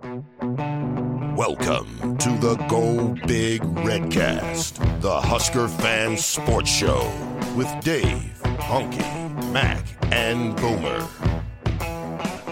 Welcome 0.00 0.24
to 2.18 2.30
the 2.38 2.54
Go 2.68 3.16
Big 3.26 3.62
Redcast, 3.62 5.00
the 5.00 5.20
Husker 5.20 5.66
fan 5.66 6.16
sports 6.16 6.70
show 6.70 7.12
with 7.56 7.68
Dave, 7.82 8.40
Honky, 8.44 9.52
Mac, 9.52 9.84
and 10.12 10.54
Boomer. 10.56 11.04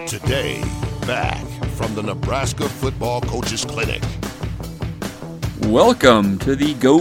Today, 0.09 0.61
back 1.07 1.47
from 1.77 1.95
the 1.95 2.03
Nebraska 2.03 2.69
Football 2.69 3.21
Coaches 3.21 3.65
Clinic. 3.65 4.03
Welcome 5.67 6.41
to 6.41 6.57
the 6.57 6.75
Go 6.75 7.01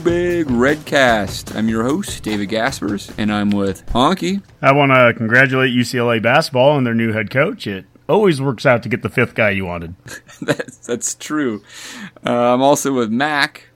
Big 0.00 0.46
Redcast. 0.46 1.56
I'm 1.56 1.68
your 1.68 1.82
host, 1.82 2.22
David 2.22 2.46
Gaspers, 2.46 3.10
and 3.18 3.32
I'm 3.32 3.50
with 3.50 3.84
Honky. 3.86 4.40
I 4.62 4.70
want 4.70 4.92
to 4.92 5.14
congratulate 5.16 5.72
UCLA 5.72 6.22
basketball 6.22 6.70
on 6.70 6.84
their 6.84 6.94
new 6.94 7.12
head 7.12 7.30
coach. 7.30 7.66
It 7.66 7.86
always 8.10 8.40
works 8.40 8.66
out 8.66 8.82
to 8.82 8.88
get 8.88 9.02
the 9.02 9.08
fifth 9.08 9.34
guy 9.34 9.50
you 9.50 9.64
wanted. 9.64 9.94
that's, 10.42 10.76
that's 10.86 11.14
true. 11.14 11.62
Uh, 12.26 12.54
I'm 12.54 12.62
also 12.62 12.92
with 12.92 13.10
Mac. 13.10 13.68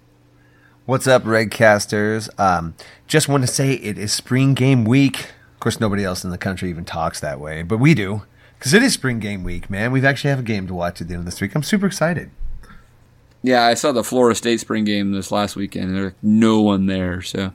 What's 0.86 1.06
up, 1.06 1.24
Redcasters? 1.24 2.28
Um, 2.38 2.74
just 3.06 3.28
want 3.28 3.42
to 3.42 3.46
say 3.46 3.72
it 3.72 3.96
is 3.96 4.12
spring 4.12 4.52
game 4.52 4.84
week. 4.84 5.30
Of 5.54 5.60
course, 5.60 5.80
nobody 5.80 6.04
else 6.04 6.24
in 6.24 6.30
the 6.30 6.36
country 6.36 6.68
even 6.68 6.84
talks 6.84 7.20
that 7.20 7.40
way, 7.40 7.62
but 7.62 7.78
we 7.78 7.94
do 7.94 8.22
because 8.58 8.74
it 8.74 8.82
is 8.82 8.92
spring 8.92 9.18
game 9.18 9.44
week, 9.44 9.70
man. 9.70 9.92
We've 9.92 10.04
actually 10.04 10.30
have 10.30 10.40
a 10.40 10.42
game 10.42 10.66
to 10.66 10.74
watch 10.74 11.00
at 11.00 11.08
the 11.08 11.14
end 11.14 11.20
of 11.20 11.24
this 11.24 11.40
week. 11.40 11.54
I'm 11.54 11.62
super 11.62 11.86
excited. 11.86 12.30
Yeah, 13.42 13.64
I 13.64 13.74
saw 13.74 13.92
the 13.92 14.04
Florida 14.04 14.34
State 14.34 14.60
spring 14.60 14.84
game 14.84 15.12
this 15.12 15.30
last 15.30 15.54
weekend, 15.54 15.88
and 15.88 15.96
there's 15.96 16.12
no 16.22 16.62
one 16.62 16.86
there, 16.86 17.20
so 17.20 17.52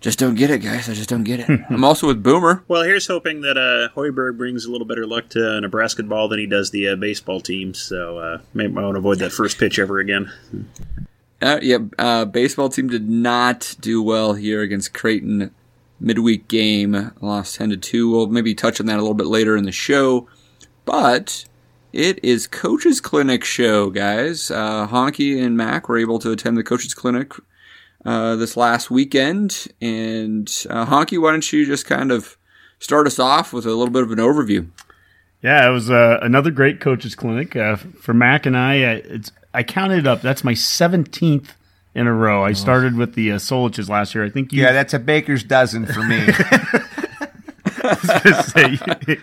just 0.00 0.18
don't 0.18 0.34
get 0.34 0.50
it, 0.50 0.58
guys. 0.60 0.88
I 0.88 0.94
just 0.94 1.10
don't 1.10 1.24
get 1.24 1.40
it. 1.40 1.60
I'm 1.70 1.84
also 1.84 2.06
with 2.06 2.22
Boomer. 2.22 2.64
Well, 2.68 2.82
here's 2.82 3.06
hoping 3.06 3.42
that 3.42 3.58
uh, 3.58 3.94
Hoiberg 3.94 4.38
brings 4.38 4.64
a 4.64 4.70
little 4.72 4.86
better 4.86 5.06
luck 5.06 5.28
to 5.30 5.60
Nebraska 5.60 6.02
ball 6.02 6.28
than 6.28 6.38
he 6.38 6.46
does 6.46 6.70
the 6.70 6.88
uh, 6.88 6.96
baseball 6.96 7.40
team. 7.40 7.74
So 7.74 8.18
uh, 8.18 8.38
maybe 8.54 8.76
I 8.76 8.80
won't 8.80 8.96
avoid 8.96 9.18
that 9.18 9.32
first 9.32 9.58
pitch 9.58 9.78
ever 9.78 9.98
again. 9.98 10.32
Uh, 11.42 11.58
yeah, 11.62 11.78
uh, 11.98 12.24
baseball 12.24 12.68
team 12.70 12.88
did 12.88 13.08
not 13.08 13.76
do 13.80 14.02
well 14.02 14.34
here 14.34 14.62
against 14.62 14.94
Creighton. 14.94 15.54
Midweek 16.02 16.48
game 16.48 17.12
lost 17.20 17.56
ten 17.56 17.68
to 17.68 17.76
two. 17.76 18.10
We'll 18.10 18.26
maybe 18.26 18.54
touch 18.54 18.80
on 18.80 18.86
that 18.86 18.96
a 18.96 19.02
little 19.02 19.12
bit 19.12 19.26
later 19.26 19.54
in 19.54 19.64
the 19.64 19.72
show, 19.72 20.28
but 20.86 21.44
it 21.92 22.24
is 22.24 22.46
Coaches 22.46 23.02
Clinic 23.02 23.44
show, 23.44 23.90
guys. 23.90 24.50
Uh, 24.50 24.86
Honky 24.86 25.42
and 25.44 25.58
Mac 25.58 25.90
were 25.90 25.98
able 25.98 26.18
to 26.20 26.30
attend 26.32 26.56
the 26.56 26.64
Coaches 26.64 26.94
Clinic 26.94 27.34
uh, 28.04 28.36
this 28.36 28.56
last 28.56 28.90
weekend. 28.90 29.66
And 29.80 30.48
uh, 30.68 30.86
Honky, 30.86 31.20
why 31.20 31.32
don't 31.32 31.52
you 31.52 31.66
just 31.66 31.86
kind 31.86 32.10
of 32.10 32.36
start 32.78 33.06
us 33.06 33.18
off 33.18 33.52
with 33.52 33.66
a 33.66 33.74
little 33.74 33.92
bit 33.92 34.02
of 34.02 34.10
an 34.10 34.18
overview? 34.18 34.68
Yeah, 35.42 35.66
it 35.68 35.72
was 35.72 35.90
uh, 35.90 36.18
another 36.20 36.50
great 36.50 36.80
coaches 36.80 37.14
clinic 37.14 37.56
uh, 37.56 37.76
for 37.76 38.12
Mac 38.12 38.46
and 38.46 38.56
I. 38.56 38.82
Uh, 38.82 39.00
it's 39.04 39.32
I 39.54 39.62
counted 39.62 40.00
it 40.00 40.06
up. 40.06 40.20
That's 40.20 40.44
my 40.44 40.54
seventeenth 40.54 41.54
in 41.94 42.06
a 42.06 42.12
row. 42.12 42.44
I 42.44 42.52
started 42.52 42.94
with 42.96 43.14
the 43.14 43.32
uh, 43.32 43.36
Soliches 43.36 43.88
last 43.88 44.14
year. 44.14 44.24
I 44.24 44.30
think 44.30 44.52
you. 44.52 44.62
Yeah, 44.62 44.72
that's 44.72 44.92
a 44.92 44.98
baker's 44.98 45.42
dozen 45.42 45.86
for 45.86 46.02
me. 46.02 46.26
say, 48.42 48.78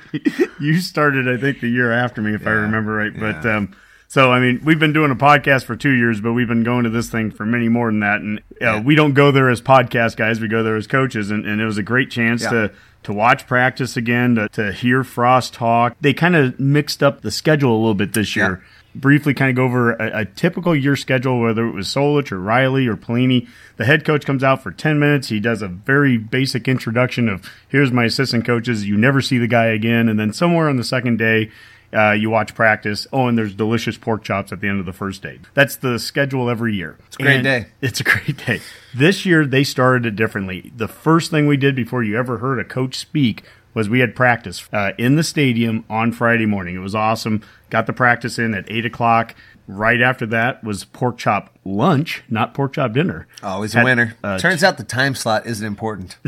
you 0.60 0.80
started, 0.80 1.28
I 1.28 1.40
think, 1.40 1.62
the 1.62 1.70
year 1.70 1.92
after 1.92 2.22
me, 2.22 2.34
if 2.34 2.44
yeah, 2.44 2.50
I 2.50 2.54
remember 2.54 2.94
right. 2.94 3.14
Yeah. 3.14 3.20
But 3.20 3.46
um, 3.46 3.76
so, 4.10 4.32
I 4.32 4.40
mean, 4.40 4.62
we've 4.64 4.80
been 4.80 4.94
doing 4.94 5.12
a 5.12 5.16
podcast 5.16 5.66
for 5.66 5.76
two 5.76 5.92
years, 5.92 6.22
but 6.22 6.32
we've 6.32 6.48
been 6.48 6.64
going 6.64 6.86
to 6.86 6.90
this 6.90 7.10
thing 7.10 7.30
for 7.30 7.46
many 7.46 7.68
more 7.68 7.88
than 7.88 8.00
that. 8.00 8.22
And 8.22 8.40
uh, 8.40 8.42
yeah. 8.62 8.82
we 8.82 8.96
don't 8.96 9.14
go 9.14 9.32
there 9.32 9.50
as 9.50 9.62
podcast 9.62 10.16
guys; 10.16 10.40
we 10.40 10.48
go 10.48 10.64
there 10.64 10.78
as 10.78 10.88
coaches. 10.88 11.30
And, 11.30 11.46
and 11.46 11.60
it 11.60 11.66
was 11.66 11.78
a 11.78 11.84
great 11.84 12.10
chance 12.10 12.44
yeah. 12.44 12.50
to 12.52 12.72
to 13.04 13.14
watch 13.14 13.48
practice 13.48 13.98
again, 13.98 14.36
to, 14.36 14.50
to 14.50 14.72
hear 14.72 15.04
Frost 15.04 15.54
talk. 15.54 15.96
They 16.00 16.14
kind 16.14 16.36
of 16.36 16.60
mixed 16.60 17.04
up 17.04 17.22
the 17.22 17.32
schedule 17.32 17.74
a 17.74 17.80
little 17.80 17.96
bit 17.96 18.14
this 18.14 18.36
year. 18.36 18.62
Yeah. 18.62 19.00
Briefly, 19.00 19.34
kind 19.34 19.50
of 19.52 19.56
go 19.56 19.64
over 19.64 19.94
a, 19.94 20.22
a, 20.22 20.26
typical 20.26 20.76
year 20.76 20.96
schedule, 20.96 21.40
whether 21.40 21.68
it 21.68 21.72
was 21.72 21.88
Solich 21.88 22.32
or 22.32 22.40
Riley 22.40 22.88
or 22.88 22.98
Pelini. 22.98 23.48
The 23.76 23.86
head 23.86 24.04
coach 24.04 24.26
comes 24.26 24.44
out 24.44 24.64
for 24.64 24.72
10 24.72 24.98
minutes. 24.98 25.30
He 25.30 25.40
does 25.40 25.62
a 25.62 25.68
very 25.68 26.18
basic 26.18 26.68
introduction 26.68 27.30
of 27.30 27.48
here's 27.68 27.92
my 27.92 28.06
assistant 28.06 28.46
coaches. 28.46 28.88
You 28.88 28.98
never 28.98 29.22
see 29.22 29.38
the 29.38 29.48
guy 29.48 29.68
again. 29.68 30.10
And 30.10 30.20
then 30.20 30.34
somewhere 30.34 30.68
on 30.68 30.78
the 30.78 30.84
second 30.84 31.18
day, 31.18 31.52
uh, 31.94 32.12
you 32.12 32.30
watch 32.30 32.54
practice. 32.56 33.08
Oh, 33.14 33.28
and 33.28 33.38
there's 33.38 33.54
delicious 33.54 33.98
pork 33.98 34.24
chops 34.24 34.52
at 34.52 34.62
the 34.62 34.68
end 34.68 34.80
of 34.80 34.86
the 34.86 34.94
first 34.94 35.22
day. 35.22 35.40
That's 35.54 35.78
the 35.78 36.00
schedule 36.00 36.50
every 36.50 36.76
year. 36.76 36.98
It's 37.08 37.18
a 37.18 37.24
great 37.24 37.36
and 37.36 37.44
day. 37.44 37.66
It's 37.82 38.00
a 38.00 38.04
great 38.04 38.38
day. 38.46 38.62
This 38.94 39.26
year 39.26 39.46
they 39.46 39.64
started 39.64 40.06
it 40.06 40.16
differently. 40.16 40.72
The 40.76 40.88
first 40.88 41.32
thing 41.32 41.48
we 41.48 41.58
did 41.58 41.76
before 41.76 42.04
you 42.04 42.18
ever 42.18 42.40
heard 42.40 42.60
a 42.60 42.64
coach 42.66 42.96
speak 42.96 43.44
was 43.74 43.88
we 43.88 44.00
had 44.00 44.16
practice 44.16 44.68
uh, 44.74 44.92
in 44.98 45.16
the 45.16 45.24
stadium 45.24 45.86
on 45.90 46.12
Friday 46.12 46.48
morning. 46.48 46.76
It 46.76 46.80
was 46.80 46.96
awesome. 46.96 47.44
Got 47.70 47.86
the 47.86 47.94
practice 47.94 48.40
in 48.40 48.56
at 48.56 48.70
eight 48.72 48.86
o'clock. 48.86 49.36
Right 49.68 50.02
after 50.02 50.26
that 50.28 50.64
was 50.64 50.86
pork 50.86 51.18
chop 51.18 51.54
lunch, 51.66 52.24
not 52.30 52.54
pork 52.54 52.74
chop 52.74 52.94
dinner. 52.94 53.28
Always 53.44 53.76
a 53.76 53.84
winner. 53.84 54.16
Uh, 54.24 54.40
Turns 54.40 54.64
out 54.64 54.78
the 54.78 54.84
time 54.84 55.14
slot 55.14 55.46
isn't 55.46 55.66
important. 55.66 56.18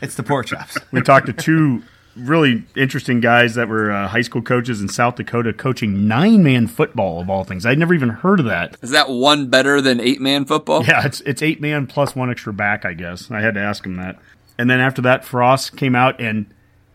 it's 0.00 0.14
the 0.16 0.24
pork 0.26 0.46
chops. 0.46 0.78
We 0.90 1.02
talked 1.02 1.26
to 1.26 1.32
two 1.34 1.82
really 2.16 2.64
interesting 2.74 3.20
guys 3.20 3.54
that 3.54 3.68
were 3.68 3.90
uh, 3.90 4.08
high 4.08 4.22
school 4.22 4.42
coaches 4.42 4.80
in 4.80 4.88
South 4.88 5.16
Dakota 5.16 5.52
coaching 5.52 6.08
nine 6.08 6.42
man 6.42 6.66
football 6.66 7.20
of 7.20 7.30
all 7.30 7.44
things. 7.44 7.66
I'd 7.66 7.78
never 7.78 7.94
even 7.94 8.08
heard 8.08 8.40
of 8.40 8.46
that. 8.46 8.76
Is 8.82 8.90
that 8.90 9.08
one 9.08 9.48
better 9.48 9.80
than 9.80 10.00
eight 10.00 10.20
man 10.20 10.44
football? 10.44 10.84
Yeah, 10.84 11.06
it's 11.06 11.20
it's 11.22 11.42
eight 11.42 11.60
man 11.60 11.86
plus 11.86 12.16
one 12.16 12.30
extra 12.30 12.52
back, 12.52 12.84
I 12.84 12.94
guess. 12.94 13.30
I 13.30 13.40
had 13.40 13.54
to 13.54 13.60
ask 13.60 13.84
him 13.84 13.96
that. 13.96 14.18
And 14.58 14.70
then 14.70 14.80
after 14.80 15.02
that, 15.02 15.24
Frost 15.24 15.76
came 15.76 15.94
out 15.94 16.20
and 16.20 16.46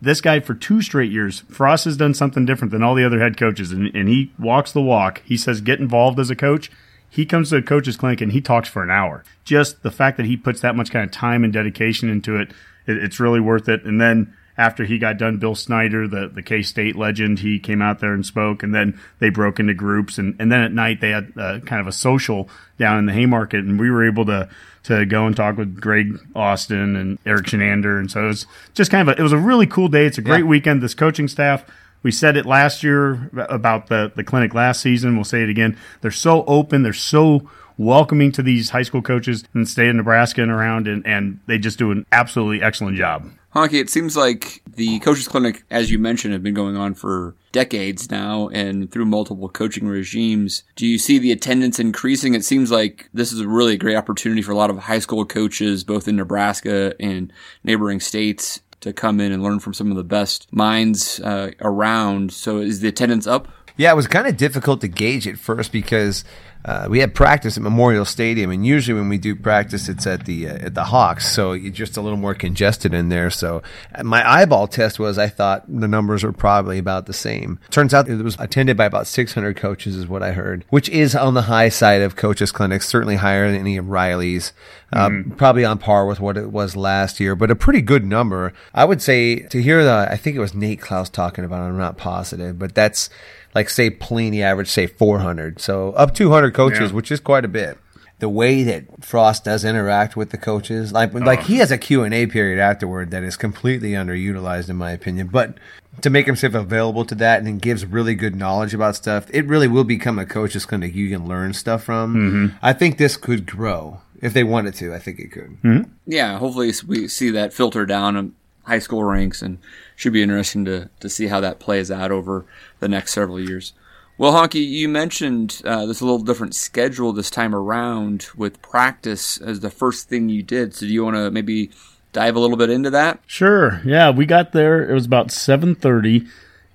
this 0.02 0.20
guy 0.20 0.40
for 0.40 0.54
two 0.54 0.82
straight 0.82 1.12
years, 1.12 1.44
Frost 1.48 1.84
has 1.84 1.96
done 1.96 2.12
something 2.12 2.44
different 2.44 2.72
than 2.72 2.82
all 2.82 2.96
the 2.96 3.04
other 3.04 3.20
head 3.20 3.36
coaches, 3.36 3.70
and, 3.70 3.94
and 3.94 4.08
he 4.08 4.32
walks 4.36 4.72
the 4.72 4.82
walk. 4.82 5.22
He 5.24 5.36
says, 5.36 5.60
get 5.60 5.78
involved 5.78 6.18
as 6.18 6.28
a 6.28 6.34
coach. 6.34 6.72
He 7.08 7.24
comes 7.24 7.50
to 7.50 7.56
a 7.56 7.62
coach's 7.62 7.96
clinic 7.96 8.20
and 8.20 8.32
he 8.32 8.40
talks 8.40 8.68
for 8.68 8.82
an 8.82 8.90
hour. 8.90 9.22
Just 9.44 9.82
the 9.84 9.92
fact 9.92 10.16
that 10.16 10.26
he 10.26 10.36
puts 10.36 10.60
that 10.60 10.74
much 10.74 10.90
kind 10.90 11.04
of 11.04 11.12
time 11.12 11.44
and 11.44 11.52
dedication 11.52 12.08
into 12.08 12.36
it, 12.36 12.50
it 12.86 12.96
it's 12.96 13.20
really 13.20 13.38
worth 13.38 13.68
it. 13.68 13.84
And 13.84 14.00
then 14.00 14.34
after 14.56 14.84
he 14.84 14.98
got 14.98 15.18
done, 15.18 15.38
Bill 15.38 15.54
Snyder, 15.54 16.06
the, 16.06 16.28
the 16.28 16.42
K 16.42 16.62
State 16.62 16.96
legend, 16.96 17.38
he 17.38 17.58
came 17.58 17.80
out 17.80 18.00
there 18.00 18.12
and 18.12 18.24
spoke, 18.24 18.62
and 18.62 18.74
then 18.74 19.00
they 19.18 19.30
broke 19.30 19.58
into 19.58 19.74
groups, 19.74 20.18
and, 20.18 20.36
and 20.38 20.52
then 20.52 20.60
at 20.60 20.72
night 20.72 21.00
they 21.00 21.10
had 21.10 21.32
uh, 21.36 21.60
kind 21.60 21.80
of 21.80 21.86
a 21.86 21.92
social 21.92 22.48
down 22.78 22.98
in 22.98 23.06
the 23.06 23.12
Haymarket, 23.12 23.64
and 23.64 23.78
we 23.80 23.90
were 23.90 24.06
able 24.06 24.26
to 24.26 24.48
to 24.84 25.06
go 25.06 25.26
and 25.26 25.36
talk 25.36 25.56
with 25.56 25.80
Greg 25.80 26.18
Austin 26.34 26.96
and 26.96 27.18
Erik 27.24 27.46
Chinander, 27.46 28.00
and 28.00 28.10
so 28.10 28.24
it 28.24 28.28
was 28.28 28.46
just 28.74 28.90
kind 28.90 29.08
of 29.08 29.16
a, 29.16 29.20
it 29.20 29.22
was 29.22 29.32
a 29.32 29.38
really 29.38 29.66
cool 29.66 29.88
day. 29.88 30.06
It's 30.06 30.18
a 30.18 30.22
great 30.22 30.40
yeah. 30.40 30.50
weekend. 30.50 30.82
This 30.82 30.94
coaching 30.94 31.28
staff. 31.28 31.64
We 32.02 32.10
said 32.10 32.36
it 32.36 32.46
last 32.46 32.82
year 32.82 33.30
about 33.48 33.86
the, 33.86 34.10
the 34.16 34.24
clinic 34.24 34.54
last 34.54 34.80
season. 34.80 35.14
We'll 35.14 35.22
say 35.22 35.44
it 35.44 35.48
again. 35.48 35.78
They're 36.00 36.10
so 36.10 36.44
open. 36.46 36.82
They're 36.82 36.92
so 36.92 37.48
welcoming 37.78 38.32
to 38.32 38.42
these 38.42 38.70
high 38.70 38.82
school 38.82 39.02
coaches 39.02 39.44
in 39.54 39.60
the 39.60 39.66
state 39.68 39.88
of 39.88 39.94
Nebraska 39.94 40.42
and 40.42 40.50
around, 40.50 40.88
and, 40.88 41.06
and 41.06 41.38
they 41.46 41.58
just 41.58 41.78
do 41.78 41.92
an 41.92 42.04
absolutely 42.10 42.60
excellent 42.60 42.96
job. 42.96 43.30
Honky, 43.54 43.74
it 43.74 43.90
seems 43.90 44.16
like 44.16 44.62
the 44.66 44.98
coaches 45.00 45.28
clinic, 45.28 45.64
as 45.70 45.90
you 45.90 45.98
mentioned, 45.98 46.32
have 46.32 46.42
been 46.42 46.54
going 46.54 46.76
on 46.76 46.94
for 46.94 47.34
decades 47.52 48.10
now 48.10 48.48
and 48.48 48.90
through 48.90 49.04
multiple 49.04 49.48
coaching 49.50 49.86
regimes. 49.86 50.62
Do 50.74 50.86
you 50.86 50.98
see 50.98 51.18
the 51.18 51.32
attendance 51.32 51.78
increasing? 51.78 52.34
It 52.34 52.46
seems 52.46 52.70
like 52.70 53.10
this 53.12 53.30
is 53.30 53.40
a 53.40 53.48
really 53.48 53.76
great 53.76 53.96
opportunity 53.96 54.40
for 54.40 54.52
a 54.52 54.56
lot 54.56 54.70
of 54.70 54.78
high 54.78 55.00
school 55.00 55.26
coaches, 55.26 55.84
both 55.84 56.08
in 56.08 56.16
Nebraska 56.16 56.94
and 56.98 57.30
neighboring 57.62 58.00
states, 58.00 58.60
to 58.80 58.92
come 58.92 59.20
in 59.20 59.32
and 59.32 59.42
learn 59.42 59.60
from 59.60 59.74
some 59.74 59.90
of 59.90 59.98
the 59.98 60.04
best 60.04 60.50
minds 60.50 61.20
uh, 61.20 61.50
around. 61.60 62.32
So 62.32 62.58
is 62.58 62.80
the 62.80 62.88
attendance 62.88 63.26
up? 63.26 63.48
Yeah, 63.76 63.92
it 63.92 63.96
was 63.96 64.06
kind 64.06 64.26
of 64.26 64.36
difficult 64.36 64.80
to 64.82 64.88
gauge 64.88 65.26
at 65.26 65.38
first 65.38 65.72
because 65.72 66.24
uh, 66.64 66.86
we 66.88 67.00
had 67.00 67.14
practice 67.14 67.56
at 67.56 67.62
Memorial 67.62 68.04
Stadium, 68.04 68.50
and 68.50 68.64
usually 68.64 68.98
when 68.98 69.08
we 69.08 69.18
do 69.18 69.34
practice, 69.34 69.88
it's 69.88 70.06
at 70.06 70.26
the 70.26 70.48
uh, 70.48 70.54
at 70.54 70.74
the 70.74 70.84
Hawks, 70.84 71.32
so 71.32 71.52
you're 71.52 71.72
just 71.72 71.96
a 71.96 72.00
little 72.00 72.18
more 72.18 72.34
congested 72.34 72.94
in 72.94 73.08
there. 73.08 73.30
So 73.30 73.62
my 74.02 74.28
eyeball 74.28 74.68
test 74.68 74.98
was 74.98 75.18
I 75.18 75.28
thought 75.28 75.64
the 75.68 75.88
numbers 75.88 76.22
were 76.22 76.32
probably 76.32 76.78
about 76.78 77.06
the 77.06 77.12
same. 77.12 77.58
Turns 77.70 77.92
out 77.92 78.08
it 78.08 78.22
was 78.22 78.36
attended 78.38 78.76
by 78.76 78.84
about 78.84 79.06
600 79.06 79.56
coaches, 79.56 79.96
is 79.96 80.06
what 80.06 80.22
I 80.22 80.32
heard, 80.32 80.64
which 80.70 80.88
is 80.88 81.16
on 81.16 81.34
the 81.34 81.42
high 81.42 81.68
side 81.68 82.02
of 82.02 82.16
coaches 82.16 82.52
clinics, 82.52 82.88
certainly 82.88 83.16
higher 83.16 83.50
than 83.50 83.58
any 83.60 83.76
of 83.76 83.88
Riley's. 83.88 84.52
Uh, 84.92 85.08
Probably 85.38 85.64
on 85.64 85.78
par 85.78 86.04
with 86.04 86.20
what 86.20 86.36
it 86.36 86.52
was 86.52 86.76
last 86.76 87.18
year, 87.18 87.34
but 87.34 87.50
a 87.50 87.56
pretty 87.56 87.80
good 87.80 88.04
number. 88.04 88.52
I 88.74 88.84
would 88.84 89.00
say 89.00 89.36
to 89.36 89.62
hear 89.62 89.82
the, 89.82 90.06
I 90.10 90.18
think 90.18 90.36
it 90.36 90.40
was 90.40 90.52
Nate 90.52 90.82
Klaus 90.82 91.08
talking 91.08 91.44
about 91.44 91.64
it, 91.64 91.68
I'm 91.68 91.78
not 91.78 91.96
positive, 91.96 92.58
but 92.58 92.74
that's 92.74 93.08
like 93.54 93.68
say 93.70 93.90
Pelini 93.90 94.40
average 94.42 94.68
say 94.68 94.86
400. 94.86 95.60
So 95.60 95.92
up 95.92 96.14
200 96.14 96.54
coaches, 96.54 96.90
Yeah. 96.90 96.96
which 96.96 97.10
is 97.12 97.20
quite 97.20 97.44
a 97.44 97.48
bit. 97.48 97.78
The 98.18 98.28
way 98.28 98.62
that 98.62 99.04
Frost 99.04 99.44
does 99.44 99.64
interact 99.64 100.16
with 100.16 100.30
the 100.30 100.38
coaches, 100.38 100.92
like 100.92 101.12
oh. 101.14 101.18
like 101.18 101.42
he 101.42 101.56
has 101.56 101.72
a 101.72 101.78
Q&A 101.78 102.26
period 102.26 102.60
afterward 102.60 103.10
that 103.10 103.24
is 103.24 103.36
completely 103.36 103.92
underutilized 103.92 104.70
in 104.70 104.76
my 104.76 104.92
opinion, 104.92 105.26
but 105.26 105.58
to 106.00 106.08
make 106.08 106.26
himself 106.26 106.54
available 106.54 107.04
to 107.04 107.14
that 107.16 107.38
and 107.38 107.46
then 107.46 107.58
gives 107.58 107.84
really 107.84 108.14
good 108.14 108.36
knowledge 108.36 108.74
about 108.74 108.96
stuff, 108.96 109.26
it 109.30 109.46
really 109.46 109.68
will 109.68 109.84
become 109.84 110.18
a 110.18 110.24
coach 110.24 110.54
that's 110.54 110.64
coach's 110.64 110.66
clinic 110.66 110.94
you 110.94 111.10
can 111.10 111.28
learn 111.28 111.52
stuff 111.52 111.84
from. 111.84 112.14
Mm-hmm. 112.14 112.56
I 112.62 112.72
think 112.72 112.96
this 112.96 113.16
could 113.16 113.44
grow 113.46 114.00
if 114.20 114.32
they 114.32 114.44
wanted 114.44 114.74
to. 114.74 114.94
I 114.94 114.98
think 114.98 115.18
it 115.18 115.32
could. 115.32 115.60
Mm-hmm. 115.62 115.90
yeah, 116.06 116.38
hopefully 116.38 116.72
we 116.86 117.08
see 117.08 117.30
that 117.30 117.52
filter 117.52 117.84
down 117.84 118.16
in 118.16 118.34
high 118.64 118.78
school 118.78 119.02
ranks, 119.02 119.42
and 119.42 119.58
should 120.02 120.12
be 120.12 120.22
interesting 120.22 120.64
to 120.64 120.90
to 120.98 121.08
see 121.08 121.28
how 121.28 121.40
that 121.40 121.60
plays 121.60 121.90
out 121.90 122.10
over 122.10 122.44
the 122.80 122.88
next 122.88 123.12
several 123.12 123.38
years. 123.40 123.72
Well, 124.18 124.32
Honky, 124.32 124.66
you 124.68 124.88
mentioned 124.88 125.62
uh, 125.64 125.86
this 125.86 126.00
a 126.00 126.04
little 126.04 126.18
different 126.18 126.54
schedule 126.54 127.12
this 127.12 127.30
time 127.30 127.54
around 127.54 128.26
with 128.36 128.60
practice 128.60 129.40
as 129.40 129.60
the 129.60 129.70
first 129.70 130.08
thing 130.08 130.28
you 130.28 130.42
did. 130.42 130.74
So, 130.74 130.86
do 130.86 130.92
you 130.92 131.04
want 131.04 131.16
to 131.16 131.30
maybe 131.30 131.70
dive 132.12 132.36
a 132.36 132.40
little 132.40 132.56
bit 132.56 132.68
into 132.68 132.90
that? 132.90 133.20
Sure. 133.26 133.80
Yeah, 133.84 134.10
we 134.10 134.26
got 134.26 134.52
there. 134.52 134.88
It 134.88 134.92
was 134.92 135.06
about 135.06 135.30
seven 135.30 135.76
thirty, 135.76 136.26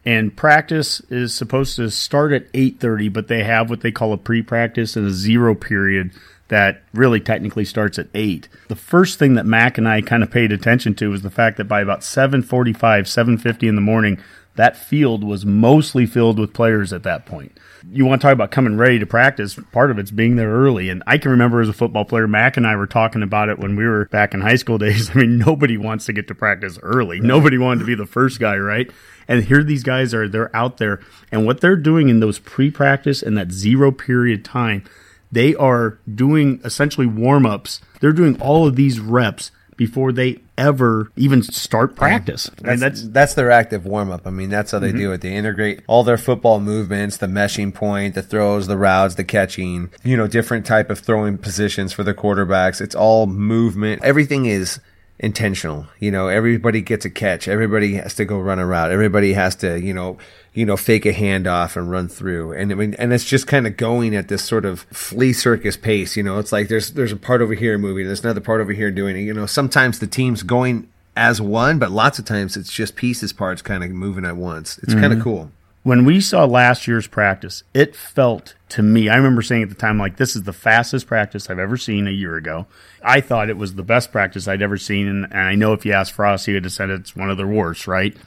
and 0.06 0.36
practice 0.36 1.02
is 1.10 1.34
supposed 1.34 1.76
to 1.76 1.92
start 1.92 2.32
at 2.32 2.48
eight 2.54 2.80
thirty, 2.80 3.10
but 3.10 3.28
they 3.28 3.44
have 3.44 3.70
what 3.70 3.82
they 3.82 3.92
call 3.92 4.14
a 4.14 4.18
pre-practice 4.18 4.96
and 4.96 5.06
a 5.06 5.12
zero 5.12 5.54
period 5.54 6.12
that 6.50 6.84
really 6.94 7.20
technically 7.20 7.66
starts 7.66 8.00
at 8.00 8.08
eight. 8.14 8.48
The 8.68 8.76
first 8.76 9.20
thing 9.20 9.36
that 9.36 9.46
Mac 9.46 9.78
and 9.78 9.88
I 9.88 10.02
kind 10.02 10.24
of 10.24 10.32
paid 10.32 10.52
attention 10.52 10.96
to 10.96 11.10
was 11.10 11.22
the 11.22 11.30
fact 11.30 11.58
that 11.58 11.66
by 11.66 11.82
about 11.82 12.04
seven 12.04 12.42
forty-five, 12.42 13.08
seven 13.08 13.38
fifty 13.38 13.68
in 13.68 13.76
the 13.76 13.82
morning, 13.82 14.20
that 14.58 14.76
field 14.76 15.24
was 15.24 15.46
mostly 15.46 16.06
filled 16.06 16.40
with 16.40 16.54
players 16.54 16.92
at 16.92 17.04
that 17.04 17.26
point. 17.26 17.58
You 17.90 18.06
want 18.06 18.22
to 18.22 18.26
talk 18.26 18.34
about 18.34 18.52
coming 18.52 18.76
ready 18.76 18.98
to 19.00 19.06
practice, 19.06 19.58
part 19.72 19.92
of 19.92 20.00
it's 20.00 20.10
being 20.10 20.36
there 20.36 20.52
early. 20.52 20.90
And 20.90 21.04
I 21.06 21.20
can 21.20 21.32
remember 21.32 21.62
as 21.62 21.70
a 21.70 21.74
football 21.74 22.06
player, 22.06 22.28
Mac 22.28 22.58
and 22.58 22.66
I 22.66 22.76
were 22.76 22.88
talking 22.88 23.22
about 23.22 23.50
it 23.50 23.60
when 23.60 23.76
we 23.76 23.86
were 23.86 24.06
back 24.06 24.34
in 24.34 24.42
high 24.42 24.56
school 24.56 24.78
days. 24.80 25.12
I 25.12 25.14
mean, 25.14 25.38
nobody 25.38 25.78
wants 25.78 26.06
to 26.06 26.14
get 26.14 26.28
to 26.30 26.36
practice 26.36 26.80
early. 26.82 27.20
Nobody 27.20 27.58
wanted 27.58 27.82
to 27.82 27.86
be 27.86 27.96
the 27.96 28.08
first 28.08 28.40
guy, 28.40 28.58
right? 28.58 28.92
And 29.28 29.44
here 29.44 29.64
these 29.64 29.84
guys 29.84 30.14
are, 30.14 30.28
they're 30.28 30.54
out 30.56 30.78
there. 30.78 31.02
And 31.32 31.46
what 31.46 31.62
they're 31.62 31.76
doing 31.76 32.10
in 32.10 32.20
those 32.20 32.40
pre 32.40 32.72
practice 32.72 33.22
and 33.22 33.38
that 33.38 33.52
zero 33.52 33.92
period 33.92 34.44
time, 34.44 34.84
they 35.32 35.56
are 35.56 36.00
doing 36.14 36.62
essentially 36.64 37.08
warm 37.08 37.46
ups. 37.46 37.82
They're 38.00 38.12
doing 38.14 38.42
all 38.42 38.68
of 38.68 38.76
these 38.76 39.00
reps 39.00 39.52
before 39.76 40.12
they 40.12 40.40
ever 40.58 41.12
even 41.16 41.44
start 41.44 41.96
practice. 41.96 42.50
And 42.58 42.66
That's, 42.66 42.82
that's 42.82 43.10
that's 43.10 43.34
their 43.36 43.52
active 43.52 43.86
warm 43.86 44.12
up. 44.12 44.26
I 44.26 44.32
mean, 44.32 44.50
that's 44.50 44.72
how 44.72 44.80
they 44.80 44.90
mm-hmm. 44.90 44.98
do 44.98 45.12
it. 45.12 45.22
They 45.22 45.36
integrate 45.36 45.82
all 45.88 46.04
their 46.04 46.18
football 46.18 46.60
movements, 46.60 47.18
the 47.18 47.28
meshing 47.28 47.74
point, 47.74 48.16
the 48.16 48.24
throws, 48.24 48.68
the 48.68 48.78
routes, 48.78 49.16
the 49.16 49.24
catching, 49.24 49.92
you 50.04 50.18
know, 50.18 50.28
different 50.28 50.66
type 50.66 50.90
of 50.90 51.00
throwing 51.00 51.38
positions 51.38 51.94
for 51.94 52.04
the 52.04 52.16
quarterbacks. 52.16 52.82
It's 52.82 52.96
all 52.96 53.28
movement. 53.28 54.04
Everything 54.04 54.48
is 54.48 54.80
intentional. 55.20 55.88
You 56.00 56.12
know, 56.12 56.28
everybody 56.28 56.82
gets 56.82 57.06
a 57.06 57.10
catch. 57.10 57.48
Everybody 57.48 57.94
has 57.96 58.16
to 58.16 58.26
go 58.26 58.40
run 58.40 58.60
a 58.60 58.66
route. 58.66 58.92
Everybody 58.92 59.34
has 59.34 59.56
to, 59.58 59.80
you 59.80 59.94
know, 59.94 60.18
you 60.58 60.66
know, 60.66 60.76
fake 60.76 61.06
a 61.06 61.14
handoff 61.14 61.76
and 61.76 61.92
run 61.92 62.10
through. 62.10 62.52
And 62.52 62.72
I 62.72 62.76
mean, 62.76 62.96
and 62.96 63.14
it's 63.14 63.24
just 63.24 63.46
kind 63.46 63.68
of 63.68 63.78
going 63.78 64.16
at 64.16 64.28
this 64.28 64.44
sort 64.44 64.66
of 64.66 64.88
flea 64.92 65.32
circus 65.32 65.78
pace. 65.78 66.18
You 66.18 66.24
know, 66.24 66.40
it's 66.40 66.52
like 66.52 66.68
there's 66.68 66.94
there's 66.94 67.12
a 67.12 67.16
part 67.16 67.44
over 67.44 67.54
here 67.54 67.78
moving, 67.78 68.08
there's 68.08 68.24
another 68.24 68.42
part 68.42 68.60
over 68.60 68.74
here 68.74 68.90
doing 68.90 69.16
it. 69.16 69.22
You 69.22 69.36
know, 69.36 69.46
sometimes 69.46 70.00
the 70.00 70.08
team's 70.08 70.42
going 70.42 70.90
as 71.16 71.40
one, 71.40 71.78
but 71.78 71.92
lots 71.92 72.18
of 72.18 72.26
times 72.26 72.58
it's 72.58 72.74
just 72.74 72.96
pieces 72.96 73.34
parts 73.34 73.62
kind 73.62 73.84
of 73.84 73.92
moving 73.92 74.26
at 74.26 74.36
once. 74.36 74.80
It's 74.80 74.96
kind 74.96 75.14
of 75.14 75.20
mm-hmm. 75.20 75.22
cool. 75.22 75.52
when 75.88 76.04
we 76.04 76.20
saw 76.20 76.44
last 76.44 76.86
year's 76.86 77.08
practice, 77.08 77.64
it 77.74 77.96
felt 77.96 78.56
to 78.70 78.84
me, 78.84 79.08
I 79.08 79.16
remember 79.16 79.42
saying 79.42 79.64
at 79.64 79.70
the 79.70 79.76
time, 79.76 79.98
like, 79.98 80.18
this 80.18 80.36
is 80.36 80.44
the 80.44 80.52
fastest 80.52 81.08
practice 81.08 81.50
I've 81.50 81.60
ever 81.60 81.78
seen 81.78 82.08
a 82.08 82.12
year 82.12 82.36
ago. 82.36 82.66
I 83.02 83.22
thought 83.22 83.50
it 83.50 83.56
was 83.58 83.76
the 83.76 83.84
best 83.84 84.12
practice 84.12 84.48
I'd 84.50 84.62
ever 84.62 84.78
seen. 84.78 85.08
And, 85.08 85.26
and 85.26 85.40
I 85.40 85.56
know 85.56 85.72
if 85.72 85.86
you 85.86 85.94
ask 85.94 86.14
Frost, 86.14 86.46
he 86.46 86.54
would 86.54 86.66
have 86.66 86.74
said 86.74 86.90
it's 86.90 87.16
one 87.16 87.30
of 87.30 87.38
the 87.38 87.48
worst, 87.48 87.88
right? 87.88 88.18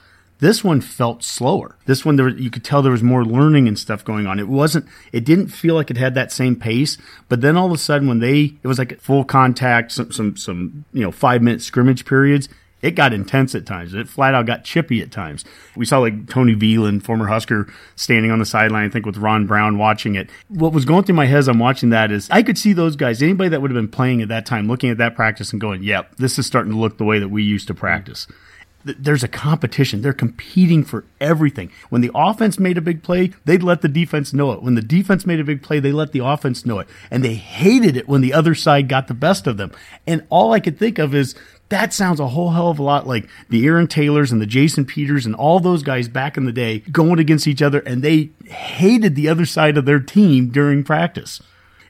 This 0.40 0.64
one 0.64 0.80
felt 0.80 1.22
slower. 1.22 1.76
This 1.86 2.04
one, 2.04 2.16
there 2.16 2.28
you 2.28 2.50
could 2.50 2.64
tell 2.64 2.82
there 2.82 2.92
was 2.92 3.02
more 3.02 3.24
learning 3.24 3.68
and 3.68 3.78
stuff 3.78 4.04
going 4.04 4.26
on. 4.26 4.38
It 4.38 4.48
wasn't, 4.48 4.86
it 5.12 5.24
didn't 5.24 5.48
feel 5.48 5.74
like 5.74 5.90
it 5.90 5.98
had 5.98 6.14
that 6.14 6.32
same 6.32 6.56
pace. 6.56 6.96
But 7.28 7.42
then 7.42 7.56
all 7.56 7.66
of 7.66 7.72
a 7.72 7.78
sudden, 7.78 8.08
when 8.08 8.20
they, 8.20 8.54
it 8.62 8.66
was 8.66 8.78
like 8.78 9.00
full 9.00 9.24
contact, 9.24 9.92
some, 9.92 10.10
some, 10.10 10.36
some, 10.36 10.84
you 10.92 11.02
know, 11.02 11.12
five 11.12 11.42
minute 11.42 11.60
scrimmage 11.60 12.06
periods, 12.06 12.48
it 12.82 12.92
got 12.92 13.12
intense 13.12 13.54
at 13.54 13.66
times. 13.66 13.92
It 13.92 14.08
flat 14.08 14.34
out 14.34 14.46
got 14.46 14.64
chippy 14.64 15.02
at 15.02 15.10
times. 15.10 15.44
We 15.76 15.84
saw 15.84 15.98
like 15.98 16.28
Tony 16.28 16.54
Veland, 16.54 17.02
former 17.02 17.26
Husker, 17.26 17.70
standing 17.96 18.30
on 18.30 18.38
the 18.38 18.46
sideline, 18.46 18.86
I 18.86 18.88
think 18.88 19.04
with 19.04 19.18
Ron 19.18 19.46
Brown 19.46 19.76
watching 19.76 20.14
it. 20.14 20.30
What 20.48 20.72
was 20.72 20.86
going 20.86 21.04
through 21.04 21.16
my 21.16 21.26
head 21.26 21.38
as 21.38 21.48
I'm 21.48 21.58
watching 21.58 21.90
that 21.90 22.10
is 22.10 22.28
I 22.30 22.42
could 22.42 22.56
see 22.56 22.72
those 22.72 22.96
guys, 22.96 23.22
anybody 23.22 23.50
that 23.50 23.60
would 23.60 23.70
have 23.70 23.76
been 23.76 23.88
playing 23.88 24.22
at 24.22 24.28
that 24.28 24.46
time, 24.46 24.66
looking 24.66 24.88
at 24.88 24.98
that 24.98 25.14
practice 25.14 25.52
and 25.52 25.60
going, 25.60 25.82
yep, 25.82 26.16
this 26.16 26.38
is 26.38 26.46
starting 26.46 26.72
to 26.72 26.78
look 26.78 26.96
the 26.96 27.04
way 27.04 27.18
that 27.18 27.28
we 27.28 27.42
used 27.42 27.66
to 27.68 27.74
practice. 27.74 28.26
Th- 28.26 28.38
There's 28.84 29.22
a 29.22 29.28
competition. 29.28 30.00
They're 30.00 30.12
competing 30.12 30.84
for 30.84 31.04
everything. 31.20 31.70
When 31.90 32.00
the 32.00 32.10
offense 32.14 32.58
made 32.58 32.78
a 32.78 32.82
big 32.82 33.02
play, 33.02 33.32
they'd 33.44 33.62
let 33.62 33.82
the 33.82 33.88
defense 33.88 34.32
know 34.32 34.52
it. 34.52 34.62
When 34.62 34.74
the 34.74 34.82
defense 34.82 35.26
made 35.26 35.40
a 35.40 35.44
big 35.44 35.62
play, 35.62 35.80
they 35.80 35.92
let 35.92 36.12
the 36.12 36.24
offense 36.24 36.64
know 36.64 36.78
it. 36.78 36.88
And 37.10 37.24
they 37.24 37.34
hated 37.34 37.96
it 37.96 38.08
when 38.08 38.22
the 38.22 38.32
other 38.32 38.54
side 38.54 38.88
got 38.88 39.08
the 39.08 39.14
best 39.14 39.46
of 39.46 39.58
them. 39.58 39.72
And 40.06 40.26
all 40.30 40.52
I 40.52 40.60
could 40.60 40.78
think 40.78 40.98
of 40.98 41.14
is 41.14 41.34
that 41.70 41.94
sounds 41.94 42.20
a 42.20 42.28
whole 42.28 42.50
hell 42.50 42.68
of 42.68 42.78
a 42.78 42.82
lot 42.82 43.06
like 43.06 43.28
the 43.48 43.64
Aaron 43.66 43.86
Taylors 43.86 44.32
and 44.32 44.40
the 44.40 44.46
Jason 44.46 44.84
Peters 44.84 45.24
and 45.24 45.34
all 45.34 45.60
those 45.60 45.82
guys 45.82 46.08
back 46.08 46.36
in 46.36 46.44
the 46.44 46.52
day 46.52 46.80
going 46.90 47.18
against 47.18 47.46
each 47.46 47.62
other 47.62 47.78
and 47.80 48.02
they 48.02 48.30
hated 48.46 49.14
the 49.14 49.28
other 49.28 49.46
side 49.46 49.78
of 49.78 49.86
their 49.86 50.00
team 50.00 50.48
during 50.50 50.84
practice. 50.84 51.40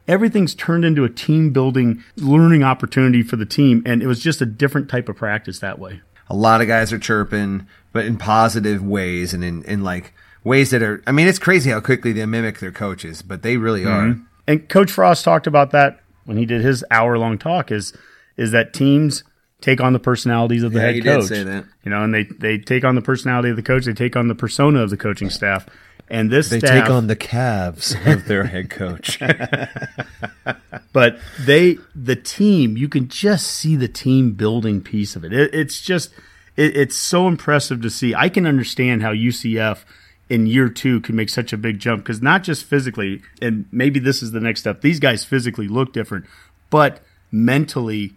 Everything's 0.06 0.54
turned 0.54 0.84
into 0.84 1.04
a 1.04 1.08
team 1.08 1.50
building 1.50 2.04
learning 2.16 2.62
opportunity 2.62 3.22
for 3.22 3.36
the 3.36 3.46
team 3.46 3.82
and 3.86 4.02
it 4.02 4.06
was 4.06 4.20
just 4.20 4.42
a 4.42 4.46
different 4.46 4.90
type 4.90 5.08
of 5.08 5.16
practice 5.16 5.58
that 5.60 5.78
way. 5.78 6.02
A 6.30 6.34
lot 6.34 6.62
of 6.62 6.68
guys 6.68 6.92
are 6.92 6.98
chirping, 6.98 7.66
but 7.92 8.06
in 8.06 8.16
positive 8.16 8.82
ways 8.82 9.34
and 9.34 9.44
in, 9.44 9.62
in 9.64 9.82
like 9.82 10.14
ways 10.44 10.70
that 10.70 10.82
are, 10.82 11.02
I 11.06 11.12
mean, 11.12 11.28
it's 11.28 11.38
crazy 11.38 11.70
how 11.70 11.80
quickly 11.80 12.12
they 12.12 12.24
mimic 12.24 12.60
their 12.60 12.72
coaches, 12.72 13.20
but 13.20 13.42
they 13.42 13.56
really 13.56 13.82
mm-hmm. 13.82 14.10
are. 14.12 14.26
And 14.46 14.68
Coach 14.68 14.90
Frost 14.90 15.24
talked 15.24 15.46
about 15.46 15.72
that 15.72 16.00
when 16.24 16.36
he 16.36 16.46
did 16.46 16.62
his 16.62 16.84
hour 16.90 17.18
long 17.18 17.38
talk 17.38 17.70
is 17.70 17.92
is 18.36 18.52
that 18.52 18.72
teams 18.72 19.24
take 19.60 19.80
on 19.80 19.92
the 19.92 19.98
personalities 19.98 20.62
of 20.62 20.72
the 20.72 20.80
Yeah, 20.80 20.92
head 20.92 21.04
coach. 21.04 21.24
say 21.24 21.42
that. 21.42 21.64
You 21.84 21.90
know, 21.90 22.02
and 22.02 22.14
they 22.14 22.24
they 22.24 22.58
take 22.58 22.84
on 22.84 22.94
the 22.94 23.02
personality 23.02 23.50
of 23.50 23.56
the 23.56 23.62
coach, 23.62 23.84
they 23.84 23.92
take 23.92 24.16
on 24.16 24.28
the 24.28 24.34
persona 24.34 24.80
of 24.80 24.90
the 24.90 24.96
coaching 24.96 25.30
staff. 25.30 25.66
And 26.10 26.30
this 26.30 26.50
They 26.50 26.58
staff, 26.58 26.86
take 26.86 26.90
on 26.90 27.06
the 27.06 27.14
calves 27.14 27.94
of 28.04 28.24
their 28.26 28.44
head 28.44 28.68
coach. 28.68 29.20
but 30.92 31.18
they 31.38 31.78
the 31.94 32.16
team 32.16 32.76
you 32.76 32.88
can 32.88 33.08
just 33.08 33.46
see 33.46 33.76
the 33.76 33.88
team 33.88 34.32
building 34.32 34.80
piece 34.80 35.14
of 35.14 35.24
it, 35.24 35.32
it 35.32 35.54
it's 35.54 35.80
just 35.80 36.12
it, 36.56 36.76
it's 36.76 36.96
so 36.96 37.28
impressive 37.28 37.80
to 37.82 37.90
see. 37.90 38.14
I 38.14 38.28
can 38.28 38.44
understand 38.44 39.02
how 39.02 39.12
ucf 39.12 39.84
in 40.30 40.46
year 40.46 40.68
two 40.68 41.00
could 41.00 41.14
make 41.14 41.28
such 41.28 41.52
a 41.52 41.56
big 41.58 41.78
jump 41.78 42.02
because 42.02 42.22
not 42.22 42.42
just 42.42 42.64
physically 42.64 43.20
and 43.42 43.66
maybe 43.70 43.98
this 44.00 44.22
is 44.22 44.30
the 44.30 44.40
next 44.40 44.60
step 44.60 44.80
these 44.80 45.00
guys 45.00 45.24
physically 45.24 45.68
look 45.68 45.92
different 45.92 46.24
but 46.70 47.00
mentally 47.32 48.14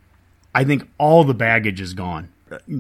i 0.54 0.64
think 0.64 0.88
all 1.00 1.24
the 1.24 1.34
baggage 1.34 1.82
is 1.82 1.94
gone 1.94 2.30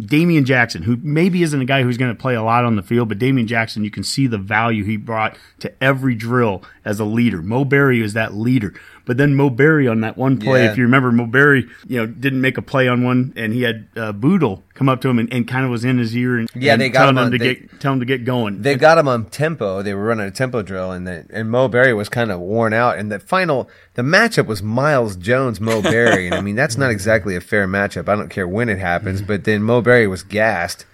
Damian 0.05 0.45
Jackson, 0.45 0.83
who 0.83 0.97
maybe 1.01 1.43
isn't 1.43 1.61
a 1.61 1.65
guy 1.65 1.83
who's 1.83 1.97
going 1.97 2.15
to 2.15 2.21
play 2.21 2.35
a 2.35 2.43
lot 2.43 2.65
on 2.65 2.75
the 2.75 2.83
field, 2.83 3.09
but 3.09 3.19
Damian 3.19 3.47
Jackson, 3.47 3.83
you 3.83 3.91
can 3.91 4.03
see 4.03 4.27
the 4.27 4.37
value 4.37 4.83
he 4.83 4.97
brought 4.97 5.37
to 5.59 5.73
every 5.83 6.15
drill 6.15 6.63
as 6.85 6.99
a 6.99 7.05
leader. 7.05 7.41
Mo 7.41 7.65
Barry 7.65 8.01
is 8.01 8.13
that 8.13 8.33
leader. 8.33 8.73
But 9.05 9.17
then 9.17 9.35
Mo 9.35 9.49
Barry 9.49 9.85
on 9.87 9.99
that 10.01 10.17
one 10.17 10.37
play, 10.39 10.63
Yeah. 10.63 10.71
if 10.71 10.77
you 10.77 10.83
remember, 10.83 11.11
Mo 11.11 11.25
Barry, 11.25 11.67
you 11.87 11.97
know, 11.99 12.05
didn't 12.05 12.39
make 12.39 12.57
a 12.57 12.61
play 12.61 12.87
on 12.87 13.03
one, 13.03 13.33
and 13.35 13.51
he 13.53 13.63
had 13.63 13.85
uh, 13.97 14.13
Bootle 14.13 14.63
come 14.75 14.87
up 14.87 15.01
to 15.01 15.09
him 15.09 15.19
and, 15.19 15.31
and 15.33 15.45
kind 15.47 15.65
of 15.65 15.71
was 15.71 15.83
in 15.83 15.97
his 15.97 16.15
ear 16.15 16.37
and, 16.37 16.49
Yeah, 16.55 16.73
and 16.73 16.81
they 16.81 16.87
got 16.89 16.99
telling 17.01 17.15
him 17.15 17.17
him 17.17 17.25
on- 17.25 17.31
to 17.33 17.37
they- 17.37 17.55
get 17.55 17.79
tell 17.81 17.93
him 17.93 17.99
to 17.99 18.05
get 18.05 18.23
going. 18.23 18.61
they 18.61 18.75
got 18.75 18.97
him 18.97 19.07
on 19.09 19.25
tempo. 19.25 19.81
They 19.81 19.93
were 19.93 20.05
running 20.05 20.25
a 20.25 20.31
tempo 20.31 20.61
drill, 20.61 20.91
and 20.91 21.05
the, 21.05 21.25
and 21.31 21.49
Mo 21.51 21.67
Barry 21.67 21.93
was 21.93 22.07
kind 22.07 22.31
of 22.31 22.39
worn 22.39 22.71
out. 22.73 22.97
And 22.97 23.11
the 23.11 23.19
final, 23.19 23.69
the 23.95 24.03
matchup 24.03 24.45
was 24.47 24.63
Miles 24.63 25.15
Jones, 25.17 25.59
Mo 25.59 25.81
Barry, 25.81 26.25
and 26.27 26.35
I 26.35 26.39
mean 26.41 26.55
that's 26.55 26.77
not 26.77 26.89
exactly 26.97 27.35
a 27.35 27.41
fair 27.41 27.67
matchup. 27.67 28.07
I 28.07 28.15
don't 28.15 28.29
care 28.29 28.47
when 28.47 28.69
it 28.69 28.79
happens, 28.79 29.21
but 29.21 29.43
then 29.43 29.63
Mo 29.63 29.81
Barry 29.81 30.07
was 30.07 30.23
gassed, 30.23 30.85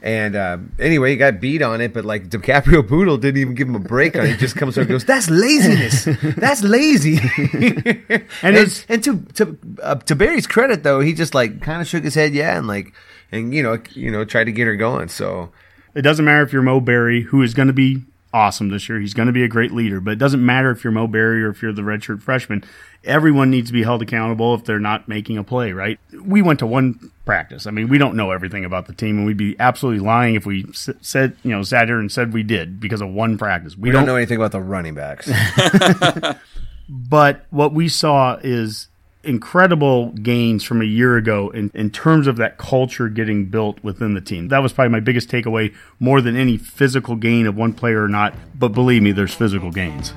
And 0.00 0.36
um, 0.36 0.72
anyway, 0.78 1.10
he 1.10 1.16
got 1.16 1.40
beat 1.40 1.60
on 1.60 1.80
it, 1.80 1.92
but 1.92 2.04
like 2.04 2.28
DiCaprio 2.28 2.86
Bootle 2.86 3.16
didn't 3.18 3.40
even 3.40 3.54
give 3.54 3.66
him 3.68 3.74
a 3.74 3.80
break 3.80 4.16
on 4.16 4.24
it. 4.26 4.30
He 4.30 4.36
just 4.36 4.54
comes 4.54 4.78
over 4.78 4.82
and 4.82 4.90
goes, 4.90 5.04
"That's 5.04 5.28
laziness. 5.28 6.04
That's 6.36 6.62
lazy." 6.62 7.18
and 7.38 8.24
and, 8.42 8.56
it's- 8.56 8.86
and 8.88 9.02
to 9.02 9.18
to 9.34 9.58
uh, 9.82 9.96
to 9.96 10.14
Barry's 10.14 10.46
credit, 10.46 10.84
though, 10.84 11.00
he 11.00 11.12
just 11.14 11.34
like 11.34 11.60
kind 11.62 11.80
of 11.82 11.88
shook 11.88 12.04
his 12.04 12.14
head, 12.14 12.32
yeah, 12.32 12.56
and 12.56 12.68
like 12.68 12.92
and 13.32 13.52
you 13.52 13.62
know 13.62 13.78
you 13.94 14.10
know 14.12 14.24
tried 14.24 14.44
to 14.44 14.52
get 14.52 14.66
her 14.68 14.76
going. 14.76 15.08
So 15.08 15.50
It 15.96 16.02
doesn't 16.02 16.24
matter 16.24 16.42
if 16.42 16.52
you're 16.52 16.62
Mo 16.62 16.78
Barry, 16.80 17.22
who 17.22 17.42
is 17.42 17.52
going 17.54 17.66
to 17.68 17.74
be 17.74 18.04
awesome 18.38 18.68
this 18.68 18.88
year. 18.88 19.00
He's 19.00 19.14
going 19.14 19.26
to 19.26 19.32
be 19.32 19.42
a 19.42 19.48
great 19.48 19.72
leader, 19.72 20.00
but 20.00 20.12
it 20.12 20.18
doesn't 20.18 20.44
matter 20.44 20.70
if 20.70 20.84
you're 20.84 20.92
Mo 20.92 21.08
Barry 21.08 21.42
or 21.42 21.50
if 21.50 21.60
you're 21.60 21.72
the 21.72 21.82
redshirt 21.82 22.22
freshman. 22.22 22.62
Everyone 23.02 23.50
needs 23.50 23.68
to 23.68 23.72
be 23.72 23.82
held 23.82 24.00
accountable 24.00 24.54
if 24.54 24.64
they're 24.64 24.78
not 24.78 25.08
making 25.08 25.38
a 25.38 25.44
play, 25.44 25.72
right? 25.72 25.98
We 26.22 26.40
went 26.40 26.60
to 26.60 26.66
one 26.66 27.10
practice. 27.24 27.66
I 27.66 27.72
mean, 27.72 27.88
we 27.88 27.98
don't 27.98 28.14
know 28.14 28.30
everything 28.30 28.64
about 28.64 28.86
the 28.86 28.92
team, 28.92 29.18
and 29.18 29.26
we'd 29.26 29.36
be 29.36 29.56
absolutely 29.58 30.04
lying 30.04 30.36
if 30.36 30.46
we 30.46 30.64
s- 30.68 30.90
said, 31.00 31.36
you 31.42 31.50
know, 31.50 31.62
sat 31.62 31.88
here 31.88 31.98
and 31.98 32.10
said 32.10 32.32
we 32.32 32.42
did 32.44 32.78
because 32.80 33.00
of 33.00 33.08
one 33.08 33.36
practice. 33.38 33.76
We, 33.76 33.88
we 33.88 33.92
don't 33.92 34.06
know 34.06 34.16
anything 34.16 34.36
about 34.36 34.52
the 34.52 34.60
running 34.60 34.94
backs. 34.94 35.28
but 36.88 37.44
what 37.50 37.72
we 37.72 37.88
saw 37.88 38.36
is 38.42 38.88
incredible 39.24 40.10
gains 40.12 40.62
from 40.64 40.80
a 40.80 40.84
year 40.84 41.16
ago 41.16 41.50
in, 41.50 41.70
in 41.74 41.90
terms 41.90 42.26
of 42.26 42.36
that 42.36 42.56
culture 42.56 43.08
getting 43.08 43.46
built 43.46 43.82
within 43.82 44.14
the 44.14 44.20
team. 44.20 44.48
That 44.48 44.60
was 44.60 44.72
probably 44.72 44.92
my 44.92 45.00
biggest 45.00 45.28
takeaway 45.28 45.74
more 45.98 46.20
than 46.20 46.36
any 46.36 46.56
physical 46.56 47.16
gain 47.16 47.46
of 47.46 47.56
one 47.56 47.72
player 47.72 48.02
or 48.02 48.08
not. 48.08 48.34
But 48.54 48.68
believe 48.68 49.02
me, 49.02 49.12
there's 49.12 49.34
physical 49.34 49.70
gains. 49.70 50.12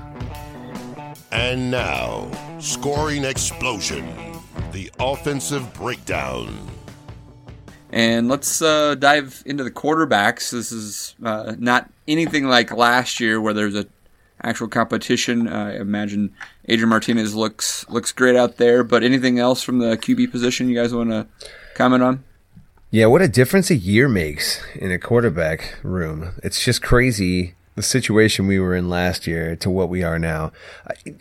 And 1.32 1.72
now, 1.72 2.30
scoring 2.60 3.24
explosion, 3.24 4.06
the 4.72 4.92
offensive 5.00 5.74
breakdown. 5.74 6.70
And 7.92 8.30
let's 8.30 8.62
uh, 8.62 8.96
dive 8.96 9.42
into 9.46 9.64
the 9.64 9.72
quarterbacks. 9.72 10.52
This 10.52 10.72
is 10.72 11.16
uh, 11.24 11.56
not 11.58 11.90
anything 12.08 12.48
like 12.48 12.72
last 12.72 13.20
year 13.20 13.42
where 13.42 13.54
there's 13.54 13.76
a 13.76 13.86
actual 14.44 14.68
competition. 14.68 15.48
Uh, 15.48 15.74
I 15.76 15.82
imagine 15.82 16.34
Adrian 16.68 16.90
Martinez 16.90 17.36
looks 17.36 17.88
looks 17.90 18.12
great 18.12 18.36
out 18.36 18.58
there. 18.58 18.84
But 18.84 19.04
anything 19.04 19.40
else 19.40 19.64
from 19.64 19.80
the 19.80 19.98
QB 19.98 20.32
position 20.32 20.70
you 20.70 20.76
guys 20.76 20.94
want 20.94 21.10
to 21.10 21.28
comment 21.76 22.04
on? 22.04 22.24
Yeah, 22.90 23.06
what 23.06 23.22
a 23.22 23.28
difference 23.30 23.70
a 23.70 23.76
year 23.76 24.10
makes 24.10 24.62
in 24.76 24.92
a 24.92 25.00
quarterback 25.00 25.78
room. 25.82 26.34
It's 26.44 26.64
just 26.64 26.82
crazy 26.82 27.56
the 27.76 27.82
situation 27.82 28.48
we 28.48 28.60
were 28.60 28.76
in 28.76 28.90
last 28.90 29.26
year 29.26 29.56
to 29.56 29.70
what 29.70 29.90
we 29.90 30.04
are 30.04 30.20
now. 30.20 30.52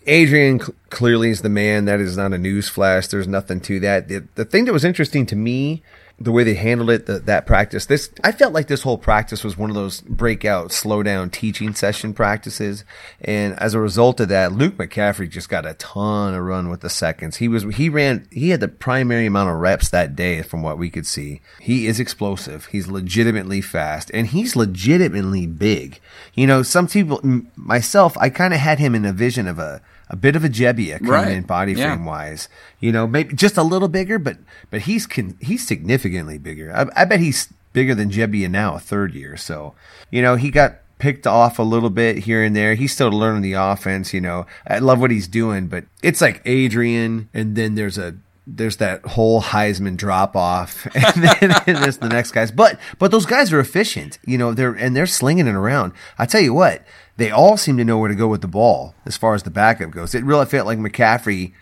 Adrian 0.06 0.58
cl- 0.58 0.74
clearly 0.90 1.30
is 1.30 1.42
the 1.42 1.48
man. 1.48 1.84
That 1.84 2.00
is 2.00 2.16
not 2.16 2.32
a 2.32 2.38
news 2.38 2.68
flash. 2.68 3.06
There's 3.06 3.28
nothing 3.28 3.60
to 3.60 3.78
that. 3.80 4.08
The, 4.08 4.26
the 4.34 4.44
thing 4.44 4.64
that 4.64 4.72
was 4.72 4.84
interesting 4.84 5.26
to 5.26 5.36
me, 5.36 5.82
the 6.20 6.30
way 6.32 6.44
they 6.44 6.54
handled 6.54 6.90
it, 6.90 7.06
the, 7.06 7.18
that 7.20 7.46
practice, 7.46 7.86
this, 7.86 8.10
I 8.22 8.32
felt 8.32 8.52
like 8.52 8.66
this 8.66 8.82
whole 8.82 8.98
practice 8.98 9.42
was 9.42 9.56
one 9.56 9.70
of 9.70 9.74
those 9.74 10.02
breakout, 10.02 10.70
slow 10.70 11.02
down 11.02 11.30
teaching 11.30 11.74
session 11.74 12.12
practices. 12.12 12.84
And 13.22 13.58
as 13.58 13.72
a 13.72 13.80
result 13.80 14.20
of 14.20 14.28
that, 14.28 14.52
Luke 14.52 14.74
McCaffrey 14.74 15.30
just 15.30 15.48
got 15.48 15.64
a 15.64 15.72
ton 15.74 16.34
of 16.34 16.42
run 16.42 16.68
with 16.68 16.82
the 16.82 16.90
seconds. 16.90 17.38
He 17.38 17.48
was, 17.48 17.64
he 17.74 17.88
ran, 17.88 18.28
he 18.30 18.50
had 18.50 18.60
the 18.60 18.68
primary 18.68 19.24
amount 19.24 19.48
of 19.48 19.56
reps 19.56 19.88
that 19.88 20.14
day 20.14 20.42
from 20.42 20.62
what 20.62 20.76
we 20.76 20.90
could 20.90 21.06
see. 21.06 21.40
He 21.58 21.86
is 21.86 21.98
explosive. 21.98 22.66
He's 22.66 22.88
legitimately 22.88 23.62
fast 23.62 24.10
and 24.12 24.26
he's 24.26 24.54
legitimately 24.54 25.46
big. 25.46 26.00
You 26.34 26.46
know, 26.46 26.62
some 26.62 26.86
people, 26.86 27.20
myself, 27.56 28.18
I 28.18 28.28
kind 28.28 28.52
of 28.52 28.60
had 28.60 28.78
him 28.78 28.94
in 28.94 29.06
a 29.06 29.12
vision 29.12 29.48
of 29.48 29.58
a, 29.58 29.80
a 30.10 30.16
bit 30.16 30.36
of 30.36 30.44
a 30.44 30.48
Jebbia 30.48 30.98
coming 30.98 31.10
Right. 31.10 31.30
in 31.32 31.42
body 31.44 31.72
Yeah. 31.72 31.94
frame 31.94 32.04
wise. 32.04 32.48
You 32.80 32.92
know, 32.92 33.06
maybe 33.06 33.34
just 33.34 33.56
a 33.56 33.62
little 33.62 33.88
bigger, 33.88 34.18
but 34.18 34.36
but 34.70 34.82
he's 34.82 35.06
con- 35.06 35.36
he's 35.40 35.66
significantly 35.66 36.36
bigger. 36.36 36.70
I, 36.74 37.02
I 37.02 37.04
bet 37.06 37.20
he's 37.20 37.48
bigger 37.72 37.94
than 37.94 38.10
Jebbia 38.10 38.50
now, 38.50 38.74
a 38.74 38.80
third 38.80 39.14
year. 39.14 39.36
So 39.36 39.74
you 40.10 40.20
know, 40.20 40.36
he 40.36 40.50
got 40.50 40.76
picked 40.98 41.26
off 41.26 41.58
a 41.58 41.62
little 41.62 41.88
bit 41.88 42.18
here 42.18 42.42
and 42.44 42.54
there. 42.54 42.74
He's 42.74 42.92
still 42.92 43.08
learning 43.10 43.40
the 43.42 43.54
offense. 43.54 44.12
You 44.12 44.20
know, 44.20 44.46
I 44.66 44.80
love 44.80 45.00
what 45.00 45.10
he's 45.10 45.28
doing, 45.28 45.66
but 45.68 45.84
it's 46.02 46.20
like 46.20 46.42
Adrian, 46.44 47.28
and 47.32 47.56
then 47.56 47.74
there's 47.74 47.96
a 47.96 48.16
there's 48.46 48.78
that 48.78 49.04
whole 49.04 49.42
Heisman 49.42 49.96
drop 49.96 50.34
off, 50.36 50.86
and 50.94 51.24
then 51.24 51.54
and 51.66 51.76
there's 51.78 51.98
the 51.98 52.08
next 52.08 52.32
guys. 52.32 52.50
But 52.50 52.78
but 52.98 53.10
those 53.10 53.26
guys 53.26 53.52
are 53.52 53.60
efficient, 53.60 54.18
you 54.24 54.38
know. 54.38 54.52
They're 54.52 54.72
and 54.72 54.96
they're 54.96 55.06
slinging 55.06 55.46
it 55.46 55.54
around. 55.54 55.92
I 56.18 56.26
tell 56.26 56.40
you 56.40 56.54
what, 56.54 56.84
they 57.16 57.30
all 57.30 57.56
seem 57.56 57.76
to 57.76 57.84
know 57.84 57.98
where 57.98 58.08
to 58.08 58.14
go 58.14 58.28
with 58.28 58.40
the 58.40 58.48
ball 58.48 58.94
as 59.04 59.16
far 59.16 59.34
as 59.34 59.42
the 59.42 59.50
backup 59.50 59.90
goes. 59.90 60.14
It 60.14 60.24
really 60.24 60.46
felt 60.46 60.66
like 60.66 60.78
McCaffrey 60.78 61.52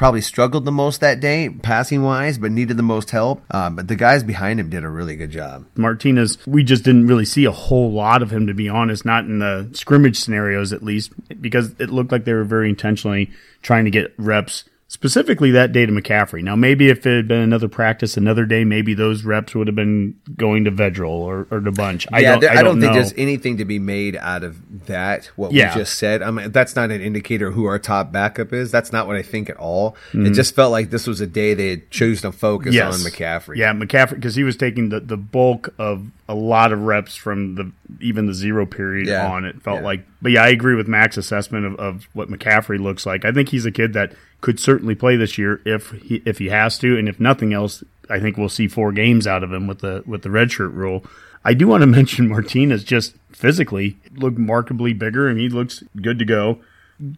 probably 0.00 0.22
struggled 0.22 0.64
the 0.64 0.72
most 0.72 1.02
that 1.02 1.20
day, 1.20 1.50
passing 1.50 2.02
wise, 2.02 2.38
but 2.38 2.50
needed 2.50 2.78
the 2.78 2.82
most 2.82 3.10
help. 3.10 3.42
Um, 3.54 3.76
but 3.76 3.86
the 3.86 3.96
guys 3.96 4.24
behind 4.24 4.58
him 4.58 4.70
did 4.70 4.82
a 4.82 4.88
really 4.88 5.14
good 5.14 5.30
job. 5.30 5.66
Martinez, 5.74 6.38
we 6.46 6.64
just 6.64 6.84
didn't 6.84 7.06
really 7.06 7.26
see 7.26 7.44
a 7.44 7.50
whole 7.50 7.92
lot 7.92 8.22
of 8.22 8.32
him, 8.32 8.46
to 8.46 8.54
be 8.54 8.66
honest, 8.66 9.04
not 9.04 9.24
in 9.24 9.40
the 9.40 9.68
scrimmage 9.74 10.18
scenarios 10.18 10.72
at 10.72 10.82
least, 10.82 11.12
because 11.42 11.74
it 11.78 11.90
looked 11.90 12.12
like 12.12 12.24
they 12.24 12.32
were 12.32 12.44
very 12.44 12.70
intentionally 12.70 13.30
trying 13.60 13.84
to 13.84 13.90
get 13.90 14.14
reps 14.16 14.64
specifically 14.90 15.52
that 15.52 15.70
day 15.70 15.86
to 15.86 15.92
McCaffrey. 15.92 16.42
Now, 16.42 16.56
maybe 16.56 16.88
if 16.88 17.06
it 17.06 17.14
had 17.14 17.28
been 17.28 17.40
another 17.40 17.68
practice 17.68 18.16
another 18.16 18.44
day, 18.44 18.64
maybe 18.64 18.92
those 18.92 19.22
reps 19.22 19.54
would 19.54 19.68
have 19.68 19.76
been 19.76 20.18
going 20.36 20.64
to 20.64 20.72
Vedral 20.72 21.10
or, 21.10 21.46
or 21.48 21.60
to 21.60 21.70
Bunch. 21.70 22.08
I 22.12 22.18
yeah, 22.18 22.32
don't, 22.32 22.40
there- 22.40 22.50
I 22.50 22.62
don't, 22.64 22.80
think 22.80 22.92
know. 22.92 22.98
there's 22.98 23.14
anything 23.16 23.58
to 23.58 23.64
be 23.64 23.78
made 23.78 24.16
out 24.16 24.42
of 24.42 24.86
that. 24.86 25.26
What 25.36 25.52
Yeah. 25.52 25.72
we 25.72 25.80
just 25.82 25.96
said. 25.96 26.22
I 26.22 26.32
mean, 26.32 26.50
that's 26.50 26.74
not 26.74 26.90
an 26.90 27.00
indicator 27.00 27.52
who 27.52 27.66
our 27.66 27.78
top 27.78 28.10
backup 28.10 28.52
is. 28.52 28.72
That's 28.72 28.90
not 28.92 29.06
what 29.06 29.14
I 29.14 29.22
think 29.22 29.48
at 29.48 29.56
all. 29.58 29.92
Mm-hmm. 30.08 30.26
It 30.26 30.30
just 30.32 30.56
felt 30.56 30.72
like 30.72 30.90
this 30.90 31.06
was 31.06 31.20
a 31.20 31.26
day 31.26 31.54
they 31.54 31.70
had 31.70 31.90
chosen 31.92 32.32
to 32.32 32.36
focus 32.36 32.76
on 32.76 32.90
McCaffrey. 32.94 33.58
Yeah, 33.58 33.72
McCaffrey 33.72 34.16
because 34.16 34.34
he 34.34 34.42
was 34.42 34.56
taking 34.56 34.88
the, 34.88 34.98
the 34.98 35.16
bulk 35.16 35.72
of 35.78 36.08
a 36.28 36.34
lot 36.34 36.72
of 36.72 36.82
reps 36.82 37.14
from 37.14 37.54
the 37.54 37.70
even 38.00 38.26
the 38.26 38.34
zero 38.34 38.66
period 38.66 39.06
Yeah. 39.08 39.26
on. 39.30 39.44
It 39.44 39.62
felt 39.62 39.80
Yeah. 39.80 39.84
like, 39.84 40.06
but 40.22 40.32
yeah, 40.32 40.42
I 40.44 40.48
agree 40.48 40.74
with 40.74 40.88
Mac's 40.88 41.16
assessment 41.16 41.66
of, 41.66 41.74
of 41.76 42.08
what 42.12 42.28
McCaffrey 42.30 42.78
looks 42.78 43.06
like. 43.06 43.24
I 43.24 43.32
think 43.32 43.48
he's 43.48 43.66
a 43.66 43.72
kid 43.72 43.92
that 43.94 44.12
could 44.40 44.58
certainly 44.60 44.94
play 44.94 45.16
this 45.16 45.36
year 45.38 45.60
if 45.64 45.90
he 45.90 46.22
if 46.24 46.38
he 46.38 46.48
has 46.48 46.78
to, 46.78 46.98
and 46.98 47.08
if 47.08 47.18
nothing 47.20 47.52
else, 47.52 47.82
I 48.08 48.18
think 48.20 48.36
we'll 48.36 48.48
see 48.48 48.68
four 48.68 48.92
games 48.92 49.26
out 49.26 49.42
of 49.42 49.52
him 49.52 49.66
with 49.66 49.80
the 49.80 50.02
with 50.06 50.22
the 50.22 50.28
redshirt 50.30 50.74
rule. 50.74 51.04
I 51.44 51.54
do 51.54 51.66
want 51.68 51.82
to 51.82 51.86
mention 51.98 52.28
Martinez 52.28 52.84
just 52.84 53.14
physically 53.32 53.96
looked 54.14 54.38
markedly 54.38 54.92
bigger, 54.92 55.28
and 55.28 55.38
he 55.40 55.48
looks 55.48 55.82
good 56.00 56.18
to 56.18 56.24
go 56.24 56.58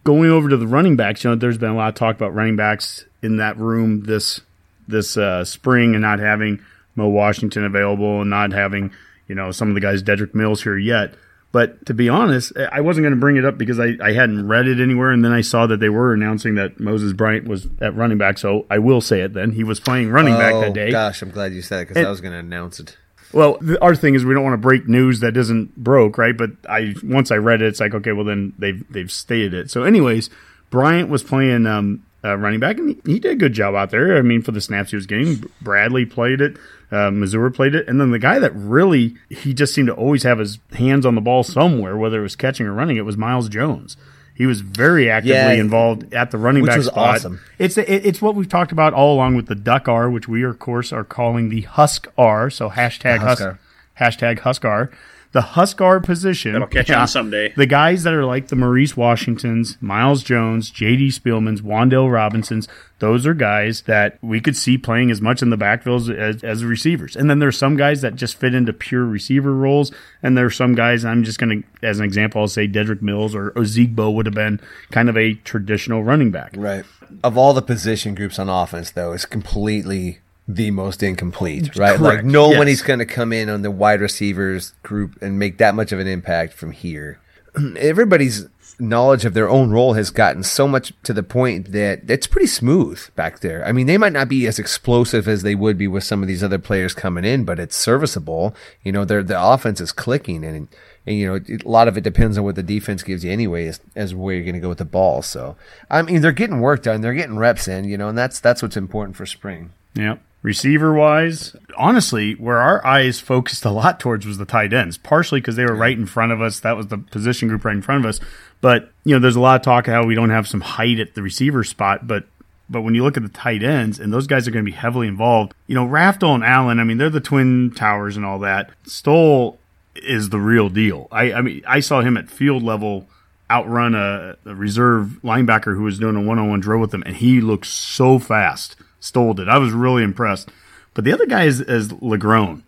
going 0.05 0.29
over 0.29 0.47
to 0.47 0.55
the 0.55 0.65
running 0.65 0.95
backs, 0.95 1.25
you 1.25 1.29
know, 1.29 1.35
there's 1.35 1.57
been 1.57 1.71
a 1.71 1.75
lot 1.75 1.89
of 1.89 1.95
talk 1.95 2.15
about 2.15 2.33
running 2.33 2.55
backs 2.55 3.03
in 3.21 3.35
that 3.35 3.57
room 3.57 4.03
this 4.03 4.39
this 4.87 5.17
uh, 5.17 5.43
spring 5.43 5.93
and 5.93 6.01
not 6.01 6.19
having 6.19 6.59
Mo 6.95 7.07
Washington 7.09 7.65
available 7.65 8.21
and 8.21 8.29
not 8.29 8.51
having 8.53 8.91
you 9.27 9.35
know 9.35 9.51
some 9.51 9.69
of 9.69 9.75
the 9.75 9.81
guys 9.81 10.03
Dedrick 10.03 10.33
Mills 10.33 10.63
here 10.63 10.77
yet. 10.77 11.13
But 11.51 11.85
to 11.85 11.93
be 11.93 12.09
honest, 12.09 12.51
I 12.57 12.81
wasn't 12.81 13.03
going 13.03 13.13
to 13.13 13.19
bring 13.19 13.37
it 13.37 13.45
up 13.45 13.59
because 13.59 13.79
I, 13.79 13.95
I 14.01 14.13
hadn't 14.13 14.47
read 14.47 14.67
it 14.67 14.79
anywhere, 14.79 15.11
and 15.11 15.23
then 15.23 15.31
I 15.31 15.41
saw 15.41 15.67
that 15.67 15.79
they 15.79 15.89
were 15.89 16.11
announcing 16.11 16.55
that 16.55 16.79
Moses 16.79 17.13
Bryant 17.13 17.47
was 17.47 17.67
at 17.79 17.95
running 17.95 18.17
back. 18.17 18.39
So 18.39 18.65
I 18.71 18.79
will 18.79 19.01
say 19.01 19.21
it 19.21 19.33
then. 19.33 19.51
He 19.51 19.63
was 19.63 19.79
playing 19.79 20.09
running 20.09 20.33
back 20.33 20.55
Oh, 20.55 20.61
that 20.61 20.73
day. 20.73 20.89
gosh, 20.89 21.21
I'm 21.21 21.29
glad 21.29 21.53
you 21.53 21.61
said 21.61 21.81
it 21.81 21.89
because 21.89 22.03
I 22.03 22.09
was 22.09 22.21
going 22.21 22.33
to 22.33 22.39
announce 22.39 22.79
it. 22.79 22.97
Well, 23.33 23.59
the, 23.61 23.79
our 23.83 23.95
thing 23.95 24.15
is 24.15 24.25
we 24.25 24.33
don't 24.33 24.43
want 24.43 24.55
to 24.55 24.57
break 24.57 24.87
news 24.87 25.19
that 25.19 25.37
isn't 25.37 25.75
broke, 25.77 26.17
right? 26.17 26.35
But 26.35 26.51
I 26.67 26.95
once 27.03 27.29
I 27.29 27.35
read 27.35 27.61
it, 27.61 27.67
it's 27.67 27.79
like 27.79 27.93
okay, 27.93 28.13
well 28.13 28.25
then 28.25 28.53
they've 28.57 28.83
they've 28.91 29.11
stated 29.11 29.53
it. 29.53 29.69
So, 29.69 29.83
anyways, 29.83 30.31
Bryant 30.71 31.09
was 31.09 31.21
playing 31.23 31.67
um, 31.67 32.03
uh, 32.23 32.35
running 32.35 32.61
back, 32.61 32.77
and 32.79 32.89
he, 32.89 33.13
he 33.13 33.19
did 33.19 33.31
a 33.33 33.35
good 33.35 33.53
job 33.53 33.75
out 33.75 33.91
there. 33.91 34.17
I 34.17 34.23
mean, 34.23 34.41
for 34.41 34.51
the 34.53 34.61
snaps 34.61 34.89
he 34.89 34.95
was 34.95 35.05
getting, 35.05 35.43
Bradley 35.61 36.05
played 36.07 36.41
it, 36.41 36.57
uh, 36.91 37.09
Missouri 37.11 37.51
played 37.51 37.73
it, 37.75 37.87
and 37.87 37.99
then 37.99 38.11
the 38.11 38.19
guy 38.19 38.39
that 38.39 38.51
really 38.55 39.15
he 39.29 39.53
just 39.53 39.73
seemed 39.73 39.87
to 39.87 39.93
always 39.93 40.23
have 40.23 40.39
his 40.39 40.59
hands 40.73 41.05
on 41.05 41.15
the 41.15 41.21
ball 41.21 41.43
somewhere, 41.43 41.97
whether 41.97 42.19
it 42.19 42.23
was 42.23 42.35
catching 42.35 42.65
or 42.65 42.73
running. 42.73 42.97
It 42.97 43.05
was 43.05 43.17
Miles 43.17 43.49
Jones. 43.49 43.97
He 44.35 44.47
was 44.47 44.61
very 44.61 45.11
actively 45.11 45.35
Yeah. 45.37 45.51
involved 45.51 46.11
at 46.13 46.31
the 46.31 46.39
running 46.39 46.63
Which 46.63 46.69
back 46.71 46.77
was 46.77 46.87
spot. 46.87 47.15
awesome. 47.17 47.39
It's 47.59 47.77
it, 47.77 47.87
it's 47.87 48.19
what 48.21 48.33
we've 48.35 48.49
talked 48.49 48.71
about 48.71 48.93
all 48.93 49.13
along 49.13 49.35
with 49.35 49.45
the 49.45 49.53
Duck 49.55 49.87
R, 49.87 50.09
which 50.09 50.27
we 50.27 50.43
of 50.43 50.57
course 50.59 50.91
are 50.91 51.03
calling 51.03 51.49
the 51.49 51.61
Husk 51.61 52.07
R. 52.17 52.49
So 52.49 52.69
hashtag 52.71 53.19
The 53.19 53.57
Husk 53.97 54.39
Husk 54.41 54.65
R. 54.65 54.89
hashtag 55.33 55.33
Huskar. 55.33 55.33
The 55.33 55.41
Huskar 55.41 56.03
position. 56.03 56.53
That'll 56.53 56.67
catch 56.67 56.91
on 56.91 57.07
someday. 57.07 57.53
The 57.55 57.65
guys 57.65 58.03
that 58.03 58.13
are 58.13 58.25
like 58.25 58.47
the 58.47 58.55
Maurice 58.55 58.95
Washingtons, 58.95 59.77
Miles 59.81 60.23
Jones, 60.23 60.69
J.D. 60.69 61.09
Spielmans, 61.09 61.61
Wandale 61.61 62.11
Robinsons, 62.11 62.67
those 62.99 63.25
are 63.25 63.33
guys 63.33 63.81
that 63.81 64.17
we 64.21 64.39
could 64.39 64.55
see 64.55 64.77
playing 64.77 65.11
as 65.11 65.21
much 65.21 65.41
in 65.41 65.49
the 65.49 65.57
backfields 65.57 66.15
as, 66.15 66.43
as 66.43 66.63
receivers. 66.63 67.15
And 67.15 67.29
then 67.29 67.39
there's 67.39 67.57
some 67.57 67.75
guys 67.75 68.01
that 68.01 68.15
just 68.15 68.37
fit 68.37 68.55
into 68.55 68.71
pure 68.71 69.03
receiver 69.03 69.53
roles. 69.53 69.91
And 70.21 70.37
there's 70.37 70.55
some 70.55 70.75
guys, 70.75 71.03
I'm 71.03 71.23
just 71.23 71.39
going 71.39 71.63
to, 71.63 71.87
as 71.87 71.99
an 71.99 72.05
example, 72.05 72.41
I'll 72.41 72.47
say 72.47 72.67
Dedrick 72.67 73.01
Mills 73.01 73.35
or 73.35 73.51
Ozigbo 73.51 74.13
would 74.13 74.25
have 74.25 74.35
been 74.35 74.61
kind 74.91 75.09
of 75.09 75.17
a 75.17 75.33
traditional 75.33 76.03
running 76.03 76.31
back. 76.31 76.53
Right. 76.55 76.85
Of 77.23 77.37
all 77.37 77.53
the 77.53 77.61
position 77.61 78.15
groups 78.15 78.39
on 78.39 78.49
offense, 78.49 78.91
though, 78.91 79.11
it's 79.11 79.25
completely 79.25 80.19
the 80.47 80.71
most 80.71 81.01
incomplete, 81.01 81.75
right? 81.77 81.99
Like 81.99 82.11
Correct. 82.15 82.25
no 82.25 82.49
one 82.49 82.67
Yes. 82.67 82.81
going 82.81 82.99
to 82.99 83.05
come 83.05 83.31
in 83.31 83.49
on 83.49 83.61
the 83.61 83.71
wide 83.71 84.01
receivers 84.01 84.73
group 84.83 85.21
and 85.21 85.39
make 85.39 85.57
that 85.57 85.75
much 85.75 85.91
of 85.91 85.99
an 85.99 86.07
impact 86.07 86.53
from 86.53 86.71
here. 86.71 87.19
everybody's 87.77 88.47
knowledge 88.79 89.23
of 89.23 89.33
their 89.35 89.47
own 89.47 89.69
role 89.71 89.93
has 89.93 90.09
gotten 90.09 90.41
so 90.43 90.67
much 90.67 90.91
to 91.03 91.13
the 91.13 91.21
point 91.23 91.71
that 91.71 92.01
it's 92.09 92.25
pretty 92.27 92.47
smooth 92.47 92.99
back 93.15 93.39
there. 93.39 93.65
I 93.65 93.71
mean, 93.71 93.85
they 93.85 93.97
might 93.99 94.13
not 94.13 94.27
be 94.27 94.47
as 94.47 94.57
explosive 94.59 95.27
as 95.27 95.43
they 95.43 95.55
would 95.55 95.77
be 95.77 95.87
with 95.87 96.03
some 96.03 96.21
of 96.21 96.27
these 96.27 96.43
other 96.43 96.57
players 96.57 96.93
coming 96.93 97.23
in, 97.23 97.45
but 97.45 97.59
it's 97.59 97.75
serviceable. 97.75 98.55
You 98.83 98.91
know, 98.91 99.05
their 99.05 99.21
the 99.23 99.41
offense 99.41 99.79
is 99.79 99.91
clicking, 99.91 100.43
and, 100.43 100.67
and 101.05 101.17
you 101.17 101.27
know, 101.27 101.39
a 101.63 101.69
lot 101.69 101.87
of 101.87 101.97
it 101.97 102.03
depends 102.03 102.37
on 102.37 102.43
what 102.43 102.55
the 102.55 102.63
defense 102.63 103.03
gives 103.03 103.23
you 103.23 103.31
anyway, 103.31 103.67
as, 103.67 103.79
as 103.95 104.15
where 104.15 104.35
you're 104.35 104.43
going 104.43 104.55
to 104.55 104.59
go 104.59 104.69
with 104.69 104.79
the 104.79 104.85
ball. 104.85 105.21
So, 105.21 105.55
I 105.89 106.01
mean, 106.01 106.21
they're 106.21 106.31
getting 106.31 106.59
work 106.59 106.81
done, 106.83 107.01
they're 107.01 107.13
getting 107.13 107.37
reps 107.37 107.67
in, 107.67 107.85
you 107.85 107.97
know, 107.97 108.09
and 108.09 108.17
that's 108.17 108.39
that's 108.39 108.61
what's 108.63 108.75
important 108.75 109.15
for 109.15 109.25
spring. 109.27 109.71
Yep. 109.93 110.19
Receiver 110.43 110.93
wise, 110.93 111.55
honestly, 111.77 112.33
where 112.33 112.59
our 112.59 112.85
eyes 112.85 113.19
focused 113.21 113.63
a 113.63 113.71
lot 113.71 113.99
towards 113.99 114.27
was 114.27 114.37
the 114.37 114.45
tight 114.45 114.73
ends, 114.73 114.97
partially 114.97 115.39
because 115.39 115.55
they 115.55 115.65
were 115.65 115.73
right 115.73 115.97
in 115.97 116.05
front 116.05 116.33
of 116.33 116.41
us. 116.41 116.59
That 116.59 116.75
was 116.75 116.87
the 116.87 116.97
position 116.97 117.47
group 117.47 117.63
right 117.63 117.75
in 117.75 117.81
front 117.81 118.03
of 118.03 118.09
us. 118.09 118.19
But, 118.59 118.91
you 119.05 119.15
know, 119.15 119.19
there's 119.19 119.37
a 119.37 119.41
lot 119.41 119.55
of 119.55 119.61
talk 119.61 119.87
how 119.87 120.05
we 120.05 120.15
don't 120.15 120.29
have 120.29 120.47
some 120.47 120.61
height 120.61 120.99
at 120.99 121.15
the 121.15 121.21
receiver 121.21 121.63
spot, 121.63 122.07
but 122.07 122.25
but 122.69 122.81
when 122.81 122.95
you 122.95 123.03
look 123.03 123.17
at 123.17 123.23
the 123.23 123.29
tight 123.29 123.61
ends, 123.61 123.99
and 123.99 124.11
those 124.11 124.25
guys 124.25 124.47
are 124.47 124.51
going 124.51 124.65
to 124.65 124.71
be 124.71 124.75
heavily 124.75 125.07
involved, 125.07 125.53
you 125.67 125.75
know, 125.75 125.85
Rafdal 125.85 126.33
and 126.33 126.43
Allen, 126.43 126.79
I 126.79 126.83
mean, 126.83 126.97
they're 126.97 127.09
the 127.09 127.19
twin 127.19 127.71
towers 127.71 128.17
and 128.17 128.25
all 128.25 128.39
that. 128.39 128.71
Stoll 128.85 129.59
is 129.95 130.29
the 130.29 130.39
real 130.39 130.69
deal. 130.69 131.07
I, 131.11 131.33
I 131.33 131.41
mean, 131.41 131.61
I 131.67 131.81
saw 131.81 132.01
him 132.01 132.17
at 132.17 132.29
field 132.29 132.63
level 132.63 133.07
outrun 133.51 133.95
a, 133.95 134.37
a 134.45 134.55
reserve 134.55 135.19
linebacker 135.23 135.75
who 135.75 135.83
was 135.83 135.99
doing 135.99 136.15
a 136.15 136.21
one 136.21 136.39
on 136.39 136.49
one 136.49 136.61
drill 136.61 136.79
with 136.79 136.93
him, 136.93 137.03
and 137.05 137.15
he 137.15 137.41
looked 137.41 137.67
so 137.67 138.17
fast. 138.17 138.75
Stoll 139.03 139.33
did. 139.33 139.49
I 139.49 139.57
was 139.57 139.73
really 139.73 140.01
impressed. 140.01 140.49
But 140.93 141.03
the 141.03 141.11
other 141.11 141.25
guy 141.25 141.43
is, 141.43 141.59
is 141.59 141.89
Legrone, 141.89 142.61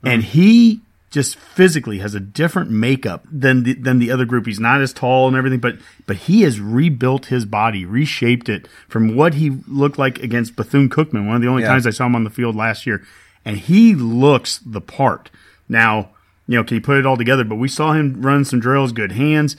hmm. 0.00 0.06
and 0.06 0.22
he 0.22 0.80
just 1.10 1.36
physically 1.36 1.98
has 1.98 2.14
a 2.14 2.20
different 2.20 2.70
makeup 2.70 3.26
than 3.30 3.64
the, 3.64 3.74
than 3.74 3.98
the 3.98 4.10
other 4.10 4.24
group. 4.24 4.46
He's 4.46 4.60
not 4.60 4.80
as 4.80 4.92
tall 4.92 5.26
and 5.26 5.36
everything, 5.36 5.58
but 5.58 5.76
but 6.06 6.16
he 6.16 6.42
has 6.42 6.60
rebuilt 6.60 7.26
his 7.26 7.44
body, 7.44 7.84
reshaped 7.84 8.48
it 8.48 8.68
from 8.88 9.16
what 9.16 9.34
he 9.34 9.50
looked 9.66 9.98
like 9.98 10.22
against 10.22 10.54
Bethune 10.54 10.88
Cookman. 10.88 11.26
One 11.26 11.36
of 11.36 11.42
the 11.42 11.48
only 11.48 11.62
Yeah. 11.62 11.70
times 11.70 11.86
I 11.86 11.90
saw 11.90 12.06
him 12.06 12.14
on 12.14 12.24
the 12.24 12.30
field 12.30 12.54
last 12.54 12.86
year, 12.86 13.02
and 13.44 13.56
he 13.56 13.94
looks 13.94 14.58
the 14.58 14.80
part. 14.80 15.30
Now, 15.68 16.10
you 16.46 16.56
know, 16.56 16.64
can 16.64 16.76
you 16.76 16.80
put 16.80 16.98
it 16.98 17.06
all 17.06 17.16
together? 17.16 17.44
But 17.44 17.56
we 17.56 17.68
saw 17.68 17.92
him 17.92 18.22
run 18.22 18.44
some 18.44 18.60
drills, 18.60 18.92
good 18.92 19.12
hands. 19.12 19.56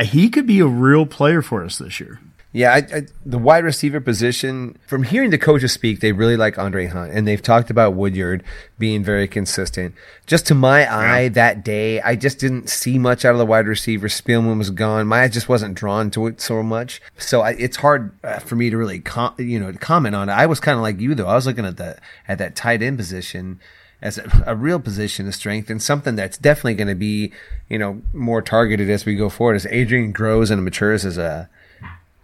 He 0.00 0.30
could 0.30 0.46
be 0.46 0.60
a 0.60 0.66
real 0.66 1.04
player 1.04 1.42
for 1.42 1.62
us 1.62 1.76
this 1.76 2.00
year. 2.00 2.20
Yeah, 2.50 2.72
I, 2.72 2.76
I, 2.78 3.02
the 3.26 3.36
wide 3.36 3.64
receiver 3.64 4.00
position, 4.00 4.78
from 4.86 5.02
hearing 5.02 5.28
the 5.28 5.36
coaches 5.36 5.72
speak, 5.72 6.00
they 6.00 6.12
really 6.12 6.36
like 6.36 6.58
Andre 6.58 6.86
Hunt, 6.86 7.12
and 7.12 7.28
they've 7.28 7.42
talked 7.42 7.68
about 7.68 7.92
Woodyard 7.92 8.42
being 8.78 9.04
very 9.04 9.28
consistent. 9.28 9.94
Just 10.26 10.46
to 10.46 10.54
my 10.54 10.90
eye 10.90 11.28
that 11.28 11.62
day, 11.62 12.00
I 12.00 12.16
just 12.16 12.38
didn't 12.38 12.70
see 12.70 12.98
much 12.98 13.26
out 13.26 13.32
of 13.32 13.38
the 13.38 13.44
wide 13.44 13.66
receiver. 13.66 14.08
Spielman 14.08 14.56
was 14.56 14.70
gone. 14.70 15.06
My 15.06 15.24
eye 15.24 15.28
just 15.28 15.50
wasn't 15.50 15.74
drawn 15.74 16.10
to 16.12 16.26
it 16.26 16.40
so 16.40 16.62
much. 16.62 17.02
So 17.18 17.42
I, 17.42 17.50
it's 17.50 17.76
hard 17.76 18.18
uh, 18.24 18.38
for 18.38 18.56
me 18.56 18.70
to 18.70 18.78
really, 18.78 19.00
com- 19.00 19.34
you 19.36 19.60
know, 19.60 19.70
to 19.70 19.78
comment 19.78 20.14
on 20.14 20.30
it. 20.30 20.32
I 20.32 20.46
was 20.46 20.58
kind 20.58 20.76
of 20.76 20.82
like 20.82 21.00
you 21.00 21.14
though. 21.14 21.28
I 21.28 21.34
was 21.34 21.46
looking 21.46 21.66
at 21.66 21.76
the 21.76 21.98
at 22.26 22.38
that 22.38 22.56
tight 22.56 22.80
end 22.80 22.96
position 22.96 23.60
as 24.00 24.16
a, 24.16 24.44
a 24.46 24.56
real 24.56 24.80
position 24.80 25.28
of 25.28 25.34
strength 25.34 25.68
and 25.68 25.82
something 25.82 26.16
that's 26.16 26.38
definitely 26.38 26.74
going 26.74 26.88
to 26.88 26.94
be, 26.94 27.32
you 27.68 27.78
know, 27.78 28.00
more 28.12 28.40
targeted 28.40 28.88
as 28.88 29.04
we 29.04 29.16
go 29.16 29.28
forward. 29.28 29.56
As 29.56 29.66
Adrian 29.66 30.12
grows 30.12 30.50
and 30.50 30.64
matures 30.64 31.04
as 31.04 31.18
a 31.18 31.50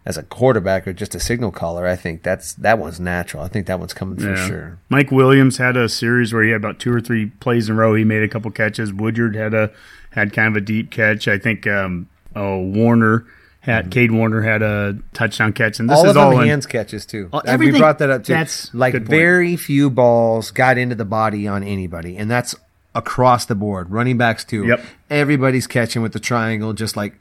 as 0.07 0.19
a 0.19 0.23
quarterback 0.23 0.87
or 0.87 0.93
just 0.93 1.15
a 1.15 1.21
signal 1.21 1.51
caller, 1.51 1.87
I 1.87 1.97
think 1.97 2.23
that's 2.23 2.53
that 2.55 2.79
one's 2.79 3.01
natural. 3.01 3.43
I 3.43 3.49
think 3.49 3.67
that 3.67 3.79
one's 3.79 3.95
coming 3.95 4.19
for 4.19 4.35
Yeah. 4.35 4.47
sure. 4.49 4.79
Mike 4.91 5.11
Williams 5.11 5.57
had 5.57 5.77
a 5.77 5.89
series 5.89 6.33
where 6.33 6.43
he 6.43 6.51
had 6.51 6.57
about 6.61 6.79
two 6.79 6.93
or 6.93 7.01
three 7.01 7.27
plays 7.27 7.69
in 7.69 7.75
a 7.77 7.79
row. 7.79 7.95
He 7.95 8.05
made 8.05 8.23
a 8.23 8.29
couple 8.29 8.51
catches. 8.51 8.93
Woodyard 8.93 9.35
had 9.35 9.55
a 9.55 9.71
had 10.11 10.33
kind 10.33 10.49
of 10.49 10.57
a 10.57 10.61
deep 10.65 10.91
catch. 10.91 11.27
I 11.27 11.39
think 11.39 11.67
um, 11.67 12.09
oh 12.37 12.61
Warner 12.61 13.25
had 13.61 13.91
Kade 13.91 14.11
Warner 14.11 14.43
had 14.43 14.61
a 14.61 14.99
touchdown 15.15 15.55
catch, 15.55 15.81
and 15.81 15.89
this 15.89 15.97
all 15.99 16.07
is 16.11 16.17
all 16.17 16.39
in, 16.39 16.49
hands 16.49 16.67
catches 16.67 17.07
too. 17.07 17.31
Uh, 17.33 17.57
we 17.59 17.71
brought 17.71 17.99
that 18.01 18.11
up 18.11 18.25
too. 18.25 18.35
that's 18.35 18.73
like 18.75 18.93
very 18.95 19.57
few 19.57 19.89
balls 19.89 20.51
got 20.51 20.77
into 20.77 20.95
the 20.95 21.07
body 21.07 21.49
on 21.49 21.63
anybody, 21.65 22.19
and 22.19 22.31
that's 22.31 22.55
across 22.95 23.47
the 23.47 23.55
board. 23.55 23.91
Running 23.91 24.19
backs 24.19 24.45
too. 24.45 24.67
Yep. 24.67 24.85
Everybody's 25.09 25.67
catching 25.67 26.03
with 26.03 26.13
the 26.13 26.21
triangle, 26.21 26.75
just 26.75 26.95
like. 26.95 27.15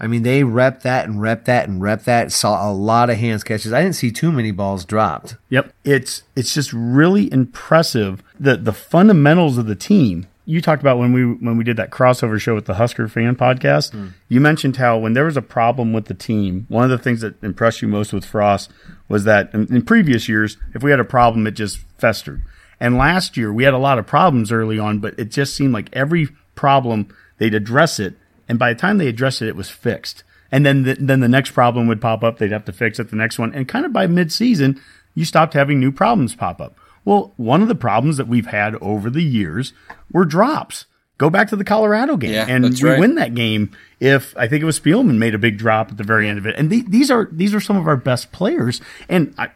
I 0.00 0.06
mean, 0.06 0.22
they 0.22 0.42
rep 0.42 0.82
that 0.82 1.06
and 1.06 1.20
rep 1.20 1.44
that 1.44 1.68
and 1.68 1.80
rep 1.80 2.04
that. 2.04 2.32
Saw 2.32 2.70
a 2.70 2.72
lot 2.72 3.10
of 3.10 3.16
hands 3.16 3.44
catches. 3.44 3.72
I 3.72 3.82
didn't 3.82 3.94
see 3.94 4.10
too 4.10 4.32
many 4.32 4.50
balls 4.50 4.84
dropped. 4.84 5.36
Yep. 5.50 5.72
It's 5.84 6.24
it's 6.34 6.52
just 6.52 6.72
really 6.72 7.32
impressive 7.32 8.22
the 8.38 8.56
the 8.56 8.72
fundamentals 8.72 9.56
of 9.58 9.66
the 9.66 9.76
team. 9.76 10.26
You 10.46 10.60
talked 10.60 10.82
about 10.82 10.98
when 10.98 11.12
we 11.12 11.24
when 11.24 11.56
we 11.56 11.64
did 11.64 11.76
that 11.76 11.90
crossover 11.90 12.40
show 12.40 12.54
with 12.54 12.66
the 12.66 12.74
Husker 12.74 13.08
fan 13.08 13.36
podcast. 13.36 13.92
Hmm. 13.92 14.08
You 14.28 14.40
mentioned 14.40 14.76
how 14.76 14.98
when 14.98 15.12
there 15.12 15.24
was 15.24 15.36
a 15.36 15.42
problem 15.42 15.92
with 15.92 16.06
the 16.06 16.14
team, 16.14 16.66
one 16.68 16.84
of 16.84 16.90
the 16.90 16.98
things 16.98 17.20
that 17.20 17.42
impressed 17.42 17.80
you 17.80 17.88
most 17.88 18.12
with 18.12 18.24
Frost 18.24 18.72
was 19.08 19.24
that 19.24 19.54
in, 19.54 19.74
in 19.74 19.82
previous 19.82 20.28
years, 20.28 20.56
if 20.74 20.82
we 20.82 20.90
had 20.90 21.00
a 21.00 21.04
problem, 21.04 21.46
it 21.46 21.52
just 21.52 21.78
festered. 21.98 22.42
And 22.80 22.96
last 22.96 23.36
year 23.36 23.52
we 23.52 23.64
had 23.64 23.74
a 23.74 23.78
lot 23.78 23.98
of 23.98 24.06
problems 24.06 24.52
early 24.52 24.78
on, 24.78 24.98
but 24.98 25.18
it 25.18 25.30
just 25.30 25.54
seemed 25.54 25.72
like 25.72 25.88
every 25.92 26.28
problem 26.54 27.08
they'd 27.38 27.54
address 27.54 27.98
it, 27.98 28.14
and 28.48 28.58
by 28.58 28.72
the 28.72 28.78
time 28.80 28.98
they 28.98 29.08
addressed 29.08 29.42
it, 29.42 29.48
it 29.48 29.56
was 29.56 29.70
fixed. 29.70 30.24
And 30.52 30.64
then 30.64 30.84
the, 30.84 30.94
then 30.94 31.20
the 31.20 31.28
next 31.28 31.50
problem 31.50 31.88
would 31.88 32.00
pop 32.00 32.22
up. 32.22 32.38
They'd 32.38 32.52
have 32.52 32.64
to 32.66 32.72
fix 32.72 32.98
it. 33.00 33.10
The 33.10 33.16
next 33.16 33.38
one, 33.38 33.52
and 33.54 33.66
kind 33.66 33.84
of 33.84 33.92
by 33.92 34.06
mid-season, 34.06 34.80
you 35.14 35.24
stopped 35.24 35.54
having 35.54 35.80
new 35.80 35.90
problems 35.90 36.34
pop 36.34 36.60
up. 36.60 36.76
Well, 37.04 37.32
one 37.36 37.60
of 37.60 37.68
the 37.68 37.74
problems 37.74 38.16
that 38.18 38.28
we've 38.28 38.46
had 38.46 38.76
over 38.76 39.10
the 39.10 39.22
years 39.22 39.72
were 40.12 40.24
drops. 40.24 40.86
Go 41.16 41.30
back 41.30 41.48
to 41.50 41.56
the 41.56 41.64
Colorado 41.64 42.16
game, 42.16 42.32
Yeah, 42.32 42.46
and 42.48 42.64
we 42.64 42.88
right. 42.88 42.98
win 42.98 43.14
that 43.16 43.34
game 43.34 43.70
if 44.00 44.36
I 44.36 44.48
think 44.48 44.62
it 44.62 44.66
was 44.66 44.80
Spielman 44.80 45.18
made 45.18 45.34
a 45.34 45.38
big 45.38 45.58
drop 45.58 45.92
at 45.92 45.96
the 45.96 46.02
very 46.02 46.28
end 46.28 46.38
of 46.38 46.46
it. 46.46 46.56
And 46.58 46.70
the, 46.70 46.82
these 46.88 47.08
are 47.08 47.28
these 47.30 47.54
are 47.54 47.60
some 47.60 47.76
of 47.76 47.86
our 47.86 47.96
best 47.96 48.32
players, 48.32 48.80
and 49.08 49.32
I, 49.38 49.50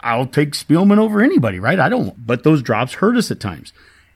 I'll 0.00 0.24
take 0.26 0.52
Spielman 0.52 0.96
over 0.96 1.20
anybody, 1.20 1.60
right? 1.60 1.78
I 1.78 1.90
don't, 1.90 2.26
but 2.26 2.44
those 2.44 2.62
drops 2.62 2.94
hurt 2.94 3.16
us 3.16 3.30
at 3.30 3.40
times. 3.40 3.74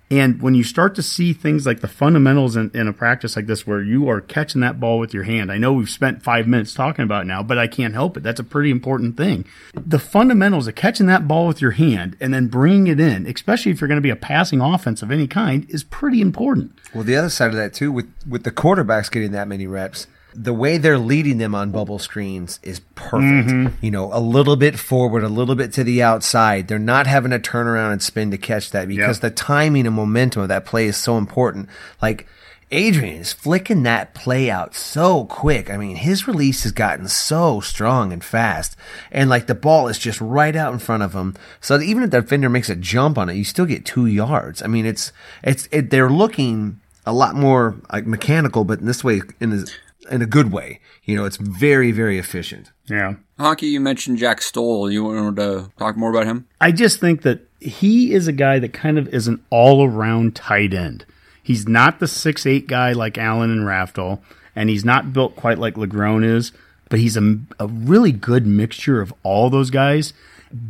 And 0.09 0.41
when 0.41 0.55
you 0.55 0.63
start 0.63 0.95
to 0.95 1.03
see 1.03 1.33
things 1.33 1.67
like 1.67 1.81
the 1.81 1.89
fundamentals 1.89 2.55
in, 2.55 2.71
in 2.75 2.87
a 2.87 2.93
practice 2.93 3.35
like 3.35 3.47
this, 3.47 3.67
where 3.67 3.83
you 3.83 4.09
are 4.09 4.21
catching 4.21 4.61
that 4.61 4.79
ball 4.79 5.01
with 5.01 5.13
your 5.13 5.25
hand, 5.25 5.51
I 5.51 5.59
know 5.59 5.73
we've 5.73 5.91
spent 5.91 6.23
five 6.23 6.47
minutes 6.47 6.75
talking 6.75 7.03
about 7.03 7.27
now, 7.27 7.43
but 7.43 7.59
I 7.59 7.67
can't 7.67 7.93
help 7.93 8.17
it. 8.17 8.23
That's 8.23 8.39
a 8.39 8.45
pretty 8.45 8.71
important 8.71 9.17
thing. 9.17 9.45
The 9.75 9.99
fundamentals 9.99 10.69
of 10.69 10.77
catching 10.77 11.07
that 11.07 11.27
ball 11.27 11.49
with 11.49 11.61
your 11.61 11.73
hand 11.73 12.17
and 12.21 12.33
then 12.33 12.47
bringing 12.47 12.87
it 12.87 13.01
in, 13.01 13.27
especially 13.27 13.73
if 13.73 13.81
you're 13.81 13.89
going 13.89 13.97
to 13.97 14.03
be 14.03 14.11
a 14.11 14.17
passing 14.17 14.61
offense 14.61 15.03
of 15.03 15.11
any 15.11 15.27
kind, 15.27 15.69
is 15.69 15.83
pretty 15.83 16.21
important. 16.21 16.79
Well, 16.95 17.03
the 17.03 17.17
other 17.17 17.31
side 17.31 17.51
of 17.51 17.57
that 17.57 17.75
too, 17.75 17.91
with 17.91 18.07
with 18.29 18.45
the 18.45 18.53
quarterbacks 18.53 19.11
getting 19.11 19.33
that 19.33 19.49
many 19.49 19.67
reps, 19.67 20.07
the 20.37 20.53
way 20.53 20.79
they're 20.79 20.99
leading 20.99 21.39
them 21.39 21.55
on 21.55 21.71
bubble 21.71 21.99
screens 21.99 22.61
is 22.63 22.81
perfect. 22.95 23.49
Mm-hmm. 23.49 23.85
You 23.85 23.91
know, 23.91 24.11
a 24.13 24.21
little 24.21 24.57
bit 24.57 24.79
forward, 24.79 25.25
a 25.25 25.29
little 25.29 25.55
bit 25.55 25.73
to 25.75 25.85
the 25.85 26.03
outside. 26.03 26.69
They're 26.69 26.79
not 26.79 27.07
having 27.07 27.31
to 27.31 27.39
turn 27.39 27.67
around 27.67 27.93
and 27.93 28.03
spin 28.03 28.31
to 28.31 28.39
catch 28.39 28.71
that 28.71 28.89
because 28.89 29.17
Yep. 29.17 29.23
the 29.23 29.31
timing 29.31 29.87
and 29.87 29.97
momentum 29.97 30.43
of 30.43 30.49
that 30.49 30.65
play 30.67 30.87
is 30.87 30.97
so 30.97 31.17
important. 31.19 31.69
Like 32.03 32.27
Adrian 32.71 33.21
is 33.21 33.33
flicking 33.33 33.85
that 33.85 34.13
play 34.13 34.51
out 34.51 34.75
so 34.75 35.25
quick. 35.25 35.71
I 35.71 35.77
mean, 35.77 35.97
his 35.97 36.27
release 36.27 36.65
has 36.65 36.73
gotten 36.73 37.07
so 37.09 37.61
strong 37.61 38.13
and 38.13 38.23
fast. 38.25 38.77
And 39.13 39.31
like 39.31 39.47
the 39.47 39.55
ball 39.55 39.87
is 39.89 39.99
just 39.99 40.21
right 40.21 40.55
out 40.57 40.73
in 40.73 40.81
front 40.81 41.03
of 41.05 41.13
him. 41.15 41.35
So 41.61 41.81
even 41.81 42.03
if 42.03 42.11
the 42.11 42.21
defender 42.21 42.49
makes 42.49 42.69
a 42.69 42.77
jump 42.77 43.19
on 43.19 43.29
it, 43.29 43.35
you 43.35 43.45
still 43.45 43.67
get 43.67 43.85
two 43.87 44.07
yards. 44.07 44.63
I 44.63 44.67
mean, 44.67 44.85
it's, 44.85 45.13
it's, 45.45 45.69
it, 45.71 45.91
they're 45.91 46.11
looking 46.11 46.81
a 47.07 47.13
lot 47.13 47.37
more 47.37 47.77
like 47.93 48.05
mechanical, 48.05 48.65
but 48.65 48.81
in 48.81 48.87
this 48.87 49.05
way, 49.05 49.23
in 49.41 49.53
a, 49.53 49.65
in 50.11 50.23
a 50.23 50.27
good 50.27 50.53
way. 50.53 50.81
You 51.05 51.17
know, 51.17 51.25
it's 51.25 51.37
very, 51.37 51.93
very 51.93 52.19
efficient. 52.19 52.73
Yeah. 52.89 53.15
Honky, 53.39 53.71
you 53.71 53.81
mentioned 53.81 54.19
Jack 54.19 54.41
Stoll. 54.43 54.91
You 54.91 55.05
wanted 55.05 55.37
to 55.37 55.71
talk 55.79 55.97
more 55.97 56.11
about 56.11 56.27
him? 56.27 56.47
I 56.61 56.73
just 56.73 57.01
think 57.01 57.23
that 57.23 57.41
he 57.61 58.13
is 58.15 58.29
a 58.29 58.33
guy 58.33 58.59
that 58.59 58.73
kind 58.73 58.99
of 58.99 59.09
is 59.09 59.29
an 59.29 59.43
all 59.51 59.85
around 59.87 60.35
tight 60.37 60.73
end. 60.75 61.05
He's 61.43 61.69
not 61.69 62.01
the 62.01 62.09
six 62.09 62.45
eight 62.47 62.67
guy 62.67 62.93
like 62.93 63.19
Allen 63.19 63.51
and 63.51 63.63
Rafdal, 63.67 64.21
and 64.55 64.69
he's 64.69 64.85
not 64.85 65.13
built 65.13 65.37
quite 65.37 65.59
like 65.59 65.75
Legrone 65.75 66.25
is, 66.25 66.53
but 66.89 66.99
he's 66.99 67.17
a, 67.17 67.39
a 67.59 67.67
really 67.67 68.13
good 68.13 68.47
mixture 68.47 69.01
of 69.01 69.13
all 69.23 69.49
those 69.51 69.71
guys. 69.71 70.13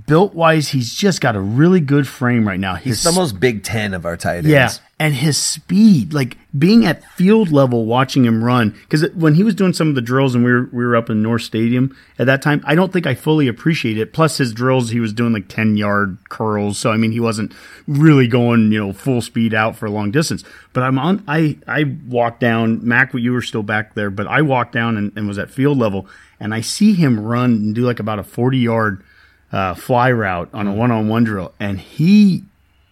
Built 0.06 0.34
wise, 0.34 0.68
he's 0.68 0.94
just 0.94 1.20
got 1.20 1.36
a 1.36 1.40
really 1.40 1.80
good 1.80 2.08
frame 2.08 2.48
right 2.48 2.58
now. 2.60 2.74
His 2.74 3.02
the 3.02 3.12
most 3.12 3.38
Big 3.38 3.62
Ten 3.62 3.94
of 3.94 4.04
our 4.06 4.16
tight 4.16 4.38
ends. 4.38 4.48
yeah, 4.48 4.70
and 4.98 5.14
his 5.14 5.36
speed, 5.36 6.14
like 6.14 6.38
being 6.58 6.86
at 6.86 7.04
field 7.12 7.52
level, 7.52 7.84
watching 7.84 8.24
him 8.24 8.42
run. 8.42 8.70
Because 8.70 9.06
when 9.12 9.34
he 9.34 9.42
was 9.42 9.54
doing 9.54 9.74
some 9.74 9.90
of 9.90 9.94
the 9.94 10.00
drills, 10.00 10.34
and 10.34 10.42
we 10.42 10.50
were 10.50 10.70
we 10.72 10.86
were 10.86 10.96
up 10.96 11.10
in 11.10 11.22
North 11.22 11.42
Stadium 11.42 11.94
at 12.18 12.26
that 12.26 12.40
time, 12.40 12.62
I 12.64 12.74
don't 12.74 12.92
think 12.92 13.06
I 13.06 13.14
fully 13.14 13.46
appreciated 13.46 14.00
it. 14.00 14.12
Plus, 14.14 14.38
his 14.38 14.54
drills, 14.54 14.90
he 14.90 15.00
was 15.00 15.12
doing 15.12 15.34
like 15.34 15.48
ten 15.48 15.76
yard 15.76 16.16
curls, 16.30 16.78
so 16.78 16.90
I 16.90 16.96
mean, 16.96 17.12
he 17.12 17.20
wasn't 17.20 17.52
really 17.86 18.26
going 18.26 18.72
you 18.72 18.78
know 18.78 18.92
full 18.94 19.20
speed 19.20 19.52
out 19.52 19.76
for 19.76 19.84
a 19.84 19.90
long 19.90 20.10
distance. 20.10 20.44
But 20.72 20.82
I'm 20.82 20.98
on. 20.98 21.22
I 21.28 21.58
I 21.68 21.84
walked 22.08 22.40
down. 22.40 22.86
Mac, 22.86 23.12
you 23.12 23.32
were 23.32 23.42
still 23.42 23.62
back 23.62 23.94
there, 23.94 24.10
but 24.10 24.26
I 24.26 24.40
walked 24.40 24.72
down 24.72 24.96
and, 24.96 25.12
and 25.14 25.28
was 25.28 25.38
at 25.38 25.50
field 25.50 25.76
level, 25.76 26.06
and 26.40 26.54
I 26.54 26.62
see 26.62 26.94
him 26.94 27.20
run 27.20 27.50
and 27.50 27.74
do 27.74 27.82
like 27.82 28.00
about 28.00 28.18
a 28.18 28.24
forty 28.24 28.58
yard 28.58 29.04
uh, 29.52 29.74
fly 29.74 30.10
route 30.10 30.48
on 30.54 30.66
a 30.66 30.72
one 30.72 30.90
on 30.90 31.06
one 31.08 31.24
drill, 31.24 31.52
and 31.60 31.78
he 31.78 32.44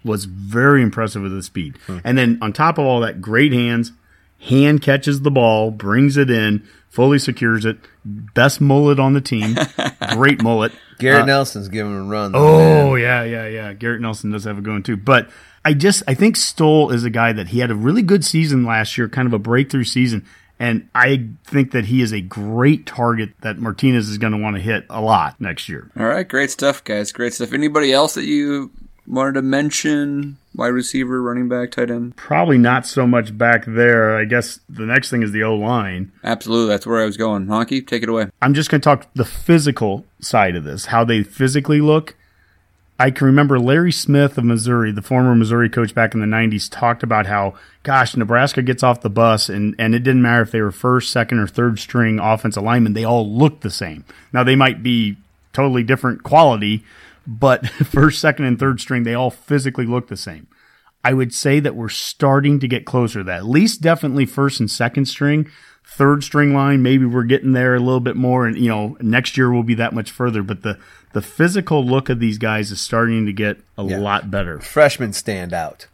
was 0.04 0.26
very 0.26 0.82
impressive 0.82 1.22
with 1.22 1.32
his 1.32 1.46
speed. 1.46 1.78
Hmm. 1.86 1.98
And 2.04 2.18
then 2.18 2.38
on 2.42 2.52
top 2.52 2.78
of 2.78 2.84
all 2.84 3.00
that, 3.00 3.20
great 3.20 3.52
hands, 3.52 3.92
hand 4.40 4.82
catches 4.82 5.22
the 5.22 5.30
ball, 5.30 5.70
brings 5.70 6.16
it 6.16 6.30
in, 6.30 6.66
fully 6.90 7.18
secures 7.18 7.64
it. 7.64 7.78
Best 8.04 8.60
mullet 8.60 9.00
on 9.00 9.14
the 9.14 9.20
team. 9.20 9.56
Great 10.12 10.42
mullet. 10.42 10.72
Garrett 10.98 11.22
uh, 11.22 11.26
Nelson's 11.26 11.68
giving 11.68 11.90
him 11.92 12.02
a 12.02 12.04
run. 12.04 12.32
though, 12.32 12.38
Oh 12.38 12.90
man. 12.92 13.00
yeah, 13.00 13.24
yeah, 13.24 13.46
yeah. 13.48 13.72
Garrett 13.72 14.02
Nelson 14.02 14.30
does 14.30 14.44
have 14.44 14.58
a 14.58 14.60
going 14.60 14.82
too, 14.82 14.96
but 14.98 15.30
I 15.64 15.72
just 15.72 16.02
I 16.06 16.12
think 16.12 16.36
Stoll 16.36 16.90
is 16.90 17.04
a 17.04 17.10
guy 17.10 17.32
that 17.32 17.48
he 17.48 17.60
had 17.60 17.70
a 17.70 17.74
really 17.74 18.02
good 18.02 18.24
season 18.24 18.64
last 18.66 18.98
year, 18.98 19.08
kind 19.08 19.26
of 19.26 19.32
a 19.32 19.38
breakthrough 19.38 19.84
season, 19.84 20.26
and 20.60 20.86
I 20.94 21.30
think 21.44 21.72
that 21.72 21.86
he 21.86 22.02
is 22.02 22.12
a 22.12 22.20
great 22.20 22.84
target 22.84 23.30
that 23.40 23.58
Martinez 23.58 24.10
is 24.10 24.18
going 24.18 24.34
to 24.34 24.38
want 24.38 24.56
to 24.56 24.62
hit 24.62 24.84
a 24.90 25.00
lot 25.00 25.40
next 25.40 25.68
year. 25.70 25.90
All 25.98 26.04
right, 26.06 26.28
great 26.28 26.50
stuff, 26.50 26.84
guys. 26.84 27.10
Great 27.10 27.32
stuff. 27.32 27.54
Anybody 27.54 27.90
else 27.92 28.14
that 28.14 28.26
you 28.26 28.70
wanted 29.06 29.34
to 29.34 29.42
mention? 29.42 30.38
Wide 30.54 30.68
receiver, 30.68 31.20
running 31.20 31.48
back, 31.48 31.72
tight 31.72 31.90
end. 31.90 32.16
Probably 32.16 32.58
not 32.58 32.86
so 32.86 33.06
much 33.06 33.36
back 33.36 33.64
there. 33.66 34.16
I 34.16 34.24
guess 34.24 34.60
the 34.68 34.86
next 34.86 35.10
thing 35.10 35.22
is 35.22 35.32
the 35.32 35.42
O 35.42 35.56
line. 35.56 36.12
Absolutely, 36.22 36.68
that's 36.68 36.86
where 36.86 37.02
I 37.02 37.04
was 37.04 37.16
going. 37.16 37.46
Honky, 37.46 37.84
take 37.84 38.02
it 38.02 38.08
away. 38.08 38.28
I'm 38.40 38.54
just 38.54 38.70
going 38.70 38.80
to 38.80 38.84
talk 38.84 39.06
the 39.14 39.24
physical 39.24 40.04
side 40.20 40.54
of 40.54 40.64
this, 40.64 40.86
how 40.86 41.04
they 41.04 41.22
physically 41.22 41.80
look. 41.80 42.14
I 42.96 43.10
can 43.10 43.26
remember 43.26 43.58
Larry 43.58 43.90
Smith 43.90 44.38
of 44.38 44.44
Missouri, 44.44 44.92
the 44.92 45.02
former 45.02 45.34
Missouri 45.34 45.68
coach 45.68 45.94
back 45.94 46.14
in 46.14 46.20
the 46.20 46.26
90s, 46.26 46.70
talked 46.70 47.02
about 47.02 47.26
how, 47.26 47.54
gosh, 47.82 48.16
Nebraska 48.16 48.62
gets 48.62 48.84
off 48.84 49.00
the 49.00 49.10
bus 49.10 49.48
and, 49.48 49.74
and 49.80 49.96
it 49.96 50.04
didn't 50.04 50.22
matter 50.22 50.42
if 50.42 50.52
they 50.52 50.60
were 50.60 50.70
first, 50.70 51.10
second, 51.10 51.40
or 51.40 51.48
third 51.48 51.80
string 51.80 52.20
offensive 52.20 52.62
linemen, 52.62 52.92
they 52.92 53.02
all 53.02 53.28
looked 53.28 53.62
the 53.62 53.70
same. 53.70 54.04
Now, 54.32 54.44
they 54.44 54.54
might 54.54 54.84
be 54.84 55.16
totally 55.52 55.82
different 55.82 56.22
quality, 56.22 56.84
but 57.26 57.66
first, 57.68 58.20
second, 58.20 58.44
and 58.46 58.58
third 58.58 58.80
string, 58.80 59.02
they 59.04 59.14
all 59.14 59.30
physically 59.30 59.86
look 59.86 60.08
the 60.08 60.16
same. 60.16 60.46
I 61.02 61.12
would 61.12 61.34
say 61.34 61.60
that 61.60 61.74
we're 61.76 61.90
starting 61.90 62.58
to 62.60 62.68
get 62.68 62.86
closer 62.86 63.20
to 63.20 63.24
that. 63.24 63.38
At 63.38 63.46
least 63.46 63.82
definitely 63.82 64.24
first 64.26 64.58
and 64.60 64.70
second 64.70 65.04
string. 65.06 65.50
Third 65.86 66.24
string 66.24 66.54
line, 66.54 66.82
maybe 66.82 67.04
we're 67.04 67.24
getting 67.24 67.52
there 67.52 67.74
a 67.74 67.78
little 67.80 68.00
bit 68.00 68.16
more 68.16 68.46
and 68.46 68.56
you 68.56 68.68
know, 68.70 68.96
next 69.02 69.36
year 69.36 69.52
we'll 69.52 69.62
be 69.62 69.74
that 69.74 69.92
much 69.92 70.10
further. 70.10 70.42
But 70.42 70.62
the 70.62 70.78
the 71.12 71.20
physical 71.20 71.84
look 71.84 72.08
of 72.08 72.20
these 72.20 72.38
guys 72.38 72.70
is 72.70 72.80
starting 72.80 73.26
to 73.26 73.32
get 73.34 73.58
a 73.76 73.84
Yeah. 73.84 73.98
lot 73.98 74.30
better. 74.30 74.60
Freshmen 74.60 75.12
stand 75.12 75.52
out. 75.52 75.86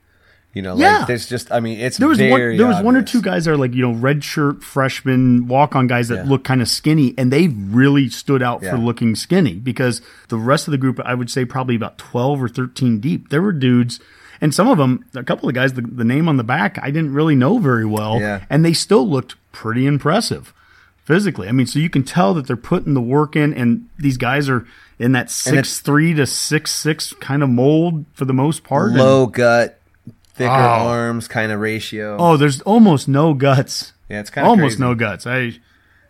You 0.53 0.63
know, 0.63 0.77
Yeah. 0.77 0.99
like 0.99 1.07
there's 1.07 1.29
just, 1.29 1.53
I 1.53 1.61
mean, 1.61 1.79
it's 1.79 1.97
There 1.97 2.09
was 2.09 2.19
one 2.19 2.57
there 2.57 2.67
was 2.67 2.83
one 2.83 2.97
or 2.97 3.03
two 3.03 3.23
guys 3.23 3.45
that 3.45 3.53
are 3.53 3.57
like, 3.57 3.73
you 3.73 3.83
know, 3.83 3.93
red 3.93 4.25
shirt 4.25 4.65
freshmen 4.65 5.47
walk 5.47 5.77
on 5.77 5.87
guys 5.87 6.09
that 6.09 6.25
Yeah. 6.25 6.31
look 6.31 6.43
kind 6.43 6.61
of 6.61 6.67
skinny 6.69 7.15
and 7.17 7.33
they 7.33 7.47
really 7.49 8.09
stood 8.09 8.43
out 8.43 8.61
Yeah. 8.63 8.73
for 8.73 8.79
looking 8.79 9.15
skinny 9.15 9.55
because 9.55 10.03
the 10.29 10.37
rest 10.37 10.67
of 10.67 10.73
the 10.73 10.79
group 10.79 10.99
I 11.05 11.15
would 11.15 11.31
say 11.31 11.45
probably 11.45 11.77
about 11.77 11.99
12 11.99 12.43
or 12.43 12.49
13 12.49 12.99
deep. 12.99 13.29
There 13.29 13.41
were 13.43 13.53
dudes 13.53 14.01
and 14.41 14.53
some 14.55 14.67
of 14.69 14.79
them, 14.79 15.05
a 15.15 15.23
couple 15.23 15.49
of 15.49 15.55
guys, 15.55 15.75
the, 15.75 15.83
the 15.83 16.03
name 16.05 16.29
on 16.29 16.37
the 16.37 16.43
back, 16.45 16.79
I 16.83 16.91
didn't 16.91 17.13
really 17.15 17.37
know 17.37 17.59
very 17.59 17.85
well. 17.87 18.19
Yeah. 18.19 18.41
And 18.51 18.65
they 18.65 18.73
still 18.73 19.09
looked 19.09 19.37
pretty 19.53 19.87
impressive 19.87 20.53
physically. 21.05 21.49
I 21.49 21.53
mean, 21.53 21.67
so 21.67 21.79
you 21.79 21.91
can 21.91 22.03
tell 22.05 22.35
that 22.35 22.47
they're 22.47 22.57
putting 22.57 22.95
the 22.95 23.01
work 23.01 23.37
in, 23.37 23.53
and 23.53 23.87
these 23.99 24.17
guys 24.17 24.49
are 24.49 24.65
in 24.99 25.13
that 25.13 25.31
six 25.31 25.81
three 25.81 26.15
to 26.15 26.27
six 26.27 26.71
six 26.71 27.13
kind 27.21 27.43
of 27.43 27.49
mold 27.49 28.05
for 28.15 28.25
the 28.25 28.33
most 28.35 28.65
part. 28.65 28.91
And- 28.91 28.99
low 28.99 29.27
gut, 29.27 29.80
thicker 30.41 30.51
Oh. 30.53 30.89
arms 30.89 31.29
kind 31.29 31.53
of 31.53 31.61
ratio. 31.61 32.17
oh, 32.19 32.37
there's 32.37 32.61
almost 32.63 33.07
no 33.09 33.35
guts. 33.35 33.93
yeah, 34.09 34.21
it's 34.21 34.31
kind 34.31 34.47
of 34.47 34.51
almost 34.51 34.79
crazy. 34.79 34.83
no 34.83 34.95
guts. 34.95 35.27
I 35.27 35.53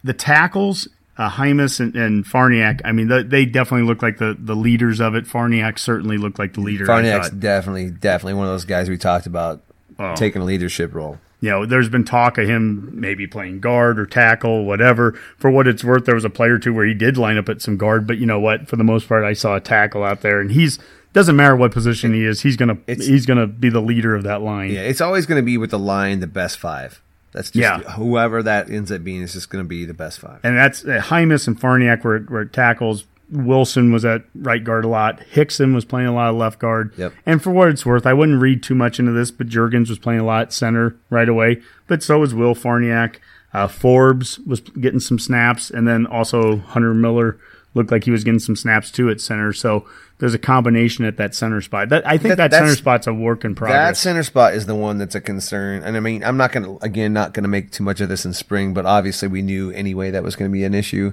the 0.05 0.13
tackles. 0.15 0.89
Uh, 1.19 1.29
Jaimes 1.29 1.81
and, 1.81 1.95
and 1.97 2.25
Farniok, 2.25 2.81
I 2.83 2.93
mean, 2.93 3.09
they, 3.09 3.23
they 3.23 3.45
definitely 3.45 3.87
look 3.87 4.01
like 4.01 4.17
the, 4.17 4.35
the 4.39 4.57
leaders 4.57 5.01
of 5.01 5.15
it. 5.15 5.27
Farniok 5.27 5.79
certainly 5.79 6.17
looked 6.17 6.39
like 6.39 6.55
the 6.55 6.63
leader. 6.63 6.87
Farniok's 6.87 7.29
definitely, 7.29 7.91
definitely 7.91 8.35
one 8.35 8.47
of 8.47 8.53
those 8.55 8.65
guys 8.65 8.89
we 8.89 8.97
talked 8.97 9.27
about 9.27 9.63
Oh. 9.99 10.15
taking 10.17 10.41
a 10.41 10.47
leadership 10.47 10.95
role. 10.95 11.19
you 11.43 11.51
know, 11.51 11.67
there's 11.67 11.91
been 11.91 12.05
talk 12.05 12.39
of 12.39 12.49
him 12.49 12.89
maybe 12.95 13.27
playing 13.27 13.61
guard 13.61 13.99
or 14.01 14.07
tackle, 14.07 14.65
whatever. 14.65 15.13
For 15.37 15.51
what 15.51 15.67
it's 15.69 15.85
worth, 15.85 16.07
there 16.07 16.15
was 16.15 16.25
a 16.25 16.31
play 16.31 16.49
or 16.49 16.59
two 16.59 16.73
where 16.73 16.87
he 16.87 16.95
did 16.95 17.19
line 17.19 17.37
up 17.37 17.51
at 17.51 17.61
some 17.61 17.77
guard, 17.77 18.07
but 18.07 18.17
you 18.17 18.25
know 18.25 18.41
what? 18.41 18.67
For 18.67 18.77
the 18.77 18.85
most 18.85 19.07
part, 19.07 19.23
I 19.23 19.35
saw 19.35 19.57
a 19.57 19.61
tackle 19.61 20.03
out 20.03 20.23
there, 20.23 20.41
and 20.41 20.51
he's 20.51 20.79
doesn't 21.13 21.35
matter 21.37 21.57
what 21.57 21.73
position 21.73 22.15
he 22.15 22.25
is, 22.25 22.43
he's 22.43 22.57
gonna 22.57 22.79
he's 22.87 23.27
gonna 23.27 23.47
be 23.47 23.69
the 23.69 23.81
leader 23.81 24.15
of 24.15 24.23
that 24.25 24.43
line. 24.43 24.71
Yeah, 24.73 24.81
it's 24.83 25.01
always 25.01 25.27
going 25.27 25.41
to 25.41 25.45
be 25.45 25.57
with 25.59 25.71
the 25.71 25.79
line 25.79 26.21
the 26.21 26.27
best 26.27 26.59
five. 26.59 27.01
That's 27.33 27.51
just 27.51 27.61
Yeah. 27.61 27.79
whoever 27.93 28.43
that 28.43 28.71
ends 28.71 28.91
up 28.91 29.05
being 29.05 29.23
is 29.23 29.33
just 29.35 29.51
going 29.51 29.65
to 29.65 29.69
be 29.69 29.85
the 29.85 29.95
best 29.95 30.19
five. 30.19 30.41
And 30.43 30.57
that's 30.57 30.85
uh, 30.85 31.01
Jaimes 31.05 31.47
and 31.47 31.61
Farniok 31.61 32.03
were, 32.03 32.25
were 32.29 32.41
at 32.43 32.53
tackles. 32.53 33.05
Wilson 33.31 33.93
was 33.93 34.05
at 34.05 34.25
right 34.35 34.63
guard 34.65 34.85
a 34.85 34.89
lot. 34.89 35.21
Hixson 35.33 35.73
was 35.73 35.85
playing 35.85 36.09
a 36.09 36.13
lot 36.13 36.31
of 36.31 36.35
left 36.37 36.59
guard. 36.59 36.93
Yep. 36.97 37.13
And 37.25 37.41
for 37.41 37.51
what 37.53 37.69
it's 37.69 37.87
worth, 37.87 38.05
I 38.05 38.13
wouldn't 38.13 38.41
read 38.43 38.63
too 38.65 38.75
much 38.75 38.99
into 38.99 39.13
this, 39.13 39.31
but 39.31 39.47
Jurgens 39.49 39.89
was 39.89 40.01
playing 40.01 40.19
a 40.19 40.25
lot 40.25 40.53
center 40.53 40.97
right 41.11 41.29
away. 41.29 41.63
But 41.87 42.03
so 42.03 42.19
was 42.19 42.35
Will 42.35 42.57
Farniok. 42.57 43.17
Uh, 43.55 43.69
Forbes 43.69 44.41
was 44.41 44.59
getting 44.61 44.99
some 45.01 45.19
snaps, 45.21 45.71
and 45.71 45.87
then 45.87 46.07
also 46.07 46.57
Hunter 46.59 46.95
Miller 46.95 47.37
looked 47.75 47.93
like 47.93 48.05
he 48.05 48.11
was 48.11 48.25
getting 48.25 48.41
some 48.41 48.57
snaps 48.57 48.91
too 48.91 49.09
at 49.11 49.21
center. 49.21 49.53
So 49.53 49.87
there's 50.19 50.35
a 50.35 50.39
combination 50.39 51.05
at 51.05 51.17
that 51.19 51.35
center 51.35 51.61
spot. 51.63 51.89
That 51.89 52.07
I 52.07 52.19
think 52.19 52.37
That- 52.37 52.51
that, 52.51 52.59
center 52.59 52.75
spot's 52.75 53.07
a 53.07 53.15
work 53.15 53.45
in 53.45 53.55
progress. 53.55 53.79
That 53.79 53.97
center 53.97 54.23
spot 54.23 54.55
is 54.55 54.67
the 54.67 54.75
one 54.75 54.99
that's 54.99 55.15
a 55.15 55.21
concern. 55.21 55.83
And 55.83 55.97
I 55.97 56.01
mean, 56.01 56.23
I'm 56.25 56.37
not 56.37 56.53
going 56.53 56.65
to, 56.65 56.85
again, 56.85 57.13
not 57.13 57.33
going 57.33 57.45
to 57.45 57.49
make 57.49 57.71
too 57.71 57.85
much 57.85 58.01
of 58.01 58.09
this 58.09 58.25
in 58.27 58.33
spring, 58.35 58.75
but 58.75 58.85
obviously 58.87 59.29
we 59.29 59.41
knew 59.41 59.71
anyway 59.71 60.11
that 60.11 60.23
was 60.23 60.37
going 60.37 60.51
to 60.51 60.53
be 60.53 60.65
an 60.65 60.75
issue. 60.75 61.13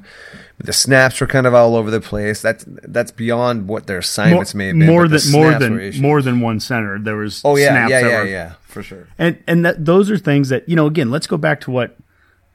But 0.57 0.65
the 0.65 0.73
snaps 0.73 1.21
were 1.21 1.27
kind 1.27 1.45
of 1.47 1.53
all 1.53 1.75
over 1.75 1.89
the 1.91 2.01
place. 2.01 2.41
That's, 2.41 2.65
that's 2.67 3.11
beyond 3.11 3.67
what 3.67 3.87
their 3.87 3.97
more, 3.97 3.99
assignments 3.99 4.55
may 4.55 4.67
have 4.67 4.77
been. 4.79 4.87
more 4.87 5.07
than 5.07 5.31
more 5.31 5.53
than 5.59 6.01
more 6.01 6.21
than 6.21 6.41
one 6.41 6.59
center. 6.59 6.97
There 6.99 7.15
was 7.17 7.41
Oh, 7.45 7.55
yeah. 7.55 7.69
snaps 7.69 7.91
Yeah. 7.91 7.99
Yeah. 8.01 8.19
were 8.23 8.27
Yeah. 8.27 8.53
For 8.63 8.83
sure. 8.83 9.07
And 9.17 9.37
and 9.47 9.63
that, 9.63 9.85
those 9.85 10.11
are 10.11 10.17
things 10.17 10.49
that 10.49 10.67
you 10.67 10.75
know. 10.75 10.85
Again, 10.87 11.09
let's 11.11 11.27
go 11.27 11.37
back 11.37 11.61
to 11.61 11.71
what 11.71 11.95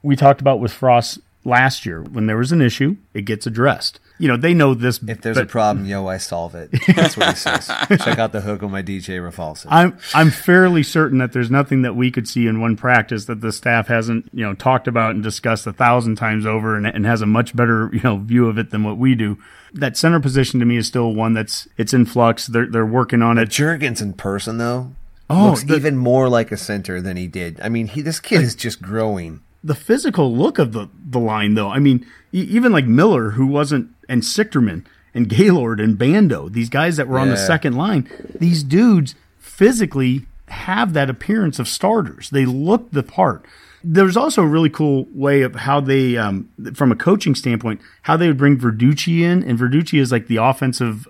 we 0.02 0.16
talked 0.16 0.40
about 0.40 0.60
with 0.60 0.72
Frost 0.72 1.18
last 1.44 1.84
year. 1.86 2.02
When 2.02 2.26
there 2.26 2.36
was 2.36 2.52
an 2.52 2.60
issue, 2.62 2.96
it 3.14 3.22
gets 3.22 3.46
addressed. 3.46 3.98
You 4.18 4.28
know, 4.28 4.36
they 4.36 4.54
know 4.54 4.74
this. 4.74 5.00
If 5.08 5.22
there's 5.22 5.36
but 5.36 5.44
a 5.44 5.48
problem, 5.48 5.84
yo, 5.86 6.06
I 6.06 6.18
solve 6.18 6.54
it. 6.54 6.70
That's 6.94 7.16
what 7.16 7.30
he 7.30 7.34
says. 7.34 7.66
Check 8.04 8.18
out 8.18 8.30
the 8.30 8.40
hook 8.42 8.62
on 8.62 8.70
my 8.70 8.82
DJ 8.82 9.18
Rafalson. 9.20 9.66
I'm 9.68 9.98
I'm 10.14 10.30
fairly 10.30 10.84
certain 10.84 11.18
that 11.18 11.32
there's 11.32 11.50
nothing 11.50 11.82
that 11.82 11.96
we 11.96 12.10
could 12.12 12.28
see 12.28 12.46
in 12.46 12.60
one 12.60 12.76
practice 12.76 13.24
that 13.24 13.40
the 13.40 13.50
staff 13.50 13.88
hasn't 13.88 14.28
you 14.32 14.44
know 14.44 14.54
talked 14.54 14.86
about 14.86 15.12
and 15.14 15.22
discussed 15.24 15.66
a 15.66 15.72
thousand 15.72 16.16
times 16.16 16.46
over 16.46 16.76
and, 16.76 16.86
and 16.86 17.04
has 17.04 17.20
a 17.22 17.26
much 17.26 17.56
better 17.56 17.90
you 17.92 18.00
know 18.04 18.18
view 18.18 18.46
of 18.46 18.58
it 18.58 18.70
than 18.70 18.84
what 18.84 18.96
we 18.96 19.14
do. 19.16 19.38
That 19.72 19.96
center 19.96 20.20
position 20.20 20.60
to 20.60 20.66
me 20.66 20.76
is 20.76 20.86
still 20.86 21.12
one 21.12 21.32
that's 21.32 21.66
it's 21.76 21.92
in 21.92 22.04
flux. 22.06 22.46
They're 22.46 22.66
they're 22.66 22.86
working 22.86 23.22
on 23.22 23.38
it. 23.38 23.48
Jurgens 23.48 24.00
in 24.00 24.12
person 24.12 24.58
though 24.58 24.92
Oh, 25.30 25.46
looks 25.46 25.64
the- 25.64 25.74
even 25.74 25.96
more 25.96 26.28
like 26.28 26.52
a 26.52 26.56
center 26.56 27.00
than 27.00 27.16
he 27.16 27.26
did. 27.26 27.58
I 27.60 27.70
mean, 27.70 27.86
he 27.88 28.02
this 28.02 28.20
kid 28.20 28.42
is 28.42 28.54
just 28.54 28.82
growing. 28.82 29.40
The 29.64 29.74
physical 29.74 30.34
look 30.34 30.58
of 30.58 30.72
the, 30.72 30.88
the 31.04 31.20
line, 31.20 31.54
though. 31.54 31.68
I 31.68 31.78
mean, 31.78 32.06
e- 32.32 32.48
even 32.50 32.72
like 32.72 32.86
Miller, 32.86 33.30
who 33.30 33.46
wasn't, 33.46 33.90
and 34.08 34.22
Sichterman 34.22 34.84
and 35.14 35.28
Gaylord 35.28 35.80
and 35.80 35.98
Bando, 35.98 36.48
these 36.48 36.68
guys 36.68 36.96
that 36.96 37.08
were 37.08 37.18
on 37.18 37.28
the 37.28 37.36
second 37.36 37.74
line, 37.74 38.08
these 38.38 38.62
dudes 38.62 39.14
physically 39.38 40.26
have 40.48 40.92
that 40.94 41.10
appearance 41.10 41.58
of 41.58 41.68
starters. 41.68 42.30
They 42.30 42.44
look 42.44 42.90
the 42.90 43.02
part. 43.02 43.44
There's 43.84 44.16
also 44.16 44.42
a 44.42 44.46
really 44.46 44.70
cool 44.70 45.08
way 45.12 45.42
of 45.42 45.56
how 45.56 45.80
they, 45.80 46.16
um, 46.16 46.48
from 46.74 46.92
a 46.92 46.96
coaching 46.96 47.34
standpoint, 47.34 47.80
how 48.02 48.16
they 48.16 48.28
would 48.28 48.36
bring 48.36 48.56
Verducci 48.56 49.22
in, 49.22 49.42
and 49.42 49.58
Verducci 49.58 49.98
is 49.98 50.12
like 50.12 50.28
the 50.28 50.36
offensive 50.36 51.08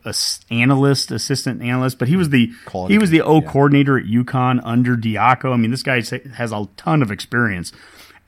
analyst, 0.50 1.10
assistant 1.10 1.60
analyst, 1.60 1.98
but 1.98 2.08
he 2.08 2.16
was 2.16 2.30
the 2.30 2.50
he 2.88 2.96
was 2.96 3.10
the 3.10 3.20
O 3.20 3.42
yeah. 3.42 3.50
coordinator 3.50 3.98
at 3.98 4.06
UConn 4.06 4.60
under 4.64 4.96
Diaco. 4.96 5.52
I 5.52 5.56
mean, 5.56 5.70
this 5.70 5.82
guy 5.82 6.02
has 6.34 6.50
a 6.50 6.68
ton 6.78 7.02
of 7.02 7.10
experience 7.10 7.72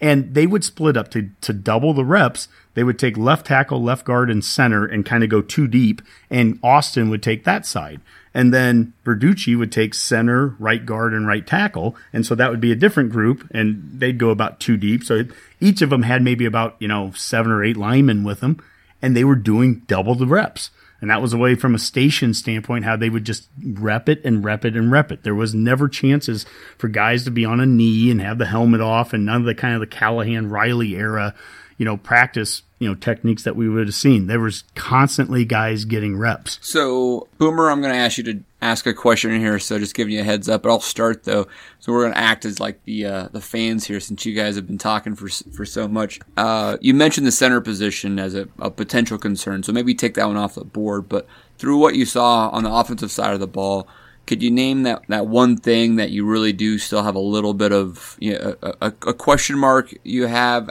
and 0.04 0.34
they 0.34 0.46
would 0.46 0.62
split 0.62 0.98
up 0.98 1.10
to 1.12 1.30
to 1.40 1.54
double 1.54 1.94
the 1.94 2.04
reps. 2.04 2.46
They 2.74 2.84
would 2.84 2.98
take 2.98 3.16
left 3.16 3.46
tackle, 3.46 3.82
left 3.82 4.04
guard, 4.04 4.30
and 4.30 4.44
center, 4.44 4.84
and 4.84 5.06
kind 5.06 5.24
of 5.24 5.30
go 5.30 5.40
too 5.40 5.66
deep. 5.66 6.02
And 6.28 6.58
Austin 6.62 7.08
would 7.08 7.22
take 7.22 7.44
that 7.44 7.64
side, 7.64 8.02
and 8.34 8.52
then 8.52 8.92
Verducci 9.06 9.56
would 9.58 9.72
take 9.72 9.94
center, 9.94 10.56
right 10.58 10.84
guard, 10.84 11.14
and 11.14 11.26
right 11.26 11.46
tackle. 11.46 11.96
And 12.12 12.26
so 12.26 12.34
that 12.34 12.50
would 12.50 12.60
be 12.60 12.70
a 12.70 12.76
different 12.76 13.12
group, 13.12 13.48
and 13.50 13.82
they'd 13.94 14.18
go 14.18 14.28
about 14.28 14.60
two 14.60 14.76
deep. 14.76 15.04
So 15.04 15.24
each 15.58 15.80
of 15.80 15.88
them 15.88 16.02
had 16.02 16.20
maybe 16.20 16.44
about 16.44 16.76
you 16.78 16.88
know 16.88 17.12
seven 17.12 17.50
or 17.50 17.64
eight 17.64 17.78
linemen 17.78 18.24
with 18.24 18.40
them, 18.40 18.62
and 19.00 19.16
they 19.16 19.24
were 19.24 19.36
doing 19.36 19.84
double 19.86 20.14
the 20.14 20.26
reps. 20.26 20.70
And 21.00 21.10
that 21.10 21.20
was 21.20 21.32
a 21.32 21.38
way 21.38 21.54
from 21.54 21.74
a 21.74 21.78
station 21.78 22.32
standpoint 22.32 22.84
how 22.84 22.96
they 22.96 23.10
would 23.10 23.24
just 23.24 23.48
rep 23.62 24.08
it 24.08 24.24
and 24.24 24.44
rep 24.44 24.64
it 24.64 24.76
and 24.76 24.90
rep 24.90 25.12
it. 25.12 25.22
There 25.22 25.34
was 25.34 25.54
never 25.54 25.88
chances 25.88 26.46
for 26.78 26.88
guys 26.88 27.24
to 27.24 27.30
be 27.30 27.44
on 27.44 27.60
a 27.60 27.66
knee 27.66 28.10
and 28.10 28.20
have 28.20 28.38
the 28.38 28.46
helmet 28.46 28.80
off 28.80 29.12
and 29.12 29.26
none 29.26 29.42
of 29.42 29.46
the 29.46 29.54
kind 29.54 29.74
of 29.74 29.80
the 29.80 29.86
Callahan 29.86 30.48
Riley 30.48 30.94
era, 30.96 31.34
you 31.76 31.84
know, 31.84 31.96
practice, 31.96 32.62
you 32.84 32.90
know, 32.90 32.94
techniques 32.94 33.44
that 33.44 33.56
we 33.56 33.66
would 33.66 33.86
have 33.86 33.94
seen. 33.94 34.26
There 34.26 34.40
was 34.40 34.64
constantly 34.74 35.46
guys 35.46 35.86
getting 35.86 36.18
reps. 36.18 36.58
So, 36.60 37.28
Boomer, 37.38 37.70
I'm 37.70 37.80
going 37.80 37.94
to 37.94 37.98
ask 37.98 38.18
you 38.18 38.24
to 38.24 38.40
ask 38.60 38.86
a 38.86 38.92
question 38.92 39.40
here, 39.40 39.58
so 39.58 39.78
just 39.78 39.94
giving 39.94 40.12
you 40.12 40.20
a 40.20 40.24
heads 40.24 40.50
up. 40.50 40.64
But 40.64 40.68
I'll 40.68 40.80
start 40.80 41.24
though. 41.24 41.46
So 41.80 41.92
we're 41.92 42.02
going 42.02 42.12
to 42.12 42.18
act 42.18 42.44
as 42.44 42.60
like 42.60 42.84
the 42.84 43.06
uh, 43.06 43.28
the 43.32 43.40
fans 43.40 43.86
here, 43.86 44.00
since 44.00 44.26
you 44.26 44.34
guys 44.34 44.56
have 44.56 44.66
been 44.66 44.76
talking 44.76 45.14
for 45.14 45.30
for 45.30 45.64
so 45.64 45.88
much. 45.88 46.20
Uh, 46.36 46.76
you 46.82 46.92
mentioned 46.92 47.26
the 47.26 47.32
center 47.32 47.62
position 47.62 48.18
as 48.18 48.34
a, 48.34 48.48
a 48.58 48.70
potential 48.70 49.16
concern, 49.16 49.62
so 49.62 49.72
maybe 49.72 49.94
take 49.94 50.12
that 50.14 50.26
one 50.26 50.36
off 50.36 50.54
the 50.54 50.64
board. 50.64 51.08
But 51.08 51.26
through 51.56 51.78
what 51.78 51.94
you 51.94 52.04
saw 52.04 52.50
on 52.50 52.64
the 52.64 52.70
offensive 52.70 53.10
side 53.10 53.32
of 53.32 53.40
the 53.40 53.46
ball, 53.46 53.88
could 54.26 54.42
you 54.42 54.50
name 54.50 54.82
that, 54.82 55.02
that 55.08 55.26
one 55.26 55.56
thing 55.56 55.96
that 55.96 56.10
you 56.10 56.26
really 56.26 56.52
do 56.52 56.78
still 56.78 57.02
have 57.02 57.14
a 57.14 57.20
little 57.20 57.54
bit 57.54 57.72
of 57.72 58.16
you 58.20 58.38
know, 58.38 58.56
a, 58.62 58.74
a, 58.80 58.86
a 59.06 59.14
question 59.14 59.58
mark 59.58 59.94
you 60.02 60.26
have 60.26 60.70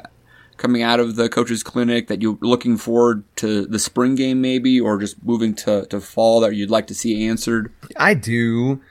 coming 0.64 0.82
out 0.82 1.02
of 1.02 1.18
the 1.18 1.28
coaches 1.28 1.62
clinic 1.62 2.08
that 2.08 2.22
you're 2.22 2.38
looking 2.40 2.78
forward 2.78 3.22
to 3.36 3.66
the 3.66 3.78
spring 3.78 4.16
game 4.16 4.40
maybe 4.40 4.80
or 4.80 4.98
just 4.98 5.22
moving 5.22 5.54
to, 5.54 5.86
to 5.88 6.00
fall 6.00 6.40
that 6.40 6.56
you'd 6.56 6.72
like 6.72 6.88
to 6.88 6.96
see 6.96 7.28
answered 7.28 7.70
I 7.98 8.14
do, 8.14 8.82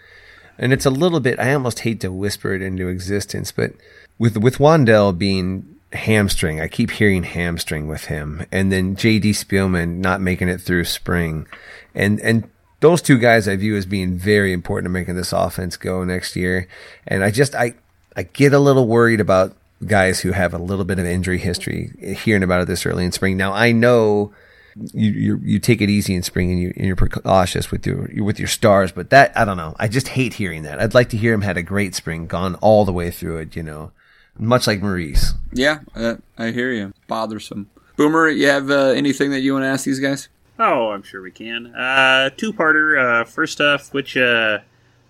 and 0.59 0.73
it's 0.73 0.85
a 0.85 0.91
little 0.91 1.19
bit. 1.19 1.41
I 1.41 1.55
almost 1.55 1.81
hate 1.81 2.01
to 2.01 2.13
whisper 2.13 2.53
it 2.53 2.61
into 2.61 2.89
existence, 2.89 3.53
but 3.53 3.73
with 4.19 4.37
with 4.37 4.59
Wandell 4.59 5.17
being 5.17 5.65
hamstring, 5.95 6.61
I 6.61 6.69
keep 6.69 6.91
hearing 6.91 7.23
hamstring 7.23 7.89
with 7.89 8.05
him, 8.05 8.45
and 8.53 8.71
then 8.71 8.95
J.D. 8.95 9.33
Spielman 9.33 9.97
not 9.97 10.21
making 10.21 10.49
it 10.49 10.61
through 10.61 10.85
spring, 10.85 11.47
and 11.95 12.21
and 12.21 12.49
those 12.81 13.01
two 13.01 13.17
guys 13.17 13.49
I 13.49 13.57
view 13.57 13.77
as 13.77 13.87
being 13.87 14.19
very 14.19 14.53
important 14.53 14.87
to 14.87 14.91
making 14.91 15.17
this 15.17 15.33
offense 15.33 15.79
go 15.79 16.05
next 16.05 16.37
year, 16.37 16.69
and 17.07 17.25
I 17.25 17.31
just 17.31 17.55
I 17.55 17.75
I 18.15 18.25
get 18.25 18.53
a 18.53 18.59
little 18.59 18.87
worried 18.87 19.21
about 19.21 19.57
guys 19.87 20.21
who 20.21 20.33
have 20.33 20.55
a 20.55 20.59
little 20.59 20.85
bit 20.85 20.99
of 20.99 21.07
injury 21.07 21.39
history 21.39 21.93
hearing 22.25 22.43
about 22.43 22.63
it 22.63 22.69
this 22.69 22.87
early 22.87 23.05
in 23.05 23.13
spring. 23.13 23.37
Now 23.37 23.53
I 23.53 23.73
know 23.73 24.33
you 24.95 25.11
you, 25.11 25.41
you 25.43 25.59
take 25.59 25.81
it 25.83 25.91
easy 25.91 26.15
in 26.15 26.23
spring 26.23 26.51
and 26.51 26.61
you 26.61 26.73
and 26.77 26.87
you're 26.87 26.97
precautious 26.97 27.71
with 27.71 27.87
your 27.87 28.09
with 28.25 28.39
your 28.39 28.49
stars, 28.49 28.93
but 28.93 29.11
that 29.11 29.37
I 29.37 29.45
don't 29.45 29.57
know. 29.57 29.75
I 29.79 29.89
just 29.89 30.09
hate 30.09 30.35
hearing 30.35 30.63
that. 30.63 30.81
I'd 30.81 30.95
like 30.95 31.11
to 31.11 31.17
hear 31.17 31.35
him 31.35 31.43
had 31.43 31.57
a 31.57 31.63
great 31.63 31.95
spring, 31.95 32.27
gone 32.27 32.55
all 32.57 32.85
the 32.85 32.93
way 32.93 33.11
through 33.11 33.39
it. 33.39 33.55
You 33.57 33.63
know, 33.63 33.93
much 34.39 34.67
like 34.67 34.81
Maurice. 34.81 35.35
yeah 35.53 35.81
uh, 35.95 36.15
i 36.39 36.51
hear 36.51 36.73
you 36.73 36.95
bothersome 37.07 37.69
boomer 37.97 38.29
you 38.31 38.47
have 38.47 38.71
uh, 38.71 38.87
anything 38.97 39.31
that 39.31 39.41
you 39.41 39.53
want 39.53 39.63
to 39.63 39.69
ask 39.69 39.85
these 39.85 40.01
guys 40.01 40.29
Oh, 40.59 40.91
I'm 40.91 41.03
sure 41.03 41.21
we 41.23 41.31
can. 41.33 41.75
Uh, 41.75 42.29
two-parter. 42.37 43.23
Uh, 43.23 43.25
first 43.25 43.61
off, 43.61 43.93
which 43.93 44.17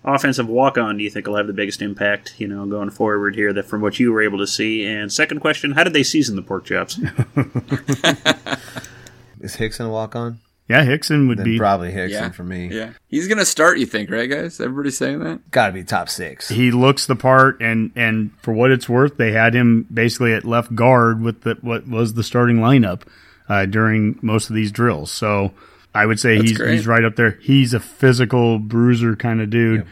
offensive 0.03 0.47
walk-on 0.47 0.97
do 0.97 1.03
you 1.03 1.09
think 1.09 1.27
will 1.27 1.37
have 1.37 1.47
the 1.47 1.53
biggest 1.53 1.81
impact? 1.81 2.35
You 2.39 2.47
know, 2.47 2.65
going 2.65 2.89
forward 2.89 3.35
here, 3.35 3.53
that 3.53 3.65
from 3.65 3.81
what 3.81 3.99
you 3.99 4.11
were 4.11 4.21
able 4.21 4.39
to 4.39 4.47
see. 4.47 4.85
And 4.85 5.11
second 5.11 5.39
question: 5.39 5.71
How 5.71 5.83
did 5.83 5.93
they 5.93 6.03
season 6.03 6.35
the 6.35 6.41
pork 6.41 6.65
chops? 6.65 6.97
Is 9.41 9.57
Hixson 9.57 9.87
a 9.87 9.89
walk 9.89 10.15
on? 10.15 10.39
Yeah, 10.69 10.85
Hixson 10.85 11.27
would 11.27 11.39
Then 11.39 11.45
be. 11.45 11.57
probably 11.57 11.91
Hixson 11.91 12.09
yeah 12.11 12.29
for 12.31 12.43
me. 12.45 12.67
yeah 12.69 12.93
he's 13.09 13.27
gonna 13.27 13.43
start 13.45 13.77
you 13.79 13.85
think 13.85 14.09
right 14.09 14.29
guys 14.29 14.61
everybody 14.61 14.91
saying 14.91 15.19
that 15.19 15.51
Got 15.51 15.67
to 15.67 15.73
be 15.73 15.83
top 15.83 16.07
six. 16.07 16.47
He 16.47 16.71
looks 16.71 17.05
the 17.05 17.17
part, 17.17 17.59
and 17.61 17.91
and 17.95 18.31
for 18.41 18.53
what 18.53 18.71
it's 18.71 18.87
worth, 18.87 19.17
they 19.17 19.33
had 19.33 19.53
him 19.53 19.85
basically 19.93 20.33
at 20.33 20.45
left 20.45 20.73
guard 20.73 21.21
with 21.21 21.41
the, 21.41 21.57
what 21.61 21.85
was 21.87 22.13
the 22.13 22.23
starting 22.23 22.57
lineup 22.57 23.01
uh, 23.49 23.65
during 23.65 24.17
most 24.21 24.49
of 24.49 24.55
these 24.55 24.71
drills. 24.71 25.11
So 25.11 25.51
I 25.93 26.05
would 26.05 26.19
say 26.19 26.37
That's 26.37 26.49
he's 26.49 26.57
great. 26.57 26.73
he's 26.73 26.87
right 26.87 27.03
up 27.03 27.15
there. 27.15 27.37
He's 27.41 27.73
a 27.73 27.79
physical 27.79 28.59
bruiser 28.59 29.15
kind 29.15 29.41
of 29.41 29.49
dude. 29.49 29.85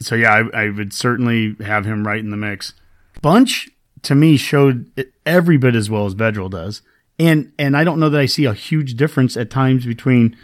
So 0.00 0.14
yeah, 0.14 0.32
I, 0.52 0.64
I 0.64 0.70
would 0.70 0.92
certainly 0.92 1.56
have 1.64 1.84
him 1.86 2.06
right 2.06 2.18
in 2.18 2.30
the 2.30 2.36
mix. 2.36 2.74
Bunch 3.22 3.68
to 4.02 4.14
me 4.14 4.36
showed 4.36 4.90
every 5.24 5.56
bit 5.56 5.74
as 5.74 5.88
well 5.88 6.06
as 6.06 6.14
Vedral 6.14 6.50
does, 6.50 6.82
and 7.18 7.52
and 7.58 7.76
I 7.76 7.84
don't 7.84 7.98
know 7.98 8.10
that 8.10 8.20
I 8.20 8.26
see 8.26 8.44
a 8.44 8.52
huge 8.52 8.94
difference 8.94 9.36
at 9.36 9.50
times 9.50 9.86
between 9.86 10.36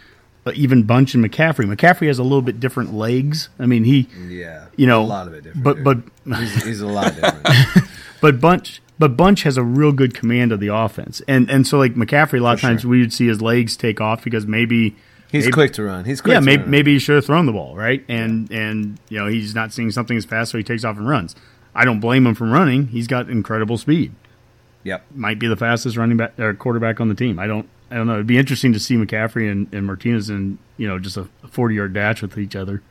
uh, 0.45 0.51
even 0.55 0.83
Bunch 0.83 1.13
and 1.13 1.23
McCaffrey. 1.23 1.65
McCaffrey 1.71 2.07
has 2.07 2.19
a 2.19 2.23
little 2.23 2.41
bit 2.41 2.59
different 2.59 2.93
legs. 2.93 3.49
I 3.59 3.65
mean, 3.65 3.83
he 3.83 4.07
Yeah, 4.27 4.67
you 4.75 4.87
know 4.87 5.03
a 5.03 5.05
lot 5.05 5.27
of 5.27 5.33
it 5.33 5.43
different. 5.43 5.63
But 5.63 5.75
dude. 5.75 6.11
but 6.25 6.37
he's, 6.39 6.63
he's 6.63 6.81
a 6.81 6.87
lot 6.87 7.13
different. 7.13 7.89
but 8.21 8.41
Bunch 8.41 8.81
but 8.99 9.17
Bunch 9.17 9.43
has 9.43 9.57
a 9.57 9.63
real 9.63 9.91
good 9.91 10.13
command 10.13 10.51
of 10.51 10.59
the 10.59 10.67
offense, 10.73 11.21
and 11.27 11.49
and 11.49 11.65
so 11.67 11.77
like 11.77 11.95
McCaffrey, 11.95 12.39
a 12.39 12.43
lot 12.43 12.53
of 12.55 12.61
times 12.61 12.85
we 12.85 12.99
would 12.99 13.13
see 13.13 13.27
his 13.27 13.41
legs 13.41 13.75
take 13.77 13.99
off 14.01 14.23
because 14.23 14.45
maybe 14.45 14.95
He's 15.31 15.45
maybe- 15.45 15.51
quick 15.53 15.73
to 15.73 15.83
run. 15.83 16.05
He's 16.05 16.21
quick. 16.21 16.33
yeah 16.33 16.39
to 16.39 16.45
maybe 16.45 16.61
run. 16.61 16.71
maybe 16.71 16.93
he 16.93 16.99
should 16.99 17.15
have 17.15 17.25
thrown 17.25 17.45
the 17.47 17.51
ball 17.53 17.75
right, 17.75 18.03
and 18.07 18.51
and 18.51 18.99
you 19.09 19.17
know 19.19 19.27
he's 19.27 19.55
not 19.55 19.73
seeing 19.73 19.89
something 19.91 20.15
as 20.17 20.25
fast, 20.25 20.51
so 20.51 20.57
he 20.57 20.63
takes 20.63 20.83
off 20.83 20.97
and 20.97 21.07
runs. 21.09 21.35
I 21.75 21.85
don't 21.85 21.99
blame 21.99 22.27
him 22.27 22.35
from 22.35 22.51
running. 22.51 22.87
He's 22.87 23.07
got 23.07 23.29
incredible 23.29 23.77
speed. 23.79 24.13
Yep. 24.83 25.05
Might 25.15 25.39
be 25.39 25.47
the 25.47 25.55
fastest 25.55 25.97
running 25.97 26.17
back 26.17 26.37
or 26.39 26.53
quarterback 26.53 26.99
on 27.01 27.07
the 27.09 27.15
team. 27.15 27.39
I 27.39 27.47
don't 27.47 27.67
I 27.89 27.95
don't 27.95 28.05
know. 28.05 28.13
It'd 28.13 28.27
be 28.27 28.37
interesting 28.37 28.73
to 28.73 28.79
see 28.79 28.95
McCaffrey 28.95 29.51
and, 29.51 29.73
and 29.73 29.87
Martinez 29.87 30.29
in 30.29 30.59
you 30.77 30.87
know 30.87 30.99
just 30.99 31.17
a 31.17 31.27
forty 31.49 31.73
yard 31.75 31.93
dash 31.93 32.21
with 32.21 32.37
each 32.37 32.55
other. 32.55 32.83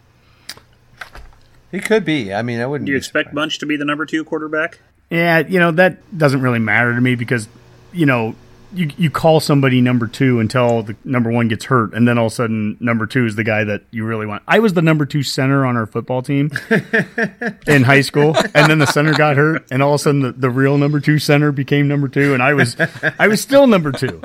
He 1.70 1.80
could 1.80 2.04
be. 2.04 2.32
I 2.34 2.42
mean, 2.42 2.60
I 2.60 2.66
wouldn't. 2.66 2.86
Do 2.86 2.92
you 2.92 2.96
be 2.96 2.98
expect 2.98 3.28
surprised. 3.28 3.34
Bunch 3.36 3.58
to 3.60 3.66
be 3.66 3.76
the 3.76 3.84
number 3.84 4.04
two 4.04 4.24
quarterback? 4.24 4.80
Yeah, 5.12 5.40
you 5.40 5.58
know 5.58 5.72
that 5.72 6.16
doesn't 6.16 6.40
really 6.40 6.58
matter 6.58 6.94
to 6.94 7.00
me 7.00 7.16
because 7.16 7.46
you 7.92 8.06
know 8.06 8.34
you 8.72 8.90
you 8.96 9.10
call 9.10 9.40
somebody 9.40 9.82
number 9.82 10.06
two 10.06 10.40
until 10.40 10.82
the 10.82 10.96
number 11.04 11.30
one 11.30 11.48
gets 11.48 11.66
hurt, 11.66 11.92
and 11.92 12.08
then 12.08 12.16
all 12.16 12.28
of 12.28 12.32
a 12.32 12.34
sudden 12.34 12.78
number 12.80 13.06
two 13.06 13.26
is 13.26 13.36
the 13.36 13.44
guy 13.44 13.62
that 13.62 13.82
you 13.90 14.06
really 14.06 14.24
want. 14.24 14.42
I 14.48 14.60
was 14.60 14.72
the 14.72 14.80
number 14.80 15.04
two 15.04 15.22
center 15.22 15.66
on 15.66 15.76
our 15.76 15.84
football 15.84 16.22
team 16.22 16.50
in 17.66 17.82
high 17.82 18.00
school, 18.00 18.34
and 18.54 18.70
then 18.70 18.78
the 18.78 18.86
center 18.86 19.12
got 19.12 19.36
hurt, 19.36 19.66
and 19.70 19.82
all 19.82 19.90
of 19.90 20.00
a 20.00 20.02
sudden 20.02 20.20
the, 20.22 20.32
the 20.32 20.48
real 20.48 20.78
number 20.78 20.98
two 20.98 21.18
center 21.18 21.52
became 21.52 21.88
number 21.88 22.08
two, 22.08 22.32
and 22.32 22.42
I 22.42 22.54
was 22.54 22.74
I 23.18 23.28
was 23.28 23.42
still 23.42 23.66
number 23.66 23.92
two. 23.92 24.22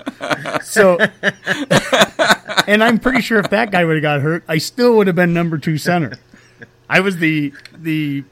So, 0.64 1.00
and 2.66 2.82
I'm 2.82 2.98
pretty 3.00 3.20
sure 3.20 3.40
if 3.40 3.50
that 3.50 3.72
guy 3.72 3.84
would 3.84 3.98
have 3.98 4.04
got 4.04 4.22
hurt, 4.22 4.46
I 4.48 4.60
still 4.60 4.96
would 4.96 5.08
have 5.08 5.18
been 5.18 5.34
number 5.34 5.58
two 5.58 5.78
center. 5.78 6.14
I 6.90 7.02
was 7.02 7.18
the 7.18 7.52
the 7.78 8.24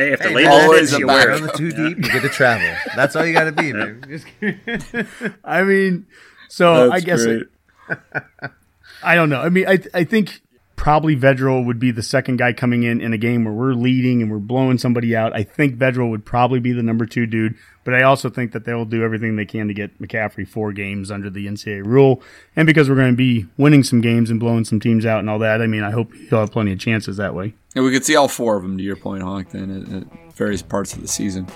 Hey, 0.00 0.12
if 0.12 0.18
the 0.20 0.28
Hey, 0.30 0.34
label 0.34 0.52
always 0.52 0.92
you 0.98 1.06
back. 1.06 1.16
wear 1.16 1.28
Run 1.28 1.44
it. 1.44 1.52
the 1.52 1.58
too 1.58 1.70
deep, 1.72 1.98
you 1.98 2.04
get 2.10 2.22
to 2.22 2.28
travel. 2.30 2.74
That's 2.96 3.14
all 3.16 3.26
you 3.26 3.34
got 3.34 3.44
to 3.44 3.52
be, 3.52 3.72
man. 3.74 4.02
I 5.44 5.62
mean, 5.62 6.06
so 6.48 6.88
That's 6.88 7.02
I 7.02 7.04
guess 7.04 7.24
great. 7.26 7.46
I 9.02 9.14
don't 9.14 9.28
know. 9.28 9.40
I 9.42 9.50
mean, 9.50 9.66
I 9.68 9.78
I 9.92 10.04
think 10.04 10.40
probably 10.80 11.14
Vedral 11.14 11.66
would 11.66 11.78
be 11.78 11.90
the 11.90 12.02
second 12.02 12.38
guy 12.38 12.54
coming 12.54 12.84
in 12.84 13.02
in 13.02 13.12
a 13.12 13.18
game 13.18 13.44
where 13.44 13.52
we're 13.52 13.74
leading 13.74 14.22
and 14.22 14.30
we're 14.30 14.38
blowing 14.38 14.78
somebody 14.78 15.14
out. 15.14 15.30
I 15.36 15.42
think 15.42 15.76
Vedral 15.76 16.08
would 16.08 16.24
probably 16.24 16.58
be 16.58 16.72
the 16.72 16.82
number 16.82 17.04
two 17.04 17.26
dude, 17.26 17.54
but 17.84 17.92
I 17.92 18.02
also 18.02 18.30
think 18.30 18.52
that 18.52 18.64
they'll 18.64 18.86
do 18.86 19.04
everything 19.04 19.36
they 19.36 19.44
can 19.44 19.68
to 19.68 19.74
get 19.74 20.00
McCaffrey 20.00 20.48
four 20.48 20.72
games 20.72 21.10
under 21.10 21.28
the 21.28 21.46
NCAA 21.46 21.84
rule, 21.84 22.22
and 22.56 22.66
because 22.66 22.88
we're 22.88 22.94
going 22.94 23.12
to 23.12 23.16
be 23.16 23.46
winning 23.58 23.82
some 23.82 24.00
games 24.00 24.30
and 24.30 24.40
blowing 24.40 24.64
some 24.64 24.80
teams 24.80 25.04
out 25.04 25.18
and 25.18 25.28
all 25.28 25.38
that. 25.40 25.60
I 25.60 25.66
mean, 25.66 25.82
I 25.82 25.90
hope 25.90 26.14
he'll 26.14 26.40
have 26.40 26.50
plenty 26.50 26.72
of 26.72 26.78
chances 26.78 27.18
that 27.18 27.34
way. 27.34 27.52
And 27.76 27.84
we 27.84 27.92
could 27.92 28.06
see 28.06 28.16
all 28.16 28.26
four 28.26 28.56
of 28.56 28.62
them, 28.62 28.78
to 28.78 28.82
your 28.82 28.96
point, 28.96 29.22
Honk, 29.22 29.50
then 29.50 29.82
at, 29.82 29.92
at 29.92 30.34
various 30.34 30.62
parts 30.62 30.94
of 30.94 31.02
the 31.02 31.08
season. 31.08 31.46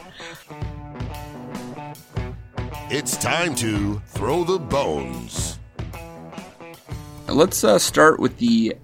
It's 2.91 3.17
time 3.17 3.55
to 3.55 4.03
throw 4.09 4.45
the 4.45 4.59
bones. 4.59 5.59
Let's 7.27 7.65
uh, 7.65 7.79
start 7.79 8.21
with 8.21 8.37
the, 8.37 8.77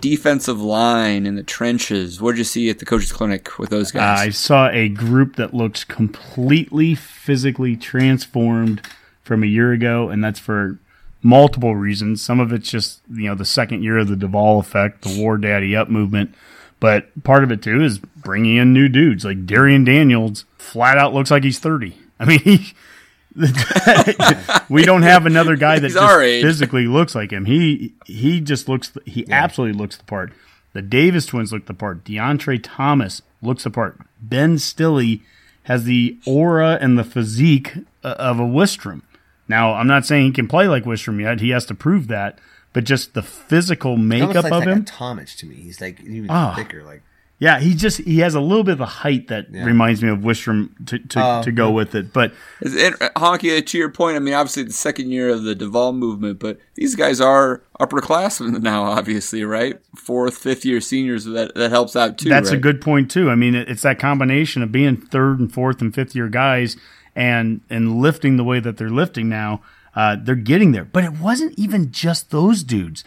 defensive 0.00 0.60
line 0.60 1.26
in 1.26 1.36
the 1.36 1.42
trenches. 1.42 2.20
What 2.20 2.32
did 2.32 2.38
you 2.38 2.44
see 2.44 2.70
at 2.70 2.78
the 2.78 2.84
coaches' 2.84 3.12
clinic 3.12 3.58
with 3.58 3.70
those 3.70 3.94
Uh, 3.94 4.00
I 4.00 4.30
saw 4.30 4.68
a 4.68 4.88
group 4.88 5.36
that 5.36 5.54
looks 5.54 5.84
completely 5.84 6.94
physically 6.94 7.76
transformed 7.76 8.82
from 9.22 9.42
a 9.42 9.46
year 9.46 9.72
ago, 9.72 10.08
and 10.08 10.22
that's 10.22 10.38
for 10.38 10.78
multiple 11.22 11.74
reasons. 11.74 12.22
Some 12.22 12.40
of 12.40 12.52
it's 12.52 12.70
just 12.70 13.00
you 13.12 13.28
know 13.28 13.34
the 13.34 13.44
second 13.44 13.82
year 13.82 13.98
of 13.98 14.08
the 14.08 14.16
Duval 14.16 14.58
effect, 14.58 15.02
the 15.02 15.20
War 15.20 15.36
Daddy 15.36 15.74
up 15.74 15.88
movement, 15.88 16.34
but 16.80 17.24
part 17.24 17.42
of 17.42 17.50
it 17.50 17.62
too 17.62 17.82
is 17.82 17.98
bringing 17.98 18.56
in 18.56 18.72
new 18.72 18.88
dudes 18.88 19.24
like 19.24 19.46
Darrion 19.46 19.84
Daniels. 19.84 20.44
Flat 20.58 20.98
out 20.98 21.14
looks 21.14 21.30
like 21.30 21.44
he's 21.44 21.58
thirty. 21.58 21.96
I 22.18 22.24
mean, 22.24 22.38
he, 22.40 22.72
we 24.68 24.84
don't 24.84 25.02
have 25.02 25.26
another 25.26 25.56
guy 25.56 25.78
that 25.78 25.90
just 25.90 26.42
physically 26.42 26.86
looks 26.86 27.14
like 27.14 27.30
him. 27.32 27.44
He 27.44 27.94
he 28.06 28.40
just 28.40 28.68
looks 28.68 28.92
he 29.04 29.26
absolutely 29.30 29.78
looks 29.78 29.96
the 29.96 30.04
part. 30.04 30.32
The 30.72 30.82
Davis 30.82 31.26
twins 31.26 31.52
look 31.52 31.66
the 31.66 31.74
part. 31.74 32.04
DeAndre 32.04 32.60
Thomas 32.62 33.22
looks 33.42 33.64
the 33.64 33.70
part. 33.70 33.98
Ben 34.20 34.58
Stille 34.58 35.20
has 35.64 35.84
the 35.84 36.18
aura 36.26 36.78
and 36.80 36.98
the 36.98 37.04
physique 37.04 37.74
uh, 38.04 38.08
of 38.18 38.38
a 38.38 38.44
Wistrom. 38.44 39.02
Now, 39.48 39.74
I'm 39.74 39.86
not 39.86 40.04
saying 40.06 40.26
he 40.26 40.32
can 40.32 40.48
play 40.48 40.68
like 40.68 40.84
Wistrom 40.84 41.20
yet. 41.20 41.40
He 41.40 41.50
has 41.50 41.66
to 41.66 41.74
prove 41.74 42.08
that. 42.08 42.38
But 42.72 42.84
just 42.84 43.14
the 43.14 43.22
physical 43.22 43.92
Almost 43.92 44.06
makeup 44.08 44.44
like 44.44 44.52
of 44.52 44.64
that 44.64 44.68
him. 44.68 44.84
Tomich 44.84 45.36
to 45.38 45.46
me. 45.46 45.54
He's 45.56 45.80
like 45.80 45.98
even 46.00 46.26
Ah. 46.28 46.54
thicker. 46.54 46.82
Like 46.82 47.02
Yeah, 47.38 47.60
he 47.60 47.74
just 47.74 47.98
he 47.98 48.20
has 48.20 48.34
a 48.34 48.40
little 48.40 48.64
bit 48.64 48.72
of 48.72 48.80
a 48.80 48.86
height 48.86 49.28
that 49.28 49.48
reminds 49.50 50.02
me 50.02 50.08
of 50.08 50.20
Wistrom 50.20 50.70
to 50.86 50.98
to, 50.98 51.22
Oh. 51.22 51.42
to 51.42 51.52
go 51.52 51.70
with 51.70 51.94
it. 51.94 52.10
But 52.12 52.32
Is 52.62 52.74
Honky, 52.74 53.64
to 53.64 53.78
your 53.78 53.90
point, 53.90 54.16
I 54.16 54.20
mean, 54.20 54.32
obviously 54.32 54.62
the 54.62 54.72
second 54.72 55.10
year 55.10 55.28
of 55.28 55.42
the 55.42 55.54
Duval 55.54 55.92
movement, 55.92 56.38
but 56.38 56.58
these 56.76 56.94
guys 56.94 57.20
are 57.20 57.62
upperclassmen 57.78 58.62
now, 58.62 58.84
obviously, 58.84 59.44
right? 59.44 59.78
Fourth, 59.94 60.38
fifth 60.38 60.64
year 60.64 60.80
seniors, 60.80 61.26
that, 61.26 61.54
that 61.54 61.70
helps 61.70 61.94
out 61.94 62.16
too. 62.16 62.30
That's 62.30 62.50
a 62.50 62.56
good 62.56 62.80
point 62.80 63.10
too. 63.10 63.28
I 63.28 63.34
mean, 63.34 63.54
it's 63.54 63.82
that 63.82 63.98
combination 63.98 64.62
of 64.62 64.72
being 64.72 64.96
third 64.96 65.38
and 65.38 65.52
fourth 65.52 65.82
and 65.82 65.94
fifth 65.94 66.14
year 66.14 66.28
guys 66.28 66.76
and 67.14 67.60
and 67.68 68.00
lifting 68.00 68.38
the 68.38 68.44
way 68.44 68.60
that 68.60 68.78
they're 68.78 68.88
lifting 68.88 69.28
now. 69.28 69.60
Uh, 69.94 70.16
they're 70.22 70.34
getting 70.34 70.72
there, 70.72 70.84
but 70.84 71.04
it 71.04 71.12
wasn't 71.18 71.58
even 71.58 71.90
just 71.90 72.30
those 72.30 72.62
dudes. 72.62 73.02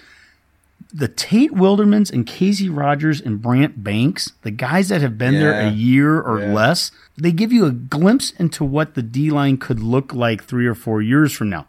The 0.91 1.07
Tate 1.07 1.51
Wildermans 1.51 2.11
and 2.11 2.25
Casey 2.25 2.67
Rogers 2.67 3.21
and 3.21 3.41
Brant 3.41 3.83
Banks, 3.83 4.31
the 4.41 4.49
guys 4.49 4.89
that 4.89 5.01
have 5.01 5.17
been 5.19 5.35
there 5.35 5.53
a 5.53 5.69
year 5.69 6.19
or 6.19 6.39
less, 6.47 6.91
they 7.15 7.31
give 7.31 7.51
you 7.53 7.65
a 7.65 7.71
glimpse 7.71 8.31
into 8.31 8.63
what 8.65 8.95
the 8.95 9.03
D 9.03 9.29
line 9.29 9.57
could 9.57 9.79
look 9.81 10.13
like 10.13 10.43
three 10.43 10.65
or 10.65 10.73
four 10.73 11.01
years 11.01 11.31
from 11.31 11.49
now, 11.49 11.67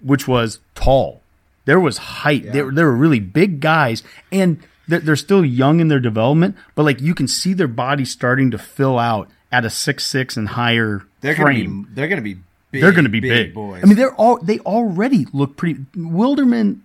which 0.00 0.26
was 0.26 0.60
tall. 0.74 1.20
There 1.66 1.78
was 1.78 1.98
height. 1.98 2.50
They, 2.50 2.62
were, 2.62 2.72
they 2.72 2.82
were 2.82 2.96
really 2.96 3.20
big 3.20 3.60
guys, 3.60 4.02
and 4.32 4.58
they're, 4.88 5.00
they're 5.00 5.16
still 5.16 5.44
young 5.44 5.80
in 5.80 5.88
their 5.88 6.00
development, 6.00 6.56
but 6.74 6.84
like 6.84 7.00
you 7.00 7.14
can 7.14 7.28
see 7.28 7.52
their 7.52 7.68
body 7.68 8.06
starting 8.06 8.50
to 8.52 8.58
fill 8.58 8.98
out 8.98 9.28
at 9.52 9.66
a 9.66 9.70
six 9.70 10.06
six 10.06 10.36
and 10.38 10.48
higher 10.48 11.02
They're 11.20 11.36
frame. 11.36 11.72
gonna 11.72 11.86
be. 11.88 11.94
They're 11.94 12.08
gonna 12.08 12.22
be. 12.22 12.38
Big, 12.70 12.80
they're 12.80 12.92
going 12.92 13.04
to 13.04 13.10
be 13.10 13.20
big, 13.20 13.52
boys. 13.52 13.82
I 13.84 13.86
mean, 13.86 13.96
they're 13.96 14.14
all 14.14 14.38
they 14.38 14.58
already 14.60 15.26
look 15.34 15.58
pretty. 15.58 15.80
Wilderman, 15.94 16.80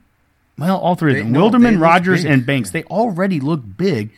well, 0.57 0.77
all 0.77 0.95
three 0.95 1.13
of 1.13 1.25
them, 1.25 1.31
no, 1.31 1.49
they 1.49 1.57
Wilderman, 1.57 1.73
look 1.73 1.81
Rogers, 1.81 2.25
and 2.25 2.45
Banks, 2.45 2.71
they 2.71 2.83
already 2.85 3.39
look 3.39 3.61
big, 3.77 4.11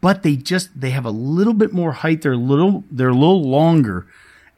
but 0.00 0.22
they 0.22 0.36
just 0.36 0.78
they 0.78 0.90
have 0.90 1.04
a 1.04 1.10
little 1.10 1.52
bit 1.52 1.72
more 1.72 1.92
height. 1.92 2.22
They're 2.22 2.32
a 2.32 2.36
little 2.36 2.84
they're 2.90 3.08
a 3.08 3.12
little 3.12 3.42
longer, 3.42 4.06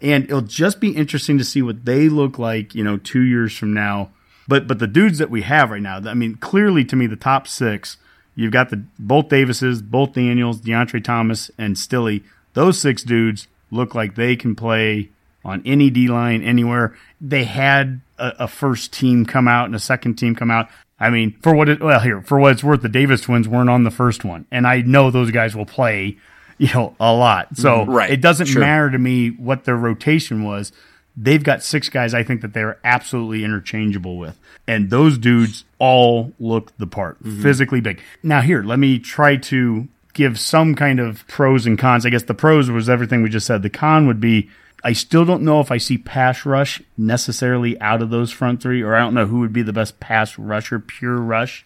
and 0.01 0.25
it'll 0.25 0.41
just 0.41 0.81
be 0.81 0.91
interesting 0.91 1.39
to 1.39 1.45
see 1.45 1.62
what 1.62 1.85
they 1.85 2.09
look 2.09 2.39
like. 2.39 2.75
You 2.75 2.85
know, 2.85 2.97
two 2.97 3.23
years 3.23 3.57
from 3.57 3.75
now. 3.75 4.11
But 4.47 4.69
but 4.69 4.79
the 4.79 4.87
dudes 4.87 5.19
that 5.19 5.31
we 5.31 5.43
have 5.43 5.71
right 5.71 5.83
now, 5.83 5.97
I 5.99 6.15
mean, 6.15 6.37
clearly 6.37 6.85
to 6.85 6.97
me, 6.97 7.07
the 7.07 7.17
top 7.17 7.49
six. 7.49 7.97
You've 8.39 8.53
got 8.53 8.69
the 8.69 8.85
both 8.99 9.31
Davises, 9.31 9.81
both 9.81 10.12
Daniels, 10.12 10.61
DeAndre 10.61 11.03
Thomas, 11.03 11.51
and 11.57 11.77
Stille. 11.77 12.21
Those 12.53 12.79
six 12.79 13.03
dudes 13.03 13.49
look 13.71 13.95
like 13.95 14.15
they 14.15 14.37
can 14.37 14.55
play 14.55 15.09
on 15.45 15.62
any 15.65 15.91
D 15.91 16.07
line 16.07 16.43
anywhere. 16.43 16.95
They 17.21 17.45
had 17.45 18.03
a, 18.19 18.33
a 18.41 18.49
first 18.49 18.93
team 18.93 19.25
come 19.25 19.49
out 19.49 19.67
and 19.67 19.75
a 19.75 19.81
second 19.81 20.17
team 20.17 20.35
come 20.35 20.51
out. 20.51 20.69
I 20.98 21.11
mean, 21.11 21.37
for 21.42 21.54
what 21.54 21.68
it 21.68 21.80
well 21.80 22.00
here 22.00 22.22
for 22.22 22.38
what 22.38 22.52
it's 22.52 22.64
worth, 22.64 22.82
the 22.82 22.88
Davis 22.88 23.22
twins 23.22 23.48
weren't 23.48 23.70
on 23.70 23.85
the 23.85 23.90
first 23.90 24.24
one, 24.24 24.46
and 24.50 24.66
I 24.66 24.80
know 24.80 25.11
those 25.11 25.30
guys 25.30 25.54
will 25.54 25.66
play, 25.66 26.16
you 26.59 26.72
know, 26.72 26.94
a 26.98 27.12
lot. 27.12 27.56
So 27.56 27.80
mm-hmm. 27.80 27.90
Right, 27.90 28.11
it 28.11 28.20
doesn't 28.20 28.46
sure. 28.46 28.61
matter 28.61 28.90
to 28.90 28.98
me 28.98 29.28
what 29.30 29.64
their 29.64 29.76
rotation 29.76 30.44
was. 30.44 30.72
They've 31.18 31.42
got 31.42 31.62
six 31.62 31.88
guys 31.88 32.12
I 32.12 32.22
think 32.22 32.42
that 32.42 32.52
they're 32.52 32.78
absolutely 32.85 33.42
interchangeable 33.42 34.18
with. 34.18 34.38
And 34.68 34.90
those 34.90 35.16
dudes 35.16 35.64
all 35.78 36.32
look 36.38 36.76
the 36.76 36.87
part, 36.87 37.22
mm-hmm. 37.22 37.42
physically 37.42 37.80
big. 37.80 38.02
Now, 38.22 38.42
here, 38.42 38.62
let 38.62 38.78
me 38.78 38.98
try 38.98 39.37
to 39.37 39.88
give 40.12 40.38
some 40.38 40.74
kind 40.74 41.00
of 41.00 41.26
pros 41.28 41.66
and 41.66 41.78
cons. 41.78 42.04
I 42.04 42.11
guess 42.11 42.24
the 42.24 42.35
pros 42.35 42.70
was 42.70 42.90
everything 42.90 43.22
we 43.22 43.30
just 43.30 43.46
said. 43.46 43.62
The 43.62 43.70
con 43.70 44.06
would 44.06 44.20
be 44.20 44.50
I 44.85 44.93
still 44.93 45.25
don't 45.25 45.43
know 45.43 45.61
if 45.61 45.71
I 45.73 45.79
see 45.79 45.99
pass 45.99 46.45
rush 46.47 46.81
necessarily 46.97 47.81
out 47.81 48.03
of 48.03 48.11
those 48.11 48.31
front 48.31 48.62
three, 48.62 48.83
or 48.83 48.95
I 48.95 49.01
don't 49.01 49.15
know 49.15 49.27
who 49.27 49.41
would 49.41 49.53
be 49.53 49.62
the 49.62 49.73
best 49.73 49.99
pass 50.01 50.39
rusher, 50.39 50.79
pure 50.79 51.17
rush. 51.17 51.65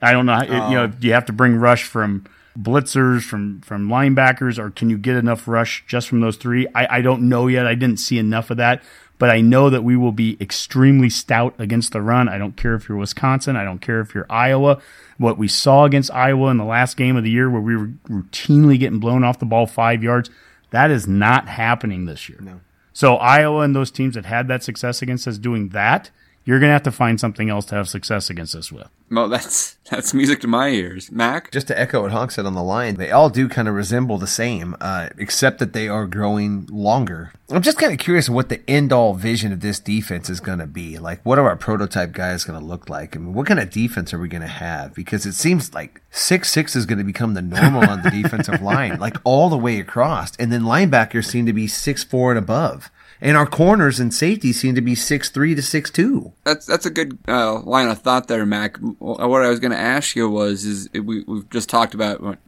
I 0.00 0.12
don't 0.12 0.26
know. 0.26 0.34
how- 0.34 0.42
You 0.70 0.76
know, 0.76 0.82
oh. 0.84 0.86
do 0.86 1.06
you 1.06 1.12
have 1.14 1.26
to 1.26 1.32
bring 1.32 1.56
rush 1.56 1.84
from 1.84 2.24
blitzers, 2.58 3.22
from 3.22 3.60
from 3.62 3.88
linebackers, 3.88 4.58
or 4.58 4.70
can 4.70 4.88
you 4.88 4.96
get 4.98 5.16
enough 5.16 5.48
rush 5.48 5.84
just 5.86 6.08
from 6.08 6.20
those 6.20 6.36
three? 6.36 6.66
I, 6.74 6.98
I 6.98 7.00
don't 7.00 7.28
know 7.28 7.48
yet. 7.48 7.66
I 7.66 7.74
didn't 7.74 7.98
see 7.98 8.18
enough 8.18 8.50
of 8.50 8.56
that, 8.58 8.82
but 9.18 9.28
I 9.30 9.40
know 9.40 9.68
that 9.70 9.82
we 9.82 9.96
will 9.96 10.12
be 10.12 10.36
extremely 10.40 11.10
stout 11.10 11.54
against 11.58 11.92
the 11.92 12.00
run. 12.00 12.28
I 12.28 12.38
don't 12.38 12.56
care 12.56 12.74
if 12.74 12.88
you're 12.88 12.98
Wisconsin. 12.98 13.56
I 13.56 13.64
don't 13.64 13.80
care 13.80 14.00
if 14.00 14.14
you're 14.14 14.26
Iowa. 14.30 14.80
What 15.18 15.36
we 15.38 15.48
saw 15.48 15.84
against 15.84 16.12
Iowa 16.12 16.50
in 16.50 16.56
the 16.58 16.64
last 16.64 16.96
game 16.96 17.16
of 17.16 17.24
the 17.24 17.30
year, 17.30 17.50
where 17.50 17.60
we 17.60 17.76
were 17.76 17.88
routinely 18.08 18.78
getting 18.78 19.00
blown 19.00 19.24
off 19.24 19.38
the 19.38 19.46
ball 19.46 19.66
five 19.66 20.02
yards, 20.02 20.30
that 20.74 20.90
is 20.90 21.06
not 21.06 21.48
happening 21.48 22.04
this 22.04 22.28
year. 22.28 22.38
No. 22.40 22.60
So 22.92 23.14
Iowa 23.14 23.60
and 23.60 23.76
those 23.76 23.92
teams 23.92 24.16
that 24.16 24.24
had 24.24 24.48
that 24.48 24.64
success 24.64 25.02
against 25.02 25.28
us 25.28 25.38
doing 25.38 25.68
that, 25.68 26.10
you're 26.44 26.60
going 26.60 26.68
to 26.68 26.74
have 26.74 26.82
to 26.82 26.92
find 26.92 27.18
something 27.18 27.48
else 27.48 27.64
to 27.66 27.74
have 27.74 27.88
success 27.88 28.28
against 28.28 28.54
us 28.54 28.70
with. 28.70 28.88
Well, 29.10 29.28
that's 29.28 29.76
that's 29.90 30.14
music 30.14 30.40
to 30.40 30.46
my 30.46 30.68
ears. 30.68 31.10
Mac, 31.10 31.50
just 31.50 31.68
to 31.68 31.78
echo 31.78 32.02
what 32.02 32.12
Honk 32.12 32.30
said 32.30 32.46
on 32.46 32.54
the 32.54 32.62
line, 32.62 32.96
they 32.96 33.10
all 33.10 33.30
do 33.30 33.48
kind 33.48 33.68
of 33.68 33.74
resemble 33.74 34.18
the 34.18 34.26
same, 34.26 34.76
uh, 34.80 35.10
except 35.18 35.58
that 35.58 35.72
they 35.72 35.88
are 35.88 36.06
growing 36.06 36.66
longer. 36.70 37.32
I'm 37.50 37.62
just 37.62 37.78
kind 37.78 37.92
of 37.92 37.98
curious 37.98 38.28
what 38.28 38.48
the 38.48 38.68
end 38.68 38.92
all 38.92 39.14
vision 39.14 39.52
of 39.52 39.60
this 39.60 39.78
defense 39.78 40.30
is 40.30 40.40
going 40.40 40.58
to 40.58 40.66
be. 40.66 40.98
Like, 40.98 41.24
what 41.24 41.38
are 41.38 41.48
our 41.48 41.56
prototype 41.56 42.12
guys 42.12 42.44
going 42.44 42.58
to 42.58 42.64
look 42.64 42.88
like? 42.88 43.14
I 43.14 43.20
mean, 43.20 43.34
what 43.34 43.46
kind 43.46 43.60
of 43.60 43.70
defense 43.70 44.14
are 44.14 44.18
we 44.18 44.28
going 44.28 44.40
to 44.40 44.48
have? 44.48 44.94
Because 44.94 45.26
it 45.26 45.34
seems 45.34 45.74
like 45.74 46.00
six 46.10 46.50
six 46.50 46.74
is 46.74 46.86
going 46.86 46.98
to 46.98 47.04
become 47.04 47.34
the 47.34 47.42
normal 47.42 47.88
on 47.88 48.02
the 48.02 48.10
defensive 48.22 48.62
line, 48.62 48.98
like 48.98 49.16
all 49.24 49.48
the 49.48 49.58
way 49.58 49.78
across, 49.78 50.34
and 50.36 50.50
then 50.50 50.62
linebackers 50.62 51.26
seem 51.26 51.46
to 51.46 51.52
be 51.52 51.66
six 51.66 52.02
four 52.02 52.30
and 52.30 52.38
above. 52.38 52.90
And 53.20 53.36
our 53.36 53.46
corners 53.46 54.00
and 54.00 54.12
safeties 54.12 54.60
seem 54.60 54.74
to 54.74 54.80
be 54.80 54.94
six 54.94 55.30
three 55.30 55.54
to 55.54 55.62
six 55.62 55.90
two. 55.90 56.32
that's 56.44 56.66
that's 56.66 56.86
a 56.86 56.90
good 56.90 57.18
uh, 57.28 57.60
line 57.60 57.88
of 57.88 58.00
thought 58.00 58.28
there, 58.28 58.44
Mac. 58.44 58.76
What 58.98 59.42
I 59.42 59.48
was 59.48 59.60
going 59.60 59.72
to 59.72 59.78
ask 59.78 60.16
you 60.16 60.28
was, 60.28 60.64
is 60.64 60.88
we 60.92 61.24
we've 61.26 61.48
just 61.50 61.68
talked 61.68 61.94
about 61.94 62.38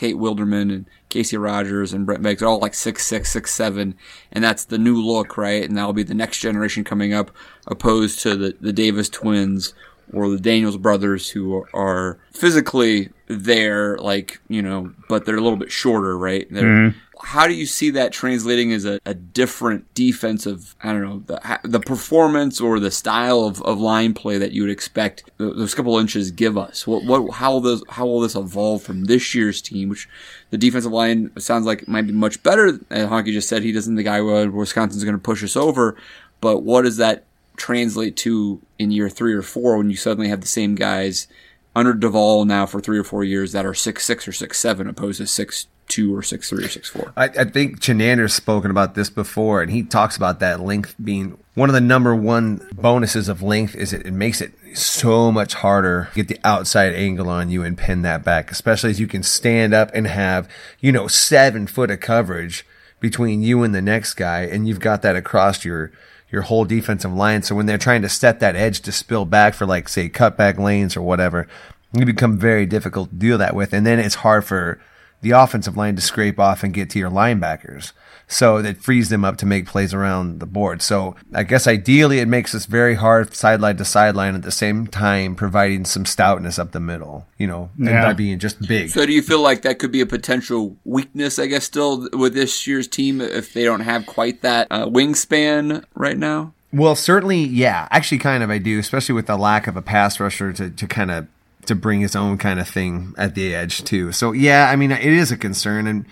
Tate 0.00 0.16
Wildeman 0.16 0.72
and 0.72 0.86
Casey 1.10 1.36
Rogers 1.36 1.92
and 1.92 2.06
Brett 2.06 2.22
Meggs, 2.22 2.40
they're 2.40 2.48
all 2.48 2.58
like 2.58 2.72
six 2.72 3.06
six 3.06 3.30
six 3.30 3.52
seven, 3.52 3.94
and 4.32 4.42
that's 4.42 4.64
the 4.64 4.78
new 4.78 4.96
look, 4.96 5.36
right? 5.36 5.62
And 5.62 5.76
that'll 5.76 5.92
be 5.92 6.04
the 6.04 6.14
next 6.14 6.38
generation 6.38 6.84
coming 6.84 7.12
up, 7.12 7.30
opposed 7.66 8.20
to 8.20 8.34
the 8.34 8.56
the 8.62 8.72
Davis 8.72 9.10
twins 9.10 9.74
or 10.12 10.30
the 10.30 10.40
Daniels 10.40 10.78
brothers, 10.78 11.28
who 11.28 11.66
are 11.74 12.18
physically 12.32 13.10
there, 13.26 13.98
like 13.98 14.40
you 14.48 14.62
know, 14.62 14.90
but 15.10 15.26
they're 15.26 15.36
a 15.36 15.42
little 15.42 15.58
bit 15.58 15.70
shorter, 15.70 16.16
right? 16.16 16.46
They're, 16.50 16.94
How 17.22 17.46
do 17.46 17.54
you 17.54 17.66
see 17.66 17.90
that 17.90 18.12
translating 18.12 18.72
as 18.72 18.84
a, 18.84 19.00
a 19.04 19.14
different 19.14 19.92
defensive? 19.94 20.74
I 20.82 20.92
don't 20.92 21.02
know 21.02 21.22
the 21.26 21.60
the 21.64 21.80
performance 21.80 22.60
or 22.60 22.80
the 22.80 22.90
style 22.90 23.40
of, 23.40 23.60
of 23.62 23.78
line 23.78 24.14
play 24.14 24.38
that 24.38 24.52
you 24.52 24.62
would 24.62 24.70
expect 24.70 25.30
those 25.36 25.74
couple 25.74 25.98
inches 25.98 26.30
give 26.30 26.56
us. 26.56 26.86
What 26.86 27.04
what 27.04 27.34
how 27.34 27.52
will 27.52 27.60
those 27.60 27.82
how 27.88 28.06
will 28.06 28.20
this 28.20 28.34
evolve 28.34 28.82
from 28.82 29.04
this 29.04 29.34
year's 29.34 29.60
team, 29.60 29.88
which 29.90 30.08
the 30.50 30.58
defensive 30.58 30.92
line 30.92 31.30
sounds 31.38 31.66
like 31.66 31.86
might 31.86 32.06
be 32.06 32.12
much 32.12 32.42
better. 32.42 32.68
And 32.90 33.10
Honky 33.10 33.32
just 33.32 33.48
said 33.48 33.62
he 33.62 33.72
doesn't 33.72 33.96
think 33.96 34.08
Iowa 34.08 34.50
Wisconsin's 34.50 35.04
going 35.04 35.16
to 35.16 35.18
push 35.18 35.44
us 35.44 35.56
over, 35.56 35.96
but 36.40 36.62
what 36.62 36.82
does 36.82 36.96
that 36.96 37.24
translate 37.56 38.16
to 38.16 38.60
in 38.78 38.90
year 38.90 39.10
three 39.10 39.34
or 39.34 39.42
four 39.42 39.76
when 39.76 39.90
you 39.90 39.96
suddenly 39.96 40.28
have 40.28 40.40
the 40.40 40.48
same 40.48 40.74
guys 40.74 41.28
under 41.76 41.92
Duval 41.92 42.44
now 42.46 42.66
for 42.66 42.80
three 42.80 42.98
or 42.98 43.04
four 43.04 43.22
years 43.22 43.52
that 43.52 43.66
are 43.66 43.74
six 43.74 44.04
six 44.04 44.26
or 44.26 44.32
six 44.32 44.58
seven 44.58 44.88
opposed 44.88 45.18
to 45.18 45.26
six 45.26 45.66
two 45.90 46.16
or 46.16 46.22
six 46.22 46.48
three 46.48 46.64
or 46.64 46.68
six 46.68 46.88
four. 46.88 47.12
I, 47.16 47.24
I 47.24 47.44
think 47.44 47.80
Chinander's 47.80 48.32
spoken 48.32 48.70
about 48.70 48.94
this 48.94 49.10
before, 49.10 49.60
and 49.60 49.70
he 49.70 49.82
talks 49.82 50.16
about 50.16 50.40
that 50.40 50.60
length 50.60 50.94
being 51.02 51.36
one 51.54 51.68
of 51.68 51.74
the 51.74 51.80
number 51.80 52.14
one 52.14 52.66
bonuses 52.72 53.28
of 53.28 53.42
length 53.42 53.74
is 53.74 53.92
it, 53.92 54.06
it 54.06 54.12
makes 54.12 54.40
it 54.40 54.52
so 54.74 55.30
much 55.30 55.54
harder 55.54 56.08
to 56.10 56.14
get 56.14 56.28
the 56.28 56.38
outside 56.44 56.94
angle 56.94 57.28
on 57.28 57.50
you 57.50 57.62
and 57.62 57.76
pin 57.76 58.02
that 58.02 58.24
back, 58.24 58.50
especially 58.50 58.90
as 58.90 59.00
you 59.00 59.06
can 59.06 59.22
stand 59.22 59.74
up 59.74 59.90
and 59.92 60.06
have, 60.06 60.48
you 60.78 60.92
know, 60.92 61.08
seven 61.08 61.66
foot 61.66 61.90
of 61.90 62.00
coverage 62.00 62.64
between 63.00 63.42
you 63.42 63.62
and 63.62 63.74
the 63.74 63.82
next 63.82 64.14
guy, 64.14 64.42
and 64.42 64.68
you've 64.68 64.80
got 64.80 65.02
that 65.02 65.16
across 65.16 65.64
your 65.64 65.90
your 66.30 66.42
whole 66.42 66.64
defensive 66.64 67.12
line. 67.12 67.42
So 67.42 67.56
when 67.56 67.66
they're 67.66 67.78
trying 67.78 68.02
to 68.02 68.08
set 68.08 68.38
that 68.40 68.54
edge 68.54 68.80
to 68.82 68.92
spill 68.92 69.24
back 69.24 69.52
for 69.54 69.66
like 69.66 69.88
say 69.88 70.08
cutback 70.08 70.58
lanes 70.58 70.96
or 70.96 71.02
whatever, 71.02 71.48
you 71.92 72.06
become 72.06 72.38
very 72.38 72.66
difficult 72.66 73.10
to 73.10 73.16
deal 73.16 73.38
that 73.38 73.56
with, 73.56 73.72
and 73.72 73.84
then 73.84 73.98
it's 73.98 74.16
hard 74.16 74.44
for 74.44 74.80
the 75.22 75.30
offensive 75.32 75.76
line 75.76 75.96
to 75.96 76.02
scrape 76.02 76.38
off 76.38 76.62
and 76.62 76.72
get 76.74 76.90
to 76.90 76.98
your 76.98 77.10
linebackers. 77.10 77.92
So 78.32 78.62
that 78.62 78.76
frees 78.76 79.08
them 79.08 79.24
up 79.24 79.38
to 79.38 79.46
make 79.46 79.66
plays 79.66 79.92
around 79.92 80.38
the 80.38 80.46
board. 80.46 80.82
So 80.82 81.16
I 81.34 81.42
guess 81.42 81.66
ideally 81.66 82.20
it 82.20 82.28
makes 82.28 82.54
us 82.54 82.64
very 82.64 82.94
hard 82.94 83.34
sideline 83.34 83.76
to 83.78 83.84
sideline 83.84 84.36
at 84.36 84.42
the 84.42 84.52
same 84.52 84.86
time 84.86 85.34
providing 85.34 85.84
some 85.84 86.04
stoutness 86.04 86.56
up 86.56 86.70
the 86.70 86.78
middle, 86.78 87.26
you 87.38 87.48
know, 87.48 87.70
and 87.76 87.86
Yeah. 87.88 88.04
by 88.04 88.12
being 88.12 88.38
just 88.38 88.60
big. 88.68 88.90
So 88.90 89.04
do 89.04 89.12
you 89.12 89.20
feel 89.20 89.40
like 89.42 89.62
that 89.62 89.80
could 89.80 89.90
be 89.90 90.00
a 90.00 90.06
potential 90.06 90.76
weakness, 90.84 91.40
I 91.40 91.46
guess, 91.48 91.64
still 91.64 92.08
with 92.12 92.34
this 92.34 92.68
year's 92.68 92.86
team 92.86 93.20
if 93.20 93.52
they 93.52 93.64
don't 93.64 93.80
have 93.80 94.06
quite 94.06 94.42
that 94.42 94.68
uh, 94.70 94.86
wingspan 94.86 95.82
right 95.96 96.16
now? 96.16 96.52
Well, 96.72 96.94
certainly, 96.94 97.40
yeah. 97.42 97.88
Actually, 97.90 98.18
kind 98.18 98.44
of, 98.44 98.50
I 98.50 98.58
do, 98.58 98.78
especially 98.78 99.16
with 99.16 99.26
the 99.26 99.36
lack 99.36 99.66
of 99.66 99.76
a 99.76 99.82
pass 99.82 100.20
rusher 100.20 100.52
to, 100.52 100.70
to 100.70 100.86
kind 100.86 101.10
of 101.10 101.26
to 101.66 101.74
bring 101.74 102.00
his 102.00 102.16
own 102.16 102.38
kind 102.38 102.60
of 102.60 102.68
thing 102.68 103.14
at 103.18 103.34
the 103.34 103.54
edge 103.54 103.84
too. 103.84 104.12
So 104.12 104.32
yeah, 104.32 104.68
I 104.70 104.76
mean, 104.76 104.90
it 104.90 105.04
is 105.04 105.30
a 105.32 105.36
concern, 105.36 105.86
and 105.86 106.04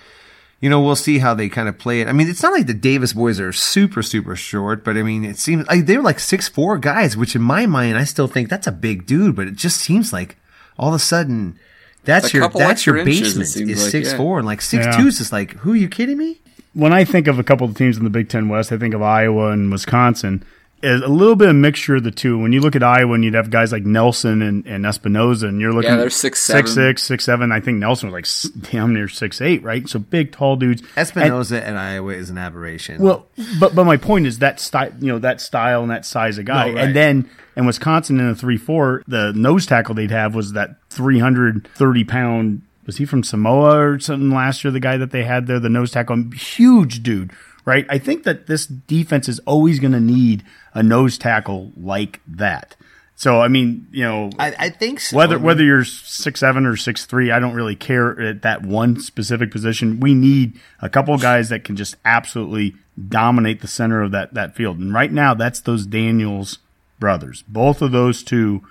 you 0.61 0.69
know, 0.69 0.81
we'll 0.81 0.97
see 0.97 1.19
how 1.19 1.35
they 1.35 1.49
kind 1.49 1.69
of 1.69 1.79
play 1.79 2.01
it. 2.01 2.09
I 2.09 2.13
mean, 2.13 2.29
it's 2.29 2.43
not 2.43 2.53
like 2.53 2.67
the 2.67 2.75
Davis 2.75 3.13
boys 3.13 3.39
are 3.41 3.53
super 3.53 4.03
super 4.03 4.37
short, 4.37 4.85
but 4.85 4.97
I 4.97 5.03
mean, 5.03 5.25
it 5.25 5.39
seems 5.39 5.67
like 5.69 5.87
they're 5.87 6.03
like 6.03 6.21
six 6.21 6.49
four 6.49 6.79
guys, 6.79 7.17
which 7.17 7.35
in 7.37 7.43
my 7.43 7.67
mind, 7.67 7.97
I 7.97 8.05
still 8.05 8.29
think 8.29 8.49
that's 8.49 8.67
a 8.67 8.73
big 8.73 9.07
dude, 9.07 9.37
but 9.37 9.47
it 9.47 9.55
just 9.57 9.79
seems 9.79 10.13
like 10.13 10.37
all 10.79 10.89
of 10.89 10.95
a 10.95 10.99
sudden. 10.99 11.59
That's 12.05 12.33
A 12.33 12.39
your 12.39 12.49
that's 12.49 12.87
your 12.87 12.97
extra 12.97 13.13
inches, 13.13 13.37
basement 13.37 13.71
is 13.71 13.83
like, 13.83 13.91
six 13.91 14.11
yeah. 14.13 14.17
four 14.17 14.39
and 14.39 14.47
like 14.47 14.63
six 14.63 14.87
Yeah. 14.87 14.97
two 14.97 15.09
is 15.09 15.19
just 15.19 15.33
like 15.33 15.53
who 15.57 15.73
are 15.73 15.77
you 15.77 15.89
kidding 15.89 16.17
me? 16.17 16.41
when 16.75 16.93
I 16.93 17.05
think 17.05 17.27
of 17.27 17.39
a 17.39 17.43
couple 17.43 17.67
of 17.67 17.77
teams 17.77 17.97
in 17.97 18.05
the 18.05 18.11
Big 18.11 18.29
Ten 18.29 18.49
West, 18.49 18.71
I 18.71 18.79
think 18.79 18.95
of 18.95 19.03
Iowa 19.03 19.51
and 19.51 19.71
Wisconsin. 19.71 20.45
Is 20.81 21.01
a 21.03 21.09
little 21.09 21.35
bit 21.35 21.49
of 21.49 21.57
mixture 21.57 21.97
of 21.97 22.05
the 22.05 22.13
two. 22.13 22.39
When 22.39 22.53
you 22.53 22.61
look 22.61 22.77
at 22.77 22.85
Iowa, 22.85 23.15
and 23.15 23.25
you'd 23.25 23.35
have 23.35 23.51
guys 23.51 23.73
like 23.73 23.85
Nelson 23.85 24.43
and, 24.43 24.65
and 24.65 24.85
Epenesa, 24.85 25.49
and 25.49 25.61
you're 25.61 25.73
looking 25.73 25.91
Yeah, 25.91 25.97
they're 25.97 26.07
at 26.07 26.13
six, 26.13 26.39
six, 26.39 26.71
seven. 26.71 26.91
six, 26.93 27.03
six, 27.03 27.25
seven. 27.25 27.51
I 27.51 27.59
think 27.59 27.79
Nelson 27.79 28.09
was 28.09 28.13
like 28.13 28.25
s- 28.25 28.43
damn 28.71 28.95
near 28.95 29.09
six 29.09 29.41
eight, 29.41 29.65
right? 29.65 29.89
So 29.89 29.99
big, 29.99 30.31
tall 30.31 30.55
dudes. 30.55 30.83
And- 30.95 31.09
Epenesa 31.09 31.61
and, 31.63 31.77
Iowa 31.77 32.13
is 32.13 32.31
an 32.31 32.39
aberration. 32.39 33.03
well, 33.03 33.27
but 33.59 33.75
but 33.75 33.85
my 33.85 33.97
point 33.97 34.27
is 34.29 34.39
that 34.39 34.61
style, 34.61 34.93
you 35.01 35.09
know, 35.09 35.19
that 35.19 35.41
style 35.41 35.83
and 35.83 35.91
that 35.91 36.07
size 36.07 36.39
of 36.39 36.45
guy, 36.45 36.69
No, 36.69 36.75
right. 36.75 36.85
and 36.85 36.95
then 36.95 37.29
in 37.57 37.67
Wisconsin 37.67 38.21
in 38.21 38.29
a 38.29 38.35
three 38.37 38.57
four, 38.57 39.03
the 39.09 39.33
nose 39.35 39.67
tackle 39.67 39.97
they'd 39.97 40.13
have 40.13 40.37
was 40.37 40.53
that 40.53 40.77
three 40.91 41.19
hundred 41.19 41.67
thirty 41.75 42.05
pound. 42.05 42.63
Was 42.87 42.99
he 42.99 43.05
from 43.05 43.23
Samoa 43.25 43.77
or 43.79 43.99
something 43.99 44.31
last 44.31 44.63
year? 44.65 44.71
The 44.71 44.81
guy 44.81 44.97
that 44.97 45.11
they 45.11 45.25
had 45.25 45.47
there, 45.49 45.59
the 45.61 45.69
nose 45.69 45.91
tackle, 45.91 46.25
huge 46.35 47.03
dude, 47.03 47.33
right? 47.69 47.85
I 47.91 47.99
think 47.99 48.23
that 48.25 48.47
this 48.47 48.67
defense 48.67 49.29
is 49.29 49.41
always 49.41 49.79
going 49.79 49.93
to 49.93 50.01
need 50.01 50.43
a 50.73 50.83
nose 50.83 51.19
tackle 51.19 51.71
like 51.77 52.23
that. 52.27 52.77
So 53.15 53.43
I 53.43 53.49
mean, 53.49 53.87
you 53.91 54.05
know, 54.05 54.31
I, 54.39 54.55
I 54.59 54.69
think 54.71 55.01
so. 55.01 55.17
whether 55.17 55.39
whether 55.39 55.63
you're 55.63 55.85
six 55.85 56.41
seven 56.41 56.65
or 56.65 56.77
six 56.77 57.05
three, 57.05 57.31
I 57.31 57.39
don't 57.41 57.53
really 57.53 57.77
care 57.77 58.19
at 58.21 58.43
that 58.43 58.63
one 58.63 59.01
specific 59.01 59.51
position. 59.51 60.01
We 60.01 60.15
need 60.15 60.59
a 60.81 60.89
couple 60.89 61.13
of 61.13 61.21
guys 61.21 61.51
that 61.51 61.65
can 61.65 61.77
just 61.77 61.97
absolutely 62.05 62.77
dominate 63.09 63.61
the 63.61 63.69
center 63.69 64.03
of 64.03 64.13
that 64.13 64.33
that 64.35 64.55
field. 64.57 64.79
And 64.79 64.95
right 64.95 65.13
now, 65.13 65.35
that's 65.35 65.61
those 65.61 65.85
Daniels 65.85 66.59
brothers. 66.99 67.43
Both 67.49 67.83
of 67.83 67.93
those 67.93 68.23
two, 68.23 68.63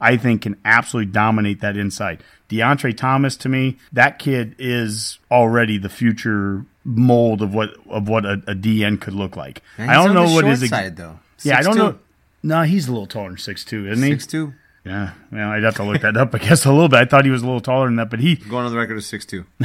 I 0.00 0.16
think, 0.16 0.42
can 0.42 0.56
absolutely 0.64 1.12
dominate 1.12 1.60
that 1.60 1.76
inside. 1.76 2.24
Deontre 2.48 2.96
Thomas, 2.96 3.36
to 3.36 3.48
me, 3.48 3.76
that 3.92 4.18
kid 4.18 4.56
is 4.58 5.20
already 5.30 5.78
the 5.78 5.90
future 5.90 6.64
mold 6.84 7.42
of 7.42 7.54
what 7.54 7.70
of 7.88 8.08
what 8.08 8.24
a, 8.24 8.34
a 8.46 8.54
DN 8.54 9.00
could 9.00 9.14
look 9.14 9.36
like. 9.36 9.62
And 9.78 9.90
I 9.90 9.94
don't 9.94 10.08
on 10.10 10.14
know 10.14 10.26
the 10.28 10.34
what 10.34 10.40
short 10.42 10.50
his 10.50 10.62
ex- 10.64 10.70
side 10.70 10.96
though. 10.96 11.18
yeah, 11.42 11.58
I 11.58 11.62
don't 11.62 11.74
6'2"? 11.74 11.78
know. 11.78 11.98
No, 12.42 12.62
he's 12.62 12.88
a 12.88 12.90
little 12.92 13.06
taller 13.06 13.28
than 13.28 13.38
six 13.38 13.64
two, 13.64 13.86
isn't 13.88 14.02
he? 14.04 14.10
Six 14.12 14.26
two. 14.26 14.54
Yeah, 14.82 15.12
well, 15.30 15.50
I'd 15.50 15.62
have 15.62 15.74
to 15.74 15.84
look 15.84 16.00
that 16.00 16.16
up. 16.16 16.34
I 16.34 16.38
guess 16.38 16.64
a 16.64 16.72
little 16.72 16.88
bit. 16.88 16.96
I 17.00 17.04
thought 17.04 17.26
he 17.26 17.30
was 17.30 17.42
a 17.42 17.44
little 17.44 17.60
taller 17.60 17.84
than 17.86 17.96
that, 17.96 18.08
but 18.08 18.18
he. 18.20 18.36
Going 18.36 18.64
on 18.64 18.72
the 18.72 18.78
record 18.78 18.96
as 18.96 19.04
six 19.04 19.26
two. 19.26 19.44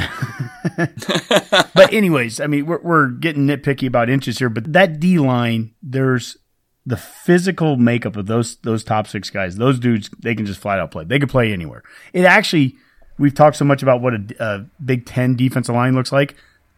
But 1.73 1.93
anyways, 1.93 2.39
I 2.39 2.47
mean, 2.47 2.65
we're 2.65 2.81
we're 2.81 3.07
getting 3.09 3.47
nitpicky 3.47 3.87
about 3.87 4.09
inches 4.09 4.39
here, 4.39 4.49
but 4.49 4.71
that 4.73 4.99
D 4.99 5.19
line, 5.19 5.73
there's 5.83 6.37
the 6.85 6.97
physical 6.97 7.75
makeup 7.77 8.15
of 8.15 8.25
those 8.27 8.57
those 8.57 8.83
top 8.83 9.07
six 9.07 9.29
guys. 9.29 9.55
Those 9.57 9.79
dudes, 9.79 10.09
they 10.19 10.35
can 10.35 10.45
just 10.45 10.59
flat 10.59 10.79
out 10.79 10.91
play. 10.91 11.03
They 11.03 11.19
can 11.19 11.27
play 11.29 11.51
anywhere. 11.53 11.83
It 12.13 12.25
actually, 12.25 12.75
we've 13.17 13.33
talked 13.33 13.57
so 13.57 13.65
much 13.65 13.83
about 13.83 14.01
what 14.01 14.13
a, 14.13 14.35
a 14.39 14.65
Big 14.83 15.05
Ten 15.05 15.35
defensive 15.35 15.75
line 15.75 15.95
looks 15.95 16.11
like. 16.11 16.35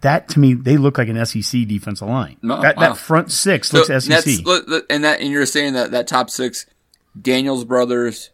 That 0.08 0.30
to 0.30 0.39
me, 0.39 0.53
they 0.53 0.78
look 0.78 0.97
like 0.97 1.10
an 1.10 1.26
SEC 1.26 1.68
defensive 1.68 2.08
line. 2.08 2.38
Oh, 2.43 2.62
that, 2.62 2.78
wow. 2.78 2.82
that 2.93 2.97
front 2.97 3.30
six 3.30 3.74
looks 3.74 3.89
E 3.89 3.99
SEC. 3.99 4.10
that's- 4.10 4.41
look- 4.45 4.68
look, 4.68 4.86
and 4.89 5.03
that 5.03 5.20
and 5.20 5.30
you're 5.30 5.45
saying 5.45 5.74
that 5.74 5.91
that 5.91 6.08
top 6.08 6.30
six, 6.30 6.66
Daniels 7.22 7.66
brothers, 7.66 8.30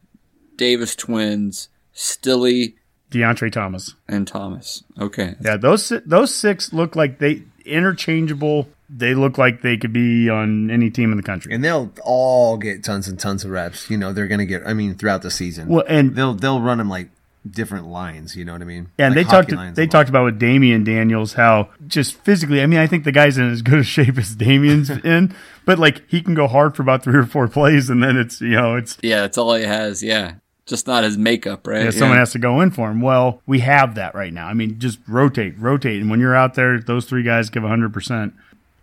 Davis 0.55 0.95
twins, 0.95 1.69
Stille, 1.93 2.73
Deontre 3.11 3.51
Thomas. 3.51 3.95
and 4.07 4.27
Thomas. 4.27 4.83
Okay, 4.99 5.35
Yeah, 5.41 5.57
those 5.57 5.91
those 6.05 6.33
six 6.35 6.71
look 6.73 6.95
like 6.95 7.17
they 7.19 7.43
interchangeable. 7.65 8.67
They 8.95 9.15
look 9.15 9.37
like 9.39 9.61
they 9.63 9.77
could 9.77 9.93
be 9.93 10.29
on 10.29 10.69
any 10.69 10.91
team 10.91 11.09
in 11.11 11.17
the 11.17 11.23
country. 11.23 11.53
And 11.53 11.63
they'll 11.63 11.91
all 12.03 12.57
get 12.57 12.83
tons 12.83 13.07
and 13.07 13.19
tons 13.19 13.43
of 13.43 13.49
reps. 13.51 13.89
You 13.89 13.97
know, 13.97 14.13
they're 14.13 14.27
going 14.27 14.39
to 14.39 14.45
get. 14.45 14.61
I 14.67 14.73
mean, 14.73 14.93
throughout 14.95 15.23
the 15.23 15.31
season. 15.31 15.67
Well, 15.69 15.83
and 15.87 16.15
they'll 16.15 16.35
they'll 16.35 16.61
run 16.61 16.77
them 16.77 16.89
like 16.89 17.09
different 17.49 17.87
lines. 17.87 18.35
You 18.35 18.45
know 18.45 18.53
what 18.53 18.61
I 18.61 18.65
mean? 18.65 18.89
and 18.97 19.15
Like 19.15 19.25
they 19.25 19.29
talked 19.29 19.51
hockey 19.51 19.55
lines 19.55 19.75
they 19.75 19.87
talked 19.87 20.09
about 20.09 20.25
with 20.25 20.39
Damian 20.39 20.83
Daniels 20.83 21.33
how 21.33 21.69
just 21.87 22.15
physically. 22.15 22.61
I 22.61 22.65
mean, 22.65 22.79
I 22.79 22.87
think 22.87 23.03
the 23.03 23.11
guy's 23.11 23.37
in 23.37 23.49
as 23.49 23.61
good 23.61 23.79
a 23.79 23.83
shape 23.83 24.17
as 24.17 24.35
Damian's 24.35 24.89
in, 25.03 25.35
but 25.65 25.79
like 25.79 26.07
he 26.09 26.21
can 26.21 26.33
go 26.33 26.47
hard 26.47 26.75
for 26.75 26.81
about 26.81 27.03
three 27.03 27.17
or 27.17 27.25
four 27.25 27.47
plays, 27.47 27.89
and 27.89 28.03
then 28.03 28.17
it's 28.17 28.41
you 28.41 28.51
know 28.51 28.75
it's 28.75 28.97
yeah, 29.01 29.21
that's 29.21 29.37
all 29.37 29.53
he 29.53 29.63
has. 29.63 30.01
Yeah, 30.03 30.35
just 30.65 30.87
not 30.87 31.03
his 31.03 31.17
makeup, 31.17 31.67
right? 31.67 31.85
yeah, 31.85 31.91
someone 31.91 32.17
has 32.17 32.31
to 32.31 32.39
go 32.39 32.61
in 32.61 32.71
for 32.71 32.89
him. 32.89 33.01
Well, 33.01 33.41
we 33.45 33.59
have 33.59 33.95
that 33.95 34.15
right 34.15 34.33
now. 34.33 34.47
I 34.47 34.53
mean, 34.53 34.79
just 34.79 34.99
rotate, 35.07 35.57
rotate, 35.57 36.01
and 36.01 36.09
when 36.09 36.19
you're 36.19 36.35
out 36.35 36.55
there, 36.55 36.79
those 36.79 37.05
three 37.05 37.23
guys 37.23 37.49
give 37.49 37.63
hundred 37.63 37.93
percent. 37.93 38.33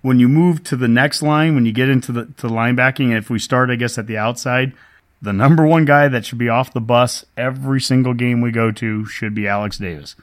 When 0.02 0.18
you 0.18 0.28
move 0.28 0.64
to 0.64 0.76
the 0.76 0.88
next 0.88 1.20
line, 1.20 1.54
when 1.54 1.66
you 1.66 1.72
get 1.72 1.90
into 1.90 2.10
the 2.12 2.24
to 2.38 2.48
linebacking, 2.48 3.16
if 3.16 3.28
we 3.28 3.38
start, 3.38 3.70
I 3.70 3.76
guess 3.76 3.98
at 3.98 4.06
the 4.06 4.16
outside, 4.16 4.72
the 5.22 5.32
number 5.32 5.66
one 5.66 5.84
guy 5.84 6.08
that 6.08 6.24
should 6.24 6.38
be 6.38 6.48
off 6.48 6.72
the 6.72 6.80
bus 6.80 7.24
every 7.36 7.80
single 7.80 8.14
game 8.14 8.40
we 8.40 8.50
go 8.50 8.70
to 8.72 9.04
should 9.06 9.34
be 9.34 9.46
Alex 9.46 9.78
Davis. 9.78 10.16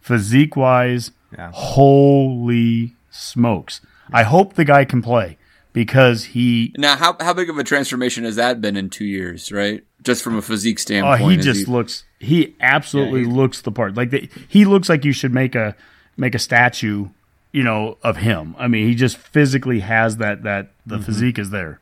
Physique 0.00 0.56
wise, 0.56 1.10
Yeah. 1.36 1.50
holy 1.54 2.94
smokes! 3.10 3.80
I 4.12 4.22
hope 4.22 4.54
the 4.54 4.64
guy 4.64 4.84
can 4.84 5.02
play 5.02 5.38
because 5.72 6.24
he 6.26 6.72
Now, 6.76 6.96
how 6.96 7.16
how 7.20 7.32
big 7.32 7.48
of 7.50 7.58
a 7.58 7.64
transformation 7.64 8.24
has 8.24 8.36
that 8.36 8.60
been 8.60 8.76
in 8.76 8.90
two 8.90 9.04
years? 9.06 9.50
Right, 9.50 9.82
just 10.02 10.22
from 10.22 10.36
a 10.36 10.42
physique 10.42 10.78
standpoint. 10.78 11.12
Oh, 11.12 11.16
standpoint. 11.16 11.42
he 11.44 11.48
is 11.50 11.56
just 11.56 11.68
looks. 11.68 12.04
He 12.20 12.54
absolutely 12.60 13.24
looks 13.24 13.60
the 13.62 13.72
part. 13.72 13.96
Like 13.96 14.10
the, 14.10 14.28
he 14.48 14.64
looks 14.64 14.88
like 14.88 15.04
you 15.04 15.12
should 15.12 15.32
make 15.34 15.54
a 15.54 15.74
make 16.16 16.34
a 16.34 16.38
statue, 16.38 17.08
you 17.52 17.62
know, 17.62 17.96
of 18.02 18.18
him. 18.18 18.54
I 18.58 18.68
mean, 18.68 18.86
he 18.88 18.94
just 18.94 19.16
physically 19.16 19.80
has 19.80 20.18
that 20.18 20.42
that 20.44 20.70
the 20.86 20.96
Mm-hmm. 20.96 21.04
physique 21.04 21.38
is 21.38 21.50
there. 21.50 21.80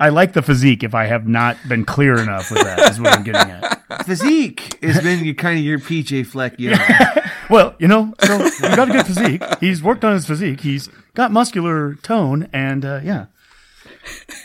I 0.00 0.08
like 0.08 0.32
the 0.32 0.42
physique. 0.42 0.82
If 0.82 0.94
I 0.94 1.04
have 1.04 1.28
not 1.28 1.56
been 1.68 1.84
clear 1.84 2.18
enough 2.18 2.50
with 2.50 2.62
that, 2.62 2.90
is 2.90 3.00
what 3.00 3.12
I'm 3.12 3.22
getting 3.22 3.50
at. 3.50 4.04
physique 4.06 4.82
has 4.82 5.00
been 5.02 5.24
your, 5.24 5.34
kind 5.34 5.58
of 5.58 5.64
your 5.64 5.78
PJ 5.78 6.26
Fleck. 6.26 6.58
You 6.58 6.70
know, 6.70 6.86
Well, 7.50 7.74
you 7.78 7.88
know, 7.88 8.14
so 8.20 8.38
he's 8.38 8.60
got 8.60 8.88
a 8.88 8.92
good 8.92 9.06
physique. 9.06 9.42
He's 9.58 9.82
worked 9.82 10.04
on 10.04 10.12
his 10.14 10.24
physique. 10.24 10.60
He's 10.60 10.88
got 11.14 11.32
muscular 11.32 11.96
tone, 11.96 12.48
and 12.52 12.84
uh, 12.84 13.00
yeah. 13.02 13.26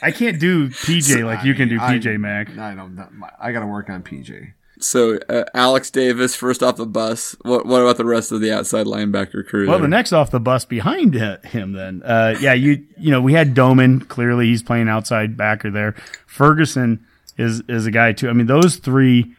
I 0.02 0.12
can't 0.12 0.40
do 0.40 0.70
PJ 0.70 1.24
like 1.24 1.46
you 1.46 1.54
can 1.54 1.70
do 1.70 1.78
I- 1.80 1.98
PJ 1.98 2.20
Mac. 2.20 2.50
I 2.58 2.76
don't. 2.76 3.00
I 3.40 3.52
got 3.52 3.62
to 3.62 3.68
work 3.68 3.90
on 3.90 4.04
PJ. 4.04 4.54
So 4.80 5.18
uh, 5.30 5.46
Alex 5.54 5.90
Davis 5.90 6.36
first 6.36 6.62
off 6.62 6.76
the 6.76 6.86
bus. 6.86 7.36
What 7.42 7.66
what 7.66 7.82
about 7.82 7.98
the 7.98 8.06
rest 8.06 8.32
of 8.32 8.42
the 8.42 8.52
outside 8.52 8.86
linebacker 8.86 9.46
crew? 9.46 9.68
Well, 9.68 9.78
there? 9.78 9.84
the 9.84 9.88
next 9.88 10.12
off 10.14 10.32
the 10.32 10.40
bus 10.40 10.66
behind 10.66 11.14
him, 11.14 11.74
then, 11.74 12.04
uh, 12.04 12.36
yeah, 12.40 12.54
you 12.54 12.86
you 12.98 13.12
know 13.12 13.22
we 13.22 13.34
had 13.34 13.54
Domann. 13.56 14.08
Clearly, 14.08 14.48
he's 14.48 14.64
playing 14.64 14.90
outside 14.90 15.38
backer 15.38 15.72
there. 15.72 15.94
Ferguson 16.28 17.06
is 17.38 17.62
is 17.70 17.86
a 17.86 17.92
guy 17.92 18.12
too. 18.12 18.30
I 18.30 18.34
mean, 18.34 18.48
those 18.48 18.78
three, 18.78 19.36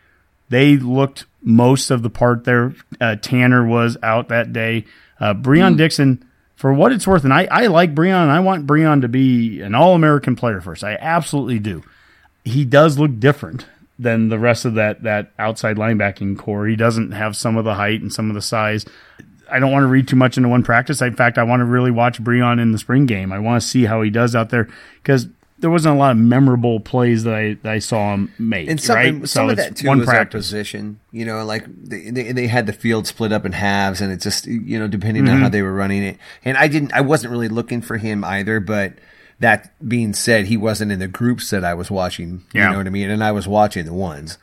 they 0.48 0.76
looked 0.76 1.26
most 1.42 1.90
of 1.90 2.02
the 2.02 2.10
part 2.10 2.44
there. 2.44 2.74
Uh, 3.00 3.16
Tannor 3.16 3.68
was 3.68 3.96
out 4.02 4.28
that 4.28 4.52
day. 4.52 4.86
Uh, 5.20 5.34
Breon 5.34 5.76
Dixon, 5.76 6.26
for 6.56 6.72
what 6.72 6.92
it's 6.92 7.06
worth, 7.06 7.24
and 7.24 7.32
I 7.32 7.46
I 7.50 7.66
like 7.66 7.94
Breon. 7.94 8.22
and 8.22 8.30
I 8.30 8.40
want 8.40 8.66
Breon 8.66 9.02
to 9.02 9.08
be 9.08 9.60
an 9.60 9.74
All 9.74 9.94
American 9.94 10.34
player 10.34 10.60
first. 10.62 10.82
I 10.82 10.96
absolutely 10.98 11.58
do. 11.58 11.82
He 12.44 12.64
does 12.64 12.98
look 12.98 13.18
different 13.18 13.66
than 13.98 14.28
the 14.28 14.38
rest 14.38 14.64
of 14.64 14.74
that 14.74 15.02
that 15.04 15.32
outside 15.38 15.76
linebacking 15.76 16.38
core. 16.38 16.66
He 16.66 16.76
doesn't 16.76 17.12
have 17.12 17.36
some 17.36 17.56
of 17.56 17.64
the 17.64 17.74
height 17.74 18.00
and 18.02 18.12
some 18.12 18.28
of 18.30 18.34
the 18.34 18.42
size. 18.42 18.84
I 19.50 19.58
don't 19.60 19.70
want 19.72 19.84
to 19.84 19.88
read 19.88 20.08
too 20.08 20.16
much 20.16 20.36
into 20.36 20.48
one 20.48 20.62
practice. 20.64 21.00
In 21.00 21.14
fact, 21.14 21.38
I 21.38 21.44
want 21.44 21.60
to 21.60 21.64
really 21.64 21.90
watch 21.92 22.22
Breon 22.22 22.60
in 22.60 22.72
the 22.72 22.78
spring 22.78 23.06
game. 23.06 23.32
I 23.32 23.38
want 23.38 23.62
to 23.62 23.66
see 23.66 23.84
how 23.84 24.02
he 24.02 24.10
does 24.10 24.34
out 24.34 24.50
there 24.50 24.68
because 25.02 25.28
there 25.58 25.70
wasn't 25.70 25.94
a 25.94 25.98
lot 25.98 26.10
of 26.10 26.18
memorable 26.18 26.80
plays 26.80 27.24
that 27.24 27.34
I, 27.34 27.54
that 27.62 27.72
I 27.72 27.78
saw 27.78 28.12
him 28.12 28.30
make. 28.38 28.68
And 28.68 28.78
some, 28.78 28.96
right? 28.96 29.08
and 29.08 29.30
some 29.30 29.48
of 29.48 29.58
it's 29.58 29.68
that 29.68 29.76
too 29.76 29.88
one 29.88 30.00
was 30.00 30.08
practice. 30.08 30.46
position. 30.46 31.00
You 31.12 31.24
know, 31.24 31.44
like 31.44 31.64
they, 31.82 32.10
they 32.10 32.32
they 32.32 32.46
had 32.48 32.66
the 32.66 32.74
field 32.74 33.06
split 33.06 33.32
up 33.32 33.46
in 33.46 33.52
halves, 33.52 34.00
and 34.02 34.12
it 34.12 34.20
just 34.20 34.46
you 34.46 34.78
know 34.78 34.88
depending 34.88 35.24
Mm-hmm. 35.24 35.34
on 35.34 35.40
how 35.40 35.48
they 35.48 35.62
were 35.62 35.72
running 35.72 36.02
it. 36.02 36.18
And 36.44 36.58
I 36.58 36.68
didn't, 36.68 36.92
I 36.92 37.00
wasn't 37.00 37.30
really 37.30 37.48
looking 37.48 37.80
for 37.80 37.96
him 37.96 38.22
either. 38.24 38.60
But 38.60 38.94
that 39.40 39.72
being 39.86 40.14
said, 40.14 40.46
he 40.46 40.56
wasn't 40.56 40.92
in 40.92 40.98
the 40.98 41.08
groups 41.08 41.50
that 41.50 41.64
I 41.64 41.74
was 41.74 41.90
watching. 41.90 42.42
You 42.52 42.60
Yeah. 42.62 42.70
know 42.72 42.78
what 42.78 42.86
I 42.86 42.90
mean? 42.90 43.10
And 43.10 43.22
I 43.22 43.32
was 43.32 43.46
watching 43.46 43.84
the 43.84 43.92
ones 43.92 44.38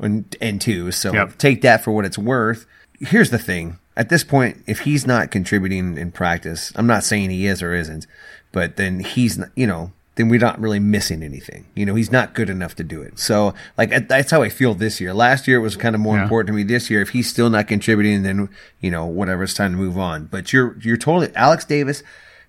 and 0.00 0.34
and 0.40 0.60
twos. 0.60 0.96
So 0.96 1.12
Yep. 1.12 1.38
take 1.38 1.62
that 1.62 1.82
for 1.82 1.90
what 1.92 2.04
it's 2.04 2.18
worth. 2.18 2.66
Here's 3.00 3.30
the 3.30 3.38
thing: 3.38 3.78
at 3.96 4.08
this 4.08 4.24
point, 4.24 4.62
if 4.66 4.80
he's 4.80 5.06
not 5.06 5.30
contributing 5.30 5.98
in 5.98 6.10
practice, 6.12 6.72
I'm 6.76 6.86
not 6.86 7.04
saying 7.04 7.30
he 7.30 7.46
is 7.46 7.62
or 7.62 7.74
isn't, 7.74 8.06
but 8.52 8.76
then 8.76 9.00
he's 9.00 9.36
not, 9.38 9.48
you 9.56 9.66
know, 9.66 9.92
then 10.14 10.28
we're 10.30 10.40
not 10.40 10.58
really 10.58 10.78
missing 10.80 11.22
anything. 11.22 11.66
You 11.74 11.84
know, 11.84 11.94
he's 11.94 12.10
not 12.10 12.32
good 12.34 12.48
enough 12.48 12.74
to 12.76 12.84
do 12.84 13.02
it. 13.02 13.18
So, 13.18 13.52
like, 13.76 14.08
that's 14.08 14.30
how 14.30 14.40
I 14.42 14.48
feel 14.48 14.72
this 14.72 14.98
year. 14.98 15.12
Last 15.12 15.46
year 15.46 15.58
it 15.58 15.60
was 15.60 15.76
kind 15.76 15.94
of 15.94 16.00
more 16.00 16.16
Yeah. 16.16 16.22
important 16.22 16.46
to 16.48 16.52
me. 16.54 16.62
This 16.62 16.88
year, 16.88 17.02
if 17.02 17.10
he's 17.10 17.28
still 17.28 17.50
not 17.50 17.68
contributing, 17.68 18.22
then 18.22 18.48
you 18.80 18.90
know, 18.90 19.04
whatever, 19.04 19.42
it's 19.42 19.52
time 19.54 19.72
to 19.72 19.76
move 19.78 19.98
on. 19.98 20.24
But 20.30 20.52
you're 20.54 20.76
you're 20.80 20.96
totally 20.96 21.34
Alex 21.36 21.64
Davis 21.66 22.02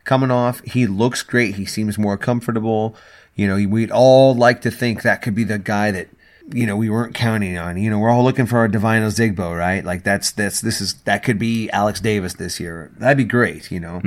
coming 0.08 0.32
off. 0.32 0.62
He 0.62 0.88
looks 0.88 1.22
great. 1.22 1.55
He 1.55 1.66
seems 1.66 1.99
more 1.99 2.18
comfortable. 2.18 2.95
You 3.36 3.45
know, 3.47 3.70
we'd 3.70 3.91
all 3.91 4.34
like 4.34 4.62
to 4.62 4.72
think 4.72 5.03
that 5.03 5.22
could 5.22 5.36
be 5.36 5.43
the 5.43 5.60
guy 5.60 5.91
that 5.91 6.08
you 6.51 6.66
know 6.66 6.76
we 6.76 6.89
weren't 6.89 7.14
counting 7.14 7.55
on. 7.60 7.78
You 7.78 7.91
know, 7.91 7.99
we're 7.99 8.10
all 8.10 8.24
looking 8.24 8.47
for 8.47 8.58
our 8.58 8.68
Divino 8.68 9.10
Zigbo, 9.10 9.55
right? 9.55 9.86
Like 9.86 10.03
that's 10.03 10.32
that's 10.32 10.62
this 10.62 10.82
is 10.82 10.95
that 11.03 11.22
could 11.24 11.38
be 11.38 11.70
Alex 11.70 11.99
Davis 11.99 12.34
this 12.34 12.60
year. 12.60 12.89
That'd 12.97 13.18
be 13.18 13.24
great. 13.26 13.70
You 13.70 13.80
know. 13.80 14.01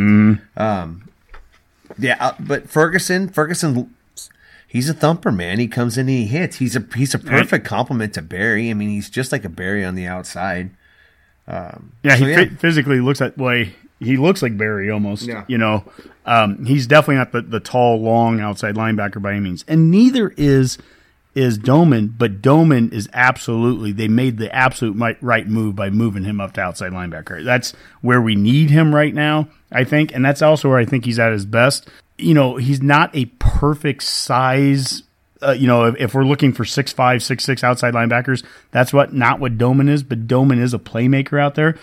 Um, 0.56 1.08
yeah, 1.98 2.16
uh, 2.18 2.32
but 2.40 2.68
Ferguson, 2.68 3.28
Ferguson, 3.28 3.94
he's 4.66 4.88
a 4.88 4.94
thumper, 4.94 5.30
man. 5.32 5.58
He 5.58 5.68
comes 5.68 5.98
in 5.98 6.08
and 6.08 6.16
he 6.18 6.26
hits. 6.26 6.56
He's 6.56 6.74
a 6.74 6.84
he's 6.96 7.14
a 7.14 7.18
perfect 7.18 7.64
complement 7.66 8.14
to 8.14 8.22
Barry. 8.22 8.70
I 8.70 8.74
mean, 8.74 8.88
he's 8.90 9.10
just 9.10 9.32
like 9.32 9.44
a 9.44 9.48
Barry 9.48 9.84
on 9.84 9.94
the 9.94 10.06
outside. 10.06 10.70
Yeah, 11.48 11.78
So, 12.04 12.14
he 12.24 12.30
yeah. 12.30 12.36
phy- 12.36 12.54
physically 12.56 13.00
looks 13.00 13.18
that 13.18 13.36
way. 13.36 13.74
He 14.00 14.16
looks 14.16 14.42
like 14.42 14.56
Barry 14.56 14.90
almost. 14.90 15.26
Yeah. 15.26 15.44
You 15.46 15.58
know, 15.58 15.84
um, 16.24 16.64
he's 16.64 16.86
definitely 16.86 17.16
not 17.16 17.32
the, 17.32 17.42
the 17.42 17.60
tall, 17.60 18.00
long 18.00 18.40
outside 18.40 18.74
linebacker 18.74 19.20
by 19.20 19.32
any 19.32 19.40
means, 19.40 19.64
and 19.68 19.90
neither 19.90 20.30
is 20.36 20.78
is 21.34 21.58
Domann. 21.58 22.16
But 22.16 22.40
Domann 22.42 22.92
is 22.92 23.08
absolutely. 23.12 23.92
They 23.92 24.08
made 24.08 24.38
the 24.38 24.52
absolute 24.54 25.18
right, 25.20 25.46
move 25.46 25.76
by 25.76 25.90
moving 25.90 26.24
him 26.24 26.40
up 26.40 26.54
to 26.54 26.62
outside 26.62 26.92
linebacker. 26.92 27.44
That's 27.44 27.72
where 28.00 28.20
we 28.20 28.34
need 28.34 28.70
him 28.70 28.94
right 28.94 29.14
now, 29.14 29.48
I 29.70 29.84
think, 29.84 30.14
and 30.14 30.24
that's 30.24 30.42
also 30.42 30.68
where 30.70 30.78
I 30.78 30.86
think 30.86 31.04
he's 31.04 31.18
at 31.18 31.32
his 31.32 31.44
best. 31.44 31.88
You 32.16 32.34
know, 32.34 32.56
he's 32.56 32.82
not 32.82 33.14
a 33.14 33.26
perfect 33.38 34.02
size 34.02 35.02
uh, 35.42 35.52
you 35.52 35.66
know, 35.66 35.86
if, 35.86 35.96
if 35.98 36.14
we're 36.14 36.24
looking 36.24 36.52
for 36.52 36.64
six 36.64 36.92
five, 36.92 37.22
six 37.22 37.44
six 37.44 37.64
outside 37.64 37.94
linebackers, 37.94 38.44
that's 38.70 38.92
what 38.92 39.12
not 39.12 39.40
what 39.40 39.58
Domann 39.58 39.88
is. 39.88 40.02
But 40.02 40.26
Domann 40.26 40.60
is 40.60 40.74
a 40.74 40.78
playmaker 40.78 41.40
out 41.40 41.54
there. 41.54 41.78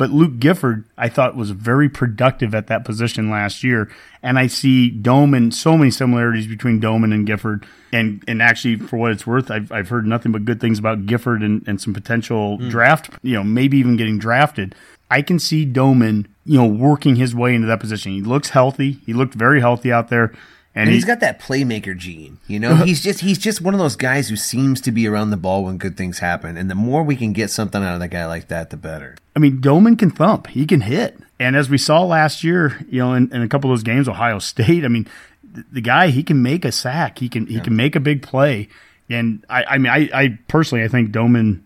But 0.00 0.12
Luke 0.12 0.38
Gifford, 0.38 0.86
I 0.96 1.10
thought 1.10 1.36
was 1.36 1.50
very 1.50 1.90
productive 1.90 2.54
at 2.54 2.68
that 2.68 2.86
position 2.86 3.28
last 3.28 3.62
year. 3.62 3.90
And 4.22 4.38
I 4.38 4.46
see 4.46 4.90
Domann, 4.90 5.52
so 5.52 5.76
many 5.76 5.90
similarities 5.90 6.46
between 6.46 6.80
Domann 6.80 7.12
and 7.12 7.26
Gifford. 7.26 7.66
And, 7.92 8.24
and 8.26 8.40
actually, 8.40 8.76
for 8.76 8.96
what 8.96 9.12
it's 9.12 9.26
worth, 9.26 9.50
I've, 9.50 9.70
I've 9.70 9.90
heard 9.90 10.06
nothing 10.06 10.32
but 10.32 10.46
good 10.46 10.58
things 10.58 10.78
about 10.78 11.04
Gifford 11.04 11.42
and, 11.42 11.62
and 11.68 11.78
some 11.78 11.92
potential 11.92 12.56
hmm. 12.56 12.70
draft, 12.70 13.10
you 13.20 13.34
know, 13.34 13.44
maybe 13.44 13.76
even 13.76 13.98
getting 13.98 14.18
drafted. 14.18 14.74
I 15.10 15.20
can 15.20 15.38
see 15.38 15.66
Domann, 15.66 16.28
you 16.46 16.56
know, 16.56 16.66
working 16.66 17.16
his 17.16 17.34
way 17.34 17.54
into 17.54 17.66
that 17.66 17.80
position. 17.80 18.12
He 18.12 18.22
looks 18.22 18.48
healthy. 18.48 18.92
He 19.04 19.12
looked 19.12 19.34
very 19.34 19.60
healthy 19.60 19.92
out 19.92 20.08
there. 20.08 20.32
And, 20.74 20.82
And 20.82 20.88
he, 20.90 20.94
he's 20.94 21.04
got 21.04 21.20
that 21.20 21.40
playmaker 21.40 21.96
gene, 21.96 22.38
you 22.46 22.60
know. 22.60 22.76
He's 22.84 23.02
just 23.02 23.20
he's 23.20 23.38
just 23.38 23.60
one 23.60 23.74
of 23.74 23.80
those 23.80 23.96
guys 23.96 24.28
who 24.28 24.36
seems 24.36 24.80
to 24.82 24.92
be 24.92 25.08
around 25.08 25.30
the 25.30 25.36
ball 25.36 25.64
when 25.64 25.78
good 25.78 25.96
things 25.96 26.20
happen. 26.20 26.56
And 26.56 26.70
the 26.70 26.76
more 26.76 27.02
we 27.02 27.16
can 27.16 27.32
get 27.32 27.50
something 27.50 27.82
out 27.82 27.96
of 27.96 28.02
a 28.02 28.06
guy 28.06 28.26
like 28.26 28.46
that, 28.48 28.70
the 28.70 28.76
better. 28.76 29.16
I 29.34 29.40
mean, 29.40 29.60
Domann 29.60 29.98
can 29.98 30.10
thump. 30.10 30.46
He 30.46 30.66
can 30.66 30.82
hit. 30.82 31.18
And 31.40 31.56
as 31.56 31.68
we 31.68 31.76
saw 31.78 32.04
last 32.04 32.44
year, 32.44 32.78
you 32.88 33.00
know, 33.00 33.14
in, 33.14 33.34
in 33.34 33.42
a 33.42 33.48
couple 33.48 33.70
of 33.70 33.78
those 33.78 33.82
games, 33.82 34.08
Ohio 34.08 34.38
State, 34.40 34.84
I 34.84 34.88
mean, 34.88 35.08
the, 35.42 35.64
the 35.72 35.80
guy, 35.80 36.08
he 36.08 36.22
can 36.22 36.40
make 36.40 36.64
a 36.64 36.70
sack. 36.70 37.18
He 37.18 37.28
can, 37.28 37.46
he 37.46 37.60
can 37.60 37.74
make 37.74 37.96
a 37.96 38.00
big 38.00 38.22
play. 38.22 38.68
And 39.08 39.44
I, 39.48 39.64
I 39.64 39.78
mean, 39.78 39.90
I, 39.90 40.08
I 40.14 40.38
personally, 40.46 40.84
I 40.84 40.88
think 40.88 41.10
Domann, 41.10 41.64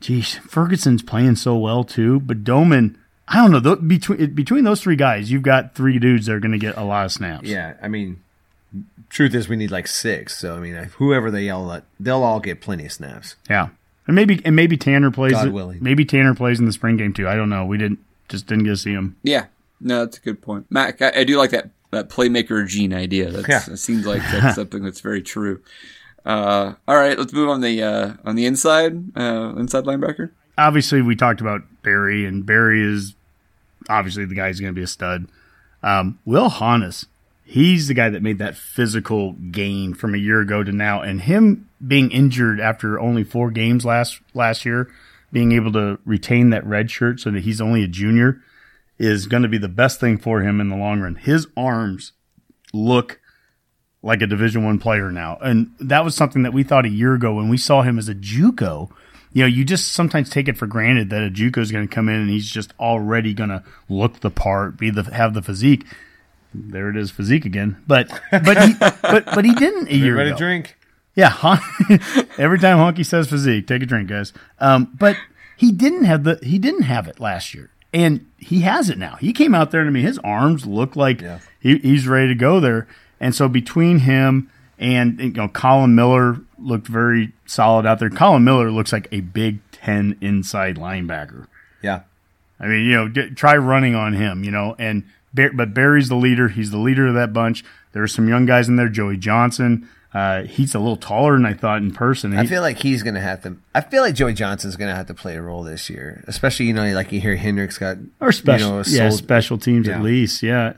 geez, 0.00 0.36
Ferguson's 0.48 1.02
playing 1.02 1.36
so 1.36 1.56
well 1.56 1.84
too, 1.84 2.20
but 2.20 2.42
Domann, 2.42 2.96
I 3.28 3.36
don't 3.36 3.50
know, 3.50 3.60
th- 3.74 3.86
between, 3.86 4.34
between 4.34 4.64
those 4.64 4.80
three 4.80 4.96
guys, 4.96 5.30
you've 5.30 5.42
got 5.42 5.74
three 5.74 5.98
dudes 5.98 6.26
that 6.26 6.32
are 6.34 6.40
going 6.40 6.52
to 6.52 6.58
get 6.58 6.76
a 6.78 6.84
lot 6.84 7.04
of 7.04 7.12
snaps. 7.12 7.46
Yeah, 7.46 7.74
I 7.82 7.88
mean, 7.88 8.22
truth 9.08 9.34
is 9.34 9.48
we 9.48 9.56
need 9.56 9.70
like 9.70 9.86
six. 9.86 10.36
So 10.36 10.56
I 10.56 10.60
mean, 10.60 10.74
whoever 10.96 11.30
they 11.30 11.44
yell 11.44 11.70
at, 11.72 11.84
they'll 12.00 12.22
all 12.22 12.40
get 12.40 12.60
plenty 12.60 12.86
of 12.86 12.92
snaps. 12.92 13.36
Yeah. 13.48 13.68
And 14.06 14.14
maybe, 14.14 14.40
and 14.44 14.54
maybe 14.54 14.76
Tannor 14.76 15.12
plays, 15.12 15.32
God 15.32 15.48
willing. 15.48 15.78
maybe 15.82 16.04
Tannor 16.04 16.36
plays 16.36 16.60
in 16.60 16.66
the 16.66 16.72
spring 16.72 16.96
game 16.96 17.12
too. 17.12 17.28
I 17.28 17.34
don't 17.34 17.48
know. 17.50 17.64
We 17.66 17.76
didn't, 17.76 17.98
just 18.28 18.46
didn't 18.46 18.64
get 18.64 18.70
to 18.70 18.76
see 18.76 18.92
him. 18.92 19.16
Yeah, 19.24 19.46
no, 19.80 20.04
that's 20.04 20.18
a 20.18 20.20
good 20.20 20.40
point, 20.40 20.66
Mac. 20.70 21.02
I, 21.02 21.12
I 21.16 21.24
do 21.24 21.36
like 21.36 21.50
that 21.50 21.70
that 21.90 22.08
playmaker 22.08 22.66
gene 22.68 22.94
idea. 22.94 23.30
That's, 23.30 23.48
Yeah. 23.48 23.72
It 23.74 23.78
seems 23.78 24.06
like 24.06 24.22
that's 24.22 24.54
something 24.56 24.84
that's 24.84 25.00
very 25.00 25.22
true. 25.22 25.60
Uh, 26.24 26.74
all 26.86 26.96
right, 26.96 27.18
let's 27.18 27.32
move 27.32 27.48
on 27.48 27.60
the 27.60 27.82
uh, 27.82 28.12
on 28.24 28.36
the 28.36 28.46
inside 28.46 28.92
uh, 29.16 29.54
inside 29.56 29.84
linebacker. 29.84 30.30
obviously 30.56 31.02
we 31.02 31.16
talked 31.16 31.40
about 31.40 31.62
Barry, 31.82 32.26
and 32.26 32.46
Barry 32.46 32.82
is 32.82 33.14
obviously 33.88 34.24
the 34.24 34.34
guy 34.34 34.48
who's 34.48 34.60
going 34.60 34.72
to 34.72 34.78
be 34.78 34.84
a 34.84 34.88
stud. 34.88 35.26
Um, 35.82 36.18
Will 36.24 36.50
Honas, 36.50 37.06
he's 37.46 37.86
the 37.86 37.94
guy 37.94 38.10
that 38.10 38.22
made 38.22 38.38
that 38.38 38.56
physical 38.56 39.32
gain 39.32 39.94
from 39.94 40.14
a 40.14 40.18
year 40.18 40.40
ago 40.40 40.62
to 40.62 40.72
now, 40.72 41.00
and 41.00 41.22
him 41.22 41.70
being 41.86 42.10
injured 42.10 42.60
after 42.60 42.98
only 42.98 43.24
four 43.24 43.50
games 43.50 43.84
last 43.84 44.20
last 44.34 44.66
year, 44.66 44.90
being 45.32 45.52
able 45.52 45.72
to 45.72 45.98
retain 46.04 46.50
that 46.50 46.66
red 46.66 46.90
shirt 46.90 47.20
so 47.20 47.30
that 47.30 47.44
he's 47.44 47.60
only 47.60 47.82
a 47.84 47.88
junior 47.88 48.42
is 48.98 49.26
going 49.26 49.42
to 49.42 49.48
be 49.48 49.58
the 49.58 49.68
best 49.68 50.00
thing 50.00 50.18
for 50.18 50.40
him 50.40 50.60
in 50.60 50.68
the 50.68 50.76
long 50.76 51.00
run. 51.00 51.14
His 51.14 51.46
arms 51.56 52.12
look 52.72 53.20
like 54.02 54.22
a 54.22 54.26
Division 54.26 54.64
One 54.64 54.78
player 54.78 55.12
now, 55.12 55.38
and 55.40 55.70
that 55.78 56.04
was 56.04 56.14
something 56.14 56.42
that 56.42 56.52
we 56.52 56.64
thought 56.64 56.84
a 56.84 56.90
year 56.90 57.14
ago 57.14 57.34
when 57.34 57.48
we 57.48 57.58
saw 57.58 57.82
him 57.82 57.98
as 57.98 58.08
a 58.08 58.14
JUCO. 58.14 58.90
You 59.32 59.42
know, 59.42 59.48
you 59.48 59.64
just 59.64 59.92
sometimes 59.92 60.30
take 60.30 60.48
it 60.48 60.56
for 60.56 60.66
granted 60.66 61.10
that 61.10 61.22
a 61.22 61.30
JUCO 61.30 61.58
is 61.58 61.70
going 61.70 61.86
to 61.86 61.94
come 61.94 62.08
in 62.08 62.14
and 62.16 62.30
he's 62.30 62.50
just 62.50 62.72
already 62.80 63.34
going 63.34 63.50
to 63.50 63.62
look 63.88 64.20
the 64.20 64.30
part, 64.30 64.78
be 64.78 64.90
the 64.90 65.02
have 65.02 65.34
the 65.34 65.42
physique. 65.42 65.84
There 66.54 66.88
it 66.88 66.96
is, 66.96 67.10
physique 67.10 67.44
again. 67.44 67.76
But 67.86 68.08
but 68.30 68.62
he 68.66 68.74
but 68.80 69.24
but 69.26 69.44
he 69.44 69.54
didn't 69.54 69.88
a 69.88 69.96
year 69.96 70.18
ago. 70.18 70.36
drink? 70.36 70.76
Yeah, 71.14 71.30
hon- 71.30 71.58
every 72.38 72.58
time 72.58 72.76
Honky 72.78 73.04
says 73.04 73.28
physique, 73.28 73.66
take 73.66 73.82
a 73.82 73.86
drink, 73.86 74.08
guys. 74.08 74.32
Um, 74.58 74.92
but 74.98 75.16
he 75.56 75.72
didn't 75.72 76.04
have 76.04 76.24
the 76.24 76.38
he 76.42 76.58
didn't 76.58 76.82
have 76.82 77.08
it 77.08 77.20
last 77.20 77.54
year, 77.54 77.70
and 77.94 78.26
he 78.38 78.60
has 78.60 78.90
it 78.90 78.98
now. 78.98 79.16
He 79.16 79.32
came 79.32 79.54
out 79.54 79.70
there, 79.70 79.82
to 79.82 79.88
I 79.88 79.90
mean, 79.90 80.04
his 80.04 80.18
arms 80.18 80.66
look 80.66 80.94
like 80.96 81.20
Yeah. 81.22 81.38
he, 81.60 81.78
he's 81.78 82.06
ready 82.06 82.28
to 82.28 82.34
go 82.34 82.60
there. 82.60 82.86
And 83.18 83.34
so 83.34 83.48
between 83.48 84.00
him 84.00 84.50
and 84.78 85.18
you 85.18 85.30
know, 85.32 85.48
Collin 85.48 85.94
Miller 85.94 86.36
looked 86.58 86.86
very 86.86 87.32
solid 87.46 87.86
out 87.86 87.98
there. 87.98 88.10
Collin 88.10 88.44
Miller 88.44 88.70
looks 88.70 88.92
like 88.92 89.08
a 89.10 89.20
Big 89.20 89.60
Ten 89.72 90.18
inside 90.20 90.76
linebacker. 90.76 91.46
Yeah. 91.82 92.02
I 92.60 92.66
mean, 92.66 92.84
you 92.84 92.92
know, 92.94 93.08
get, 93.08 93.36
try 93.36 93.56
running 93.56 93.94
on 93.94 94.12
him, 94.12 94.44
you 94.44 94.50
know, 94.50 94.74
and 94.78 95.04
but 95.34 95.74
Barry's 95.74 96.08
the 96.08 96.16
leader. 96.16 96.48
He's 96.48 96.70
the 96.70 96.78
leader 96.78 97.06
of 97.08 97.14
that 97.14 97.32
bunch. 97.32 97.64
There's 97.92 98.14
some 98.14 98.28
young 98.28 98.46
guys 98.46 98.68
in 98.68 98.76
there. 98.76 98.88
Joey 98.88 99.16
Johnson. 99.16 99.88
Uh, 100.14 100.44
he's 100.44 100.74
a 100.74 100.78
little 100.78 100.96
taller 100.96 101.34
than 101.34 101.44
I 101.44 101.52
thought 101.52 101.78
in 101.82 101.92
person. 101.92 102.34
I 102.38 102.46
feel 102.46 102.62
like 102.62 102.78
he's 102.78 103.02
going 103.02 103.16
to 103.16 103.20
have 103.20 103.42
to. 103.42 103.56
I 103.74 103.82
feel 103.82 104.02
like 104.02 104.14
Joey 104.14 104.32
Johnson's 104.32 104.76
going 104.76 104.88
to 104.88 104.94
have 104.96 105.08
to 105.08 105.14
play 105.14 105.36
a 105.36 105.42
role 105.42 105.62
this 105.62 105.90
year, 105.90 106.24
especially 106.26 106.66
you 106.66 106.72
know, 106.72 106.86
like 106.94 107.12
you 107.12 107.20
hear 107.20 107.36
Hendricks 107.36 107.76
got 107.76 107.98
or 108.18 108.32
special, 108.32 108.82
you 108.82 108.98
know, 108.98 109.04
yeah, 109.04 109.10
special 109.10 109.58
teams 109.58 109.86
Yeah. 109.88 109.96
at 109.96 110.02
least, 110.02 110.42
yeah, 110.42 110.74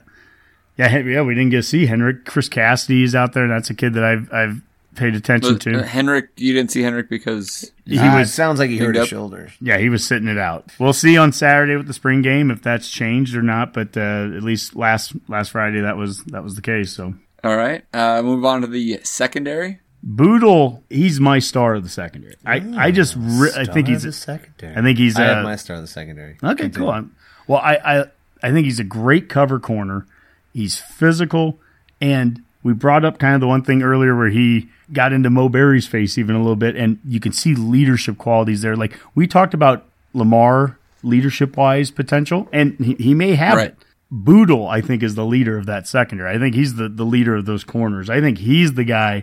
yeah, 0.77 0.99
yeah. 0.99 1.23
We 1.23 1.35
didn't 1.35 1.51
get 1.51 1.59
to 1.59 1.63
see 1.63 1.87
Henrich. 1.87 2.25
Chris 2.25 2.49
Cassidy 2.49 3.05
is 3.05 3.15
out 3.15 3.33
there. 3.33 3.47
That's 3.47 3.71
a 3.71 3.75
kid 3.75 3.95
that 3.95 4.03
I've 4.03 4.33
I've 4.33 4.61
paid 4.99 5.15
attention 5.15 5.55
Uh, 5.55 5.59
to. 5.59 5.71
Henrich, 5.83 6.29
you 6.37 6.53
didn't 6.53 6.71
see 6.71 6.83
Henrich 6.83 7.09
because 7.09 7.71
He 7.87 7.99
Ah, 7.99 8.19
was 8.19 8.33
sounds 8.35 8.59
like 8.59 8.69
he 8.71 8.79
hurt 8.79 8.95
his 8.97 9.05
up. 9.05 9.09
shoulders. 9.09 9.53
Yeah, 9.61 9.79
he 9.79 9.89
was 9.89 10.07
sitting 10.07 10.29
it 10.29 10.37
out. 10.39 10.71
We'll 10.79 10.93
see 10.93 11.17
on 11.17 11.33
Saturday 11.33 11.77
with 11.77 11.87
the 11.87 11.93
spring 11.95 12.21
game 12.23 12.51
if 12.51 12.61
that's 12.63 12.91
changed 12.91 13.35
or 13.35 13.43
not. 13.43 13.73
But 13.73 13.97
uh, 13.97 14.31
at 14.37 14.43
least 14.43 14.77
last 14.77 15.13
last 15.29 15.51
Friday 15.53 15.81
that 15.81 15.97
was 15.97 16.23
that 16.25 16.45
was 16.45 16.55
the 16.57 16.63
case. 16.63 16.93
So 16.93 17.15
all 17.45 17.57
right. 17.57 17.85
Uh, 17.95 18.21
move 18.23 18.45
on 18.45 18.61
to 18.61 18.67
the 18.67 19.01
secondary. 19.05 19.79
Bootle, 20.03 20.85
he's 20.89 21.19
my 21.21 21.39
star 21.41 21.75
of 21.75 21.83
the 21.83 21.89
secondary. 21.89 22.37
I 22.47 22.63
I 22.77 22.91
just 22.93 23.15
re- 23.19 23.51
I 23.57 23.65
think 23.65 23.89
he's 23.89 24.05
of 24.05 24.11
the 24.11 24.13
secondary. 24.13 24.77
I 24.77 24.83
think 24.83 24.97
he's 24.99 25.19
I 25.19 25.27
uh, 25.27 25.35
have 25.37 25.45
my 25.45 25.57
star 25.57 25.77
of 25.77 25.83
the 25.83 25.89
secondary. 25.89 26.37
Okay, 26.43 26.65
Continue. 26.65 26.79
cool. 26.79 26.91
I'm- 26.91 27.13
Well, 27.47 27.61
I, 27.61 27.75
I 27.85 28.05
I 28.43 28.53
think 28.53 28.67
he's 28.67 28.79
a 28.79 28.85
great 28.85 29.29
cover 29.29 29.59
corner. 29.59 30.07
He's 30.55 30.79
physical, 30.79 31.59
and 32.01 32.43
we 32.63 32.73
brought 32.73 33.05
up 33.05 33.19
kind 33.19 33.35
of 33.35 33.41
the 33.41 33.47
one 33.47 33.63
thing 33.63 33.83
earlier 33.83 34.17
where 34.17 34.29
he 34.31 34.69
got 34.93 35.13
into 35.13 35.31
Mo 35.31 35.49
Barry's 35.49 35.87
face 35.87 36.19
even 36.19 36.35
a 36.35 36.39
little 36.39 36.57
bit, 36.57 36.77
and 36.77 36.99
you 37.05 37.21
can 37.21 37.33
see 37.33 37.55
leadership 37.55 38.19
qualities 38.19 38.63
there. 38.63 38.77
Like 38.77 38.99
we 39.15 39.27
talked 39.27 39.55
about 39.55 39.85
Lamar 40.15 40.79
leadership 41.03 41.57
wise 41.57 41.91
potential, 41.91 42.49
and 42.53 42.77
he, 42.79 42.95
he 42.95 43.15
may 43.15 43.35
have 43.35 43.57
Right. 43.57 43.69
it. 43.69 43.77
Bootle, 44.11 44.67
I 44.67 44.81
think, 44.81 45.03
is 45.03 45.15
the 45.17 45.25
leader 45.27 45.59
of 45.59 45.67
that 45.67 45.87
secondary. 45.87 46.35
I 46.35 46.39
think 46.39 46.55
he's 46.55 46.77
the, 46.77 46.89
the 46.89 47.05
leader 47.05 47.37
of 47.37 47.45
those 47.45 47.63
corners. 47.63 48.09
I 48.09 48.21
think 48.23 48.39
he's 48.39 48.73
the 48.73 48.85
guy 48.85 49.23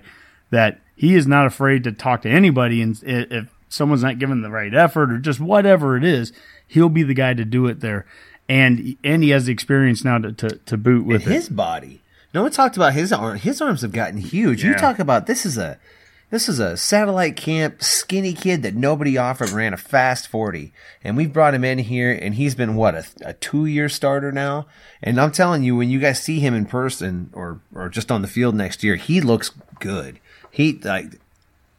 that 0.51 0.79
he 0.95 1.15
is 1.15 1.25
not 1.25 1.47
afraid 1.47 1.83
to 1.85 1.91
talk 1.91 2.21
to 2.21 2.29
anybody, 2.29 2.81
and 2.83 2.97
if 3.03 3.47
someone's 3.67 4.03
not 4.03 4.19
giving 4.19 4.41
the 4.43 4.51
right 4.51 4.73
effort 4.73 5.11
or 5.11 5.17
just 5.17 5.39
whatever 5.39 5.97
it 5.97 6.03
is, 6.03 6.31
he'll 6.67 6.87
be 6.89 7.01
the 7.01 7.15
guy 7.15 7.33
to 7.33 7.43
do 7.43 7.65
it 7.65 7.79
there. 7.79 8.05
And 8.47 8.95
and 9.03 9.23
he 9.23 9.31
has 9.31 9.45
the 9.47 9.51
experience 9.51 10.03
now 10.05 10.19
to, 10.19 10.31
to, 10.33 10.49
to 10.49 10.77
boot 10.77 11.03
with 11.03 11.23
his 11.23 11.47
it. 11.47 11.55
body. 11.55 12.01
No 12.35 12.43
one 12.43 12.51
talked 12.51 12.75
about 12.75 12.91
his 12.91 13.13
arm. 13.13 13.37
His 13.37 13.61
arms 13.61 13.81
have 13.81 13.93
gotten 13.93 14.17
huge. 14.17 14.61
You 14.61 14.75
talk 14.75 14.99
about 14.99 15.25
this 15.25 15.45
is 15.45 15.57
a 15.57 15.79
this 16.31 16.49
is 16.49 16.59
a 16.59 16.75
satellite 16.75 17.37
camp 17.37 17.81
skinny 17.81 18.33
kid 18.33 18.61
that 18.63 18.75
nobody 18.75 19.17
offered 19.17 19.51
ran 19.51 19.73
a 19.73 19.77
fast 19.77 20.27
forty, 20.27 20.73
and 21.01 21.15
we've 21.15 21.31
brought 21.31 21.53
him 21.53 21.63
in 21.63 21.77
here, 21.77 22.11
and 22.11 22.35
he's 22.35 22.53
been 22.53 22.75
what 22.75 22.93
a, 22.93 23.05
a 23.21 23.31
two 23.31 23.65
year 23.65 23.87
starter 23.87 24.33
now. 24.33 24.67
And 25.01 25.17
I'm 25.17 25.31
telling 25.31 25.63
you, 25.63 25.77
when 25.77 25.89
you 25.89 25.97
guys 25.97 26.21
see 26.21 26.41
him 26.41 26.53
in 26.53 26.65
person 26.65 27.29
or 27.31 27.61
or 27.73 27.87
just 27.87 28.11
on 28.11 28.21
the 28.21 28.27
field 28.27 28.53
next 28.53 28.83
year, 28.83 28.97
he 28.97 29.21
looks 29.21 29.51
good. 29.79 30.19
He 30.51 30.73
like 30.73 31.21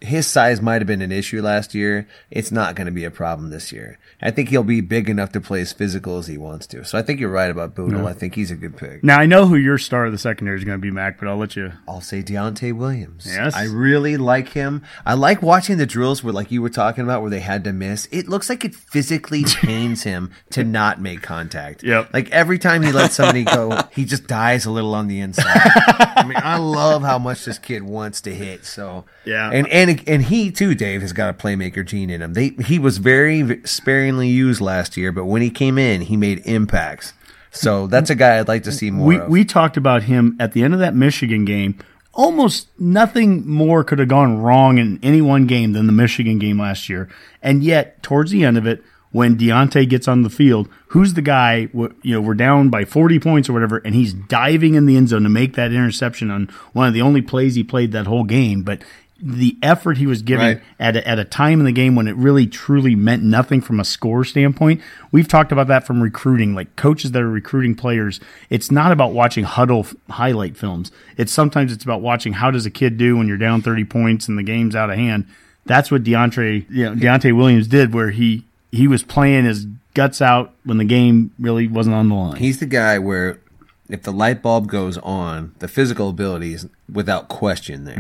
his 0.01 0.27
size 0.27 0.61
might 0.61 0.83
have 0.83 0.87
been 0.87 1.01
an 1.03 1.11
issue 1.13 1.41
last 1.41 1.75
year. 1.75 2.07
It's 2.31 2.53
not 2.53 2.75
going 2.75 2.85
to 2.87 2.93
be 2.93 3.05
a 3.05 3.11
problem 3.11 3.51
this 3.51 3.73
year. 3.73 3.99
I 4.21 4.31
think 4.31 4.51
he'll 4.51 4.63
be 4.63 4.81
big 4.83 5.09
enough 5.09 5.33
to 5.33 5.41
play 5.41 5.61
as 5.63 5.73
physical 5.73 6.19
as 6.19 6.27
he 6.27 6.37
wants 6.37 6.67
to. 6.69 6.85
So 6.85 6.99
I 6.99 7.03
think 7.03 7.19
you're 7.19 7.31
right 7.31 7.51
about 7.51 7.75
Bootle. 7.75 8.07
I 8.07 8.13
think 8.13 8.35
he's 8.35 8.51
a 8.51 8.57
good 8.57 8.77
pick. 8.77 9.03
Now 9.03 9.19
I 9.19 9.27
know 9.27 9.47
who 9.47 9.57
your 9.57 9.79
star 9.79 10.05
of 10.07 10.13
the 10.13 10.19
secondary 10.19 10.59
is 10.59 10.65
going 10.65 10.79
to 10.79 10.83
be, 10.83 10.91
Mac, 10.91 11.19
but 11.19 11.29
I'll 11.29 11.37
let 11.39 11.57
you. 11.57 11.73
I'll 11.89 12.01
say 12.03 12.23
Deontai 12.23 12.73
Williams. 12.75 13.27
Yes. 13.27 13.55
I 13.55 13.65
really 13.65 14.17
like 14.17 14.51
him. 14.51 14.83
I 15.05 15.15
like 15.15 15.41
watching 15.43 15.79
the 15.79 15.87
drills 15.87 16.23
where, 16.23 16.33
like 16.33 16.51
you 16.51 16.61
were 16.63 16.69
talking 16.71 17.05
about, 17.05 17.23
where 17.23 17.31
they 17.31 17.41
had 17.41 17.65
to 17.65 17.73
miss. 17.73 18.07
It 18.13 18.29
looks 18.29 18.49
like 18.51 18.65
it 18.65 18.75
physically 18.75 19.45
pains 19.61 20.03
him 20.03 20.31
to 20.51 20.63
not 20.65 21.01
make 21.01 21.23
contact. 21.23 21.83
Yep. 21.83 22.11
Like 22.13 22.31
every 22.31 22.59
time 22.59 22.83
he 22.83 22.93
lets 22.93 23.15
somebody 23.15 23.45
go, 23.45 23.83
he 23.93 24.05
just 24.05 24.27
dies 24.27 24.67
a 24.67 24.71
little 24.71 24.95
on 24.95 25.09
the 25.09 25.21
inside. 25.21 25.47
I 25.89 26.25
mean, 26.25 26.37
I 26.37 26.59
love 26.59 27.03
how 27.03 27.19
much 27.19 27.45
this 27.45 27.59
kid 27.59 27.83
wants 27.83 28.21
to 28.23 28.35
hit. 28.35 28.65
So 28.65 29.05
Yeah. 29.25 29.51
and 29.51 29.67
and 29.69 29.86
and 29.89 30.25
he 30.25 30.51
too, 30.51 30.75
Dave, 30.75 31.03
has 31.03 31.13
got 31.13 31.31
a 31.31 31.35
playmaker 31.35 31.85
gene 31.85 32.11
in 32.11 32.23
him. 32.23 32.35
They 32.35 32.49
he 32.65 32.79
was 32.79 32.99
very 32.99 33.61
sparingly 33.65 34.29
used 34.29 34.61
last 34.61 34.97
year, 34.97 35.13
but 35.13 35.25
when 35.25 35.43
he 35.43 35.51
came 35.51 35.79
in, 35.79 36.03
he 36.03 36.17
made 36.17 36.43
impacts. 36.45 37.13
So 37.51 37.87
that's 37.87 38.11
a 38.11 38.15
guy 38.15 38.39
I'd 38.39 38.49
like 38.49 38.65
to 38.65 38.73
see 38.73 38.91
more 38.91 39.07
We 39.07 39.19
of. 39.19 39.29
we 39.29 39.45
talked 39.45 39.77
about 39.77 40.05
him 40.05 40.37
at 40.39 40.53
the 40.53 40.63
end 40.63 40.75
of 40.75 40.81
that 40.81 40.95
Michigan 40.95 41.45
game. 41.45 41.79
Almost 42.13 42.69
nothing 42.79 43.47
more 43.47 43.85
could 43.85 43.99
have 43.99 44.09
gone 44.09 44.39
wrong 44.39 44.79
in 44.79 44.99
any 45.03 45.21
one 45.21 45.47
game 45.47 45.73
than 45.73 45.87
the 45.87 45.93
Michigan 45.93 46.39
game 46.39 46.59
last 46.59 46.89
year. 46.89 47.09
And 47.43 47.63
yet, 47.63 48.03
towards 48.03 48.31
the 48.31 48.45
end 48.45 48.57
of 48.57 48.67
it, 48.67 48.83
when 49.13 49.37
Deontai 49.37 49.89
gets 49.89 50.09
on 50.09 50.23
the 50.23 50.31
field, 50.31 50.69
who's 50.89 51.15
the 51.15 51.23
guy? 51.23 51.69
You 51.73 51.95
know, 52.05 52.21
we're 52.21 52.35
down 52.35 52.69
by 52.69 52.85
40 52.85 53.19
points 53.19 53.49
or 53.49 53.53
whatever, 53.53 53.79
and 53.79 53.95
he's 53.95 54.13
diving 54.13 54.75
in 54.75 54.87
the 54.87 54.97
end 54.97 55.09
zone 55.09 55.23
to 55.23 55.29
make 55.29 55.55
that 55.55 55.73
interception 55.73 56.31
on 56.31 56.49
one 56.73 56.89
of 56.89 56.95
the 56.95 57.03
only 57.03 57.23
plays 57.23 57.55
he 57.55 57.65
played 57.65 57.93
that 57.93 58.07
whole 58.07 58.25
game. 58.25 58.63
But 58.63 58.83
the 59.23 59.57
effort 59.63 59.97
he 59.97 60.07
was 60.07 60.21
giving 60.23 60.47
Right. 60.47 60.61
at 60.79 60.97
a, 60.97 61.09
at 61.09 61.19
a 61.19 61.25
time 61.25 61.59
in 61.59 61.65
the 61.65 61.73
game 61.73 61.95
when 61.97 62.07
it 62.07 62.15
really 62.17 62.47
truly 62.47 62.95
meant 62.95 63.23
nothing 63.23 63.63
from 63.63 63.81
a 63.81 63.85
score 63.85 64.25
standpoint. 64.25 64.83
We've 65.11 65.27
talked 65.29 65.53
about 65.53 65.69
that 65.69 65.87
from 65.87 66.03
recruiting, 66.03 66.55
like 66.55 66.77
coaches 66.77 67.13
that 67.13 67.23
are 67.23 67.31
recruiting 67.31 67.75
players. 67.75 68.21
It's 68.51 68.71
not 68.71 68.93
about 68.93 69.13
watching 69.15 69.45
huddle 69.45 69.81
f- 69.81 69.95
highlight 70.11 70.57
films. 70.57 70.93
It's 71.17 71.33
sometimes 71.33 71.73
it's 71.73 71.83
about 71.85 72.03
watching 72.03 72.35
how 72.35 72.51
does 72.51 72.67
a 72.67 72.71
kid 72.71 72.99
do 72.99 73.17
when 73.17 73.27
you're 73.27 73.39
down 73.39 73.63
30 73.63 73.85
points 73.85 74.29
and 74.29 74.37
the 74.37 74.43
game's 74.43 74.77
out 74.77 74.91
of 74.91 74.97
hand. 74.97 75.27
That's 75.65 75.91
what 75.91 76.05
DeAndre, 76.05 76.67
you 76.69 76.85
know, 76.85 76.95
Deontai 76.95 77.35
Williams 77.35 77.69
did 77.69 77.95
where 77.95 78.11
he, 78.11 78.45
he 78.71 78.87
was 78.87 79.03
playing 79.03 79.47
his 79.47 79.67
guts 79.95 80.21
out 80.21 80.53
when 80.65 80.77
the 80.77 80.85
game 80.85 81.31
really 81.39 81.67
wasn't 81.67 81.97
on 81.97 82.11
the 82.11 82.15
line. 82.15 82.37
He's 82.37 82.61
the 82.61 82.67
guy 82.67 82.99
where 82.99 83.41
if 83.89 84.03
the 84.03 84.13
light 84.13 84.43
bulb 84.43 84.69
goes 84.69 84.99
on, 84.99 85.55
the 85.59 85.69
physical 85.69 86.09
ability 86.09 86.55
is 86.55 86.69
without 86.93 87.29
question 87.29 87.85
there. 87.85 87.99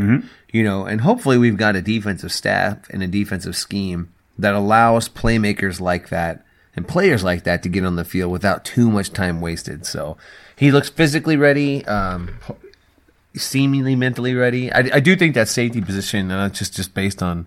You 0.52 0.64
know, 0.64 0.84
and 0.84 1.00
hopefully 1.02 1.38
we've 1.38 1.56
got 1.56 1.76
a 1.76 1.82
defensive 1.82 2.32
staff 2.32 2.88
and 2.90 3.02
a 3.02 3.06
defensive 3.06 3.56
scheme 3.56 4.12
that 4.38 4.54
allows 4.54 5.08
playmakers 5.08 5.80
like 5.80 6.08
that 6.08 6.44
and 6.74 6.86
players 6.86 7.24
like 7.24 7.44
that 7.44 7.62
to 7.62 7.68
get 7.68 7.84
on 7.84 7.96
the 7.96 8.04
field 8.04 8.32
without 8.32 8.64
too 8.64 8.90
much 8.90 9.12
time 9.12 9.40
wasted. 9.40 9.86
So 9.86 10.16
he 10.56 10.70
looks 10.70 10.88
physically 10.88 11.36
ready, 11.36 11.84
um, 11.86 12.38
seemingly 13.34 13.96
mentally 13.96 14.34
ready. 14.34 14.72
I, 14.72 14.90
I 14.94 15.00
do 15.00 15.16
think 15.16 15.34
that 15.34 15.48
safety 15.48 15.80
position, 15.80 16.30
uh, 16.30 16.48
just 16.48 16.74
just 16.74 16.94
based 16.94 17.22
on 17.22 17.46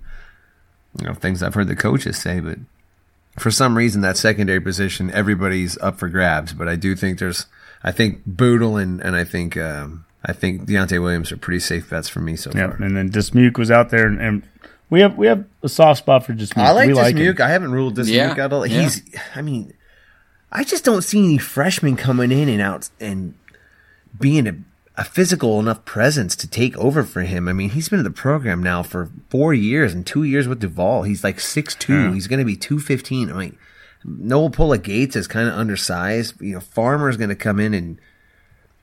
you 0.99 1.05
know 1.05 1.13
things 1.13 1.43
I've 1.43 1.53
heard 1.53 1.67
the 1.67 1.75
coaches 1.75 2.17
say, 2.17 2.39
but 2.39 2.59
for 3.37 3.51
some 3.51 3.77
reason 3.77 4.01
that 4.01 4.17
secondary 4.17 4.59
position 4.59 5.09
everybody's 5.11 5.77
up 5.79 5.97
for 5.97 6.09
grabs 6.09 6.53
but 6.53 6.67
i 6.67 6.75
do 6.75 6.95
think 6.95 7.19
there's 7.19 7.45
i 7.83 7.91
think 7.91 8.25
Bootle 8.25 8.77
and, 8.77 8.99
and 9.01 9.15
i 9.15 9.23
think 9.23 9.55
um, 9.57 10.05
i 10.25 10.33
think 10.33 10.63
Deontai 10.63 11.01
williams 11.01 11.31
are 11.31 11.37
pretty 11.37 11.59
safe 11.59 11.89
bets 11.89 12.09
for 12.09 12.19
me 12.19 12.35
so 12.35 12.51
Yep. 12.53 12.77
far 12.77 12.83
And 12.85 12.95
then 12.97 13.09
Dismuke 13.09 13.57
was 13.57 13.71
out 13.71 13.89
there, 13.89 14.05
and, 14.07 14.19
and 14.21 14.43
we 14.89 15.01
have 15.01 15.17
we 15.17 15.27
have 15.27 15.45
a 15.63 15.69
soft 15.69 15.99
spot 15.99 16.25
for 16.25 16.33
Dismuke. 16.33 16.57
i 16.63 16.71
like 16.71 16.87
we 16.87 16.93
this 16.93 17.01
like. 17.03 17.15
Dismuke. 17.15 17.39
i 17.39 17.49
haven't 17.49 17.71
ruled 17.71 17.95
this 17.95 18.09
Yeah, 18.09 18.35
out 18.37 18.53
all 18.53 18.65
yeah. 18.65 18.81
he's 18.81 19.01
i 19.35 19.41
mean 19.41 19.73
i 20.51 20.63
just 20.63 20.83
don't 20.83 21.03
see 21.03 21.19
any 21.23 21.37
freshmen 21.37 21.95
coming 21.95 22.31
in 22.31 22.49
and 22.49 22.61
out 22.61 22.89
and 22.99 23.33
being 24.19 24.47
a, 24.47 24.55
a 24.97 25.03
physical 25.05 25.59
enough 25.59 25.85
presence 25.85 26.35
to 26.35 26.47
take 26.47 26.75
over 26.77 27.03
for 27.03 27.21
him 27.21 27.47
i 27.47 27.53
mean 27.53 27.69
he's 27.69 27.87
been 27.87 27.99
in 27.99 28.03
the 28.03 28.09
program 28.11 28.61
now 28.63 28.81
for 28.83 29.09
four 29.29 29.53
years 29.53 29.93
and 29.93 30.05
two 30.07 30.23
years 30.23 30.47
with 30.47 30.59
Duval. 30.59 31.03
he's 31.03 31.23
like 31.23 31.39
six 31.39 31.75
6'2 31.75 32.13
he's 32.15 32.27
going 32.27 32.39
to 32.39 32.45
be 32.45 32.55
215 32.57 33.29
i 33.31 33.33
mean 33.33 33.57
Noa 34.05 34.49
Pola-Gates 34.49 35.15
is 35.15 35.27
kind 35.27 35.47
of 35.47 35.55
undersized. 35.55 36.39
You 36.41 36.55
know, 36.55 36.59
Farmer's 36.59 37.17
going 37.17 37.29
to 37.29 37.35
come 37.35 37.59
in 37.59 37.73
and 37.73 37.99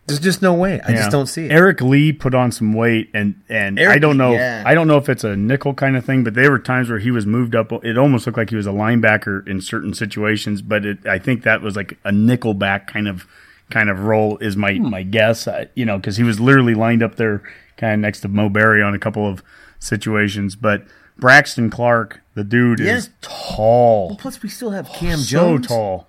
there's 0.07 0.21
just 0.21 0.41
no 0.43 0.55
way. 0.55 0.81
I 0.83 0.91
Yeah. 0.93 0.97
just 0.99 1.11
don't 1.11 1.27
see 1.27 1.47
it. 1.47 1.51
Eric 1.53 1.81
Lee 1.81 2.13
put 2.13 2.33
on 2.35 2.53
some 2.53 2.73
weight, 2.73 3.11
and 3.13 3.35
and 3.49 3.77
Eric- 3.79 3.97
I 3.97 3.99
don't 3.99 4.17
know, 4.17 4.35
yeah. 4.35 4.63
I 4.65 4.73
don't 4.75 4.87
know 4.87 4.99
if 4.99 5.09
it's 5.09 5.25
a 5.25 5.35
nickel 5.37 5.75
kind 5.75 5.97
of 5.97 6.05
thing, 6.05 6.23
but 6.23 6.35
there 6.35 6.49
were 6.51 6.61
times 6.61 6.89
where 6.89 7.01
he 7.01 7.11
was 7.11 7.27
moved 7.27 7.57
up. 7.57 7.73
It 7.85 7.99
almost 7.99 8.25
looked 8.27 8.39
like 8.39 8.51
he 8.51 8.57
was 8.57 8.69
a 8.69 8.71
linebacker 8.71 9.47
in 9.49 9.61
certain 9.61 9.95
situations, 9.95 10.63
but 10.63 10.85
it, 10.87 11.05
I 11.09 11.19
think 11.19 11.43
that 11.43 11.61
was 11.61 11.75
like 11.75 11.99
a 12.05 12.13
nickel 12.13 12.55
back 12.55 12.87
kind 12.87 13.09
of 13.09 13.27
kind 13.69 13.91
of 13.91 13.99
role 13.99 14.39
is 14.39 14.57
my 14.57 14.75
Hmm. 14.75 14.91
my 14.91 15.03
guess. 15.03 15.49
I, 15.49 15.67
you 15.75 15.85
know, 15.85 15.97
because 15.97 16.19
he 16.19 16.23
was 16.23 16.39
literally 16.39 16.75
lined 16.75 17.03
up 17.03 17.17
there, 17.17 17.43
kind 17.77 17.95
of 17.95 17.99
next 17.99 18.21
to 18.21 18.29
Mo 18.29 18.49
Barry 18.49 18.83
on 18.83 18.95
a 18.95 18.99
couple 19.01 19.29
of 19.29 19.43
situations, 19.81 20.57
but. 20.57 20.85
Braxton 21.19 21.71
Clark, 21.71 22.21
the 22.35 22.45
dude 22.45 22.81
Yeah. 22.81 22.97
is 22.97 23.11
tall, 23.23 24.17
Plus, 24.17 24.43
we 24.43 24.49
still 24.49 24.71
have 24.71 24.89
Cam 24.89 25.19
so 25.19 25.25
Jones, 25.25 25.69
So 25.69 25.75
tall. 25.75 26.09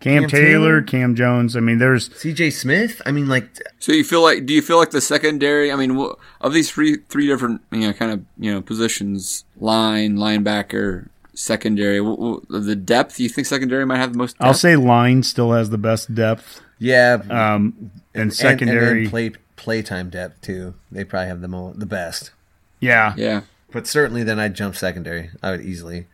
Cam, 0.00 0.22
Cam 0.22 0.30
Taylor, 0.30 0.42
Taylor. 0.50 0.82
Cam 0.82 1.14
Jones. 1.14 1.56
I 1.56 1.60
mean, 1.60 1.78
there's 1.78 2.10
C.J. 2.18 2.50
Smith. 2.50 3.00
I 3.06 3.12
mean, 3.12 3.28
like, 3.28 3.48
So 3.78 3.92
you 3.92 4.02
feel 4.02 4.20
like? 4.20 4.46
Do 4.46 4.52
you 4.52 4.60
feel 4.60 4.76
like 4.78 4.90
the 4.90 5.00
secondary? 5.00 5.70
I 5.70 5.76
mean, 5.76 5.96
of 6.40 6.52
these 6.52 6.70
three 6.70 6.98
three 7.08 7.28
different 7.28 7.60
you 7.70 7.80
know 7.80 7.92
kind 7.92 8.10
of 8.12 8.24
you 8.38 8.52
know 8.52 8.60
positions, 8.60 9.44
line, 9.60 10.16
linebacker, 10.16 11.06
secondary, 11.34 11.98
wh- 12.00 12.18
wh- 12.18 12.44
the 12.50 12.74
depth. 12.74 13.20
You 13.20 13.28
think 13.28 13.46
secondary 13.46 13.86
might 13.86 13.98
have 13.98 14.12
the 14.12 14.18
most? 14.18 14.32
Depth? 14.38 14.44
I'll 14.44 14.54
say 14.54 14.74
line 14.76 15.22
still 15.22 15.52
has 15.52 15.70
the 15.70 15.78
best 15.78 16.12
depth. 16.14 16.60
yeah, 16.80 17.18
Um, 17.30 17.92
and 18.12 18.22
and- 18.22 18.34
secondary, 18.34 18.88
and, 18.88 19.06
then 19.06 19.10
play 19.10 19.32
playtime 19.54 20.10
depth 20.10 20.40
too. 20.42 20.74
They 20.90 21.04
probably 21.04 21.28
have 21.28 21.40
the 21.42 21.48
mo- 21.48 21.74
the 21.76 21.86
best. 21.86 22.32
yeah, 22.80 23.14
Yeah. 23.16 23.42
But 23.72 23.86
certainly, 23.86 24.22
then 24.22 24.38
I'd 24.38 24.54
jump 24.54 24.76
secondary. 24.76 25.30
I 25.42 25.52
would 25.52 25.62
easily, 25.62 26.06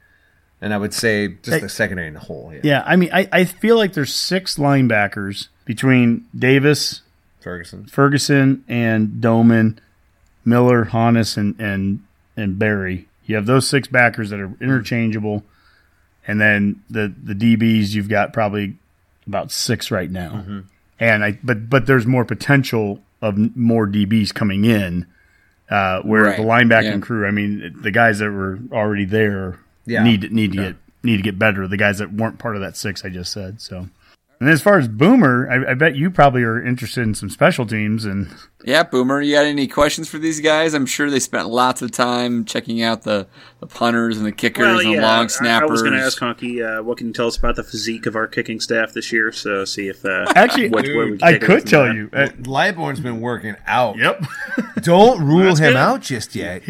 and 0.61 0.73
I 0.73 0.79
would 0.79 0.95
say 0.95 1.29
just 1.29 1.51
Hey. 1.57 1.61
the 1.61 1.69
secondary 1.69 2.09
in 2.09 2.15
the 2.15 2.21
whole. 2.21 2.53
Yeah, 2.55 2.61
yeah. 2.63 2.83
I 2.87 2.97
mean, 2.97 3.11
I, 3.13 3.29
I 3.33 3.45
feel 3.45 3.77
like 3.77 3.93
there's 3.95 4.15
six 4.15 4.57
linebackers 4.57 5.49
between 5.65 6.27
Davis, 6.37 7.03
Ferguson. 7.41 7.87
Ferguson, 7.87 8.65
and 8.69 9.21
Domann, 9.23 9.79
Miller, 10.45 10.87
Honas, 10.87 11.37
and 11.37 11.59
and 11.61 12.03
and 12.37 12.59
Barry. 12.59 13.09
You 13.27 13.37
have 13.37 13.47
those 13.47 13.69
six 13.69 13.89
backers 13.89 14.31
that 14.31 14.41
are 14.41 14.53
interchangeable, 14.61 15.45
and 16.27 16.41
then 16.41 16.83
the 16.89 17.13
the 17.23 17.35
DBs 17.35 17.91
you've 17.91 18.09
got 18.09 18.33
probably 18.33 18.77
about 19.27 19.51
six 19.53 19.91
right 19.91 20.11
now. 20.11 20.31
Mm-hmm. 20.31 20.61
And 21.01 21.25
I 21.25 21.39
but 21.43 21.69
but 21.69 21.87
there's 21.87 22.07
more 22.07 22.25
potential 22.25 23.01
of 23.21 23.57
more 23.57 23.87
DBs 23.87 24.33
coming 24.33 24.65
in. 24.65 25.07
Uh, 25.71 26.01
where 26.03 26.23
Right, 26.25 26.37
the 26.39 26.43
linebacking 26.45 26.83
yeah. 26.85 26.99
crew, 26.99 27.27
I 27.27 27.31
mean, 27.31 27.75
the 27.83 27.91
guys 27.91 28.21
that 28.21 28.31
were 28.31 28.59
already 28.73 29.05
there 29.05 29.59
Yeah. 29.85 30.03
need 30.03 30.33
need 30.33 30.53
to 30.53 30.59
get 30.59 30.77
need 31.03 31.17
to 31.19 31.23
get 31.23 31.39
better. 31.39 31.69
The 31.69 31.77
guys 31.77 31.99
that 31.99 32.13
weren't 32.13 32.39
part 32.39 32.57
of 32.57 32.63
that 32.63 32.77
six 32.77 33.05
I 33.05 33.11
just 33.11 33.33
said. 33.33 33.61
So, 33.61 33.89
and 34.41 34.49
as 34.49 34.63
far 34.63 34.79
as 34.79 34.87
Boomer, 34.89 35.49
I, 35.51 35.73
I 35.73 35.75
bet 35.75 35.97
you 35.97 36.11
probably 36.11 36.43
are 36.43 36.63
interested 36.65 37.03
in 37.03 37.15
some 37.15 37.29
special 37.31 37.67
teams 37.67 38.05
and 38.05 38.29
Yeah, 38.65 38.83
Boomer, 38.85 39.21
you 39.21 39.35
got 39.35 39.47
any 39.47 39.67
questions 39.67 40.09
for 40.09 40.19
these 40.19 40.41
guys? 40.41 40.75
I'm 40.75 40.87
sure 40.87 41.11
they 41.11 41.19
spent 41.21 41.49
lots 41.49 41.83
of 41.83 41.91
time 41.91 42.45
checking 42.45 42.81
out 42.83 43.03
the, 43.03 43.27
the 43.61 43.67
punters 43.67 44.17
and 44.17 44.25
the 44.27 44.33
kickers 44.33 44.67
Well, 44.67 44.81
and 44.81 44.91
yeah, 44.93 45.01
the 45.01 45.07
long 45.07 45.25
I- 45.25 45.27
snappers. 45.29 45.69
I, 45.69 45.73
was 45.73 45.83
going 45.83 45.95
to 45.95 46.01
ask 46.01 46.19
Honky, 46.21 46.63
uh, 46.79 46.83
what 46.83 46.99
can 46.99 47.09
you 47.09 47.13
tell 47.13 47.27
us 47.27 47.37
about 47.37 47.57
the 47.57 47.65
physique 47.65 48.07
of 48.07 48.15
our 48.17 48.27
kicking 48.29 48.61
staff 48.61 48.93
this 48.93 49.13
year? 49.13 49.33
So 49.33 49.65
see 49.65 49.89
if 49.89 50.05
uh, 50.05 50.33
Actually, 50.37 50.69
what, 50.71 50.87
what 50.87 51.11
we 51.11 51.19
I 51.23 51.39
could 51.39 51.67
tell 51.67 51.85
that. 51.87 51.95
you. 51.95 52.09
Uh, 52.13 52.29
Lightbourn's 52.43 53.01
been 53.01 53.21
working 53.21 53.57
out. 53.67 53.97
yep. 53.99 54.23
Don't 54.83 55.25
rule 55.25 55.57
him 55.57 55.73
good. 55.73 55.77
out 55.77 56.03
just 56.03 56.35
yet. 56.35 56.63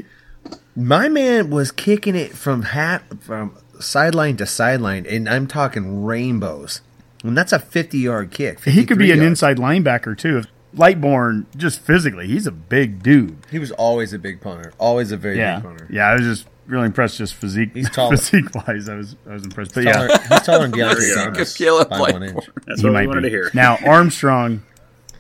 My 0.75 1.09
man 1.09 1.51
was 1.51 1.71
kicking 1.73 2.15
it 2.15 2.33
from 2.33 2.63
hat 2.63 3.03
from 3.21 3.57
sideline 3.81 4.37
to 4.39 4.47
sideline, 4.47 5.07
and 5.07 5.29
I'm 5.29 5.47
talking 5.49 6.05
rainbows. 6.05 6.83
And 7.29 7.37
that's 7.39 7.53
a 7.53 7.59
50 7.59 7.99
yard 7.99 8.31
kick. 8.31 8.63
he 8.65 8.85
could 8.85 8.99
be 8.99 9.09
53 9.09 9.11
an 9.13 9.19
yards. 9.19 9.29
inside 9.29 9.57
linebacker 9.59 10.17
too. 10.19 10.43
Lightbourn, 10.77 11.47
just 11.57 11.81
physically, 11.81 12.27
he's 12.27 12.47
a 12.47 12.51
big 12.53 13.03
dude. 13.03 13.39
He 13.51 13.59
was 13.59 13.71
always 13.73 14.13
a 14.13 14.19
big 14.19 14.41
punter. 14.41 14.73
Always 14.79 15.13
a 15.13 15.17
very 15.17 15.39
Yeah, 15.39 15.57
big 15.57 15.65
punter. 15.65 15.87
yeah. 15.91 16.09
I 16.09 16.13
was 16.15 16.23
just 16.23 16.47
really 16.67 16.85
impressed, 16.87 17.17
just 17.17 17.35
physique. 17.35 17.71
He's 17.75 17.89
tall. 17.91 18.11
physique 18.17 18.55
wise. 18.55 18.89
I 18.89 18.95
was 18.95 19.17
I 19.29 19.33
was 19.33 19.45
impressed. 19.45 19.75
But 19.75 19.85
Taller, 19.85 20.09
yeah, 20.09 20.29
he's 20.29 20.43
taller 20.43 20.69
than 20.69 20.71
There 20.73 20.95
Deontay 20.95 21.09
you 21.09 21.15
go. 21.15 21.25
Thomas 21.25 21.57
Caleb 21.57 21.89
by 21.91 22.01
one 22.01 22.13
Lightbourn. 22.13 22.29
inch. 22.37 22.45
That's 22.67 22.81
he 22.81 22.87
what 22.87 22.93
might 22.93 23.01
we 23.03 23.07
wanted 23.09 23.23
be. 23.23 23.29
to 23.31 23.35
hear. 23.35 23.51
Now 23.55 23.79
Armstrong, 23.87 24.63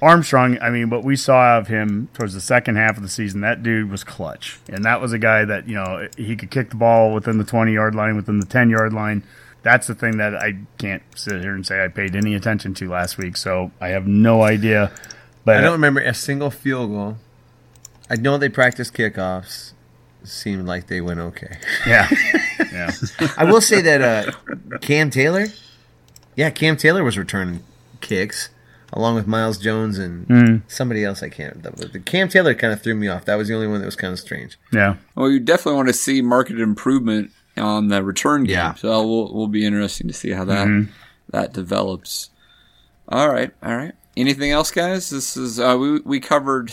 Armstrong. 0.02 0.58
I 0.60 0.68
mean, 0.70 0.90
what 0.90 1.02
we 1.02 1.16
saw 1.16 1.56
of 1.58 1.66
him 1.68 2.08
towards 2.12 2.34
the 2.34 2.40
second 2.42 2.76
half 2.76 2.96
of 2.98 3.02
the 3.02 3.08
season, 3.08 3.40
that 3.40 3.62
dude 3.62 3.90
was 3.90 4.04
clutch, 4.04 4.58
and 4.68 4.84
that 4.84 5.00
was 5.00 5.12
a 5.14 5.18
guy 5.18 5.44
that 5.46 5.66
you 5.66 5.74
know 5.76 6.08
he 6.18 6.36
could 6.36 6.50
kick 6.50 6.68
the 6.70 6.76
ball 6.76 7.14
within 7.14 7.38
the 7.38 7.44
twenty 7.44 7.72
yard 7.72 7.94
line, 7.94 8.16
within 8.16 8.38
the 8.38 8.46
ten 8.46 8.68
yard 8.70 8.92
line. 8.92 9.22
That's 9.62 9.86
the 9.86 9.94
thing 9.94 10.18
that 10.18 10.34
I 10.36 10.56
can't 10.78 11.02
sit 11.16 11.40
here 11.42 11.54
and 11.54 11.66
say 11.66 11.84
I 11.84 11.88
paid 11.88 12.14
any 12.14 12.34
attention 12.34 12.74
to 12.74 12.88
last 12.88 13.18
week, 13.18 13.36
so 13.36 13.70
I 13.80 13.88
have 13.88 14.06
no 14.06 14.42
idea. 14.42 14.92
But 15.44 15.56
I 15.56 15.60
don't 15.60 15.72
remember 15.72 16.00
a 16.00 16.14
single 16.14 16.50
field 16.50 16.90
goal. 16.90 17.16
I 18.10 18.16
know 18.16 18.38
they 18.38 18.48
practiced 18.48 18.94
kickoffs. 18.94 19.72
Seemed 20.24 20.66
like 20.66 20.88
they 20.88 21.00
went 21.00 21.20
okay. 21.20 21.58
yeah, 21.86 22.08
yeah. 22.72 22.90
I 23.36 23.44
will 23.44 23.60
say 23.60 23.80
that 23.80 24.02
uh, 24.02 24.78
Cam 24.80 25.10
Taylor, 25.10 25.46
yeah, 26.36 26.50
Cam 26.50 26.76
Taylor 26.76 27.02
was 27.04 27.16
returning 27.16 27.62
kicks 28.00 28.50
along 28.92 29.14
with 29.14 29.26
Miles 29.26 29.58
Jones 29.58 29.96
and 29.98 30.26
Hmm. 30.26 30.56
somebody 30.66 31.04
else. 31.04 31.22
I 31.22 31.28
can't. 31.28 31.62
The, 31.62 31.70
the 31.86 32.00
Cam 32.00 32.28
Taylor 32.28 32.54
kind 32.54 32.72
of 32.72 32.82
threw 32.82 32.94
me 32.94 33.06
off. 33.08 33.24
That 33.26 33.36
was 33.36 33.48
the 33.48 33.54
only 33.54 33.68
one 33.68 33.78
that 33.80 33.86
was 33.86 33.96
kind 33.96 34.12
of 34.12 34.18
strange. 34.18 34.58
Yeah. 34.72 34.96
Well, 35.14 35.30
you 35.30 35.40
definitely 35.40 35.76
want 35.76 35.88
to 35.88 35.94
see 35.94 36.20
market 36.20 36.58
improvement 36.60 37.30
on 37.58 37.88
the 37.88 38.02
return 38.02 38.44
game. 38.44 38.54
Yeah. 38.54 38.74
So 38.74 39.06
we'll 39.06 39.34
we'll 39.34 39.46
be 39.48 39.64
interesting 39.66 40.08
to 40.08 40.14
see 40.14 40.30
how 40.30 40.44
that 40.44 40.66
Mm-hmm. 40.66 40.90
that 41.30 41.52
develops. 41.52 42.30
All 43.08 43.28
right, 43.30 43.50
all 43.62 43.76
right. 43.76 43.92
Anything 44.16 44.50
else, 44.50 44.70
guys? 44.70 45.10
This 45.10 45.36
is 45.36 45.58
uh, 45.60 45.76
we 45.78 46.00
we 46.00 46.20
covered 46.20 46.72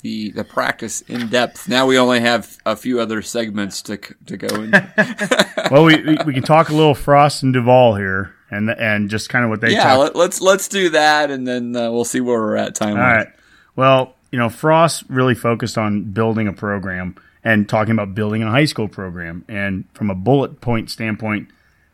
the 0.00 0.30
the 0.30 0.44
practice 0.44 1.02
in 1.02 1.28
depth. 1.28 1.68
Now 1.68 1.86
we 1.86 1.98
only 1.98 2.20
have 2.20 2.56
a 2.64 2.74
few 2.76 3.00
other 3.00 3.22
segments 3.22 3.82
to 3.82 3.98
to 4.26 4.36
go 4.36 4.48
into. 4.62 5.50
Well, 5.70 5.84
we, 5.84 5.96
we 6.02 6.18
we 6.26 6.34
can 6.34 6.42
talk 6.42 6.68
a 6.68 6.74
little 6.74 6.94
Frost 6.94 7.42
and 7.42 7.52
Duval 7.54 7.94
here, 7.96 8.34
and 8.50 8.68
and 8.70 9.08
just 9.08 9.30
kind 9.30 9.44
of 9.44 9.50
what 9.50 9.62
they 9.62 9.72
yeah, 9.72 9.82
talk- 9.84 9.98
let, 9.98 10.16
let's 10.16 10.40
let's 10.42 10.68
do 10.68 10.90
that, 10.90 11.30
and 11.30 11.46
then 11.46 11.74
uh, 11.74 11.90
we'll 11.90 12.04
see 12.04 12.20
where 12.20 12.38
we're 12.38 12.56
at 12.56 12.74
time. 12.74 12.96
All 12.96 13.02
right. 13.02 13.28
Well, 13.76 14.14
you 14.30 14.38
know, 14.38 14.50
Frost 14.50 15.04
really 15.08 15.34
focused 15.34 15.78
on 15.78 16.02
building 16.12 16.46
a 16.48 16.52
program 16.52 17.16
and 17.44 17.68
talking 17.68 17.92
about 17.92 18.14
building 18.14 18.42
a 18.42 18.50
high 18.50 18.64
school 18.64 18.88
program. 18.88 19.44
And 19.48 19.84
from 19.92 20.10
a 20.10 20.14
bullet 20.14 20.60
point 20.60 20.90
standpoint, 20.90 21.48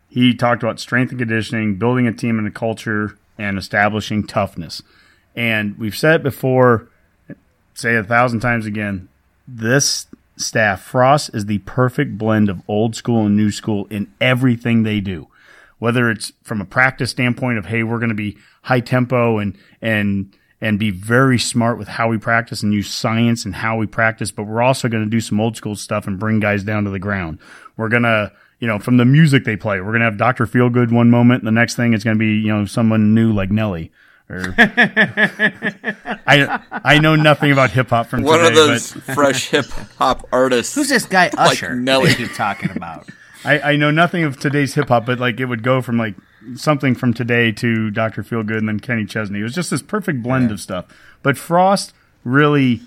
he 0.09 0.33
talked 0.35 0.63
about 0.63 0.81
strength 0.81 1.11
and 1.11 1.19
conditioning, 1.19 1.77
building 1.77 2.07
a 2.07 2.13
team 2.13 2.39
and 2.39 2.47
a 2.47 2.53
culture, 2.53 3.19
and 3.37 3.59
establishing 3.59 4.27
toughness. 4.27 4.83
And 5.35 5.77
we've 5.79 5.97
said 5.97 6.17
it 6.17 6.23
before, 6.23 6.89
say 7.75 7.95
it 7.95 8.01
a 8.01 8.05
thousand 8.05 8.41
times 8.41 8.67
again. 8.67 9.09
This 9.47 10.07
staff, 10.37 10.83
Frost 10.83 11.35
is 11.35 11.47
the 11.47 11.59
perfect 11.59 12.17
blend 12.17 12.49
of 12.49 12.63
old 12.69 12.95
school 12.95 13.27
and 13.27 13.37
new 13.37 13.51
school 13.51 13.87
in 13.91 14.13
everything 14.21 14.83
they 14.83 15.01
do. 15.01 15.29
Whether 15.79 16.11
it's 16.11 16.33
from 16.43 16.61
a 16.61 16.67
practice 16.67 17.11
standpoint 17.11 17.59
of, 17.59 17.67
hey, 17.67 17.83
we're 17.83 17.99
going 17.99 18.11
to 18.11 18.15
be 18.15 18.37
high 18.63 18.81
tempo 18.81 19.39
and, 19.39 19.57
and, 19.81 20.35
and 20.61 20.79
be 20.79 20.91
very 20.91 21.39
smart 21.39 21.79
with 21.79 21.89
how 21.89 22.09
we 22.09 22.19
practice 22.19 22.63
and 22.63 22.73
use 22.73 22.89
science 22.89 23.45
and 23.45 23.55
how 23.55 23.77
we 23.77 23.87
practice, 23.87 24.31
but 24.31 24.45
we're 24.45 24.63
also 24.63 24.89
going 24.89 25.03
to 25.03 25.09
do 25.09 25.21
some 25.21 25.41
old 25.41 25.57
school 25.57 25.75
stuff 25.75 26.07
and 26.07 26.19
bring 26.19 26.39
guys 26.39 26.65
down 26.65 26.85
to 26.85 26.91
the 26.91 26.99
ground. 26.99 27.39
We're 27.77 27.89
going 27.89 28.03
to, 28.03 28.31
you 28.59 28.69
know, 28.69 28.79
from 28.79 28.99
the 28.99 29.07
music 29.07 29.45
they 29.45 29.57
play, 29.57 29.81
we're 29.81 29.93
going 29.93 30.01
to 30.01 30.07
have 30.07 30.19
Dr. 30.19 30.47
Feelgood 30.47 30.93
one 30.93 31.09
moment. 31.09 31.41
And 31.41 31.47
the 31.47 31.59
next 31.59 31.77
thing 31.77 31.95
is 31.95 32.05
going 32.05 32.17
to 32.17 32.19
be, 32.19 32.35
you 32.35 32.55
know, 32.55 32.67
someone 32.67 33.15
new 33.15 33.33
like 33.33 33.51
Nelly. 33.51 33.91
Or 34.29 34.55
I 34.59 36.61
I 36.71 36.99
know 37.01 37.17
nothing 37.17 37.51
about 37.51 37.73
hip 37.73 37.89
hop 37.89 38.07
from 38.07 38.23
One 38.23 38.39
today, 38.39 38.51
of 38.51 38.55
those 38.55 38.93
but 38.93 39.03
fresh 39.03 39.49
hip 39.49 39.67
hop 39.99 40.29
artists. 40.31 40.73
Who's 40.75 40.89
this 40.89 41.05
guy 41.05 41.31
Usher? 41.37 41.75
Nelly. 41.75 42.11
that 42.11 42.21
you're 42.21 42.29
talking 42.29 42.71
about. 42.71 43.09
I, 43.45 43.73
I 43.73 43.77
know 43.77 43.91
nothing 43.91 44.23
of 44.23 44.39
today's 44.39 44.75
hip 44.75 44.89
hop, 44.89 45.07
but 45.07 45.19
like 45.19 45.41
it 45.41 45.47
would 45.47 45.65
go 45.65 45.83
from 45.83 45.99
like 45.99 46.15
something 46.55 46.95
from 46.95 47.15
today 47.15 47.53
to 47.53 47.91
Dr. 47.91 48.23
Feelgood 48.23 48.59
and 48.59 48.69
then 48.69 48.81
Kenny 48.81 49.05
Chesney. 49.05 49.41
It 49.41 49.45
was 49.45 49.55
just 49.55 49.71
this 49.71 49.83
perfect 49.83 50.23
blend 50.23 50.51
of 50.51 50.61
stuff. 50.61 50.87
But 51.23 51.37
Frost 51.37 51.93
really 52.25 52.81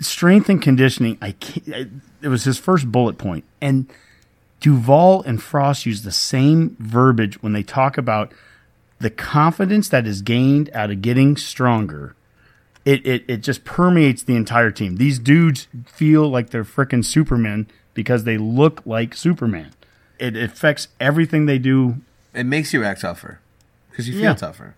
strength 0.00 0.48
and 0.48 0.60
conditioning. 0.60 1.18
I 1.20 1.34
I, 1.72 1.86
it 2.22 2.28
was 2.28 2.44
his 2.44 2.58
first 2.58 2.90
bullet 2.90 3.18
point. 3.18 3.24
point, 3.24 3.44
and 3.60 3.86
Duval 4.60 5.22
and 5.24 5.42
Frost 5.42 5.86
use 5.86 6.02
the 6.02 6.12
same 6.12 6.76
verbiage 6.78 7.42
when 7.42 7.52
they 7.52 7.62
talk 7.62 7.98
about 7.98 8.32
the 8.98 9.10
confidence 9.10 9.90
that 9.90 10.06
is 10.06 10.22
gained 10.22 10.70
out 10.72 10.90
of 10.90 11.02
getting 11.02 11.36
stronger. 11.36 12.16
It, 12.84 13.06
it, 13.06 13.24
it 13.28 13.36
just 13.38 13.64
permeates 13.64 14.22
the 14.22 14.36
entire 14.36 14.70
team. 14.70 14.96
These 14.96 15.18
dudes 15.18 15.68
feel 15.86 16.28
like 16.28 16.50
they're 16.50 16.64
freaking 16.64 17.04
Superman 17.04 17.66
because 17.92 18.24
they 18.24 18.38
look 18.38 18.80
like 18.86 19.14
Superman. 19.14 19.72
It 20.18 20.36
affects 20.36 20.88
everything 21.00 21.46
they 21.46 21.58
do. 21.58 21.96
It 22.34 22.44
makes 22.44 22.72
you 22.72 22.84
act 22.84 23.00
tougher 23.02 23.38
because 23.90 24.08
you 24.08 24.14
feel 24.14 24.22
Yeah. 24.24 24.34
tougher. 24.34 24.74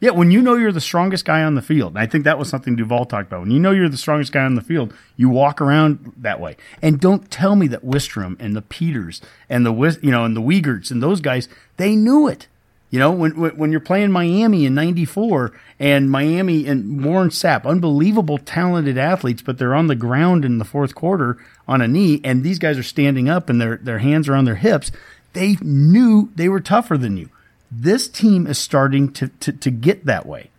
Yeah, 0.00 0.10
when 0.10 0.32
you 0.32 0.42
know 0.42 0.56
you're 0.56 0.72
the 0.72 0.80
strongest 0.80 1.24
guy 1.24 1.44
on 1.44 1.54
the 1.54 1.62
field, 1.62 1.92
and 1.92 1.98
I 2.00 2.06
think 2.06 2.24
that 2.24 2.36
was 2.36 2.48
something 2.48 2.74
Duval 2.74 3.04
talked 3.04 3.28
about. 3.28 3.42
When 3.42 3.52
you 3.52 3.60
know 3.60 3.70
you're 3.70 3.88
the 3.88 3.96
strongest 3.96 4.32
guy 4.32 4.44
on 4.44 4.56
the 4.56 4.60
field, 4.60 4.92
you 5.16 5.28
walk 5.28 5.60
around 5.60 6.12
that 6.16 6.40
way. 6.40 6.56
And 6.82 6.98
don't 6.98 7.30
tell 7.30 7.54
me 7.54 7.68
that 7.68 7.84
Wistrom 7.84 8.36
and 8.40 8.56
the 8.56 8.62
Peters 8.62 9.20
and 9.48 9.64
the 9.64 9.72
you 10.02 10.10
know 10.10 10.24
and 10.24 10.36
the 10.36 10.40
Wiegerts 10.42 10.90
and 10.90 11.00
those 11.02 11.20
guys 11.20 11.48
they 11.76 11.94
knew 11.94 12.26
it. 12.26 12.48
You 12.90 12.98
know, 12.98 13.12
when 13.12 13.38
when, 13.38 13.56
when 13.56 13.70
you're 13.70 13.80
playing 13.80 14.10
Miami 14.10 14.66
in 14.66 14.74
'94 14.74 15.52
and 15.78 16.10
Miami 16.10 16.66
and 16.66 17.04
Warren 17.04 17.28
Sapp, 17.30 17.64
unbelievable 17.64 18.38
talented 18.38 18.98
athletes, 18.98 19.40
but 19.40 19.56
they're 19.58 19.74
on 19.74 19.86
the 19.86 19.94
ground 19.94 20.44
in 20.44 20.58
the 20.58 20.64
fourth 20.64 20.96
quarter 20.96 21.38
on 21.68 21.80
a 21.80 21.86
knee, 21.86 22.20
and 22.24 22.42
these 22.42 22.58
guys 22.58 22.76
are 22.76 22.82
standing 22.82 23.28
up 23.28 23.48
and 23.48 23.60
their 23.60 23.76
their 23.76 24.00
hands 24.00 24.28
are 24.28 24.34
on 24.34 24.46
their 24.46 24.56
hips. 24.56 24.90
They 25.32 25.56
knew 25.60 26.30
they 26.34 26.48
were 26.48 26.60
tougher 26.60 26.98
than 26.98 27.16
you. 27.16 27.30
This 27.70 28.06
team 28.06 28.46
is 28.46 28.58
starting 28.58 29.12
to, 29.14 29.28
to, 29.28 29.52
to 29.52 29.70
get 29.70 30.04
that 30.04 30.26
way. 30.26 30.50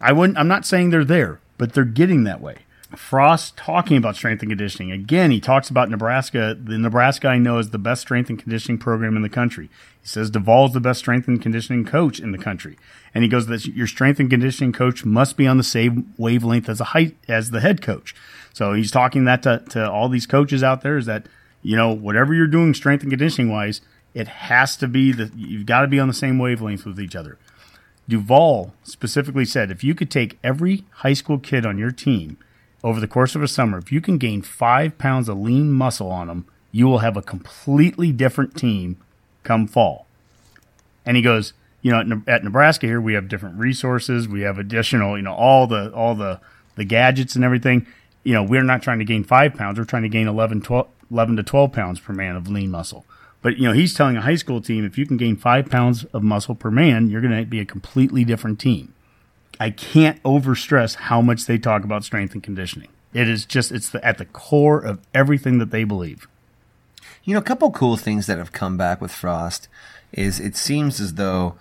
I 0.00 0.12
wouldn't. 0.12 0.38
I'm 0.38 0.48
not 0.48 0.66
saying 0.66 0.90
they're 0.90 1.04
there, 1.04 1.40
but 1.58 1.72
they're 1.72 1.84
getting 1.84 2.24
that 2.24 2.40
way. 2.40 2.58
Frost 2.96 3.54
talking 3.58 3.98
about 3.98 4.16
strength 4.16 4.40
and 4.40 4.50
conditioning 4.50 4.92
again. 4.92 5.30
He 5.30 5.40
talks 5.40 5.68
about 5.68 5.90
Nebraska. 5.90 6.56
The 6.58 6.78
Nebraska 6.78 7.28
I 7.28 7.36
know 7.36 7.58
is 7.58 7.68
the 7.68 7.78
best 7.78 8.00
strength 8.00 8.30
and 8.30 8.38
conditioning 8.38 8.78
program 8.78 9.14
in 9.14 9.20
the 9.20 9.28
country. 9.28 9.68
He 10.00 10.08
says 10.08 10.30
Duval's 10.30 10.72
the 10.72 10.80
best 10.80 11.00
strength 11.00 11.28
and 11.28 11.42
conditioning 11.42 11.84
coach 11.84 12.18
in 12.18 12.32
the 12.32 12.38
country, 12.38 12.78
and 13.12 13.24
he 13.24 13.28
goes 13.28 13.46
that 13.48 13.66
your 13.66 13.86
strength 13.86 14.20
and 14.20 14.30
conditioning 14.30 14.72
coach 14.72 15.04
must 15.04 15.36
be 15.36 15.46
on 15.46 15.58
the 15.58 15.62
same 15.62 16.14
wavelength 16.16 16.66
as 16.66 16.80
a 16.80 16.84
height 16.84 17.16
as 17.28 17.50
the 17.50 17.60
head 17.60 17.82
coach. 17.82 18.14
So 18.54 18.72
he's 18.72 18.90
talking 18.90 19.24
that 19.26 19.42
to, 19.42 19.62
to 19.70 19.90
all 19.90 20.08
these 20.08 20.26
coaches 20.26 20.62
out 20.62 20.80
there 20.80 20.96
is 20.96 21.04
that 21.04 21.26
you 21.60 21.76
know 21.76 21.92
whatever 21.92 22.32
you're 22.32 22.46
doing 22.46 22.72
strength 22.72 23.02
and 23.02 23.10
conditioning 23.10 23.52
wise, 23.52 23.82
it 24.14 24.28
has 24.28 24.76
to 24.76 24.88
be 24.88 25.12
that 25.12 25.34
you've 25.34 25.66
got 25.66 25.82
to 25.82 25.88
be 25.88 26.00
on 26.00 26.08
the 26.08 26.14
same 26.14 26.38
wavelength 26.38 26.84
with 26.84 27.00
each 27.00 27.16
other. 27.16 27.38
Duval 28.08 28.74
specifically 28.82 29.44
said 29.44 29.70
if 29.70 29.84
you 29.84 29.94
could 29.94 30.10
take 30.10 30.38
every 30.42 30.84
high 30.90 31.12
school 31.12 31.38
kid 31.38 31.66
on 31.66 31.78
your 31.78 31.90
team 31.90 32.38
over 32.82 33.00
the 33.00 33.08
course 33.08 33.34
of 33.34 33.42
a 33.42 33.48
summer, 33.48 33.78
if 33.78 33.92
you 33.92 34.00
can 34.00 34.18
gain 34.18 34.40
five 34.40 34.96
pounds 34.98 35.28
of 35.28 35.38
lean 35.38 35.70
muscle 35.70 36.10
on 36.10 36.28
them, 36.28 36.46
you 36.72 36.86
will 36.86 36.98
have 36.98 37.16
a 37.16 37.22
completely 37.22 38.12
different 38.12 38.56
team 38.56 38.96
come 39.42 39.66
fall. 39.66 40.06
And 41.04 41.16
he 41.16 41.22
goes, 41.22 41.52
you 41.82 41.90
know, 41.90 42.00
at 42.00 42.28
at 42.28 42.44
Nebraska 42.44 42.86
here 42.86 43.00
we 43.00 43.14
have 43.14 43.28
different 43.28 43.58
resources, 43.58 44.26
we 44.26 44.42
have 44.42 44.58
additional, 44.58 45.16
you 45.16 45.22
know, 45.22 45.34
all 45.34 45.66
the 45.66 45.92
all 45.92 46.14
the 46.14 46.40
the 46.76 46.84
gadgets 46.84 47.36
and 47.36 47.44
everything. 47.44 47.86
You 48.24 48.34
know, 48.34 48.42
we're 48.42 48.62
not 48.62 48.82
trying 48.82 48.98
to 48.98 49.04
gain 49.04 49.24
five 49.24 49.54
pounds; 49.54 49.78
we're 49.78 49.84
trying 49.84 50.02
to 50.02 50.08
gain 50.08 50.28
11, 50.28 50.62
12, 50.62 50.88
11 51.10 51.36
to 51.36 51.42
twelve 51.42 51.72
pounds 51.72 52.00
per 52.00 52.12
man 52.12 52.36
of 52.36 52.48
lean 52.48 52.70
muscle. 52.70 53.04
But 53.40 53.58
you 53.58 53.64
know, 53.64 53.72
he's 53.72 53.94
telling 53.94 54.16
a 54.16 54.22
high 54.22 54.36
school 54.36 54.60
team 54.60 54.84
if 54.84 54.98
you 54.98 55.06
can 55.06 55.16
gain 55.16 55.36
five 55.36 55.70
pounds 55.70 56.04
of 56.06 56.22
muscle 56.22 56.54
per 56.54 56.70
man, 56.70 57.08
you're 57.08 57.20
going 57.20 57.36
to 57.36 57.44
be 57.44 57.60
a 57.60 57.64
completely 57.64 58.24
different 58.24 58.58
team. 58.58 58.94
I 59.60 59.70
can't 59.70 60.22
overstress 60.22 60.94
how 60.94 61.20
much 61.20 61.46
they 61.46 61.58
talk 61.58 61.84
about 61.84 62.04
strength 62.04 62.34
and 62.34 62.42
conditioning. 62.42 62.88
It 63.12 63.28
is 63.28 63.44
just 63.44 63.72
it's 63.72 63.90
the, 63.90 64.04
at 64.04 64.18
the 64.18 64.24
core 64.24 64.80
of 64.80 65.00
everything 65.14 65.58
that 65.58 65.70
they 65.70 65.84
believe. 65.84 66.28
You 67.24 67.34
know, 67.34 67.40
a 67.40 67.44
couple 67.44 67.70
cool 67.70 67.96
things 67.96 68.26
that 68.26 68.38
have 68.38 68.52
come 68.52 68.76
back 68.76 69.00
with 69.00 69.10
Frost 69.10 69.68
is 70.12 70.40
it 70.40 70.56
seems 70.56 71.00
as 71.00 71.14
though, 71.14 71.56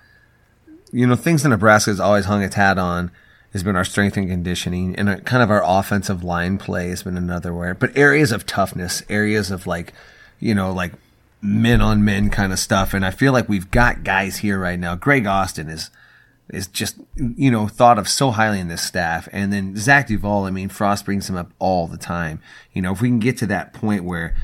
you 0.91 1.05
know, 1.07 1.15
things 1.15 1.43
that 1.43 1.49
Nebraska 1.49 1.91
has 1.91 1.99
always 1.99 2.25
hung 2.25 2.41
its 2.41 2.55
hat 2.55 2.77
on 2.77 3.11
has 3.53 3.63
been 3.63 3.75
our 3.75 3.85
strength 3.85 4.17
and 4.17 4.29
conditioning 4.29 4.95
and 4.95 5.25
kind 5.25 5.41
of 5.41 5.49
our 5.49 5.63
offensive 5.65 6.23
line 6.23 6.57
play 6.57 6.89
has 6.89 7.03
been 7.03 7.17
another 7.17 7.53
where, 7.53 7.73
but 7.73 7.95
areas 7.97 8.31
of 8.31 8.45
toughness, 8.45 9.03
areas 9.09 9.51
of 9.51 9.65
like, 9.65 9.93
you 10.39 10.53
know, 10.53 10.71
like 10.71 10.93
men 11.41 11.81
on 11.81 12.03
men 12.03 12.29
kind 12.29 12.51
of 12.51 12.59
stuff. 12.59 12.93
And 12.93 13.05
I 13.05 13.11
feel 13.11 13.33
like 13.33 13.47
we've 13.49 13.69
got 13.71 14.03
guys 14.03 14.37
here 14.37 14.59
right 14.59 14.79
now. 14.79 14.95
Greg 14.95 15.25
Austin 15.27 15.69
is, 15.69 15.89
is 16.49 16.67
just, 16.67 16.97
you 17.15 17.51
know, 17.51 17.67
thought 17.67 17.99
of 17.99 18.07
so 18.09 18.31
highly 18.31 18.59
in 18.59 18.67
this 18.67 18.81
staff. 18.81 19.27
And 19.31 19.51
then 19.53 19.75
Zach 19.77 20.07
Duval, 20.07 20.45
I 20.45 20.51
mean, 20.51 20.69
Frost 20.69 21.05
brings 21.05 21.29
him 21.29 21.35
up 21.35 21.51
all 21.59 21.87
the 21.87 21.97
time. 21.97 22.39
You 22.73 22.81
know, 22.81 22.91
if 22.93 23.01
we 23.01 23.09
can 23.09 23.19
get 23.19 23.37
to 23.39 23.45
that 23.47 23.73
point 23.73 24.03
where, 24.03 24.35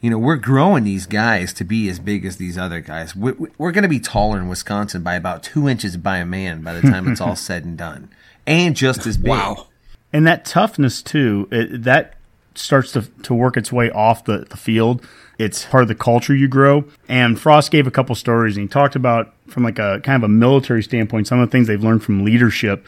you 0.00 0.10
know, 0.10 0.18
we're 0.18 0.36
growing 0.36 0.84
these 0.84 1.06
guys 1.06 1.52
to 1.54 1.64
be 1.64 1.88
as 1.88 1.98
big 1.98 2.24
as 2.24 2.36
these 2.36 2.56
other 2.56 2.80
guys. 2.80 3.16
We- 3.16 3.32
we- 3.32 3.48
We're 3.58 3.72
going 3.72 3.82
to 3.82 3.88
be 3.88 3.98
taller 4.00 4.38
in 4.38 4.48
Wisconsin 4.48 5.02
by 5.02 5.14
about 5.16 5.42
two 5.42 5.68
inches 5.68 5.96
by 5.96 6.18
a 6.18 6.26
man 6.26 6.62
by 6.62 6.72
the 6.74 6.82
time 6.88 7.08
it's 7.08 7.20
all 7.20 7.34
said 7.36 7.64
and 7.64 7.76
done, 7.76 8.08
and 8.46 8.76
just 8.76 9.06
as 9.06 9.16
big. 9.16 9.30
Wow. 9.30 9.66
And 10.12 10.26
that 10.26 10.44
toughness 10.44 11.02
too, 11.02 11.48
it, 11.50 11.82
that 11.82 12.14
starts 12.54 12.92
to, 12.92 13.02
to 13.24 13.34
work 13.34 13.56
its 13.56 13.70
way 13.72 13.90
off 13.90 14.24
the, 14.24 14.46
the 14.48 14.56
field. 14.56 15.04
It's 15.38 15.64
part 15.64 15.82
of 15.82 15.88
the 15.88 15.94
culture 15.94 16.34
you 16.34 16.48
grow. 16.48 16.84
And 17.08 17.40
Frost 17.40 17.70
gave 17.70 17.86
a 17.86 17.90
couple 17.90 18.14
stories 18.14 18.56
and 18.56 18.64
he 18.64 18.68
talked 18.68 18.96
about 18.96 19.32
from 19.46 19.62
like 19.62 19.78
a 19.78 20.00
kind 20.02 20.22
of 20.22 20.28
a 20.28 20.32
military 20.32 20.82
standpoint, 20.82 21.26
some 21.28 21.38
of 21.38 21.48
the 21.48 21.52
things 21.52 21.68
they've 21.68 21.82
learned 21.82 22.02
from 22.02 22.24
leadership 22.24 22.86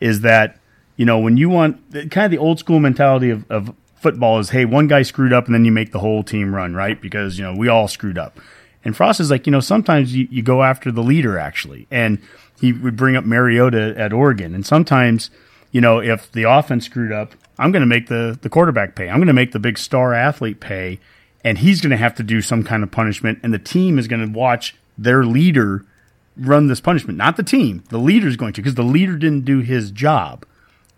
is 0.00 0.22
that, 0.22 0.58
you 0.96 1.06
know, 1.06 1.18
when 1.18 1.36
you 1.36 1.48
want 1.48 1.80
kind 1.92 2.24
of 2.24 2.30
the 2.30 2.38
old 2.38 2.58
school 2.58 2.80
mentality 2.80 3.30
of, 3.30 3.48
of 3.50 3.74
football 3.96 4.40
is, 4.40 4.50
hey, 4.50 4.64
one 4.64 4.88
guy 4.88 5.02
screwed 5.02 5.32
up 5.32 5.46
and 5.46 5.54
then 5.54 5.64
you 5.64 5.72
make 5.72 5.92
the 5.92 6.00
whole 6.00 6.24
team 6.24 6.54
run, 6.54 6.74
right? 6.74 7.00
Because, 7.00 7.38
you 7.38 7.44
know, 7.44 7.54
we 7.54 7.68
all 7.68 7.86
screwed 7.86 8.18
up. 8.18 8.38
And 8.84 8.96
Frost 8.96 9.20
is 9.20 9.30
like, 9.30 9.46
you 9.46 9.52
know, 9.52 9.60
sometimes 9.60 10.14
you, 10.14 10.26
you 10.30 10.42
go 10.42 10.64
after 10.64 10.90
the 10.90 11.02
leader 11.02 11.38
actually. 11.38 11.86
And 11.90 12.18
he 12.60 12.72
would 12.72 12.96
bring 12.96 13.16
up 13.16 13.24
Mariota 13.24 13.94
at 13.96 14.12
Oregon. 14.12 14.54
And 14.54 14.66
sometimes, 14.66 15.30
you 15.70 15.80
know, 15.80 16.00
if 16.00 16.30
the 16.32 16.44
offense 16.44 16.86
screwed 16.86 17.12
up, 17.12 17.34
I'm 17.58 17.70
going 17.70 17.80
to 17.80 17.86
make 17.86 18.08
the, 18.08 18.38
the 18.40 18.48
quarterback 18.48 18.94
pay. 18.96 19.08
I'm 19.08 19.18
going 19.18 19.28
to 19.28 19.32
make 19.32 19.52
the 19.52 19.60
big 19.60 19.78
star 19.78 20.14
athlete 20.14 20.60
pay. 20.60 20.98
And 21.44 21.58
he's 21.58 21.80
going 21.80 21.90
to 21.90 21.96
have 21.96 22.14
to 22.16 22.22
do 22.22 22.40
some 22.40 22.62
kind 22.62 22.82
of 22.82 22.90
punishment. 22.90 23.40
And 23.42 23.52
the 23.52 23.58
team 23.58 23.98
is 23.98 24.08
going 24.08 24.24
to 24.24 24.38
watch 24.38 24.76
their 24.96 25.24
leader 25.24 25.84
run 26.36 26.68
this 26.68 26.80
punishment. 26.80 27.18
Not 27.18 27.36
the 27.36 27.42
team. 27.42 27.84
The 27.90 27.98
leader's 27.98 28.36
going 28.36 28.52
to, 28.54 28.62
because 28.62 28.76
the 28.76 28.82
leader 28.82 29.16
didn't 29.16 29.44
do 29.44 29.60
his 29.60 29.90
job. 29.90 30.46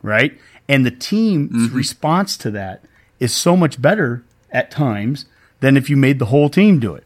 Right. 0.02 0.38
And 0.68 0.84
the 0.84 0.90
team's 0.90 1.68
mm-hmm. 1.68 1.76
response 1.76 2.36
to 2.38 2.50
that 2.52 2.84
is 3.20 3.34
so 3.34 3.56
much 3.56 3.80
better 3.80 4.22
at 4.50 4.70
times 4.70 5.26
than 5.60 5.76
if 5.76 5.88
you 5.88 5.96
made 5.96 6.18
the 6.18 6.26
whole 6.26 6.48
team 6.48 6.78
do 6.78 6.94
it. 6.94 7.04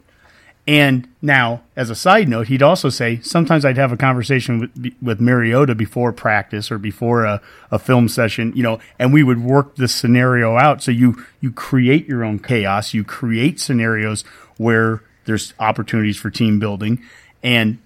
And 0.69 1.09
now, 1.23 1.63
as 1.77 1.89
a 1.89 1.95
side 1.95 2.29
note, 2.29 2.49
he'd 2.49 2.63
also 2.63 2.91
say 2.91 3.21
sometimes 3.23 3.65
I'd 3.65 3.79
have 3.79 3.91
a 3.91 3.97
conversation 3.97 4.61
with, 4.61 4.95
with 5.01 5.19
Mariota 5.19 5.75
before 5.75 6.13
practice 6.13 6.71
or 6.71 6.77
before 6.77 7.25
a, 7.25 7.41
a 7.71 7.79
film 7.79 8.07
session, 8.07 8.53
you 8.55 8.63
know, 8.63 8.79
and 8.99 9.11
we 9.11 9.23
would 9.23 9.43
work 9.43 9.77
this 9.77 9.95
scenario 9.95 10.59
out. 10.59 10.83
So 10.83 10.91
you 10.91 11.25
you 11.41 11.53
create 11.53 12.07
your 12.07 12.23
own 12.23 12.39
chaos, 12.39 12.93
you 12.93 13.03
create 13.03 13.59
scenarios 13.59 14.25
where 14.59 15.03
there's 15.25 15.55
opportunities 15.59 16.19
for 16.19 16.29
team 16.29 16.59
building, 16.59 17.03
and 17.43 17.79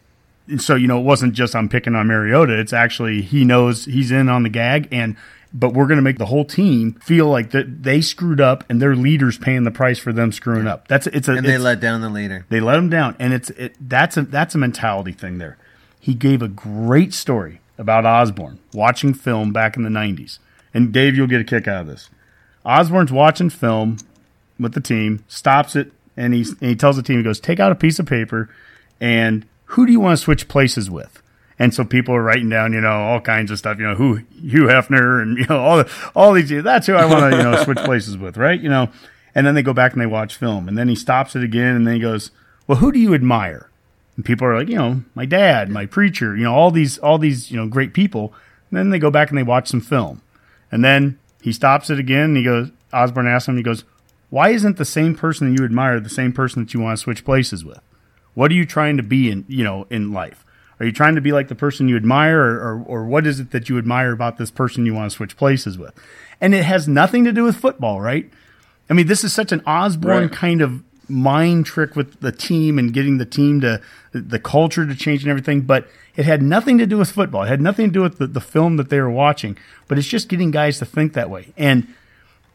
so 0.59 0.75
you 0.75 0.89
know 0.89 0.99
it 0.99 1.05
wasn't 1.05 1.35
just 1.35 1.55
I'm 1.55 1.69
picking 1.69 1.95
on 1.95 2.09
Mariota. 2.09 2.59
It's 2.59 2.73
actually 2.73 3.23
he 3.23 3.45
knows 3.45 3.85
he's 3.85 4.11
in 4.11 4.29
on 4.29 4.43
the 4.43 4.49
gag, 4.49 4.89
and 4.91 5.15
but 5.55 5.75
we're 5.75 5.87
going 5.87 5.97
to 5.97 6.03
make 6.03 6.19
the 6.19 6.27
whole 6.27 6.45
team 6.45 6.95
feel 6.95 7.27
like 7.27 7.51
that 7.51 7.83
they 7.83 8.01
screwed 8.01 8.41
up 8.41 8.65
and 8.69 8.81
their 8.81 8.97
leaders 8.97 9.39
paying 9.39 9.65
the 9.65 9.71
price 9.71 9.99
for 9.99 10.13
them 10.13 10.33
screwing 10.33 10.67
up. 10.67 10.89
That's 10.89 11.07
it's 11.09 11.29
a 11.29 11.33
And 11.33 11.47
they 11.47 11.59
let 11.59 11.81
down 11.81 12.01
the 12.01 12.09
leader. 12.09 12.47
they 12.49 12.61
let 12.61 12.79
him 12.79 12.89
down, 12.89 13.17
and 13.19 13.33
it's 13.33 13.51
it, 13.51 13.77
that's 13.81 14.17
a 14.17 14.23
that's 14.23 14.55
a 14.55 14.59
mentality 14.59 15.13
thing 15.13 15.39
there. 15.39 15.59
He 16.01 16.15
gave 16.15 16.43
a 16.43 16.49
great 16.49 17.15
story 17.15 17.61
about 17.79 18.05
Osborne 18.05 18.59
watching 18.73 19.15
film 19.15 19.53
back 19.53 19.77
in 19.77 19.83
the 19.83 19.91
'90s, 19.91 20.39
and 20.75 20.93
Dave, 20.93 21.17
you'll 21.17 21.27
get 21.27 21.41
a 21.41 21.45
kick 21.45 21.69
out 21.69 21.83
of 21.83 21.87
this. 21.87 22.09
Osborne's 22.65 23.13
watching 23.13 23.51
film 23.51 23.99
with 24.59 24.75
the 24.75 24.81
team, 24.81 25.25
stops 25.29 25.77
it, 25.77 25.93
and, 26.17 26.35
he's, 26.35 26.51
and 26.51 26.71
he 26.71 26.77
tells 26.77 26.97
the 26.97 27.03
team, 27.03 27.19
he 27.19 27.23
goes, 27.23 27.41
take 27.41 27.61
out 27.61 27.73
a 27.73 27.75
piece 27.75 27.99
of 27.99 28.07
paper, 28.07 28.49
and 29.01 29.45
who 29.67 29.87
do 29.87 29.93
you 29.93 30.01
want 30.01 30.17
to 30.17 30.23
switch 30.23 30.49
places 30.49 30.91
with? 30.91 31.22
And 31.59 31.75
so 31.75 31.85
people 31.85 32.15
are 32.15 32.23
writing 32.23 32.49
down, 32.49 32.73
you 32.73 32.81
know, 32.81 32.91
all 32.91 33.21
kinds 33.21 33.51
of 33.51 33.59
stuff, 33.59 33.79
you 33.79 33.87
know, 33.87 33.95
who 33.95 34.17
Hugh 34.41 34.65
Hefner 34.65 35.23
and 35.23 35.39
you 35.39 35.47
know 35.47 35.61
all 35.61 35.77
the, 35.79 35.93
all 36.15 36.33
these. 36.33 36.51
That's 36.63 36.87
who 36.87 36.95
I 36.95 37.05
want 37.05 37.33
to 37.33 37.37
you 37.37 37.43
know 37.43 37.63
switch 37.63 37.79
places 37.79 38.17
with, 38.17 38.37
right? 38.37 38.61
You 38.61 38.69
know, 38.69 38.89
and 39.35 39.47
then 39.47 39.55
they 39.55 39.63
go 39.63 39.73
back 39.73 39.93
and 39.93 40.01
they 40.01 40.07
watch 40.07 40.37
film, 40.37 40.69
and 40.69 40.77
then 40.77 40.89
he 40.89 40.95
stops 40.95 41.37
it 41.37 41.43
again, 41.43 41.77
and 41.77 41.87
then 41.87 41.95
he 41.95 42.01
goes, 42.01 42.31
"Well, 42.67 42.79
who 42.79 42.93
do 42.93 42.99
you 42.99 43.15
admire?" 43.15 43.71
And 44.17 44.25
people 44.25 44.47
are 44.47 44.59
like, 44.59 44.69
you 44.69 44.77
know, 44.77 45.03
my 45.15 45.25
dad, 45.25 45.71
my 45.71 45.87
preacher, 45.87 46.37
you 46.37 46.45
know, 46.45 46.55
all 46.55 46.71
these 46.71 46.99
all 46.99 47.19
these 47.19 47.51
you 47.51 47.57
know 47.57 47.67
great 47.67 47.95
people. 47.95 48.35
And 48.71 48.79
then 48.79 48.91
they 48.91 48.99
go 48.99 49.11
back 49.11 49.29
and 49.29 49.39
they 49.39 49.43
watch 49.43 49.69
some 49.69 49.81
film, 49.81 50.23
and 50.71 50.85
then 50.85 51.19
he 51.43 51.53
stops 51.53 51.91
it 51.91 51.99
again, 51.99 52.25
and 52.25 52.37
he 52.37 52.45
goes. 52.45 52.71
Osborne 52.95 53.27
asks 53.27 53.49
him, 53.49 53.57
he 53.57 53.63
goes, 53.63 53.85
"Why 54.29 54.51
isn't 54.51 54.77
the 54.77 54.85
same 54.85 55.15
person 55.15 55.49
that 55.49 55.59
you 55.59 55.65
admire 55.65 55.99
the 55.99 56.11
same 56.11 56.33
person 56.33 56.63
that 56.63 56.75
you 56.75 56.81
want 56.81 56.99
to 56.99 57.03
switch 57.03 57.25
places 57.25 57.65
with? 57.65 57.81
What 58.35 58.51
are 58.51 58.55
you 58.55 58.67
trying 58.67 58.99
to 58.99 59.03
be 59.03 59.31
in 59.31 59.45
you 59.49 59.65
know 59.65 59.87
in 59.89 60.13
life?" 60.13 60.45
Are 60.83 60.85
you 60.85 60.91
trying 60.91 61.15
to 61.15 61.21
be 61.21 61.31
like 61.31 61.47
the 61.47 61.55
person 61.55 61.89
you 61.89 61.95
admire, 61.95 62.41
or, 62.41 62.57
or, 62.59 62.83
or, 62.87 63.05
what 63.05 63.25
is 63.25 63.39
it 63.39 63.53
that 63.53 63.69
you 63.69 63.79
admire 63.79 64.11
about 64.11 64.37
this 64.37 64.51
person 64.51 64.85
you 64.85 64.93
want 64.93 65.09
to 65.09 65.17
switch 65.17 65.37
places 65.37 65.79
with? 65.79 65.95
And 66.41 66.57
it 66.57 66.65
has 66.65 66.89
nothing 66.89 67.23
to 67.23 67.31
do 67.31 67.45
with 67.45 67.57
football, 67.57 68.01
right? 68.01 68.29
I 68.91 68.95
mean, 68.95 69.07
this 69.07 69.23
is 69.23 69.33
such 69.33 69.53
an 69.53 69.63
Osborne 69.65 70.23
Right. 70.23 70.33
kind 70.33 70.61
of 70.61 70.83
mind 71.09 71.67
trick 71.67 71.95
with 71.95 72.19
the 72.19 72.33
team 72.33 72.81
and 72.81 72.93
getting 72.93 73.19
the 73.19 73.25
team 73.25 73.61
to 73.61 73.81
the 74.11 74.41
culture 74.41 74.85
to 74.85 74.97
change 74.97 75.23
and 75.23 75.31
everything, 75.31 75.61
but 75.61 75.87
it 76.17 76.25
had 76.25 76.43
nothing 76.43 76.79
to 76.79 76.87
do 76.87 76.99
with 76.99 77.13
football. 77.13 77.45
It 77.45 77.49
had 77.49 77.61
nothing 77.61 77.87
to 77.87 77.93
do 77.93 78.03
with 78.03 78.19
the, 78.19 78.27
the 78.27 78.41
film 78.41 78.77
that 78.77 78.91
they 78.91 79.01
were 79.01 79.09
watching, 79.09 79.57
but 79.87 79.99
it's 79.99 80.09
just 80.09 80.29
getting 80.29 80.51
guys 80.51 80.81
to 80.81 80.85
think 80.85 81.13
that 81.13 81.31
way. 81.31 81.53
And, 81.57 81.87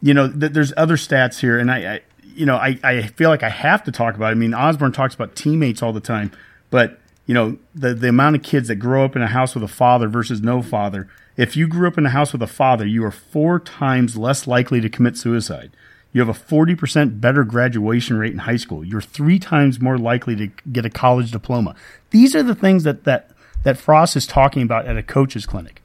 you 0.01 0.13
know, 0.13 0.30
th- 0.30 0.51
there's 0.51 0.73
other 0.75 0.97
stats 0.97 1.39
here, 1.39 1.57
and 1.57 1.71
I, 1.71 1.93
I 1.93 2.01
you 2.36 2.45
know, 2.45 2.57
I, 2.57 2.78
I 2.84 3.03
feel 3.03 3.30
like 3.30 3.41
I 3.43 3.49
have 3.49 3.86
to 3.86 3.91
talk 3.93 4.15
about 4.15 4.28
it. 4.28 4.32
I 4.32 4.34
mean, 4.36 4.53
Osborne 4.53 4.91
talks 4.91 5.15
about 5.15 5.34
teammates 5.34 5.82
all 5.82 5.93
the 5.93 6.01
time, 6.01 6.34
but 6.69 6.99
you 7.28 7.34
know, 7.34 7.57
the, 7.75 7.93
the 7.93 8.09
amount 8.09 8.38
of 8.38 8.41
kids 8.41 8.69
that 8.69 8.78
grow 8.78 9.05
up 9.05 9.15
in 9.15 9.21
a 9.21 9.28
house 9.28 9.53
with 9.53 9.63
a 9.63 9.67
father 9.67 10.07
versus 10.07 10.41
no 10.41 10.63
father. 10.63 11.07
If 11.36 11.55
you 11.55 11.67
grew 11.67 11.88
up 11.88 11.97
in 11.97 12.05
a 12.05 12.09
house 12.09 12.32
with 12.32 12.41
a 12.41 12.47
father, 12.47 12.86
you 12.86 13.03
are 13.03 13.11
four 13.11 13.59
times 13.59 14.17
less 14.17 14.47
likely 14.47 14.82
to 14.82 14.89
commit 14.89 15.17
suicide. 15.17 15.71
You 16.13 16.25
have 16.25 16.30
a 16.30 16.39
40% 16.39 17.19
better 17.19 17.43
graduation 17.43 18.17
rate 18.17 18.32
in 18.32 18.39
high 18.39 18.55
school. 18.55 18.84
You're 18.84 19.01
three 19.01 19.38
times 19.38 19.80
more 19.80 19.97
likely 19.97 20.36
to 20.38 20.47
get 20.71 20.86
a 20.86 20.89
college 20.89 21.32
diploma. 21.32 21.75
These 22.09 22.34
are 22.34 22.41
the 22.41 22.55
things 22.55 22.86
that, 22.86 23.03
that, 23.03 23.32
that 23.63 23.78
Frost 23.78 24.15
is 24.15 24.25
talking 24.25 24.63
about 24.63 24.88
at 24.88 24.97
a 24.97 25.03
coach's 25.03 25.45
clinic. 25.45 25.84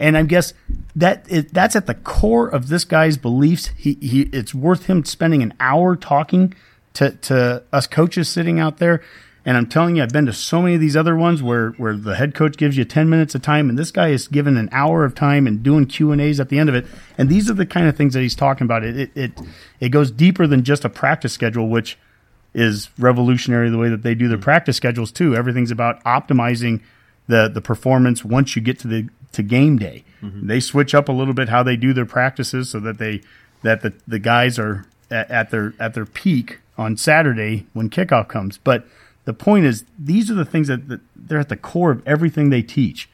And 0.00 0.18
I 0.18 0.24
guess 0.24 0.52
that 0.96 1.24
it, 1.30 1.54
that's 1.54 1.76
at 1.76 1.86
the 1.86 1.94
core 1.94 2.48
of 2.48 2.68
this 2.68 2.84
guy's 2.84 3.16
beliefs. 3.16 3.70
He, 3.76 3.94
he, 4.00 4.22
it's 4.32 4.52
worth 4.52 4.86
him 4.86 5.04
spending 5.04 5.44
an 5.44 5.54
hour 5.60 5.94
talking 5.94 6.54
to, 6.94 7.12
to 7.12 7.62
us 7.72 7.86
coaches 7.86 8.28
sitting 8.28 8.58
out 8.58 8.78
there. 8.78 9.00
And 9.44 9.56
I'm 9.56 9.66
telling 9.66 9.96
you, 9.96 10.02
I've 10.02 10.12
been 10.12 10.26
to 10.26 10.32
so 10.32 10.62
many 10.62 10.76
of 10.76 10.80
these 10.80 10.96
other 10.96 11.16
ones 11.16 11.42
where, 11.42 11.70
where 11.70 11.96
the 11.96 12.14
head 12.14 12.34
coach 12.34 12.56
gives 12.56 12.76
you 12.76 12.84
10 12.84 13.10
minutes 13.10 13.34
of 13.34 13.42
time 13.42 13.68
and 13.68 13.78
this 13.78 13.90
guy 13.90 14.08
is 14.08 14.28
given 14.28 14.56
an 14.56 14.68
hour 14.70 15.04
of 15.04 15.14
time 15.14 15.46
and 15.46 15.62
doing 15.62 15.86
Q 15.86 16.12
and 16.12 16.20
A's 16.20 16.38
at 16.38 16.48
the 16.48 16.58
end 16.58 16.68
of 16.68 16.74
it. 16.76 16.86
And 17.18 17.28
these 17.28 17.50
are 17.50 17.54
the 17.54 17.66
kind 17.66 17.88
of 17.88 17.96
things 17.96 18.14
that 18.14 18.20
he's 18.20 18.36
talking 18.36 18.64
about. 18.64 18.84
It, 18.84 18.96
it, 18.96 19.10
it, 19.16 19.32
it 19.80 19.88
goes 19.88 20.10
deeper 20.10 20.46
than 20.46 20.62
just 20.62 20.84
a 20.84 20.88
practice 20.88 21.32
schedule, 21.32 21.68
which 21.68 21.98
is 22.54 22.90
revolutionary 22.98 23.68
the 23.68 23.78
way 23.78 23.88
that 23.88 24.02
they 24.02 24.14
do 24.14 24.28
their 24.28 24.38
practice 24.38 24.76
schedules 24.76 25.10
too. 25.10 25.34
Everything's 25.34 25.70
about 25.70 26.02
optimizing 26.04 26.80
the, 27.26 27.48
the 27.48 27.60
performance 27.60 28.24
once 28.24 28.54
you 28.54 28.62
get 28.62 28.78
to 28.80 28.88
the, 28.88 29.08
to 29.32 29.42
game 29.42 29.76
day. 29.76 30.04
Mm-hmm. 30.22 30.46
They 30.46 30.60
switch 30.60 30.94
up 30.94 31.08
a 31.08 31.12
little 31.12 31.34
bit 31.34 31.48
how 31.48 31.64
they 31.64 31.76
do 31.76 31.92
their 31.92 32.06
practices 32.06 32.70
so 32.70 32.78
that 32.80 32.98
they, 32.98 33.22
that 33.62 33.80
the, 33.80 33.92
the 34.06 34.20
guys 34.20 34.58
are 34.58 34.86
at, 35.10 35.30
at 35.30 35.50
their, 35.50 35.74
at 35.80 35.94
their 35.94 36.06
peak 36.06 36.60
on 36.78 36.96
Saturday 36.96 37.66
when 37.72 37.90
kickoff 37.90 38.28
comes. 38.28 38.58
But, 38.58 38.86
the 39.24 39.32
point 39.32 39.64
is 39.64 39.84
these 39.98 40.30
are 40.30 40.34
the 40.34 40.44
things 40.44 40.68
that, 40.68 40.88
that 40.88 41.00
they're 41.14 41.38
at 41.38 41.48
the 41.48 41.56
core 41.56 41.90
of 41.90 42.02
everything 42.06 42.50
they 42.50 42.62
teach. 42.62 43.08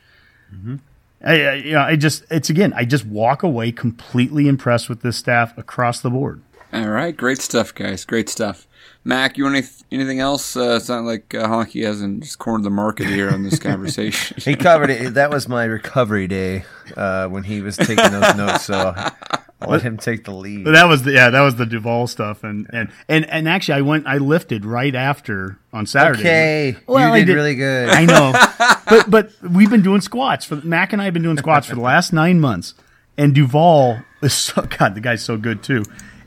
Mm-hmm. 0.54 0.76
I, 1.24 1.42
I, 1.42 1.54
you 1.54 1.72
know, 1.72 1.80
I 1.80 1.96
just 1.96 2.24
it's 2.30 2.48
again, 2.48 2.72
I 2.76 2.84
just 2.84 3.04
walk 3.04 3.42
away 3.42 3.72
completely 3.72 4.46
impressed 4.46 4.88
with 4.88 5.02
this 5.02 5.16
staff 5.16 5.56
across 5.58 6.00
the 6.00 6.10
board. 6.10 6.42
All 6.72 6.88
right, 6.88 7.16
great 7.16 7.40
stuff, 7.40 7.74
guys. 7.74 8.04
Great 8.04 8.28
stuff. 8.28 8.67
Mac, 9.04 9.38
you 9.38 9.44
want 9.44 9.56
any, 9.56 9.66
anything 9.90 10.20
else? 10.20 10.56
Uh, 10.56 10.76
it's 10.76 10.88
not 10.88 11.04
like 11.04 11.34
uh, 11.34 11.46
Honky 11.48 11.84
hasn't 11.84 12.22
just 12.24 12.38
cornered 12.38 12.64
the 12.64 12.70
market 12.70 13.06
here 13.06 13.30
on 13.30 13.42
this 13.42 13.58
conversation. 13.68 14.36
He 14.40 14.54
covered 14.54 14.90
it. 14.90 15.14
That 15.14 15.30
was 15.30 15.48
my 15.48 15.64
recovery 15.64 16.26
day 16.26 16.64
uh, 16.96 17.28
when 17.28 17.44
he 17.44 17.62
was 17.62 17.76
taking 17.76 18.10
those 18.10 18.34
notes. 18.36 18.64
So 18.66 18.92
I'll 19.60 19.70
let 19.70 19.82
him 19.82 19.96
take 19.96 20.24
the 20.24 20.32
lead. 20.32 20.64
But 20.64 20.72
that 20.72 20.86
was 20.88 21.04
the 21.04 21.12
yeah, 21.12 21.30
that 21.30 21.40
was 21.40 21.56
the 21.56 21.64
Duval 21.66 22.06
stuff, 22.06 22.44
and 22.44 22.66
and 22.72 22.90
and 23.08 23.24
and 23.30 23.48
actually, 23.48 23.74
I 23.78 23.80
went 23.80 24.06
I 24.06 24.18
lifted 24.18 24.64
right 24.66 24.94
after 24.94 25.58
on 25.72 25.86
Saturday. 25.86 26.20
Okay, 26.20 26.76
Well, 26.86 27.12
I 27.12 27.16
you 27.18 27.24
did, 27.24 27.32
did- 27.32 27.34
really 27.34 27.54
good. 27.54 27.88
I 27.88 28.04
know, 28.04 28.32
but 28.90 29.10
but 29.10 29.30
we've 29.42 29.70
been 29.70 29.82
doing 29.82 30.00
squats 30.02 30.44
for 30.44 30.56
Mac 30.56 30.92
and 30.92 31.00
I 31.00 31.06
have 31.06 31.14
been 31.14 31.22
doing 31.22 31.38
squats 31.38 31.66
for 31.66 31.74
the 31.76 31.80
last 31.80 32.12
nine 32.12 32.40
months, 32.40 32.74
and 33.16 33.34
Duval 33.34 34.00
is 34.22 34.34
so 34.34 34.62
God, 34.78 34.94
the 34.94 35.00
guy's 35.00 35.24
so 35.24 35.36
good 35.36 35.62
too, 35.62 35.82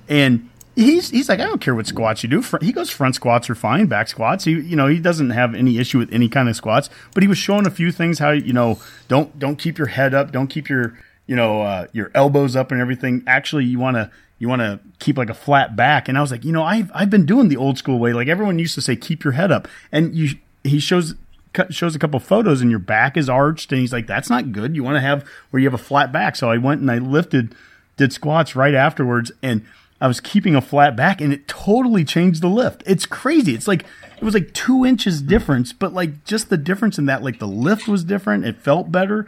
and 0.09 0.49
he's 0.75 1.09
he's 1.09 1.29
like 1.29 1.39
I 1.39 1.45
don't 1.45 1.61
care 1.61 1.75
what 1.75 1.87
squats 1.87 2.23
you 2.23 2.29
do. 2.29 2.43
He 2.61 2.71
goes 2.71 2.89
front 2.89 3.15
squats 3.15 3.49
are 3.49 3.55
fine, 3.55 3.87
back 3.87 4.07
squats. 4.07 4.45
He 4.45 4.51
you 4.51 4.75
know 4.75 4.87
he 4.87 4.99
doesn't 4.99 5.31
have 5.31 5.55
any 5.55 5.77
issue 5.77 5.97
with 5.97 6.11
any 6.13 6.29
kind 6.29 6.49
of 6.49 6.55
squats, 6.55 6.89
but 7.13 7.23
he 7.23 7.27
was 7.27 7.37
showing 7.37 7.65
a 7.65 7.71
few 7.71 7.91
things 7.91 8.19
how 8.19 8.31
you 8.31 8.53
know 8.53 8.79
don't 9.07 9.37
don't 9.37 9.57
keep 9.57 9.77
your 9.77 9.87
head 9.87 10.13
up, 10.13 10.31
don't 10.31 10.47
keep 10.47 10.69
your 10.69 10.97
you 11.27 11.35
know 11.35 11.61
uh, 11.61 11.87
your 11.93 12.11
elbows 12.13 12.55
up 12.55 12.71
and 12.71 12.81
everything. 12.81 13.23
Actually, 13.27 13.65
you 13.65 13.79
want 13.79 13.95
to 13.95 14.09
you 14.39 14.49
want 14.49 14.61
to 14.61 14.79
keep 14.97 15.17
like 15.17 15.29
a 15.29 15.35
flat 15.35 15.75
back. 15.75 16.09
And 16.09 16.17
I 16.17 16.21
was 16.21 16.31
like, 16.31 16.43
you 16.43 16.51
know, 16.51 16.63
I've 16.63 16.91
I've 16.95 17.09
been 17.09 17.25
doing 17.25 17.47
the 17.47 17.57
old 17.57 17.77
school 17.77 17.99
way. 17.99 18.11
Like 18.11 18.27
everyone 18.27 18.57
used 18.57 18.75
to 18.75 18.81
say, 18.81 18.95
keep 18.95 19.23
your 19.23 19.33
head 19.33 19.51
up. 19.51 19.67
And 19.91 20.15
you 20.15 20.35
he 20.63 20.79
shows 20.79 21.15
shows 21.69 21.95
a 21.95 21.99
couple 21.99 22.19
photos 22.19 22.61
and 22.61 22.71
your 22.71 22.79
back 22.79 23.17
is 23.17 23.27
arched 23.27 23.71
and 23.71 23.81
he's 23.81 23.91
like 23.91 24.07
that's 24.07 24.29
not 24.29 24.53
good 24.53 24.73
you 24.73 24.83
want 24.85 24.95
to 24.95 25.01
have 25.01 25.27
where 25.49 25.59
you 25.59 25.67
have 25.67 25.77
a 25.77 25.83
flat 25.83 26.09
back 26.09 26.33
so 26.33 26.49
i 26.49 26.55
went 26.55 26.79
and 26.79 26.89
i 26.89 26.97
lifted 26.97 27.53
did 27.97 28.13
squats 28.13 28.55
right 28.55 28.73
afterwards 28.73 29.33
and 29.43 29.65
i 30.01 30.07
was 30.07 30.19
keeping 30.19 30.55
a 30.55 30.61
flat 30.61 30.95
back 30.95 31.21
and 31.21 31.31
it 31.31 31.47
totally 31.47 32.03
changed 32.03 32.41
the 32.41 32.47
lift 32.49 32.83
it's 32.85 33.05
crazy 33.05 33.53
it's 33.53 33.67
like 33.67 33.85
it 34.17 34.23
was 34.23 34.33
like 34.33 34.53
two 34.53 34.85
inches 34.85 35.21
difference 35.21 35.71
but 35.71 35.93
like 35.93 36.23
just 36.25 36.49
the 36.49 36.57
difference 36.57 36.97
in 36.97 37.05
that 37.05 37.23
like 37.23 37.39
the 37.39 37.47
lift 37.47 37.87
was 37.87 38.03
different 38.03 38.45
it 38.45 38.57
felt 38.57 38.91
better 38.91 39.27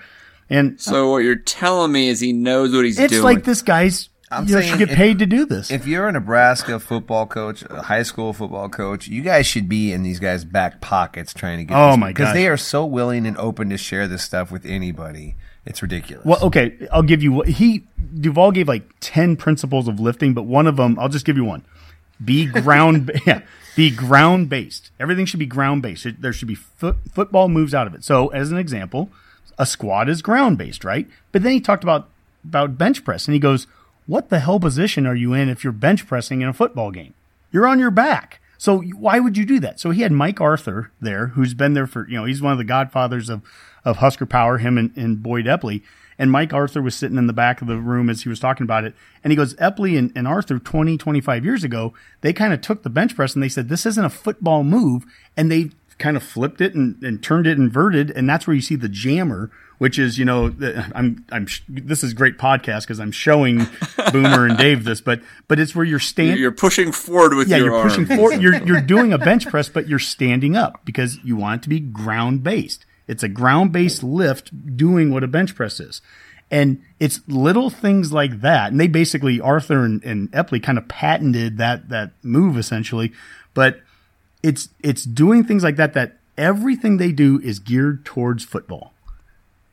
and 0.50 0.80
so 0.80 1.12
what 1.12 1.20
you're 1.20 1.36
telling 1.36 1.92
me 1.92 2.10
is 2.10 2.20
he 2.20 2.34
knows 2.34 2.74
what 2.76 2.86
he's 2.86 3.00
it's 3.00 3.12
doing. 3.12 3.20
It's 3.20 3.24
like 3.24 3.44
this 3.44 3.62
guy's 3.62 4.10
I'm 4.34 4.48
you 4.48 4.56
know, 4.56 4.62
saying 4.62 4.72
should 4.72 4.80
get 4.80 4.90
if- 4.90 4.98
paid 4.98 5.20
to 5.20 5.26
do 5.26 5.46
this 5.46 5.72
If 5.72 5.86
you're 5.86 6.08
a 6.08 6.12
Nebraska 6.12 6.80
football 6.80 7.28
coach, 7.28 7.64
a 7.70 7.84
high 7.84 8.04
school 8.04 8.34
football 8.34 8.70
coach, 8.70 9.08
you 9.08 9.22
guys 9.22 9.46
should 9.46 9.70
be 9.70 9.92
in 9.92 10.04
these 10.04 10.20
guys' 10.20 10.44
back 10.44 10.82
pockets 10.82 11.34
trying 11.34 11.60
to 11.60 11.64
get. 11.64 11.78
Oh 11.78 11.92
this, 11.92 12.00
my 12.00 12.08
Because 12.10 12.34
they 12.34 12.48
are 12.48 12.58
so 12.58 12.86
willing 12.86 13.28
and 13.28 13.38
open 13.38 13.70
to 13.70 13.78
share 13.78 14.08
this 14.08 14.24
stuff 14.24 14.52
with 14.52 14.66
anybody. 14.66 15.36
It's 15.66 15.82
ridiculous. 15.82 16.26
Well, 16.26 16.44
okay, 16.44 16.88
I'll 16.92 17.04
give 17.04 17.24
you 17.24 17.32
what 17.32 17.48
he 17.48 17.84
Duval 18.20 18.52
gave 18.52 18.68
like 18.68 18.84
ten 19.00 19.36
principles 19.36 19.88
of 19.88 20.00
lifting, 20.00 20.34
but 20.34 20.44
one 20.44 20.68
of 20.68 20.76
them 20.76 20.98
I'll 21.00 21.10
just 21.10 21.26
give 21.26 21.38
you 21.38 21.46
one: 21.46 21.64
be 22.24 22.46
ground, 22.62 23.12
yeah, 23.26 23.42
be 23.76 23.90
ground 23.90 24.50
based. 24.50 24.92
Everything 25.00 25.26
should 25.26 25.40
be 25.40 25.46
ground 25.46 25.82
based. 25.82 26.06
There 26.22 26.34
should 26.34 26.48
be 26.48 26.56
foot, 26.56 26.98
football 27.12 27.48
moves 27.48 27.74
out 27.74 27.88
of 27.88 27.96
it. 27.96 28.04
So, 28.04 28.28
as 28.30 28.52
an 28.52 28.58
example, 28.58 29.10
a 29.58 29.66
squat 29.66 30.10
is 30.10 30.22
ground 30.22 30.58
based, 30.58 30.84
right? 30.84 31.08
But 31.32 31.44
then 31.44 31.54
he 31.54 31.62
talked 31.62 31.84
about 31.84 32.10
about 32.44 32.78
bench 32.78 33.06
press, 33.06 33.28
and 33.28 33.34
he 33.34 33.40
goes, 33.40 33.66
"What 34.06 34.30
the 34.30 34.40
hell 34.40 34.60
position 34.60 35.06
are 35.08 35.16
you 35.16 35.34
in 35.34 35.48
if 35.48 35.64
you're 35.64 35.74
bench 35.74 36.06
pressing 36.06 36.42
in 36.42 36.50
a 36.50 36.54
football 36.54 36.92
game? 36.92 37.14
You're 37.52 37.68
on 37.68 37.80
your 37.80 37.92
back." 37.92 38.42
So 38.64 38.80
why 38.80 39.20
would 39.20 39.36
you 39.36 39.46
do 39.46 39.60
that? 39.60 39.82
So 39.82 39.92
he 39.92 40.04
had 40.04 40.14
Mike 40.14 40.40
Arthur 40.40 40.94
there, 41.02 41.28
who's 41.28 41.54
been 41.54 41.74
there 41.74 41.86
for 41.86 42.08
you 42.08 42.16
know 42.16 42.24
he's 42.24 42.42
one 42.42 42.54
of 42.54 42.58
the 42.58 42.64
godfathers 42.64 43.28
of 43.28 43.42
of 43.84 43.98
Husker 43.98 44.26
Power, 44.26 44.60
him 44.60 44.78
and, 44.78 44.96
and 44.96 45.22
Boyd 45.22 45.48
Epley. 45.48 45.84
And 46.18 46.32
Mike 46.32 46.54
Arthur 46.54 46.82
was 46.82 46.96
sitting 46.96 47.18
in 47.18 47.28
the 47.28 47.34
back 47.34 47.62
of 47.62 47.68
the 47.68 47.78
room 47.78 48.10
as 48.10 48.24
he 48.24 48.30
was 48.30 48.40
talking 48.40 48.64
about 48.64 48.86
it. 48.86 48.96
And 49.22 49.34
he 49.34 49.36
goes, 49.36 49.54
Epley 49.56 50.00
and, 50.00 50.14
and 50.16 50.30
Arthur 50.30 50.60
20, 50.60 50.98
25 50.98 51.44
years 51.44 51.66
ago, 51.66 51.94
they 52.22 52.32
kind 52.32 52.54
of 52.54 52.62
took 52.62 52.84
the 52.84 52.90
bench 52.90 53.18
press 53.18 53.34
and 53.34 53.44
they 53.44 53.50
said, 53.50 53.68
this 53.68 53.86
isn't 53.86 54.06
a 54.06 54.10
football 54.10 54.64
move. 54.64 55.04
And 55.36 55.52
they 55.52 55.72
kind 55.98 56.16
of 56.16 56.24
flipped 56.24 56.62
it 56.62 56.74
and, 56.74 57.04
and 57.04 57.22
turned 57.22 57.48
it 57.48 57.58
inverted. 57.58 58.12
And 58.12 58.30
that's 58.30 58.48
where 58.48 58.56
you 58.56 58.62
see 58.62 58.76
the 58.76 58.88
jammer, 58.88 59.52
which 59.84 60.00
is, 60.00 60.18
you 60.18 60.24
know, 60.24 60.46
I'm, 60.96 61.26
I'm, 61.30 61.46
this 61.68 62.06
is 62.06 62.14
great 62.14 62.38
podcast 62.38 62.84
because 62.84 63.02
I'm 63.02 63.12
showing 63.12 63.68
Boomer 64.14 64.48
and 64.48 64.58
Dave 64.58 64.86
this, 64.86 65.02
but, 65.02 65.20
but 65.50 65.60
it's 65.60 65.76
where 65.76 65.84
you're 65.84 66.00
standing 66.00 66.38
you're 66.38 66.54
pushing 66.54 66.94
forward 66.94 67.34
with 67.34 67.50
yeah, 67.50 67.58
your 67.58 67.66
you're 67.66 67.84
pushing 67.84 68.06
forward. 68.06 68.42
You're 68.42 68.64
you're 68.64 68.80
doing 68.80 69.12
a 69.12 69.18
bench 69.18 69.46
press, 69.46 69.68
but 69.68 69.90
you're 69.90 70.00
standing 70.00 70.56
up 70.56 70.80
because 70.86 71.22
you 71.22 71.36
want 71.36 71.60
it 71.60 71.64
to 71.64 71.70
be 71.70 71.82
ground 71.82 72.44
based. 72.44 72.86
It's 73.10 73.24
a 73.24 73.28
ground 73.28 73.74
based 73.74 74.04
lift 74.04 74.78
doing 74.78 75.12
what 75.12 75.22
a 75.22 75.28
bench 75.28 75.54
press 75.54 75.82
is. 75.82 76.02
And 76.50 76.82
it's 77.02 77.20
little 77.28 77.70
things 77.70 78.14
like 78.14 78.40
that. 78.40 78.72
And 78.72 78.80
they 78.80 78.88
basically, 78.88 79.42
Arthur 79.42 79.84
and, 79.84 80.02
and 80.06 80.32
Epley 80.32 80.64
kind 80.64 80.78
of 80.78 80.88
patented 80.88 81.58
that, 81.58 81.90
that 81.90 82.12
move 82.24 82.58
essentially. 82.58 83.12
But 83.54 83.82
it's, 84.42 84.70
it's 84.82 85.04
doing 85.04 85.44
things 85.44 85.62
like 85.62 85.76
that, 85.76 85.94
that 85.96 86.20
everything 86.38 86.96
they 86.96 87.12
do 87.12 87.42
is 87.44 87.60
geared 87.60 88.06
towards 88.06 88.46
football. 88.46 88.93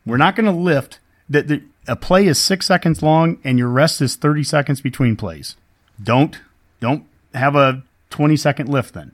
We're 0.07 0.17
not 0.17 0.37
going 0.37 0.47
to 0.47 0.53
lift 0.59 0.99
that 1.29 1.49
the, 1.49 1.63
a 1.87 1.97
play 1.97 2.27
is 2.27 2.39
six 2.39 2.67
seconds 2.67 3.03
long 3.03 3.39
and 3.45 3.59
your 3.59 3.69
rest 3.69 4.01
is 4.01 4.17
30 4.17 4.43
seconds 4.45 4.81
between 4.81 5.17
plays. 5.17 5.57
Don't, 6.03 6.41
don't 6.81 7.05
have 7.35 7.55
a 7.55 7.83
20 8.11 8.37
second 8.37 8.69
lift 8.69 8.95
then. 8.95 9.13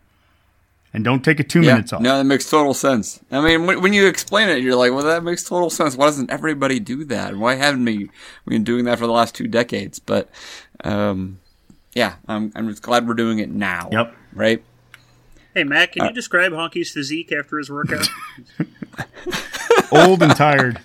And 0.94 1.04
don't 1.04 1.22
take 1.22 1.40
it 1.40 1.50
two 1.50 1.60
Yeah, 1.60 1.74
minutes 1.74 1.92
off. 1.92 2.00
no, 2.00 2.16
that 2.16 2.24
makes 2.24 2.48
total 2.48 2.72
sense. 2.72 3.20
I 3.30 3.42
mean, 3.42 3.66
when, 3.66 3.82
when 3.82 3.92
you 3.92 4.06
explain 4.06 4.48
it, 4.48 4.62
you're 4.62 4.76
like, 4.76 4.92
well, 4.92 5.04
that 5.04 5.22
makes 5.22 5.44
total 5.44 5.68
sense. 5.68 5.94
Why 5.94 6.06
doesn't 6.06 6.30
everybody 6.30 6.80
do 6.80 7.04
that? 7.06 7.36
Why 7.36 7.56
haven't 7.56 7.84
we 7.84 8.08
been 8.46 8.64
doing 8.64 8.86
that 8.86 8.98
for 8.98 9.06
the 9.06 9.12
last 9.12 9.34
two 9.34 9.46
decades? 9.46 9.98
But, 9.98 10.30
um, 10.84 11.38
yeah, 11.92 12.14
I'm, 12.28 12.50
I'm 12.54 12.68
just 12.70 12.82
glad 12.82 13.06
we're 13.06 13.12
doing 13.14 13.40
it 13.40 13.50
now. 13.50 13.90
Yep. 13.92 14.16
Right? 14.32 14.64
Hey, 15.54 15.64
Matt, 15.64 15.92
can 15.92 16.06
you 16.06 16.12
describe 16.12 16.52
Honky's 16.52 16.90
physique 16.90 17.30
after 17.32 17.58
his 17.58 17.70
workout? 17.70 18.08
Old 19.92 20.22
and 20.22 20.34
tired. 20.34 20.78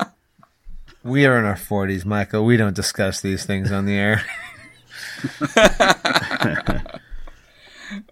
We 1.03 1.25
are 1.25 1.39
in 1.39 1.45
our 1.45 1.55
40s, 1.55 2.05
Michael. 2.05 2.45
We 2.45 2.57
don't 2.57 2.75
discuss 2.75 3.21
these 3.21 3.45
things 3.45 3.71
on 3.71 3.85
the 3.85 3.95
air. 3.95 4.23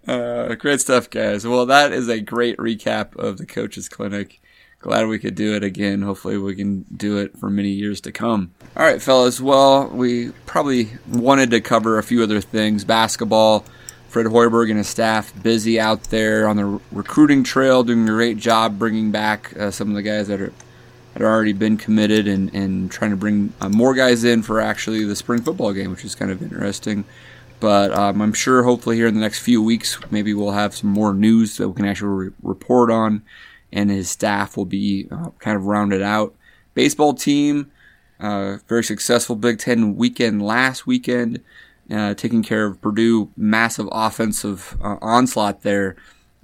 Uh, 0.07 0.55
great 0.55 0.81
stuff, 0.81 1.09
guys. 1.09 1.47
Well, 1.47 1.65
that 1.67 1.93
is 1.93 2.09
a 2.09 2.19
great 2.19 2.57
recap 2.57 3.15
of 3.15 3.37
the 3.37 3.45
Coaches 3.45 3.87
Clinic. 3.87 4.41
Glad 4.79 5.07
we 5.07 5.19
could 5.19 5.35
do 5.35 5.55
it 5.55 5.63
again. 5.63 6.01
Hopefully, 6.01 6.37
we 6.37 6.55
can 6.55 6.85
do 6.95 7.17
it 7.17 7.37
for 7.37 7.49
many 7.49 7.69
years 7.69 8.01
to 8.01 8.11
come. 8.11 8.51
All 8.75 8.83
right, 8.83 9.01
fellas. 9.01 9.39
Well, 9.39 9.87
we 9.87 10.31
probably 10.45 10.89
wanted 11.07 11.51
to 11.51 11.61
cover 11.61 11.97
a 11.97 12.03
few 12.03 12.23
other 12.23 12.41
things. 12.41 12.83
Basketball. 12.83 13.65
Fred 14.07 14.25
Hoiberg 14.25 14.69
and 14.69 14.79
his 14.79 14.87
staff 14.87 15.31
busy 15.43 15.79
out 15.79 16.05
there 16.05 16.47
on 16.47 16.55
the 16.57 16.81
recruiting 16.91 17.43
trail, 17.43 17.83
doing 17.83 18.09
a 18.09 18.11
great 18.11 18.37
job 18.37 18.79
bringing 18.79 19.11
back 19.11 19.55
uh, 19.55 19.69
some 19.69 19.89
of 19.89 19.93
the 19.93 20.01
guys 20.01 20.27
that 20.29 20.41
are 20.41 20.51
had 21.19 21.27
already 21.27 21.53
been 21.53 21.77
committed 21.77 22.27
and, 22.27 22.53
and 22.55 22.89
trying 22.89 23.11
to 23.11 23.17
bring 23.17 23.53
uh, 23.59 23.69
more 23.69 23.93
guys 23.93 24.23
in 24.23 24.41
for 24.41 24.61
actually 24.61 25.03
the 25.03 25.15
spring 25.15 25.41
football 25.41 25.73
game, 25.73 25.91
which 25.91 26.05
is 26.05 26.15
kind 26.15 26.31
of 26.31 26.41
interesting. 26.41 27.03
But 27.59 27.91
um, 27.91 28.21
I'm 28.21 28.33
sure 28.33 28.63
hopefully 28.63 28.95
here 28.95 29.07
in 29.07 29.15
the 29.15 29.19
next 29.19 29.39
few 29.39 29.61
weeks, 29.61 29.99
maybe 30.11 30.33
we'll 30.33 30.51
have 30.51 30.73
some 30.73 30.89
more 30.89 31.13
news 31.13 31.57
that 31.57 31.67
we 31.67 31.75
can 31.75 31.85
actually 31.85 32.27
re- 32.27 32.33
report 32.41 32.89
on, 32.89 33.21
and 33.71 33.89
his 33.89 34.09
staff 34.09 34.55
will 34.55 34.65
be 34.65 35.07
uh, 35.11 35.31
kind 35.39 35.57
of 35.57 35.65
rounded 35.65 36.01
out. 36.01 36.33
Baseball 36.73 37.13
team, 37.13 37.69
uh, 38.21 38.57
very 38.67 38.83
successful 38.83 39.35
Big 39.35 39.59
Ten 39.59 39.97
weekend 39.97 40.41
last 40.41 40.87
weekend, 40.87 41.41
uh, 41.91 42.13
taking 42.13 42.43
care 42.43 42.65
of 42.65 42.79
Purdue, 42.79 43.29
massive 43.35 43.89
offensive 43.91 44.77
uh, 44.81 44.95
onslaught 45.01 45.63
there. 45.63 45.97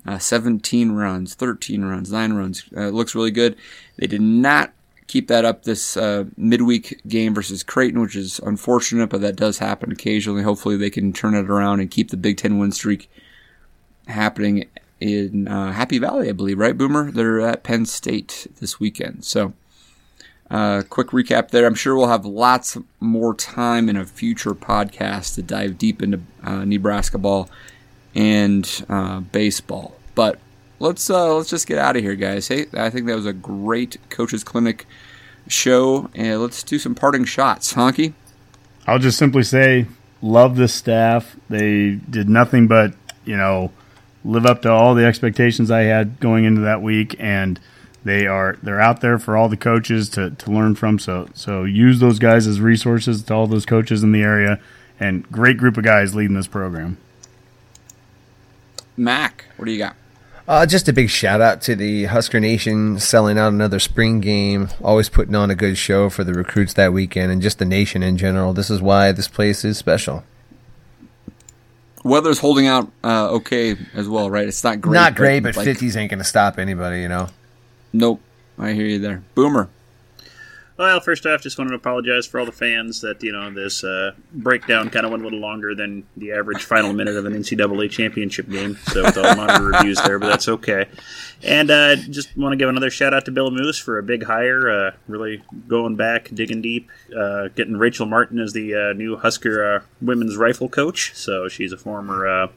Uh, 0.05 0.19
17 0.19 0.91
runs, 0.91 1.33
13 1.33 1.83
runs, 1.83 2.11
9 2.11 2.33
runs. 2.33 2.63
Uh, 2.75 2.89
looks 2.89 3.15
really 3.15 3.31
good. 3.31 3.55
They 3.97 4.07
did 4.07 4.21
not 4.21 4.71
keep 5.07 5.27
that 5.27 5.45
up 5.45 5.63
this 5.63 5.97
uh, 5.97 6.25
midweek 6.37 7.01
game 7.07 7.33
versus 7.33 7.63
Creighton, 7.63 8.01
which 8.01 8.15
is 8.15 8.39
unfortunate, 8.39 9.09
but 9.09 9.21
that 9.21 9.35
does 9.35 9.57
happen 9.59 9.91
occasionally. 9.91 10.43
Hopefully, 10.43 10.77
they 10.77 10.89
can 10.89 11.13
turn 11.13 11.35
it 11.35 11.49
around 11.49 11.79
and 11.79 11.89
keep 11.89 12.11
the 12.11 12.17
Big 12.17 12.37
Ten 12.37 12.57
win 12.57 12.71
streak 12.71 13.09
happening 14.07 14.65
in 14.99 15.47
uh, 15.47 15.71
Happy 15.71 15.97
Valley, 15.97 16.29
I 16.29 16.33
believe, 16.33 16.59
right, 16.59 16.77
Boomer? 16.77 17.11
They're 17.11 17.41
at 17.41 17.63
Penn 17.63 17.85
State 17.85 18.47
this 18.59 18.79
weekend. 18.79 19.25
So, 19.25 19.53
uh, 20.49 20.83
quick 20.89 21.07
recap 21.07 21.49
there. 21.49 21.65
I'm 21.65 21.75
sure 21.75 21.95
we'll 21.95 22.07
have 22.07 22.25
lots 22.25 22.77
more 22.99 23.33
time 23.33 23.89
in 23.89 23.97
a 23.97 24.05
future 24.05 24.53
podcast 24.53 25.35
to 25.35 25.43
dive 25.43 25.77
deep 25.77 26.01
into 26.01 26.21
uh, 26.43 26.65
Nebraska 26.65 27.17
ball 27.17 27.49
and 28.16 28.86
uh, 28.89 29.20
baseball. 29.20 29.95
But 30.16 30.39
let's 30.80 31.09
uh, 31.09 31.36
let's 31.36 31.49
just 31.49 31.68
get 31.68 31.78
out 31.78 31.95
of 31.95 32.01
here, 32.01 32.16
guys. 32.16 32.47
Hey, 32.47 32.66
I 32.74 32.89
think 32.89 33.05
that 33.07 33.16
was 33.16 33.26
a 33.26 33.34
great 33.34 33.97
coaches 34.09 34.43
clinic 34.43 34.86
show, 35.47 36.09
and 36.16 36.41
let's 36.41 36.63
do 36.63 36.80
some 36.80 36.95
parting 36.95 37.26
shots, 37.26 37.74
Honky. 37.74 38.13
I'll 38.88 38.99
just 38.99 39.18
simply 39.18 39.43
say, 39.43 39.88
love 40.22 40.55
this 40.55 40.74
staff. 40.74 41.36
They 41.49 41.99
did 42.09 42.30
nothing 42.30 42.68
but, 42.68 42.93
you 43.26 43.36
know, 43.36 43.72
live 44.24 44.45
up 44.45 44.61
to 44.63 44.72
all 44.72 44.95
the 44.95 45.05
expectations 45.05 45.72
I 45.72 45.82
had 45.82 46.20
going 46.20 46.45
into 46.45 46.61
that 46.61 46.82
week, 46.82 47.16
and 47.20 47.59
they 48.03 48.28
are 48.28 48.57
they're 48.61 48.82
out 48.82 49.01
there 49.01 49.18
for 49.18 49.36
all 49.36 49.49
the 49.49 49.57
coaches 49.57 50.09
to, 50.09 50.32
to 50.32 50.51
learn 50.51 50.76
from. 50.76 50.99
So 50.99 51.28
so 51.34 51.63
use 51.63 51.99
those 51.99 52.20
guys 52.20 52.47
as 52.47 52.61
resources 52.61 53.24
to 53.24 53.34
all 53.34 53.47
those 53.47 53.66
coaches 53.66 54.03
in 54.03 54.11
the 54.11 54.22
area, 54.22 54.59
and 54.99 55.30
great 55.32 55.57
group 55.57 55.78
of 55.78 55.84
guys 55.84 56.16
leading 56.16 56.36
this 56.36 56.47
program. 56.47 56.97
Mac, 58.97 59.45
what 59.57 59.65
do 59.65 59.71
you 59.71 59.77
got? 59.77 59.95
Uh, 60.47 60.65
just 60.65 60.87
a 60.87 60.93
big 60.93 61.09
shout 61.09 61.41
out 61.41 61.61
to 61.63 61.75
the 61.75 62.05
Husker 62.05 62.39
Nation 62.39 62.99
selling 62.99 63.37
out 63.37 63.51
another 63.51 63.79
spring 63.79 64.19
game, 64.21 64.69
always 64.83 65.09
putting 65.09 65.33
on 65.33 65.49
a 65.49 65.55
good 65.55 65.75
show 65.75 66.07
for 66.09 66.23
the 66.23 66.33
recruits 66.33 66.73
that 66.75 66.93
weekend 66.93 67.31
and 67.31 67.41
just 67.41 67.57
the 67.57 67.65
nation 67.65 68.03
in 68.03 68.15
general. 68.15 68.53
This 68.53 68.69
is 68.69 68.79
why 68.79 69.11
this 69.11 69.27
place 69.27 69.65
is 69.65 69.77
special. 69.79 70.23
Weather's 72.03 72.37
holding 72.37 72.67
out 72.67 72.91
uh, 73.03 73.29
okay 73.31 73.75
as 73.95 74.07
well, 74.07 74.29
right? 74.29 74.47
It's 74.47 74.63
not 74.63 74.79
great. 74.81 74.93
Not 74.93 75.15
great, 75.15 75.39
but 75.41 75.57
like- 75.57 75.67
50s 75.67 75.95
ain't 75.95 76.11
going 76.11 76.19
to 76.19 76.23
stop 76.23 76.59
anybody, 76.59 77.01
you 77.01 77.07
know? 77.09 77.29
Nope. 77.91 78.21
I 78.59 78.73
hear 78.73 78.85
you 78.85 78.99
there. 78.99 79.23
Boomer. 79.33 79.69
Well, 80.78 80.99
first 80.99 81.26
off, 81.26 81.41
just 81.41 81.57
wanted 81.57 81.69
to 81.69 81.78
apologize 81.78 82.28
for 82.28 82.38
all 82.38 82.45
the 82.45 82.51
fans 82.51 82.99
that 82.99 83.23
you 83.23 83.32
know 83.32 83.49
this 83.49 83.82
uh, 83.84 84.11
breakdown 84.34 84.89
kind 84.89 85.05
of 85.05 85.11
went 85.11 85.23
a 85.23 85.26
little 85.26 85.39
longer 85.39 85.73
than 85.73 86.05
the 86.17 86.34
average 86.34 86.65
final 86.65 86.91
minute 86.91 87.15
of 87.15 87.26
an 87.26 87.32
NCAA 87.32 87.89
championship 87.89 88.49
game. 88.49 88.76
So 88.88 89.03
with 89.03 89.17
all 89.17 89.36
my 89.38 89.57
reviews 89.57 90.01
there, 90.01 90.19
but 90.19 90.28
that's 90.28 90.49
okay. 90.49 90.88
And 91.41 91.71
uh, 91.71 91.95
just 91.95 92.36
want 92.36 92.51
to 92.51 92.57
give 92.57 92.67
another 92.67 92.89
shout 92.89 93.13
out 93.13 93.23
to 93.26 93.32
Bill 93.32 93.51
Moos 93.51 93.80
for 93.80 93.97
a 93.97 94.03
big 94.03 94.23
hire. 94.23 94.69
Uh, 94.69 94.91
really 95.07 95.43
going 95.65 95.95
back, 95.95 96.30
digging 96.34 96.61
deep, 96.61 96.89
uh, 97.17 97.47
getting 97.55 97.78
Rachel 97.78 98.05
Martin 98.05 98.39
as 98.39 98.51
the 98.51 98.76
uh, 98.76 98.93
new 98.93 99.15
Husker 99.15 99.76
uh, 99.76 99.82
women's 100.01 100.36
rifle 100.36 100.67
coach. 100.67 101.15
So 101.15 101.47
she's 101.47 101.71
a 101.71 101.78
former 101.78 102.49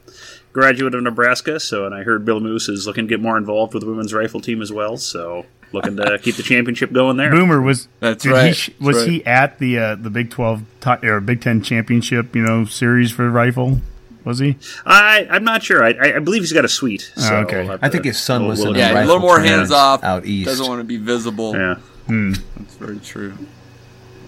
graduate 0.53 0.95
of 0.95 1.03
Nebraska. 1.03 1.59
So, 1.59 1.85
and 1.85 1.93
I 1.95 2.03
heard 2.03 2.25
Bill 2.25 2.39
Moos 2.39 2.69
is 2.69 2.87
looking 2.87 3.05
to 3.07 3.09
get 3.09 3.21
more 3.21 3.37
involved 3.37 3.73
with 3.73 3.83
the 3.83 3.89
women's 3.89 4.13
rifle 4.13 4.41
team 4.41 4.61
as 4.61 4.71
well. 4.71 4.97
So, 4.97 5.45
looking 5.71 5.95
to 5.97 6.17
keep 6.19 6.35
the 6.35 6.43
championship 6.43 6.91
going 6.91 7.17
there. 7.17 7.29
Boomer 7.31 7.61
was 7.61 7.87
That's 7.99 8.23
did 8.23 8.31
right. 8.31 8.47
He, 8.47 8.53
sh- 8.53 8.67
That's 8.69 8.79
was 8.81 8.97
right. 8.97 9.07
he 9.09 9.25
at 9.25 9.59
the 9.59 9.77
uh, 9.79 9.95
the 9.95 10.09
Big 10.09 10.29
Twelve 10.31 10.63
ti- 10.81 11.05
or 11.07 11.19
Big 11.21 11.41
Ten 11.41 11.61
championship? 11.61 12.35
You 12.35 12.41
know, 12.43 12.65
series 12.65 13.11
for 13.11 13.29
rifle. 13.29 13.79
Was 14.25 14.39
he? 14.39 14.57
I 14.85 15.25
I'm 15.29 15.43
not 15.45 15.63
sure. 15.63 15.83
I 15.83 15.91
I 15.93 16.15
I 16.17 16.19
believe 16.19 16.41
he's 16.41 16.51
got 16.53 16.65
a 16.65 16.69
suite. 16.69 17.11
So 17.15 17.35
Oh, 17.35 17.37
okay. 17.41 17.61
we'll 17.61 17.67
have 17.71 17.83
I 17.83 17.87
to- 17.87 17.91
think 17.93 18.05
his 18.05 18.17
son 18.19 18.41
we'll- 18.41 18.49
was 18.49 18.59
we'll 18.59 18.69
in 18.69 18.73
look 18.73 18.79
Yeah, 18.81 18.93
the 18.93 18.99
a 19.03 19.05
little 19.05 19.21
more 19.21 19.39
hands 19.39 19.71
off. 19.71 20.03
out 20.03 20.25
east. 20.25 20.45
Doesn't 20.47 20.67
want 20.67 20.79
to 20.81 20.83
be 20.83 20.97
visible. 20.97 21.53
that. 21.53 21.79
Yeah. 22.09 22.33
That's 22.57 22.75
very 22.75 22.99
true. 22.99 23.33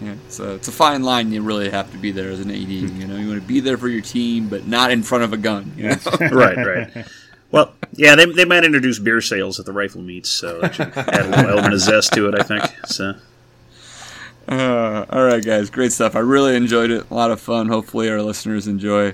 Yeah, 0.01 0.15
it's 0.25 0.39
a, 0.39 0.53
it's 0.55 0.67
a 0.67 0.71
fine 0.71 1.03
line 1.03 1.31
you 1.31 1.41
really 1.43 1.69
have 1.69 1.91
to 1.91 1.97
be 1.97 2.11
there 2.11 2.29
as 2.31 2.39
an 2.39 2.49
AD. 2.49 2.57
You 2.69 3.07
know, 3.07 3.17
you 3.17 3.27
want 3.27 3.41
to 3.41 3.47
be 3.47 3.59
there 3.59 3.77
for 3.77 3.87
your 3.87 4.01
team, 4.01 4.47
but 4.49 4.65
not 4.67 4.89
in 4.91 5.03
front 5.03 5.23
of 5.23 5.31
a 5.33 5.37
gun. 5.37 5.71
You 5.77 5.89
know? 5.89 5.95
right, 6.31 6.57
right. 6.57 7.05
Well, 7.51 7.73
yeah, 7.93 8.15
they, 8.15 8.25
they 8.25 8.45
might 8.45 8.63
introduce 8.63 8.97
beer 8.97 9.21
sales 9.21 9.59
at 9.59 9.65
the 9.65 9.73
rifle 9.73 10.01
meets, 10.01 10.29
so 10.29 10.59
that 10.61 10.73
should 10.75 10.97
add 10.97 11.25
a 11.25 11.29
little 11.29 11.49
element 11.51 11.73
of 11.73 11.79
zest 11.81 12.13
to 12.13 12.27
it, 12.29 12.39
I 12.39 12.43
think. 12.43 12.63
So, 12.87 13.13
Uh, 14.47 15.05
all 15.09 15.23
right, 15.23 15.43
guys, 15.45 15.69
great 15.69 15.91
stuff. 15.91 16.15
I 16.15 16.19
really 16.19 16.55
enjoyed 16.55 16.89
it. 16.91 17.05
A 17.09 17.13
lot 17.13 17.29
of 17.31 17.39
fun. 17.39 17.67
Hopefully, 17.67 18.09
our 18.09 18.21
listeners 18.21 18.67
enjoy 18.67 19.13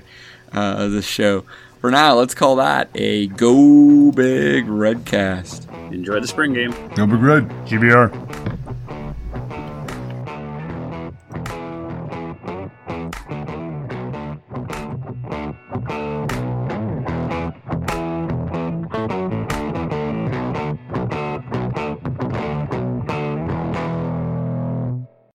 uh, 0.52 0.88
this 0.88 1.06
show. 1.06 1.44
For 1.80 1.90
now, 1.90 2.14
let's 2.14 2.34
call 2.34 2.56
that 2.56 2.88
a 2.94 3.26
Go 3.28 4.10
Big 4.10 4.66
Red 4.66 5.04
cast. 5.04 5.68
enjoy 5.92 6.18
the 6.20 6.26
spring 6.26 6.54
game. 6.54 6.70
Go 6.94 7.06
big 7.06 7.20
red. 7.20 7.48
GBR. 7.66 8.57